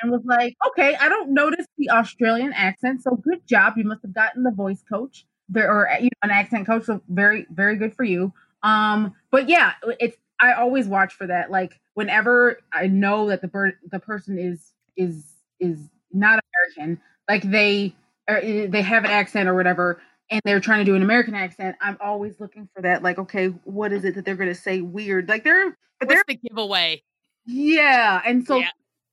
and 0.01 0.11
was 0.11 0.21
like, 0.25 0.55
okay, 0.67 0.95
I 0.95 1.09
don't 1.09 1.33
notice 1.33 1.65
the 1.77 1.89
Australian 1.89 2.53
accent, 2.53 3.01
so 3.03 3.15
good 3.15 3.45
job. 3.47 3.73
You 3.77 3.85
must 3.85 4.01
have 4.03 4.13
gotten 4.13 4.43
the 4.43 4.51
voice 4.51 4.83
coach 4.87 5.25
there, 5.49 5.71
or 5.71 5.89
you 5.99 6.03
know, 6.05 6.09
an 6.23 6.31
accent 6.31 6.67
coach. 6.67 6.83
So 6.83 7.01
very, 7.09 7.47
very 7.49 7.77
good 7.77 7.95
for 7.95 8.03
you. 8.03 8.33
Um, 8.63 9.15
but 9.31 9.49
yeah, 9.49 9.73
it's 9.99 10.17
I 10.39 10.53
always 10.53 10.87
watch 10.87 11.13
for 11.13 11.27
that. 11.27 11.51
Like 11.51 11.79
whenever 11.93 12.59
I 12.73 12.87
know 12.87 13.29
that 13.29 13.41
the 13.41 13.47
bird, 13.47 13.73
the 13.91 13.99
person 13.99 14.37
is 14.37 14.73
is 14.95 15.25
is 15.59 15.79
not 16.11 16.39
American, 16.75 17.01
like 17.29 17.43
they 17.43 17.95
or 18.29 18.37
eh, 18.37 18.67
they 18.67 18.81
have 18.81 19.03
an 19.05 19.11
accent 19.11 19.49
or 19.49 19.55
whatever. 19.55 20.01
And 20.29 20.41
they're 20.43 20.59
trying 20.59 20.79
to 20.79 20.85
do 20.85 20.95
an 20.95 21.03
American 21.03 21.35
accent. 21.35 21.77
I'm 21.79 21.97
always 22.01 22.37
looking 22.39 22.67
for 22.75 22.81
that. 22.81 23.01
Like, 23.01 23.17
okay, 23.17 23.47
what 23.63 23.93
is 23.93 24.03
it 24.03 24.15
that 24.15 24.25
they're 24.25 24.35
going 24.35 24.49
to 24.49 24.55
say 24.55 24.81
weird? 24.81 25.29
Like, 25.29 25.45
they're, 25.45 25.77
but 26.01 26.09
they're, 26.09 26.21
the 26.27 26.35
giveaway? 26.35 27.01
yeah. 27.45 28.21
And 28.25 28.45
so 28.45 28.57
Yeah. 28.57 28.67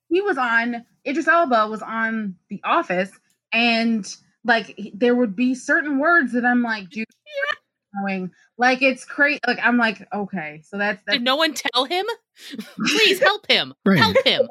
he 0.08 0.20
was 0.20 0.36
on 0.38 0.84
Idris 1.06 1.28
Elba 1.28 1.68
was 1.68 1.82
on 1.82 2.34
The 2.48 2.60
Office, 2.64 3.12
and 3.52 4.04
like 4.44 4.76
there 4.92 5.14
would 5.14 5.36
be 5.36 5.54
certain 5.54 5.98
words 6.00 6.32
that 6.32 6.44
I'm 6.44 6.62
like, 6.62 6.90
dude, 6.90 7.06
going 8.00 8.30
like 8.58 8.82
it's 8.82 9.04
crazy. 9.04 9.40
Like 9.46 9.58
I'm 9.62 9.76
like, 9.78 10.06
okay, 10.12 10.62
so 10.64 10.78
that's 10.78 11.00
that's 11.06 11.16
Did 11.18 11.24
no 11.24 11.36
one 11.36 11.54
tell 11.54 11.84
him? 11.84 12.04
Please 12.86 13.20
help 13.20 13.46
him. 13.50 13.74
Right. 13.84 13.98
Help 13.98 14.16
him. 14.24 14.48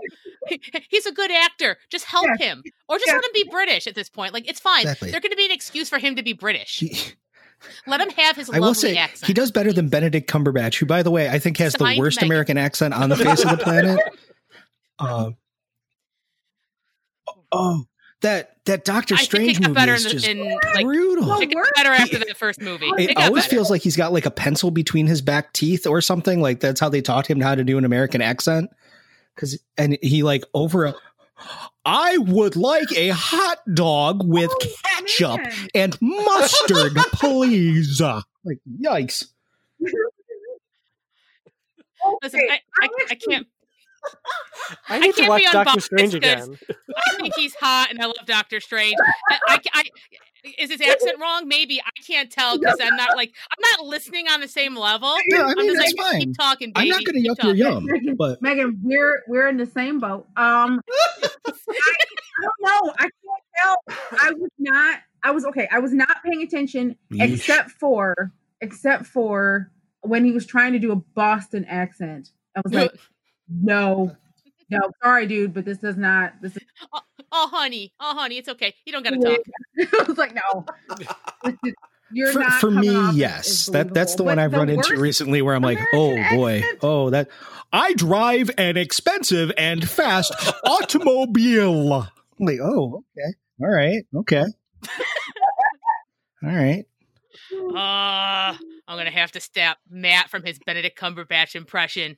He- 0.48 0.62
He's 0.90 1.06
a 1.06 1.12
good 1.12 1.32
actor. 1.32 1.78
Just 1.90 2.06
help 2.06 2.28
him. 2.38 2.64
Or 2.90 2.98
just 2.98 3.08
Yeah. 3.08 3.14
let 3.16 3.24
him 3.26 3.32
be 3.34 3.46
British 3.50 3.88
at 3.88 3.96
this 3.96 4.10
point. 4.10 4.34
Like, 4.34 4.50
it's 4.50 4.60
fine. 4.60 4.82
Exactly. 4.82 5.12
going 5.12 5.22
to 5.22 5.36
be 5.36 5.46
an 5.46 5.52
excuse 5.52 5.88
for 5.90 6.00
him 6.00 6.16
to 6.18 6.24
be 6.24 6.34
British. 6.34 6.80
He, 6.80 6.98
Let 7.88 8.02
him 8.02 8.10
have 8.10 8.36
his 8.36 8.50
I 8.50 8.60
will 8.60 8.68
lovely 8.68 8.82
say 8.94 8.98
accent. 8.98 9.26
he 9.28 9.34
does 9.34 9.52
better 9.52 9.72
than 9.72 9.88
Benedict 9.88 10.30
Cumberbatch, 10.30 10.76
who, 10.80 10.86
by 10.86 11.02
the 11.02 11.12
way, 11.12 11.30
I 11.30 11.40
think 11.40 11.58
has 11.60 11.72
the 11.74 11.96
worst 11.98 12.18
Megan. 12.18 12.28
American 12.30 12.58
accent 12.58 12.94
on 12.94 13.08
the 13.10 13.16
face 13.16 13.44
of 13.46 13.52
the 13.52 13.58
planet. 13.58 14.00
Um, 15.00 15.38
oh, 17.54 17.86
that 18.24 18.58
that 18.66 18.84
Doctor 18.84 19.14
I 19.14 19.18
think 19.20 19.30
Strange 19.30 19.58
it 19.58 19.62
got 19.62 19.68
movie 19.70 19.76
better 19.76 19.94
is 19.94 20.06
in, 20.06 20.12
just 20.12 20.28
in 20.28 20.60
like 20.74 20.84
brutal. 20.86 21.28
Well, 21.28 21.40
it 21.42 21.54
got 21.54 21.66
better 21.76 21.92
after 21.92 22.20
the 22.20 22.34
first 22.36 22.60
movie. 22.62 22.88
it 22.98 23.12
It 23.12 23.16
got 23.16 23.28
always 23.28 23.44
better. 23.44 23.56
feels 23.56 23.70
like 23.70 23.82
he's 23.82 23.96
got 23.96 24.12
like 24.12 24.26
a 24.26 24.32
pencil 24.32 24.72
between 24.72 25.06
his 25.08 25.22
back 25.22 25.54
teeth 25.54 25.86
or 25.88 26.02
something. 26.02 26.42
Like 26.42 26.60
that's 26.60 26.80
how 26.82 26.90
they 26.90 27.02
taught 27.02 27.28
him 27.28 27.40
how 27.40 27.56
to 27.56 27.64
do 27.64 27.78
an 27.78 27.86
American 27.86 28.22
accent. 28.22 28.70
Because 29.36 29.60
and 29.78 29.98
he 30.02 30.24
like 30.24 30.44
over 30.54 30.86
a. 30.86 30.96
I 31.86 32.18
would 32.18 32.56
like 32.56 32.92
a 32.96 33.10
hot 33.10 33.58
dog 33.74 34.26
with 34.26 34.50
Oh, 34.54 34.68
ketchup 34.84 35.38
man. 35.42 35.68
and 35.76 35.98
mustard, 36.02 36.96
please. 37.14 38.00
Like 38.00 38.60
yikes! 38.82 39.26
Listen, 42.22 42.40
Okay, 42.42 42.50
I, 42.50 42.54
I, 42.54 42.86
I 42.86 42.88
actually- 43.12 43.34
can't. 43.34 43.48
I 44.90 45.00
need 45.00 45.16
to 45.16 45.28
watch 45.28 45.44
Doctor 45.44 45.60
unbiased 45.60 45.86
Strange 45.86 46.14
again. 46.16 46.58
I 46.96 47.16
think 47.18 47.34
he's 47.38 47.54
hot, 47.56 47.88
and 47.92 48.02
I 48.02 48.06
love 48.06 48.26
Doctor 48.26 48.60
Strange. 48.60 48.96
I, 49.30 49.38
I, 49.48 49.60
I- 49.74 49.84
is 50.58 50.70
his 50.72 50.82
accent 50.86 51.18
wrong? 51.22 51.48
Maybe 51.48 51.82
I 51.82 51.90
can't 52.06 52.30
tell 52.30 52.60
because 52.60 52.78
I'm 52.82 52.96
not 52.98 53.16
like 53.16 53.34
I'm 53.50 53.62
not 53.80 53.88
listening 53.88 54.28
on 54.28 54.42
the 54.42 54.48
same 54.48 54.76
level. 54.76 55.16
No, 55.28 55.42
I 55.42 55.52
I'm 55.52 55.58
just 55.66 55.78
that's 55.78 55.94
like 55.94 56.12
fine. 56.12 56.20
keep 56.20 56.38
talking, 56.38 56.72
I'm 56.76 56.90
not 56.90 57.04
going 57.06 57.16
to 57.16 57.22
keep 57.22 57.32
yuck 57.38 57.56
your 57.58 57.70
talking. 57.70 57.86
yum, 57.86 57.86
Megan, 57.86 58.16
but 58.18 58.42
Megan, 58.42 58.80
we're 58.84 59.24
we're 59.28 59.48
in 59.48 59.56
the 59.58 59.66
same 59.66 60.00
boat. 60.02 60.28
Um, 60.36 60.82
I, 61.24 61.30
I 61.48 62.42
don't 62.42 62.62
know. 62.62 62.94
I 62.98 63.04
can't 63.04 63.14
tell. 63.64 63.78
I 64.22 64.32
was 64.32 64.50
not. 64.60 65.00
I 65.24 65.32
was 65.32 65.46
okay. 65.46 65.68
I 65.72 65.80
was 65.80 65.94
not 65.94 66.18
paying 66.26 66.42
attention 66.44 66.98
Yeesh. 67.12 67.36
except 67.36 67.72
for 67.72 68.34
except 68.60 69.06
for 69.06 69.72
when 70.02 70.26
he 70.26 70.32
was 70.32 70.46
trying 70.46 70.74
to 70.74 70.80
do 70.80 70.92
a 70.92 70.98
Boston 70.98 71.64
accent. 71.66 72.32
I 72.56 72.62
was 72.66 72.74
like, 72.74 72.92
no, 73.50 74.16
no, 74.70 74.80
sorry, 75.02 75.28
dude, 75.28 75.54
but 75.54 75.66
this 75.66 75.78
does 75.78 75.98
not. 75.98 76.34
This 76.42 76.56
is. 76.58 76.64
Oh, 77.36 77.48
honey, 77.52 77.94
oh, 78.00 78.16
honey, 78.16 78.38
it's 78.38 78.48
okay. 78.50 78.76
You 78.86 78.94
don't 78.94 79.04
got 79.04 79.12
to 79.12 79.18
talk. 79.18 79.40
I 80.02 80.04
was 80.08 80.18
like, 80.18 80.36
no. 80.36 80.66
Is- 81.46 81.74
You're 82.12 82.32
for, 82.32 82.40
not 82.40 82.62
for 82.62 82.70
me, 82.70 83.12
yes, 83.14 83.66
that 83.68 83.92
that's 83.94 84.14
the 84.14 84.24
believable. 84.24 84.26
one 84.26 84.40
I've 84.40 84.54
run 84.54 84.70
into 84.70 84.98
recently 84.98 85.42
where 85.42 85.56
I'm 85.56 85.64
like, 85.64 85.80
oh 85.96 86.12
American 86.12 86.38
boy, 86.38 86.64
oh 86.84 87.10
that 87.10 87.30
I 87.72 87.94
drive 87.94 88.52
an 88.60 88.78
expensive 88.78 89.52
and 89.58 89.88
fast 89.90 90.32
automobile. 90.64 92.08
like, 92.40 92.60
oh, 92.62 93.04
okay, 93.18 93.34
all 93.62 93.68
right, 93.76 94.06
okay, 94.16 94.44
all 96.44 96.50
right. 96.52 96.86
Uh, 97.52 98.58
I'm 98.88 98.98
gonna 98.98 99.10
have 99.10 99.32
to 99.32 99.40
stop 99.40 99.78
Matt 99.90 100.30
from 100.30 100.44
his 100.44 100.60
Benedict 100.64 101.00
Cumberbatch 101.00 101.56
impression. 101.56 102.18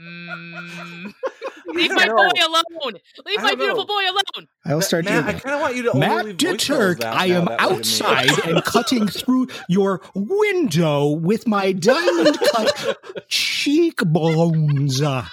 Mm. 0.00 1.12
Leave 1.74 1.92
my 1.92 2.04
No. 2.04 2.14
boy 2.16 2.30
alone. 2.46 2.94
Leave 3.26 3.42
my 3.42 3.54
beautiful 3.54 3.82
know. 3.82 3.86
boy 3.86 4.02
alone. 4.04 4.48
I'll 4.66 4.80
start 4.80 5.04
Matt, 5.06 5.12
I 5.12 5.20
doing 5.22 5.34
that. 5.36 5.42
kind 5.42 5.54
of 5.54 5.60
want 5.62 5.76
you 5.76 5.82
to 5.84 5.92
only 5.92 6.06
Matt 6.06 6.24
leave 6.26 6.36
voicemails 6.36 6.96
Deturk, 6.98 7.04
I 7.04 7.26
am 7.26 7.44
that 7.46 7.50
way 7.50 7.56
to 7.56 7.72
me. 7.72 7.76
outside 7.78 8.38
and 8.48 8.64
cutting 8.64 9.08
through 9.08 9.48
your 9.68 10.00
window 10.14 11.08
with 11.08 11.46
my 11.48 11.72
diamond 11.72 12.38
cut 12.52 12.98
cheekbones. 13.28 15.00
Oh 15.02 15.26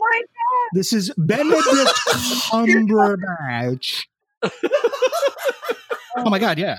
my 0.00 0.22
This 0.72 0.92
is 0.92 1.10
Benedict 1.16 1.64
Cumberbatch. 2.50 4.04
oh 6.16 6.28
my 6.30 6.38
god, 6.38 6.58
yeah. 6.58 6.78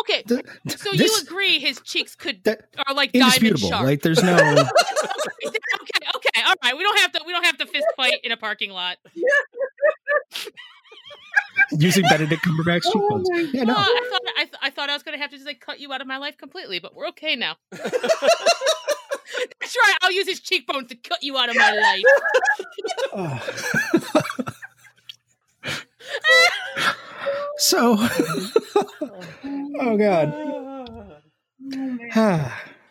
Okay, 0.00 0.22
Th- 0.22 0.40
so 0.68 0.90
this- 0.92 1.00
you 1.00 1.26
agree 1.26 1.58
his 1.58 1.80
cheeks 1.82 2.14
could 2.14 2.42
That- 2.44 2.68
are 2.86 2.94
like 2.94 3.12
diamond 3.12 3.34
Indisputable. 3.34 3.68
sharp? 3.68 3.84
Like 3.84 4.02
there's 4.02 4.22
no 4.22 4.34
okay, 4.34 4.62
okay, 5.44 5.91
all 6.62 6.70
right. 6.70 6.76
We 6.76 6.82
don't 6.82 6.98
have 6.98 7.12
to. 7.12 7.20
We 7.26 7.32
don't 7.32 7.44
have 7.44 7.58
to 7.58 7.66
fist 7.66 7.86
fight 7.96 8.18
in 8.24 8.32
a 8.32 8.36
parking 8.36 8.70
lot. 8.70 8.96
using 11.72 12.02
Benedict 12.04 12.42
Cumberbatch 12.44 12.82
Oh 12.86 12.92
cheekbones. 12.92 13.28
my 13.30 13.40
Yeah, 13.52 13.62
Oh, 13.62 13.64
no. 13.66 13.74
I 13.74 14.08
thought 14.10 14.20
I, 14.36 14.44
th- 14.44 14.56
I 14.62 14.70
thought 14.70 14.90
I 14.90 14.94
was 14.94 15.02
gonna 15.02 15.18
have 15.18 15.30
to 15.30 15.36
just 15.36 15.46
like 15.46 15.60
cut 15.60 15.80
you 15.80 15.92
out 15.92 16.00
of 16.00 16.06
my 16.06 16.18
life 16.18 16.36
completely, 16.36 16.78
but 16.78 16.94
we're 16.94 17.08
okay 17.08 17.34
now. 17.36 17.56
That's 17.70 17.90
right. 19.76 19.96
I'll 20.02 20.12
use 20.12 20.26
his 20.28 20.40
cheekbones 20.40 20.88
to 20.88 20.94
cut 20.96 21.22
you 21.22 21.36
out 21.38 21.48
of 21.48 21.56
my 21.56 21.72
life. 23.14 23.42
so 27.58 27.96
Oh 29.80 29.96
god. 29.96 30.34
Oh 32.14 32.52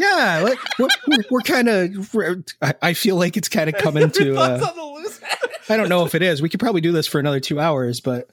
yeah, 0.00 0.40
like, 0.42 0.58
we're, 0.78 0.88
we're, 1.08 1.24
we're 1.30 1.40
kind 1.40 1.68
of. 1.68 2.16
I, 2.62 2.94
feel 2.94 3.16
like 3.16 3.36
it's 3.36 3.50
kind 3.50 3.68
of 3.68 3.74
coming 3.76 4.10
to. 4.12 4.34
Uh, 4.34 4.66
on 4.66 4.76
the 4.76 4.82
loose 4.82 5.20
I 5.68 5.76
don't 5.76 5.90
know 5.90 6.06
if 6.06 6.14
it 6.14 6.22
is. 6.22 6.40
We 6.40 6.48
could 6.48 6.58
probably 6.58 6.80
do 6.80 6.90
this 6.90 7.06
for 7.06 7.18
another 7.18 7.40
two 7.40 7.60
hours, 7.60 8.00
but. 8.00 8.30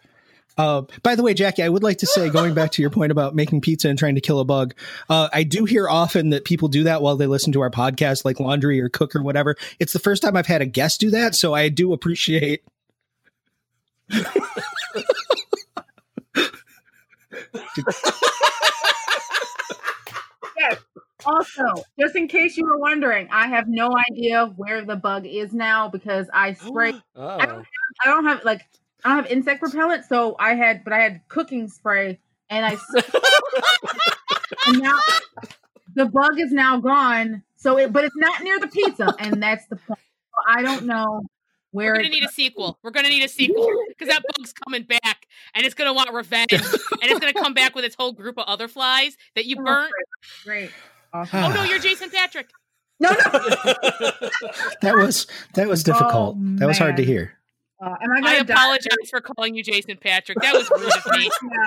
Uh, 0.58 0.82
by 1.04 1.14
the 1.14 1.22
way, 1.22 1.36
Jackie, 1.36 1.62
I 1.62 1.70
would 1.70 1.84
like 1.84 2.00
to 2.00 2.08
say, 2.08 2.32
going 2.32 2.56
back 2.56 2.72
to 2.72 2.82
your 2.82 2.90
point 2.90 3.12
about 3.12 3.36
making 3.36 3.62
pizza 3.62 3.90
and 3.90 4.00
trying 4.00 4.16
to 4.16 4.22
kill 4.22 4.40
a 4.40 4.44
bug, 4.44 4.74
uh, 5.08 5.30
I 5.32 5.44
do 5.44 5.66
hear 5.66 5.88
often 5.88 6.32
that 6.32 6.46
people 6.46 6.68
do 6.68 6.86
that 6.86 7.04
while 7.04 7.16
they 7.16 7.28
listen 7.28 7.54
to 7.54 7.62
our 7.62 7.70
podcast, 7.70 8.26
like 8.26 8.40
laundry 8.40 8.82
or 8.82 8.90
cook 8.90 9.16
or 9.16 9.22
whatever. 9.22 9.56
It's 9.80 9.94
the 9.94 10.00
first 10.00 10.24
time 10.24 10.36
I've 10.36 10.48
had 10.48 10.64
a 10.64 10.66
guest 10.66 11.00
do 11.00 11.12
that, 11.12 11.36
so 11.36 11.54
I 11.54 11.70
do 11.70 11.94
appreciate. 11.94 12.64
Also, 21.28 21.84
just 22.00 22.16
in 22.16 22.30
case 22.30 22.56
you 22.56 22.66
were 22.66 22.78
wondering, 22.78 23.28
I 23.30 23.48
have 23.48 23.68
no 23.68 23.90
idea 24.10 24.46
where 24.56 24.86
the 24.86 24.96
bug 24.96 25.26
is 25.26 25.54
now 25.54 25.90
because 25.90 26.28
I 26.34 26.54
spray. 26.54 26.94
Oh. 27.16 27.38
I 27.38 28.06
don't 28.06 28.26
have 28.26 28.46
like 28.46 28.62
I 29.04 29.10
don't 29.10 29.24
have 29.24 29.32
insect 29.32 29.62
repellent, 29.62 30.06
so 30.06 30.36
I 30.40 30.56
had, 30.56 30.84
but 30.84 30.94
I 30.94 31.00
had 31.00 31.22
cooking 31.28 31.68
spray, 31.68 32.20
and 32.50 32.66
I. 32.66 32.78
and 34.68 34.80
now 34.82 34.98
the 35.96 36.06
bug 36.06 36.40
is 36.40 36.52
now 36.52 36.80
gone. 36.80 37.44
So 37.58 37.78
it, 37.78 37.92
but 37.92 38.06
it's 38.06 38.16
not 38.16 38.42
near 38.42 38.60
the 38.60 38.68
pizza, 38.68 39.14
and 39.20 39.44
that's 39.44 39.66
the 39.68 39.76
point. 39.76 40.00
So 40.00 40.54
I 40.54 40.62
don't 40.62 40.86
know 40.86 41.24
where 41.72 41.92
We're 41.92 41.98
gonna 41.98 42.10
need 42.10 42.24
a 42.24 42.30
sequel. 42.30 42.80
We're 42.84 42.92
gonna 42.92 43.10
need 43.10 43.24
a 43.24 43.28
sequel 43.30 43.70
because 43.90 44.08
that 44.08 44.24
bug's 44.36 44.54
coming 44.54 44.84
back 44.84 45.28
and 45.54 45.66
it's 45.66 45.76
gonna 45.76 45.94
want 45.94 46.14
revenge 46.14 46.48
and 46.52 46.62
it's 46.62 47.20
gonna 47.20 47.34
come 47.34 47.54
back 47.54 47.76
with 47.76 47.84
its 47.84 47.96
whole 47.96 48.14
group 48.14 48.38
of 48.38 48.46
other 48.48 48.68
flies 48.68 49.18
that 49.36 49.46
you 49.46 49.58
Oh, 49.60 49.64
burnt. 49.64 49.92
Great. 50.44 50.72
Awesome. 51.14 51.44
Oh 51.44 51.54
no, 51.54 51.64
you're 51.64 51.80
Jason 51.80 52.10
Patric. 52.10 52.50
No, 53.00 53.12
no. 53.12 53.18
That 54.82 54.96
was 54.96 55.28
that 55.54 55.68
was 55.68 55.84
difficult. 55.84 56.36
Oh, 56.38 56.56
that 56.58 56.68
was 56.68 56.78
hard 56.78 56.98
to 56.98 57.04
hear. 57.04 57.34
Uh, 57.84 57.96
am 58.02 58.12
I 58.12 58.16
I 58.18 58.22
gonna 58.22 58.44
die? 58.44 58.54
apologize 58.54 59.10
for 59.10 59.22
calling 59.22 59.56
you 59.56 59.64
Jason 59.64 59.98
Patric. 59.98 60.38
That 60.42 60.54
was 60.54 60.70
rude 60.72 60.92
of 60.92 61.06
me. 61.20 61.30
Yeah. 61.44 61.58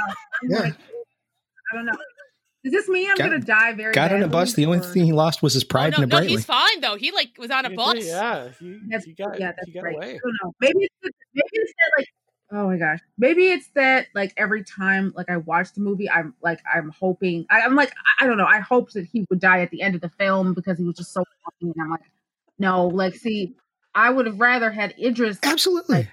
I'm 0.43 0.51
Yeah. 0.51 0.59
like, 0.61 0.75
I 1.73 1.77
don't 1.77 1.87
know. 1.87 1.93
Is 2.65 2.73
this 2.73 2.89
me? 2.89 3.09
I'm 3.09 3.15
Got- 3.17 3.31
gonna 3.31 3.39
die 3.41 3.73
very? 3.75 3.93
Got 3.95 4.13
on 4.13 4.23
a 4.23 4.29
bus. 4.29 4.53
The 4.55 4.67
only 4.67 4.81
thing 4.81 5.05
he 5.05 5.13
lost 5.13 5.41
was 5.43 5.55
his 5.55 5.63
Oh, 5.65 5.67
pride 5.69 5.93
no, 5.93 6.03
and 6.03 6.05
a 6.05 6.07
no, 6.09 6.17
Brightly. 6.19 6.37
he's 6.37 6.45
fine 6.45 6.81
though. 6.81 6.97
He 6.97 7.11
like 7.13 7.31
was 7.39 7.51
on 7.51 7.65
a 7.65 7.71
bus. 7.71 8.05
Yeah, 8.05 8.49
he, 8.59 8.79
That's 8.89 9.05
he 9.05 9.15
got, 9.15 9.39
yeah, 9.41 9.53
that's 9.53 9.67
he 9.67 9.73
got 9.73 9.83
great. 9.83 9.97
away. 9.97 10.07
I 10.15 10.19
don't 10.23 10.37
know. 10.43 10.53
Maybe 10.61 10.81
it's 10.81 11.17
maybe 11.33 11.49
it's 11.53 11.73
that 11.73 11.99
like 12.01 12.09
oh 12.53 12.67
my 12.69 12.77
gosh. 12.77 12.99
Maybe 13.19 13.47
it's 13.49 13.69
that 13.75 14.07
like 14.15 14.33
every 14.37 14.65
time 14.65 15.13
like 15.17 15.29
I 15.31 15.37
watch 15.39 15.73
the 15.75 15.81
movie, 15.81 16.09
I'm 16.11 16.35
like 16.43 16.61
I'm 16.73 16.91
hoping 16.99 17.47
I, 17.51 17.61
I'm 17.63 17.75
like 17.77 17.91
I, 18.21 18.25
I 18.25 18.27
don't 18.27 18.37
know. 18.39 18.47
I 18.47 18.61
hope 18.61 18.91
that 18.93 19.07
he 19.07 19.27
would 19.31 19.41
die 19.41 19.61
at 19.61 19.71
the 19.71 19.83
end 19.83 19.95
of 19.95 20.01
the 20.01 20.11
film 20.11 20.55
because 20.55 20.79
he 20.79 20.85
was 20.85 20.97
just 20.97 21.13
so 21.13 21.25
and 21.63 21.75
I'm 21.81 21.91
like, 21.91 22.01
no, 22.59 22.87
like 22.87 23.15
see, 23.15 23.55
I 23.95 24.11
would 24.11 24.27
have 24.27 24.41
rather 24.41 24.71
had 24.71 24.95
Idris 24.99 25.39
Absolutely. 25.43 26.09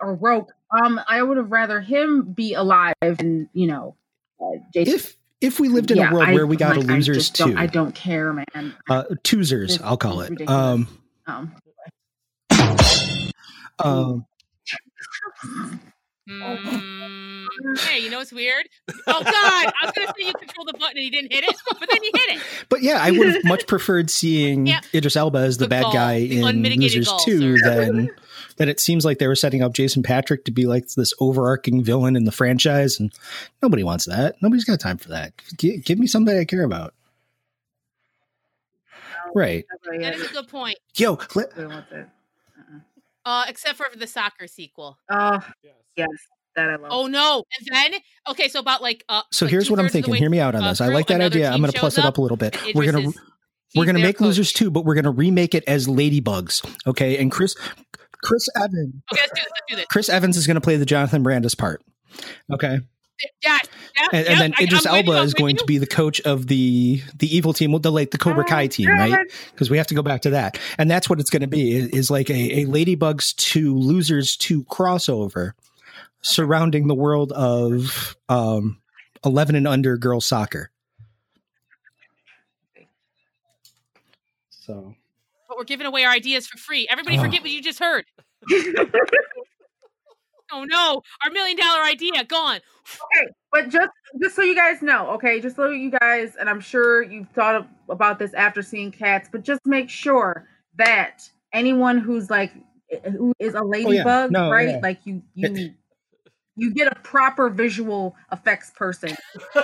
or 0.00 0.14
Roque. 0.14 0.52
Um, 0.82 1.00
I 1.08 1.22
would 1.22 1.36
have 1.36 1.50
rather 1.52 1.80
him 1.80 2.32
be 2.32 2.54
alive 2.54 2.94
and 3.00 3.48
you 3.52 3.66
know, 3.66 3.96
uh, 4.40 4.58
Jason. 4.72 4.94
If 4.94 5.16
if 5.40 5.60
we 5.60 5.68
lived 5.68 5.90
in 5.90 5.98
Yeah, 5.98 6.10
a 6.10 6.14
world 6.14 6.28
I- 6.28 6.32
where 6.34 6.46
we 6.46 6.56
got 6.56 6.76
like, 6.76 6.84
a 6.86 6.92
losers 6.92 7.28
too, 7.30 7.54
I 7.56 7.66
don't 7.66 7.94
care, 7.94 8.32
man. 8.32 8.74
uh, 8.88 9.04
toosers, 9.24 9.68
This 9.68 9.80
I'll 9.82 9.96
call 9.98 10.20
it. 10.22 10.30
ridiculous. 10.30 10.56
Um, 10.56 10.88
Um, 11.26 11.52
um, 13.78 14.26
Mm, 16.28 17.78
hey, 17.80 17.98
you 18.00 18.08
know 18.10 18.18
what's 18.18 18.32
weird? 18.32 18.66
Oh 19.06 19.22
God, 19.22 19.26
I 19.26 19.72
was 19.82 19.92
gonna 19.94 20.08
say 20.18 20.26
you 20.26 20.32
control 20.32 20.64
the 20.64 20.72
button 20.72 20.96
and 20.96 21.04
he 21.04 21.10
didn't 21.10 21.32
hit 21.32 21.44
it, 21.44 21.54
but 21.68 21.80
then 21.88 22.02
he 22.02 22.10
hit 22.14 22.36
it. 22.38 22.42
but 22.70 22.82
yeah, 22.82 22.98
I 23.00 23.10
would 23.10 23.28
have 23.28 23.44
much 23.44 23.66
preferred 23.66 24.08
seeing 24.10 24.66
Yeah. 24.66 24.80
Idris 24.94 25.16
Elba 25.16 25.38
as 25.38 25.58
the 25.58 25.66
The 25.66 25.68
bad 25.68 25.82
gall, 25.82 25.92
guy 25.92 26.20
the 26.20 26.38
in 26.40 26.44
unmitigated 26.46 26.96
Losers 26.98 27.08
gall, 27.08 27.18
Two 27.20 27.58
sir. 27.58 27.84
than 27.84 28.10
that. 28.56 28.68
It 28.68 28.80
seems 28.80 29.04
like 29.04 29.18
they 29.18 29.26
were 29.26 29.34
setting 29.36 29.62
up 29.62 29.74
Jason 29.74 30.02
Patric 30.02 30.44
to 30.46 30.50
be 30.50 30.64
like 30.66 30.88
this 30.94 31.12
overarching 31.20 31.82
villain 31.84 32.16
in 32.16 32.24
the 32.24 32.32
franchise, 32.32 32.98
and 32.98 33.12
nobody 33.62 33.82
wants 33.82 34.06
that. 34.06 34.36
Nobody's 34.40 34.64
got 34.64 34.80
time 34.80 34.96
for 34.96 35.08
that. 35.08 35.32
G- 35.58 35.76
give 35.78 35.98
me 35.98 36.06
somebody 36.06 36.38
I 36.38 36.44
care 36.46 36.64
about. 36.64 36.94
Right, 39.34 39.64
that's 39.70 39.86
really 39.86 40.04
That 40.04 40.14
it. 40.14 40.20
is 40.20 40.30
a 40.30 40.32
good 40.32 40.48
point. 40.48 40.78
yo. 40.96 41.18
Let, 41.34 41.54
Really 41.56 41.68
wants 41.74 41.92
it. 41.92 42.06
Uh, 43.24 43.44
except 43.48 43.76
for 43.76 43.86
the 43.96 44.06
soccer 44.06 44.46
sequel. 44.46 44.98
Oh 45.10 45.40
Yes. 45.62 45.74
yes, 45.96 46.08
that 46.56 46.70
I 46.70 46.76
love. 46.76 46.90
Oh 46.90 47.06
no! 47.06 47.44
And 47.58 47.92
then 47.92 48.00
okay, 48.28 48.48
so 48.48 48.60
about 48.60 48.82
like 48.82 49.04
uh. 49.08 49.22
so 49.32 49.44
like 49.44 49.50
here's 49.52 49.70
what 49.70 49.78
I'm 49.78 49.86
two-thirds 49.86 49.96
of 49.96 50.02
the 50.04 50.10
thinking. 50.10 50.22
Hear 50.22 50.30
me 50.30 50.40
out 50.40 50.54
on 50.54 50.62
uh, 50.62 50.68
this. 50.70 50.80
I 50.80 50.88
like 50.88 51.06
that 51.06 51.20
idea. 51.20 51.50
I'm 51.50 51.60
going 51.60 51.72
to 51.72 51.78
plus 51.78 51.94
shows 51.94 52.04
it 52.04 52.06
up 52.06 52.18
a 52.18 52.22
little 52.22 52.36
bit. 52.36 52.56
We're 52.74 52.90
gonna 52.90 53.12
we're 53.74 53.86
gonna 53.86 53.98
their 53.98 54.08
make 54.08 54.20
Losers 54.20 54.52
too, 54.52 54.70
but 54.70 54.84
we're 54.84 54.94
gonna 54.94 55.10
remake 55.10 55.54
it 55.54 55.64
as 55.66 55.86
Ladybugs. 55.86 56.64
Okay, 56.86 57.18
and 57.18 57.30
Chris 57.30 57.56
Chris 58.24 58.48
Evans 58.56 58.94
Okay, 59.12 59.20
let's 59.20 59.30
do 59.30 59.34
this. 59.34 59.44
Let's 59.50 59.62
do 59.68 59.76
this. 59.76 59.86
Chris 59.86 60.08
Evans 60.08 60.36
is 60.36 60.46
going 60.46 60.56
to 60.56 60.60
play 60.60 60.76
the 60.76 60.86
Jonathan 60.86 61.22
Brandis 61.22 61.54
part. 61.54 61.82
Okay. 62.52 62.78
Yes. 63.42 63.66
Yeah, 63.96 64.08
And, 64.12 64.26
yeah, 64.26 64.32
and 64.32 64.40
then 64.40 64.54
I- 64.58 64.62
Idris 64.64 64.86
I'm 64.86 64.92
with 64.96 65.06
you, 65.06 65.12
Elba 65.12 65.22
is 65.24 65.34
going 65.34 65.54
you. 65.54 65.60
to 65.60 65.64
be 65.66 65.78
the 65.78 65.86
coach 65.86 66.20
of 66.22 66.46
the 66.46 67.00
the 67.16 67.34
evil 67.34 67.52
team, 67.52 67.78
the 67.80 67.92
like 67.92 68.10
the 68.10 68.18
Cobra 68.18 68.44
Kai 68.44 68.66
team, 68.66 68.88
right? 68.88 69.26
Because 69.52 69.70
we 69.70 69.78
have 69.78 69.86
to 69.88 69.94
go 69.94 70.02
back 70.02 70.22
to 70.22 70.30
that, 70.30 70.58
and 70.78 70.90
that's 70.90 71.08
what 71.08 71.20
it's 71.20 71.30
going 71.30 71.42
to 71.42 71.46
be. 71.48 71.72
Is, 71.76 71.88
is 71.90 72.10
like 72.10 72.28
a, 72.28 72.62
a 72.62 72.66
Ladybugs 72.66 73.34
to 73.36 73.76
Losers 73.78 74.36
to 74.38 74.64
crossover 74.64 75.52
surrounding 76.22 76.86
the 76.88 76.94
world 76.94 77.30
of 77.32 78.16
um, 78.28 78.80
eleven 79.24 79.54
and 79.54 79.68
under 79.68 79.96
girls 79.96 80.26
soccer. 80.26 80.70
So 84.50 84.94
But 85.48 85.56
we're 85.58 85.64
giving 85.64 85.86
away 85.86 86.04
our 86.04 86.12
ideas 86.12 86.46
for 86.46 86.58
free. 86.58 86.88
Everybody, 86.90 87.18
Oh. 87.18 87.22
forget 87.22 87.42
what 87.42 87.50
you 87.50 87.62
just 87.62 87.78
heard. 87.78 88.04
Oh 90.54 90.64
no, 90.64 91.02
our 91.24 91.30
million 91.32 91.56
dollar 91.56 91.82
idea 91.82 92.24
gone. 92.24 92.56
okay, 93.16 93.28
but 93.52 93.68
just 93.70 93.90
just 94.22 94.36
so 94.36 94.42
you 94.42 94.54
guys 94.54 94.82
know, 94.82 95.10
okay, 95.12 95.40
just 95.40 95.56
so 95.56 95.68
you 95.70 95.90
guys, 95.90 96.36
and 96.38 96.48
I'm 96.48 96.60
sure 96.60 97.02
you've 97.02 97.28
thought 97.30 97.56
of, 97.56 97.66
about 97.88 98.18
this 98.20 98.32
after 98.34 98.62
seeing 98.62 98.92
Cats, 98.92 99.28
but 99.30 99.42
just 99.42 99.60
make 99.66 99.90
sure 99.90 100.46
that 100.76 101.28
anyone 101.52 101.98
who's 101.98 102.30
like 102.30 102.52
eh, 102.92 102.98
eh, 103.04 103.10
who 103.10 103.32
is 103.40 103.54
a 103.54 103.58
oh, 103.60 103.66
ladybug, 103.66 104.30
No, 104.30 104.48
right? 104.50 104.68
yeah. 104.70 104.80
Like 104.80 105.00
you 105.04 105.22
you 105.34 105.74
you 106.56 106.72
get 106.72 106.86
a 106.86 106.94
proper 107.00 107.50
visual 107.50 108.14
effects 108.30 108.70
person 108.76 109.10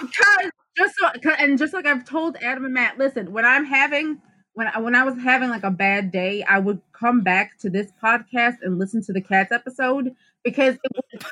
because 0.00 0.50
just 0.76 0.94
so 0.98 1.08
'cause- 1.22 1.36
and 1.38 1.58
just 1.58 1.74
like 1.74 1.86
I've 1.86 2.04
told 2.04 2.36
Adam 2.36 2.64
and 2.64 2.74
Matt, 2.74 2.96
listen, 2.96 3.32
when 3.32 3.44
I'm 3.44 3.64
having 3.64 4.20
when 4.54 4.66
I, 4.68 4.78
when 4.80 4.94
I 4.94 5.04
was 5.04 5.16
having 5.22 5.48
like 5.50 5.62
a 5.64 5.70
bad 5.70 6.10
day, 6.12 6.42
I 6.42 6.58
would 6.58 6.80
come 6.92 7.22
back 7.22 7.58
to 7.60 7.70
this 7.70 7.90
podcast 8.02 8.56
and 8.62 8.78
listen 8.78 9.02
to 9.04 9.12
the 9.12 9.20
Cats 9.20 9.50
episode 9.52 10.14
because 10.44 10.74
it 10.74 10.92
would 10.94 11.22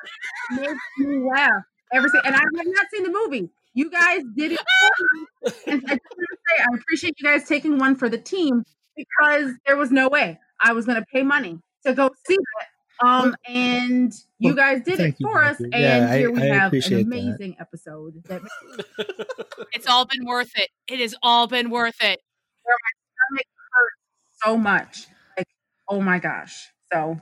make 0.61 0.71
me 0.99 1.29
laugh 1.31 1.63
every 1.93 2.09
si- 2.11 2.19
and 2.25 2.35
I 2.35 2.39
have 2.39 2.67
not 2.67 2.87
seen 2.93 3.03
the 3.05 3.11
movie. 3.11 3.51
You 3.75 3.91
guys 3.91 4.23
did 4.35 4.53
it, 4.53 4.61
for 4.61 5.05
me. 5.15 5.27
and 5.73 5.83
I 5.87 5.95
just 5.95 6.17
want 6.17 6.29
to 6.31 6.37
say 6.49 6.63
I 6.63 6.75
appreciate 6.77 7.15
you 7.19 7.25
guys 7.25 7.47
taking 7.49 7.79
one 7.79 7.95
for 7.95 8.09
the 8.09 8.19
team 8.19 8.65
because 8.97 9.53
there 9.67 9.77
was 9.77 9.91
no 9.93 10.09
way 10.09 10.39
I 10.61 10.73
was 10.73 10.87
gonna 10.87 11.05
pay 11.13 11.23
money 11.23 11.61
to 11.87 11.95
go 11.95 12.11
see 12.27 12.35
it. 12.35 12.67
Um, 13.03 13.35
and 13.47 14.13
you 14.39 14.55
guys 14.55 14.83
did 14.83 14.95
it 14.95 14.97
thank 14.99 15.21
you, 15.21 15.27
for 15.31 15.43
us, 15.43 15.57
Becky. 15.59 15.71
and 15.73 15.83
Yeah, 15.83 16.17
here 16.17 16.31
we 16.31 16.43
I 16.43 16.47
have 16.47 16.61
an 16.63 16.67
appreciate 16.67 16.97
that. 17.09 17.17
amazing 17.17 17.57
episode. 17.61 18.23
That 18.25 18.43
It's 19.73 19.87
all 19.87 20.05
been 20.05 20.27
worth 20.27 20.51
it. 20.57 20.69
It 20.89 21.01
has 21.01 21.15
all 21.23 21.47
been 21.47 21.71
worth 21.71 21.97
it. 22.03 22.21
Stomach 24.43 24.49
hurt 24.49 24.53
so 24.53 24.57
much. 24.59 25.07
Like, 25.37 25.47
oh 25.89 26.01
my 26.01 26.19
gosh. 26.19 26.69
So 26.93 27.21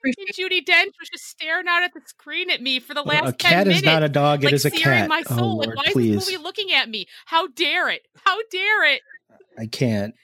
appreciate 0.00 0.34
Judi 0.36 0.64
Dench 0.64 0.92
was 1.00 1.08
just 1.10 1.24
staring 1.26 1.66
out 1.68 1.82
at 1.82 1.92
the 1.94 2.00
screen 2.06 2.50
at 2.50 2.62
me 2.62 2.78
for 2.80 2.94
the 2.94 3.02
last 3.02 3.28
a 3.28 3.32
10 3.32 3.50
cat 3.50 3.66
minutes. 3.66 3.78
is 3.82 3.84
not 3.86 4.02
a 4.02 4.08
dog; 4.08 4.42
it 4.42 4.46
like 4.46 4.54
is 4.54 4.64
a 4.64 4.70
cat. 4.70 5.08
my 5.08 5.22
oh 5.30 5.36
soul. 5.36 5.56
Lord, 5.56 5.68
like, 5.68 5.76
why 5.86 5.92
please! 5.92 6.10
is 6.16 6.24
this 6.26 6.32
movie 6.34 6.42
looking 6.44 6.72
at 6.72 6.88
me? 6.88 7.06
How 7.26 7.46
dare 7.48 7.88
it? 7.90 8.02
How 8.24 8.36
dare 8.50 8.84
it? 8.94 9.00
I 9.58 9.66
can't. 9.66 10.14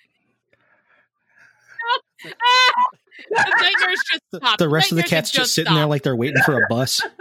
Ah! 2.27 2.85
The 3.31 3.57
nightmares 3.61 3.99
just 4.11 4.23
The, 4.31 4.39
stopped. 4.39 4.59
the 4.59 4.69
rest 4.69 4.93
of 4.93 4.97
the 4.97 5.03
cats 5.03 5.31
have 5.33 5.43
just 5.43 5.55
sitting 5.55 5.75
there 5.75 5.87
like 5.87 6.03
they're 6.03 6.17
waiting 6.17 6.43
for 6.45 6.63
a 6.63 6.67
bus. 6.69 7.01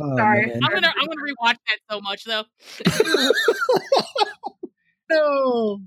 Oh, 0.00 0.16
Sorry. 0.16 0.46
man. 0.46 0.60
I'm 0.62 0.72
gonna 0.72 0.94
I'm 0.96 1.06
gonna 1.08 1.20
rewatch 1.20 1.56
that 1.66 1.78
so 1.90 2.00
much 2.00 2.22
though. 2.22 2.44
No. 5.10 5.80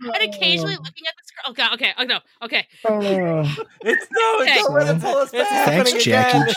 And 0.00 0.14
occasionally 0.34 0.74
looking 0.76 1.06
at 1.06 1.14
the 1.16 1.24
screen. 1.24 1.44
Oh 1.46 1.52
god, 1.52 1.74
okay, 1.74 1.92
oh 1.98 2.04
no, 2.04 2.18
okay. 2.42 2.66
Oh. 2.84 3.56
It's 3.82 4.06
no, 4.10 4.38
Okay. 4.42 4.54
don't 4.54 4.74
let 4.74 4.96
it 4.96 5.00
pull 5.00 5.16
us 5.16 5.30
back. 5.30 5.48
Thanks, 5.66 5.90
happening 5.92 6.00
Jackie. 6.00 6.52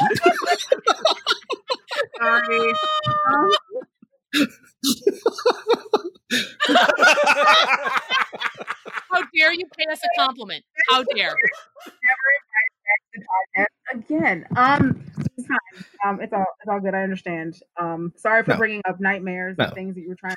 sorry. 2.20 2.74
How 9.10 9.22
dare 9.36 9.54
you 9.54 9.66
pay 9.78 9.86
us 9.92 10.00
a 10.04 10.20
compliment? 10.20 10.64
How 10.90 11.04
dare? 11.16 11.36
again. 13.94 14.46
Um, 14.56 15.04
it's 15.38 15.48
fine. 15.48 15.58
Um, 16.06 16.22
it's 16.22 16.32
all 16.34 16.46
it's 16.62 16.70
all 16.70 16.80
good. 16.80 16.94
I 16.94 17.04
understand. 17.04 17.56
Um, 17.80 18.14
sorry 18.16 18.44
for 18.44 18.52
No. 18.52 18.58
bringing 18.58 18.82
up 18.88 19.00
nightmares 19.00 19.58
No. 19.58 19.66
and 19.66 19.74
things 19.74 19.96
that 19.96 20.02
you 20.02 20.10
were 20.10 20.16
trying. 20.16 20.36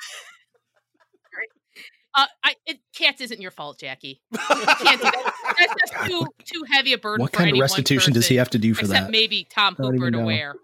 Uh, 2.17 2.25
I 2.43 2.55
it, 2.65 2.79
cats 2.95 3.19
isn't 3.21 3.41
your 3.41 3.51
fault, 3.51 3.79
Jackie. 3.79 4.21
Can't 4.33 4.47
do 4.49 4.65
that. 4.65 5.33
That's 5.59 5.73
just 5.81 6.07
too 6.09 6.25
too 6.45 6.63
heavy 6.71 6.93
a 6.93 6.97
burden. 6.97 7.21
What 7.23 7.31
for 7.31 7.37
kind 7.37 7.49
any 7.49 7.57
of 7.59 7.61
one 7.61 7.61
restitution 7.63 8.13
does 8.13 8.25
he 8.27 8.35
have 8.35 8.49
to 8.51 8.57
do 8.57 8.73
for 8.73 8.81
Except 8.81 9.05
that? 9.07 9.11
maybe 9.11 9.45
Tom 9.49 9.75
I 9.77 9.81
don't 9.83 9.93
Hooper 9.95 10.11
to 10.11 10.17
know. 10.19 10.25
wear. 10.25 10.55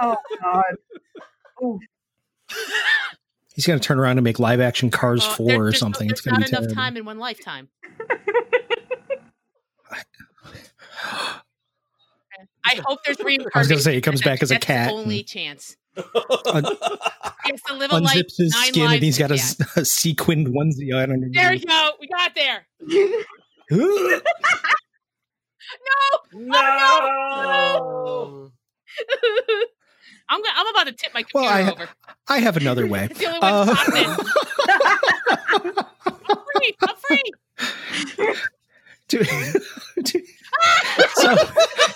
Oh 0.00 0.16
God. 0.42 0.64
Ooh. 1.62 1.78
He's 3.54 3.66
going 3.66 3.78
to 3.78 3.86
turn 3.86 3.98
around 4.00 4.18
and 4.18 4.24
make 4.24 4.38
live 4.38 4.60
action 4.60 4.90
Cars 4.90 5.24
Uh, 5.24 5.30
4 5.34 5.52
or 5.54 5.70
just- 5.70 5.80
something. 5.80 6.08
There's 6.08 6.18
It's 6.18 6.26
going 6.26 6.34
to 6.36 6.40
not 6.40 6.46
be 6.46 6.56
enough 6.56 6.60
terrible. 6.62 6.74
time 6.74 6.96
in 6.96 7.04
one 7.04 7.18
lifetime. 7.18 7.68
I 12.66 12.80
hope 12.84 13.00
there's 13.04 13.18
reincarnation. 13.20 13.50
I 13.54 13.58
was 13.58 13.68
going 13.68 13.78
to 13.78 13.82
say 13.84 13.94
he 13.94 14.00
comes 14.00 14.22
back 14.22 14.42
as 14.42 14.50
a 14.50 14.54
That's 14.54 14.64
cat. 14.66 14.88
The 14.88 14.94
only 14.94 15.18
and 15.20 15.28
chance. 15.28 15.76
Un- 15.96 16.64
He 17.44 17.50
has 17.50 17.60
to 17.68 17.74
live 17.74 17.90
a 17.92 17.98
life. 17.98 18.16
unzips 18.16 18.36
his 18.38 18.52
nine 18.54 18.72
skin 18.72 18.90
and 18.90 19.02
he's 19.02 19.18
got 19.18 19.30
a, 19.30 19.34
as 19.34 19.60
a 19.60 19.64
s- 19.64 19.76
a 19.76 19.84
sequined 19.84 20.48
onesie 20.48 20.94
on 20.94 21.12
underneath. 21.12 21.34
There 21.34 21.50
we 21.50 21.58
go. 21.60 21.90
We 22.00 22.08
got 22.08 22.34
there. 22.34 22.66
no. 23.70 24.20
No. 26.32 26.50
no. 27.42 28.50
I'm 30.30 30.40
gonna, 30.40 30.54
I'm 30.56 30.66
about 30.68 30.86
to 30.86 30.92
tip 30.92 31.12
my 31.12 31.22
Well, 31.34 31.44
computer 31.44 31.70
I- 31.70 31.72
over. 31.84 31.88
I 32.28 32.38
have 32.38 32.56
another 32.56 32.86
way. 32.86 33.04
It's 33.10 33.18
the 33.20 33.26
only 33.26 33.40
one 33.40 33.52
Uh. 33.52 33.76
I'm 36.28 36.38
free. 36.54 36.72
I'm 36.80 36.96
free. 38.16 38.34
Do- 39.08 39.24
do- 40.02 40.22
so, 41.14 41.36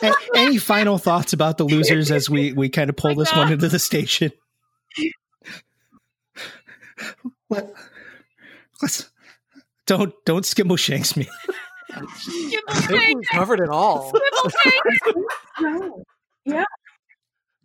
a- 0.02 0.14
any 0.34 0.58
final 0.58 0.98
thoughts 0.98 1.32
about 1.32 1.58
the 1.58 1.64
losers 1.64 2.10
as 2.10 2.28
we 2.30 2.52
we 2.52 2.68
kind 2.68 2.90
of 2.90 2.96
pull 2.96 3.14
My 3.14 3.22
this 3.22 3.32
one 3.32 3.52
into 3.52 3.68
the 3.68 3.78
station? 3.78 4.32
Let, 7.50 7.72
let's 8.82 9.08
don't 9.86 10.12
don't 10.24 10.44
skimble 10.44 10.78
shanks 10.78 11.16
me. 11.16 11.28
Skimble 11.90 12.04
I 12.68 12.80
think 12.82 13.00
Shanks. 13.00 13.14
we 13.32 13.38
covered 13.38 13.60
it 13.60 13.68
all. 13.70 14.12
Skimble 14.12 14.52
Shanks. 14.62 14.98
No. 16.46 16.64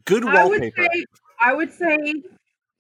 Good 0.06 0.26
I 0.26 0.46
would 0.46 0.74
say 0.76 1.06
I 1.40 1.54
would 1.54 1.72
say 1.72 1.98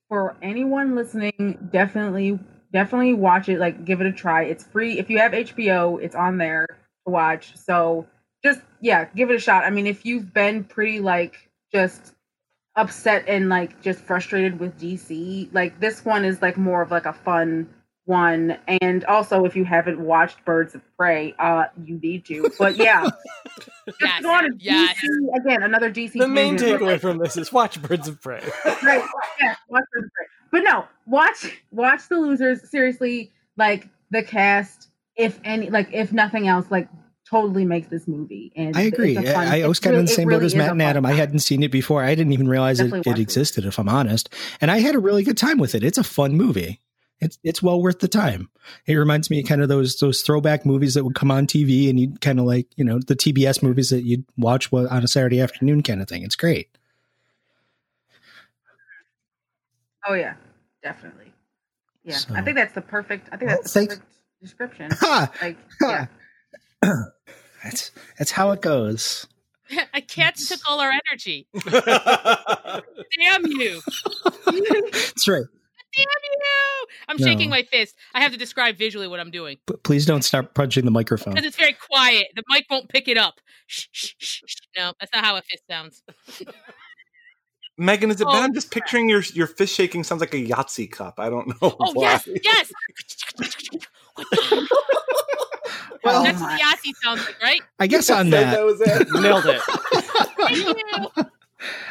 for 0.10 0.36
anyone 0.42 0.96
listening, 0.96 1.70
definitely 1.72 2.40
definitely 2.72 3.14
watch 3.14 3.48
it. 3.48 3.60
Like 3.60 3.86
give 3.86 4.02
it 4.02 4.08
a 4.08 4.12
try. 4.12 4.44
It's 4.44 4.64
free. 4.66 4.98
If 5.00 5.10
you 5.10 5.20
have 5.20 5.32
HBO, 5.32 6.02
it's 6.02 6.16
on 6.16 6.38
there 6.38 6.66
to 7.06 7.12
watch. 7.12 7.56
So 7.58 8.08
just 8.44 8.62
yeah, 8.82 9.06
give 9.16 9.30
it 9.30 9.36
a 9.36 9.40
shot. 9.40 9.64
I 9.64 9.70
mean, 9.70 9.88
if 9.88 10.06
you've 10.06 10.34
been 10.34 10.64
pretty 10.64 11.00
like 11.00 11.50
just 11.74 12.14
upset 12.76 13.26
and 13.28 13.50
like 13.50 13.82
just 13.82 14.00
frustrated 14.00 14.60
with 14.60 14.80
DC, 14.80 15.50
like 15.54 15.80
this 15.80 16.04
one 16.04 16.26
is 16.26 16.42
like 16.42 16.58
more 16.58 16.82
of 16.82 16.92
like 16.92 17.06
a 17.06 17.14
fun 17.14 17.70
one. 18.06 18.58
And 18.68 19.06
also 19.06 19.46
if 19.46 19.56
you 19.56 19.64
haven't 19.64 20.00
watched 20.00 20.44
Birds 20.46 20.76
of 20.76 20.82
Prey, 20.98 21.34
uh 21.40 21.66
you 21.86 22.00
need 22.00 22.26
to. 22.26 22.52
But 22.58 22.76
yeah. 22.78 23.10
Just 23.86 24.00
Yes, 24.00 24.22
go 24.22 24.32
on 24.32 24.44
to 24.44 24.56
yes. 24.60 24.98
DC 24.98 25.42
again, 25.42 25.64
another 25.64 25.92
DC. 25.92 26.14
The 26.14 26.28
main 26.28 26.58
takeaway 26.58 27.00
from 27.00 27.18
this 27.18 27.36
is 27.36 27.52
watch 27.52 27.82
Birds 27.82 28.08
of 28.08 28.22
Prey. 28.22 28.42
right. 28.66 29.04
Yeah, 29.42 29.56
watch 29.68 29.84
Birds 29.92 30.06
of 30.06 30.12
Prey. 30.14 30.26
But 30.52 30.64
no, 30.64 30.86
watch 31.06 31.62
watch 31.72 32.08
the 32.08 32.18
losers. 32.18 32.70
Seriously, 32.70 33.32
like 33.58 33.90
the 34.12 34.24
cast, 34.24 34.90
if 35.16 35.40
any, 35.44 35.70
like 35.70 35.90
if 35.94 36.12
nothing 36.12 36.48
else, 36.48 36.66
like 36.70 36.88
totally 37.30 37.66
makes 37.66 37.88
this 37.88 38.08
movie. 38.08 38.52
And 38.56 38.76
I 38.76 38.82
agree. 38.82 39.16
fun- 39.16 39.26
I, 39.28 39.62
I 39.64 39.68
was 39.68 39.80
kind 39.80 39.96
of 39.96 40.00
in 40.02 40.06
the 40.06 40.12
same 40.12 40.28
really 40.28 40.42
boat 40.42 40.46
as 40.46 40.56
Matt 40.56 40.72
and 40.72 40.82
Adam. 40.82 41.06
I 41.06 41.14
hadn't 41.14 41.40
seen 41.40 41.64
it 41.64 41.72
before. 41.72 42.04
I 42.04 42.16
didn't 42.16 42.34
even 42.34 42.48
realize 42.48 42.80
it, 42.80 42.88
it 42.94 43.06
watch 43.06 43.08
it. 43.08 43.20
existed, 43.20 43.66
if 43.66 43.80
I'm 43.80 43.90
honest. 43.90 44.30
And 44.62 44.70
I 44.70 44.80
had 44.80 44.96
a 44.96 45.00
really 45.00 45.24
good 45.24 45.38
time 45.38 45.58
with 45.58 45.74
it. 45.76 45.84
It's 45.84 45.98
a 45.98 46.04
fun 46.04 46.36
movie. 46.36 46.80
It's 47.20 47.40
it's 47.44 47.64
well 47.64 47.82
worth 47.82 48.00
the 48.00 48.08
time. 48.10 48.50
It 48.86 48.96
reminds 48.96 49.30
me 49.30 49.40
of 49.40 49.48
kind 49.48 49.62
of 49.62 49.70
those 49.70 49.98
those 50.00 50.22
throwback 50.22 50.66
movies 50.66 50.94
that 50.96 51.06
would 51.06 51.16
come 51.16 51.32
on 51.32 51.48
TV 51.48 51.90
and 51.90 51.98
you'd 51.98 52.20
kind 52.20 52.38
of 52.40 52.46
like 52.46 52.68
you 52.76 52.84
know 52.84 53.00
the 53.00 53.16
TBS 53.16 53.64
movies 53.64 53.92
that 53.92 54.02
you'd 54.04 54.26
watch 54.38 54.74
on 54.74 55.04
a 55.04 55.08
Saturday 55.08 55.40
afternoon 55.40 55.84
kind 55.84 56.02
of 56.02 56.10
thing. 56.10 56.24
It's 56.24 56.36
great. 56.36 56.68
Oh 60.06 60.14
yeah, 60.14 60.34
definitely. 60.82 61.32
Yeah, 62.04 62.18
So- 62.18 62.34
I 62.36 62.42
think 62.42 62.58
that's 62.58 62.74
the 62.74 62.82
perfect. 62.82 63.30
I 63.32 63.38
think 63.38 63.48
Well, 63.50 63.58
that's 63.62 63.72
the 63.74 63.80
thanks- 63.80 63.96
perfect 63.96 64.10
description. 64.44 64.90
Ha! 65.00 65.32
Like, 65.42 65.58
Ha! 65.82 66.08
yeah, 66.84 66.94
That's 67.64 67.92
that's 68.20 68.32
how 68.32 68.52
it 68.52 68.62
goes. 68.62 69.26
A 69.94 70.02
cat 70.02 70.36
took 70.36 70.60
all 70.70 70.80
our 70.82 70.92
energy. 71.10 71.48
Damn 71.72 73.46
you. 73.48 73.82
That's 74.46 75.28
right. 75.28 75.46
Damn 75.96 76.06
you. 76.06 76.86
I'm 77.08 77.18
No. 77.18 77.26
shaking 77.26 77.50
my 77.50 77.64
fist. 77.64 77.96
I 78.14 78.22
have 78.22 78.32
to 78.34 78.38
describe 78.38 78.78
visually 78.78 79.08
what 79.08 79.20
I'm 79.20 79.32
doing. 79.32 79.58
P- 79.68 79.76
please 79.84 80.06
don't 80.06 80.22
start 80.24 80.54
punching 80.54 80.84
the 80.86 80.92
microphone. 80.92 81.34
Because 81.34 81.48
it's 81.48 81.56
very 81.58 81.74
quiet. 81.90 82.28
The 82.36 82.44
mic 82.50 82.66
won't 82.70 82.90
pick 82.90 83.08
it 83.08 83.18
up. 83.18 83.36
Shh, 83.68 83.88
shh, 83.92 84.14
shh, 84.20 84.42
shh. 84.46 84.56
No, 84.78 84.92
that's 85.00 85.12
not 85.14 85.24
how 85.24 85.38
a 85.38 85.42
fist 85.42 85.64
sounds. 85.70 86.04
Megan, 87.78 88.12
is 88.12 88.22
it 88.22 88.28
Oh, 88.28 88.34
bad? 88.34 88.44
I'm 88.44 88.54
just 88.54 88.70
picturing 88.72 89.10
your 89.10 89.22
your 89.34 89.48
fist 89.48 89.74
shaking 89.74 90.04
sounds 90.04 90.20
like 90.22 90.34
a 90.34 90.46
Yahtzee 90.46 90.92
cup. 90.92 91.16
I 91.18 91.30
don't 91.30 91.48
know. 91.48 91.56
Oh, 91.80 91.94
why. 91.94 92.04
yes, 92.04 92.28
yes. 92.44 92.72
Well, 96.04 96.22
That's 96.22 96.42
what 96.42 96.50
oh 96.50 96.52
my. 96.52 96.58
the 96.58 96.64
Yahtzee 96.64 96.94
sounds 97.02 97.26
like, 97.26 97.42
right? 97.42 97.62
I 97.80 97.88
guess 97.88 98.10
on 98.10 98.30
That- 98.32 98.52
that, 98.52 98.58
that 98.58 98.66
was 98.66 98.82
it. 98.82 99.08
Nailed 99.22 99.46
it. 99.46 99.62
Thank 100.38 100.58
you. 101.18 101.26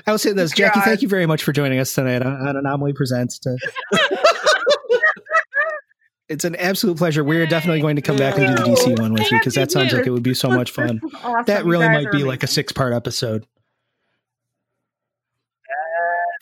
I 0.07 0.11
will 0.11 0.19
say 0.19 0.33
this, 0.35 0.53
Jackie. 0.53 0.81
God. 0.81 0.85
Thank 0.85 1.01
you 1.01 1.09
very 1.09 1.25
much 1.25 1.43
for 1.43 1.53
joining 1.53 1.79
us 1.79 1.95
tonight 1.95 2.21
on, 2.21 2.47
on 2.47 2.57
Anomaly 2.59 2.93
Presents. 2.93 3.39
To, 3.39 3.57
it's 6.29 6.45
an 6.45 6.57
absolute 6.57 6.99
pleasure. 6.99 7.25
We're 7.25 7.47
definitely 7.47 7.81
going 7.81 7.97
to 7.97 8.03
come 8.03 8.19
back 8.19 8.37
and 8.37 8.55
do 8.55 8.63
the 8.63 8.69
DC 8.71 8.99
one 8.99 9.15
with 9.15 9.31
you 9.33 9.39
because 9.39 9.55
that 9.55 9.71
sounds 9.71 9.95
like 9.95 10.07
it 10.07 10.11
would 10.11 10.23
be 10.23 10.35
so 10.35 10.51
much 10.51 10.73
fun. 10.73 11.01
Awesome. 11.25 11.45
That 11.47 11.65
really 11.65 11.89
might 11.89 12.09
are 12.09 12.13
be 12.13 12.25
like 12.25 12.43
a 12.43 12.47
six 12.47 12.71
part 12.71 12.93
episode. 12.93 13.47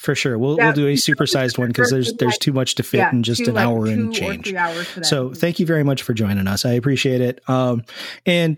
For 0.01 0.15
sure, 0.15 0.39
we'll 0.39 0.57
we'll 0.57 0.73
do 0.73 0.87
a 0.87 0.95
supersized 0.95 1.59
one 1.59 1.69
because 1.69 1.91
there's 1.91 2.15
there's 2.15 2.39
too 2.39 2.55
much 2.55 2.77
to 2.77 2.83
fit 2.83 2.97
Yeah, 2.99 3.11
in 3.13 3.23
just 3.23 3.45
two, 3.45 3.51
an 3.51 3.57
like, 3.57 3.67
hour 3.67 3.85
and 3.87 4.15
change. 4.15 4.47
three 4.47 4.57
hours 4.57 4.87
for 4.87 5.01
that 5.01 5.05
So 5.07 5.35
thank 5.35 5.61
you 5.61 5.67
very 5.67 5.83
much 5.85 6.03
for 6.03 6.15
joining 6.15 6.47
us. 6.47 6.65
I 6.65 6.71
appreciate 6.73 7.21
it. 7.21 7.47
Um, 7.51 7.85
and 8.25 8.57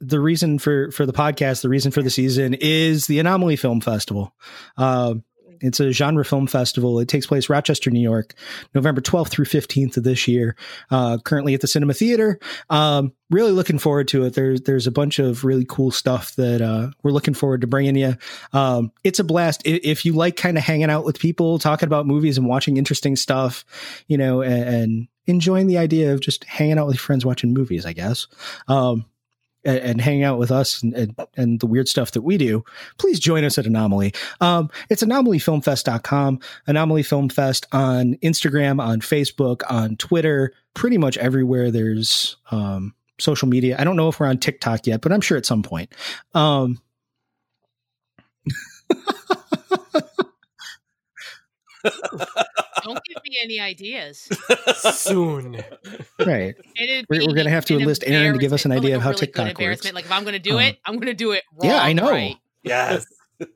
the 0.00 0.20
reason 0.20 0.58
for 0.58 0.90
for 0.90 1.06
the 1.06 1.14
podcast, 1.14 1.62
the 1.62 1.70
reason 1.70 1.92
for 1.92 2.02
the 2.02 2.10
season 2.10 2.52
is 2.52 3.06
the 3.06 3.18
Anomaly 3.20 3.56
Film 3.56 3.80
Festival. 3.80 4.34
Um, 4.76 5.24
it's 5.62 5.80
a 5.80 5.92
genre 5.92 6.24
film 6.24 6.46
festival. 6.46 6.98
It 6.98 7.08
takes 7.08 7.26
place 7.26 7.48
Rochester, 7.48 7.90
New 7.90 8.00
York, 8.00 8.34
November 8.74 9.00
12th 9.00 9.28
through 9.28 9.46
15th 9.46 9.96
of 9.96 10.04
this 10.04 10.28
year. 10.28 10.56
Uh, 10.90 11.18
currently 11.18 11.54
at 11.54 11.60
the 11.60 11.66
Cinema 11.66 11.94
Theater. 11.94 12.38
Um, 12.70 13.12
really 13.30 13.52
looking 13.52 13.78
forward 13.78 14.08
to 14.08 14.24
it. 14.24 14.34
There's 14.34 14.60
there's 14.62 14.86
a 14.86 14.92
bunch 14.92 15.18
of 15.18 15.44
really 15.44 15.64
cool 15.64 15.90
stuff 15.90 16.36
that 16.36 16.60
uh, 16.60 16.90
we're 17.02 17.12
looking 17.12 17.34
forward 17.34 17.62
to 17.62 17.66
bringing 17.66 17.96
you. 17.96 18.16
Um, 18.52 18.92
it's 19.04 19.18
a 19.18 19.24
blast. 19.24 19.62
If 19.64 20.04
you 20.04 20.12
like 20.12 20.36
kind 20.36 20.58
of 20.58 20.64
hanging 20.64 20.90
out 20.90 21.04
with 21.04 21.18
people, 21.18 21.58
talking 21.58 21.86
about 21.86 22.06
movies 22.06 22.38
and 22.38 22.46
watching 22.46 22.76
interesting 22.76 23.16
stuff, 23.16 23.64
you 24.06 24.18
know, 24.18 24.42
and, 24.42 24.62
and 24.62 25.08
enjoying 25.26 25.66
the 25.66 25.78
idea 25.78 26.12
of 26.12 26.20
just 26.20 26.44
hanging 26.44 26.78
out 26.78 26.86
with 26.86 26.98
friends 26.98 27.24
watching 27.24 27.54
movies, 27.54 27.86
I 27.86 27.92
guess. 27.92 28.26
Um, 28.68 29.06
and, 29.64 29.78
and 29.78 30.00
hang 30.00 30.22
out 30.22 30.38
with 30.38 30.50
us 30.50 30.82
and, 30.82 30.94
and, 30.94 31.16
and, 31.36 31.60
the 31.60 31.66
weird 31.66 31.88
stuff 31.88 32.12
that 32.12 32.22
we 32.22 32.36
do, 32.36 32.64
please 32.98 33.20
join 33.20 33.44
us 33.44 33.58
at 33.58 33.66
Anomaly. 33.66 34.12
Um, 34.40 34.70
it's 34.90 35.02
anomalyfilmfest.com, 35.02 36.40
Anomaly 36.66 37.02
Film 37.02 37.28
Fest 37.28 37.66
on 37.72 38.14
Instagram, 38.16 38.82
on 38.82 39.00
Facebook, 39.00 39.62
on 39.68 39.96
Twitter, 39.96 40.52
pretty 40.74 40.98
much 40.98 41.16
everywhere 41.18 41.70
there's 41.70 42.36
um, 42.50 42.94
social 43.18 43.48
media. 43.48 43.76
I 43.78 43.84
don't 43.84 43.96
know 43.96 44.08
if 44.08 44.18
we're 44.18 44.26
on 44.26 44.38
TikTok 44.38 44.86
yet, 44.86 45.00
but 45.00 45.12
I'm 45.12 45.20
sure 45.20 45.36
at 45.38 45.46
some 45.46 45.62
point. 45.62 45.92
Um, 46.34 46.80
Don't 51.84 53.04
give 53.04 53.16
me 53.24 53.38
any 53.42 53.60
ideas. 53.60 54.28
Soon. 54.76 55.62
Right. 56.18 56.54
We're, 57.08 57.26
we're 57.26 57.34
going 57.34 57.44
to 57.44 57.50
have 57.50 57.64
to 57.66 57.78
enlist 57.78 58.04
Aaron 58.06 58.32
to 58.34 58.38
give 58.38 58.52
us 58.52 58.64
an 58.64 58.72
idea 58.72 58.90
like 58.90 58.96
of 58.96 59.02
how 59.02 59.08
really 59.10 59.20
TikTok 59.20 59.58
works. 59.58 59.92
Like 59.92 60.04
if 60.04 60.12
I'm 60.12 60.22
going 60.24 60.34
to 60.34 60.38
do 60.38 60.58
it, 60.58 60.78
I'm 60.84 60.94
going 60.94 61.06
to 61.06 61.14
do 61.14 61.32
it 61.32 61.42
wrong, 61.52 61.70
Yeah, 61.70 61.82
I 61.82 61.92
know. 61.92 62.10
right? 62.10 62.36
Yes. 62.62 63.06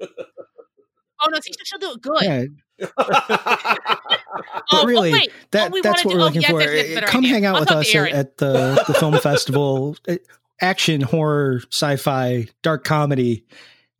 Oh 1.19 1.31
no, 1.31 1.39
she'll 1.65 1.79
do 1.79 1.93
it 1.93 2.03
good. 2.03 2.23
Yeah, 2.23 2.45
oh, 4.73 4.85
really, 4.85 5.11
oh, 5.11 5.13
wait. 5.15 5.33
that 5.53 5.73
oh, 5.75 5.81
that's 5.83 6.05
what 6.05 6.13
do, 6.13 6.19
we're 6.19 6.23
oh, 6.23 6.27
looking 6.27 6.43
yes, 6.43 6.51
for. 6.51 6.59
that's 6.59 6.73
a 6.73 6.95
better 6.95 7.07
Come 7.07 7.25
idea. 7.25 7.33
hang 7.33 7.45
out 7.47 7.55
I'll 7.55 7.61
with 7.61 7.71
us 7.71 7.89
at, 7.89 7.95
Aaron. 7.95 8.13
at 8.15 8.37
the 8.37 8.85
the 8.87 8.95
film 8.95 9.19
festival. 9.19 9.97
Uh, 10.07 10.17
Action, 10.61 11.01
horror, 11.03 11.61
sci-fi, 11.71 12.49
dark 12.63 12.85
comedy, 12.85 13.45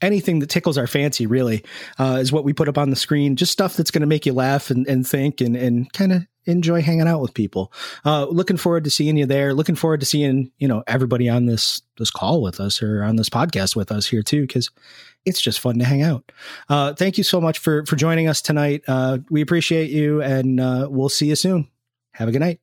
anything 0.01 0.41
that 0.41 0.51
tickles 0.51 0.79
our 0.79 0.87
fancy 0.87 1.27
really 1.27 1.65
uh, 1.99 2.19
is 2.21 2.33
what 2.33 2.45
we 2.45 2.53
put 2.53 2.69
up 2.69 2.79
on 2.79 2.91
the 2.91 2.97
screen. 2.97 3.37
Just 3.37 3.53
stuff 3.53 3.77
that's 3.77 3.91
going 3.91 4.03
to 4.03 4.07
make 4.07 4.27
you 4.27 4.33
laugh 4.33 4.71
and, 4.71 4.87
and 4.87 5.07
think 5.07 5.41
and 5.41 5.57
and 5.57 5.93
kind 5.93 6.13
of 6.13 6.27
enjoy 6.47 6.81
hanging 6.81 7.09
out 7.09 7.21
with 7.21 7.35
people. 7.35 7.73
Uh, 8.05 8.27
looking 8.27 8.57
forward 8.57 8.85
to 8.85 8.91
seeing 8.91 9.17
you 9.17 9.27
there. 9.27 9.53
Looking 9.55 9.75
forward 9.75 10.01
to 10.01 10.07
seeing 10.07 10.51
you 10.59 10.69
know 10.69 10.83
everybody 10.87 11.29
on 11.29 11.47
this 11.47 11.83
this 11.99 12.11
call 12.11 12.43
with 12.43 12.61
us 12.61 12.83
or 12.83 13.03
on 13.03 13.17
this 13.17 13.29
podcast 13.29 13.77
with 13.77 13.91
us 13.91 14.07
here 14.07 14.23
too 14.23 14.43
because 14.43 14.71
it's 15.25 15.41
just 15.41 15.61
fun 15.61 15.79
to 15.79 15.85
hang 15.85 16.03
out. 16.03 16.31
Uh, 16.69 16.95
thank 16.95 17.19
you 17.19 17.25
so 17.25 17.41
much 17.41 17.59
for 17.59 17.85
for 17.87 17.97
joining 17.97 18.29
us 18.29 18.43
tonight. 18.43 18.83
Uh, 18.87 19.19
we 19.31 19.41
appreciate 19.41 19.91
you, 19.91 20.23
and 20.23 20.61
uh, 20.61 20.87
we'll 20.91 21.09
see 21.09 21.27
you 21.27 21.37
soon. 21.37 21.69
Have 22.13 22.29
a 22.29 22.33
good 22.33 22.41
night. 22.41 22.61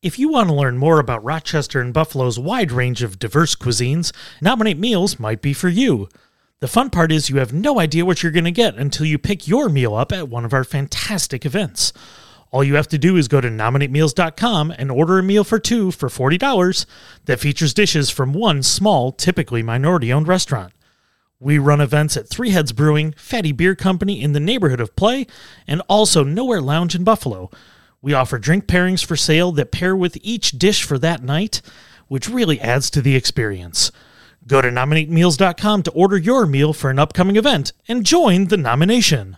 If 0.00 0.16
you 0.16 0.28
want 0.28 0.48
to 0.48 0.54
learn 0.54 0.78
more 0.78 1.00
about 1.00 1.24
Rochester 1.24 1.80
and 1.80 1.92
Buffalo's 1.92 2.38
wide 2.38 2.70
range 2.70 3.02
of 3.02 3.18
diverse 3.18 3.56
cuisines, 3.56 4.12
Nominate 4.40 4.78
Meals 4.78 5.18
might 5.18 5.42
be 5.42 5.52
for 5.52 5.68
you. 5.68 6.08
The 6.60 6.68
fun 6.68 6.90
part 6.90 7.10
is 7.10 7.28
you 7.28 7.38
have 7.38 7.52
no 7.52 7.80
idea 7.80 8.04
what 8.04 8.22
you're 8.22 8.30
going 8.30 8.44
to 8.44 8.52
get 8.52 8.76
until 8.76 9.06
you 9.06 9.18
pick 9.18 9.48
your 9.48 9.68
meal 9.68 9.96
up 9.96 10.12
at 10.12 10.28
one 10.28 10.44
of 10.44 10.52
our 10.52 10.62
fantastic 10.62 11.44
events. 11.44 11.92
All 12.52 12.62
you 12.62 12.76
have 12.76 12.86
to 12.88 12.98
do 12.98 13.16
is 13.16 13.26
go 13.26 13.40
to 13.40 13.48
nominatemeals.com 13.48 14.70
and 14.78 14.92
order 14.92 15.18
a 15.18 15.22
meal 15.24 15.42
for 15.42 15.58
two 15.58 15.90
for 15.90 16.08
$40 16.08 16.86
that 17.24 17.40
features 17.40 17.74
dishes 17.74 18.08
from 18.08 18.32
one 18.32 18.62
small, 18.62 19.10
typically 19.10 19.64
minority 19.64 20.12
owned 20.12 20.28
restaurant. 20.28 20.72
We 21.40 21.58
run 21.58 21.80
events 21.80 22.16
at 22.16 22.28
Three 22.28 22.50
Heads 22.50 22.70
Brewing, 22.72 23.14
Fattey 23.14 23.56
Beer 23.56 23.74
Company 23.74 24.22
in 24.22 24.30
the 24.30 24.38
neighborhood 24.38 24.80
of 24.80 24.94
Play, 24.94 25.26
and 25.66 25.82
also 25.88 26.22
Nowhere 26.22 26.62
Lounge 26.62 26.94
in 26.94 27.02
Buffalo. 27.02 27.50
We 28.00 28.14
offer 28.14 28.38
drink 28.38 28.66
pairings 28.66 29.04
for 29.04 29.16
sale 29.16 29.50
that 29.52 29.72
pair 29.72 29.96
with 29.96 30.18
each 30.22 30.52
dish 30.52 30.84
for 30.84 30.98
that 30.98 31.22
night, 31.22 31.60
which 32.06 32.28
really 32.28 32.60
adds 32.60 32.90
to 32.90 33.02
the 33.02 33.16
experience. 33.16 33.90
Go 34.46 34.62
to 34.62 34.68
nominatemeals.com 34.68 35.82
to 35.82 35.90
order 35.90 36.16
your 36.16 36.46
meal 36.46 36.72
for 36.72 36.90
an 36.90 36.98
upcoming 36.98 37.36
event 37.36 37.72
and 37.88 38.06
join 38.06 38.46
the 38.46 38.56
nomination. 38.56 39.36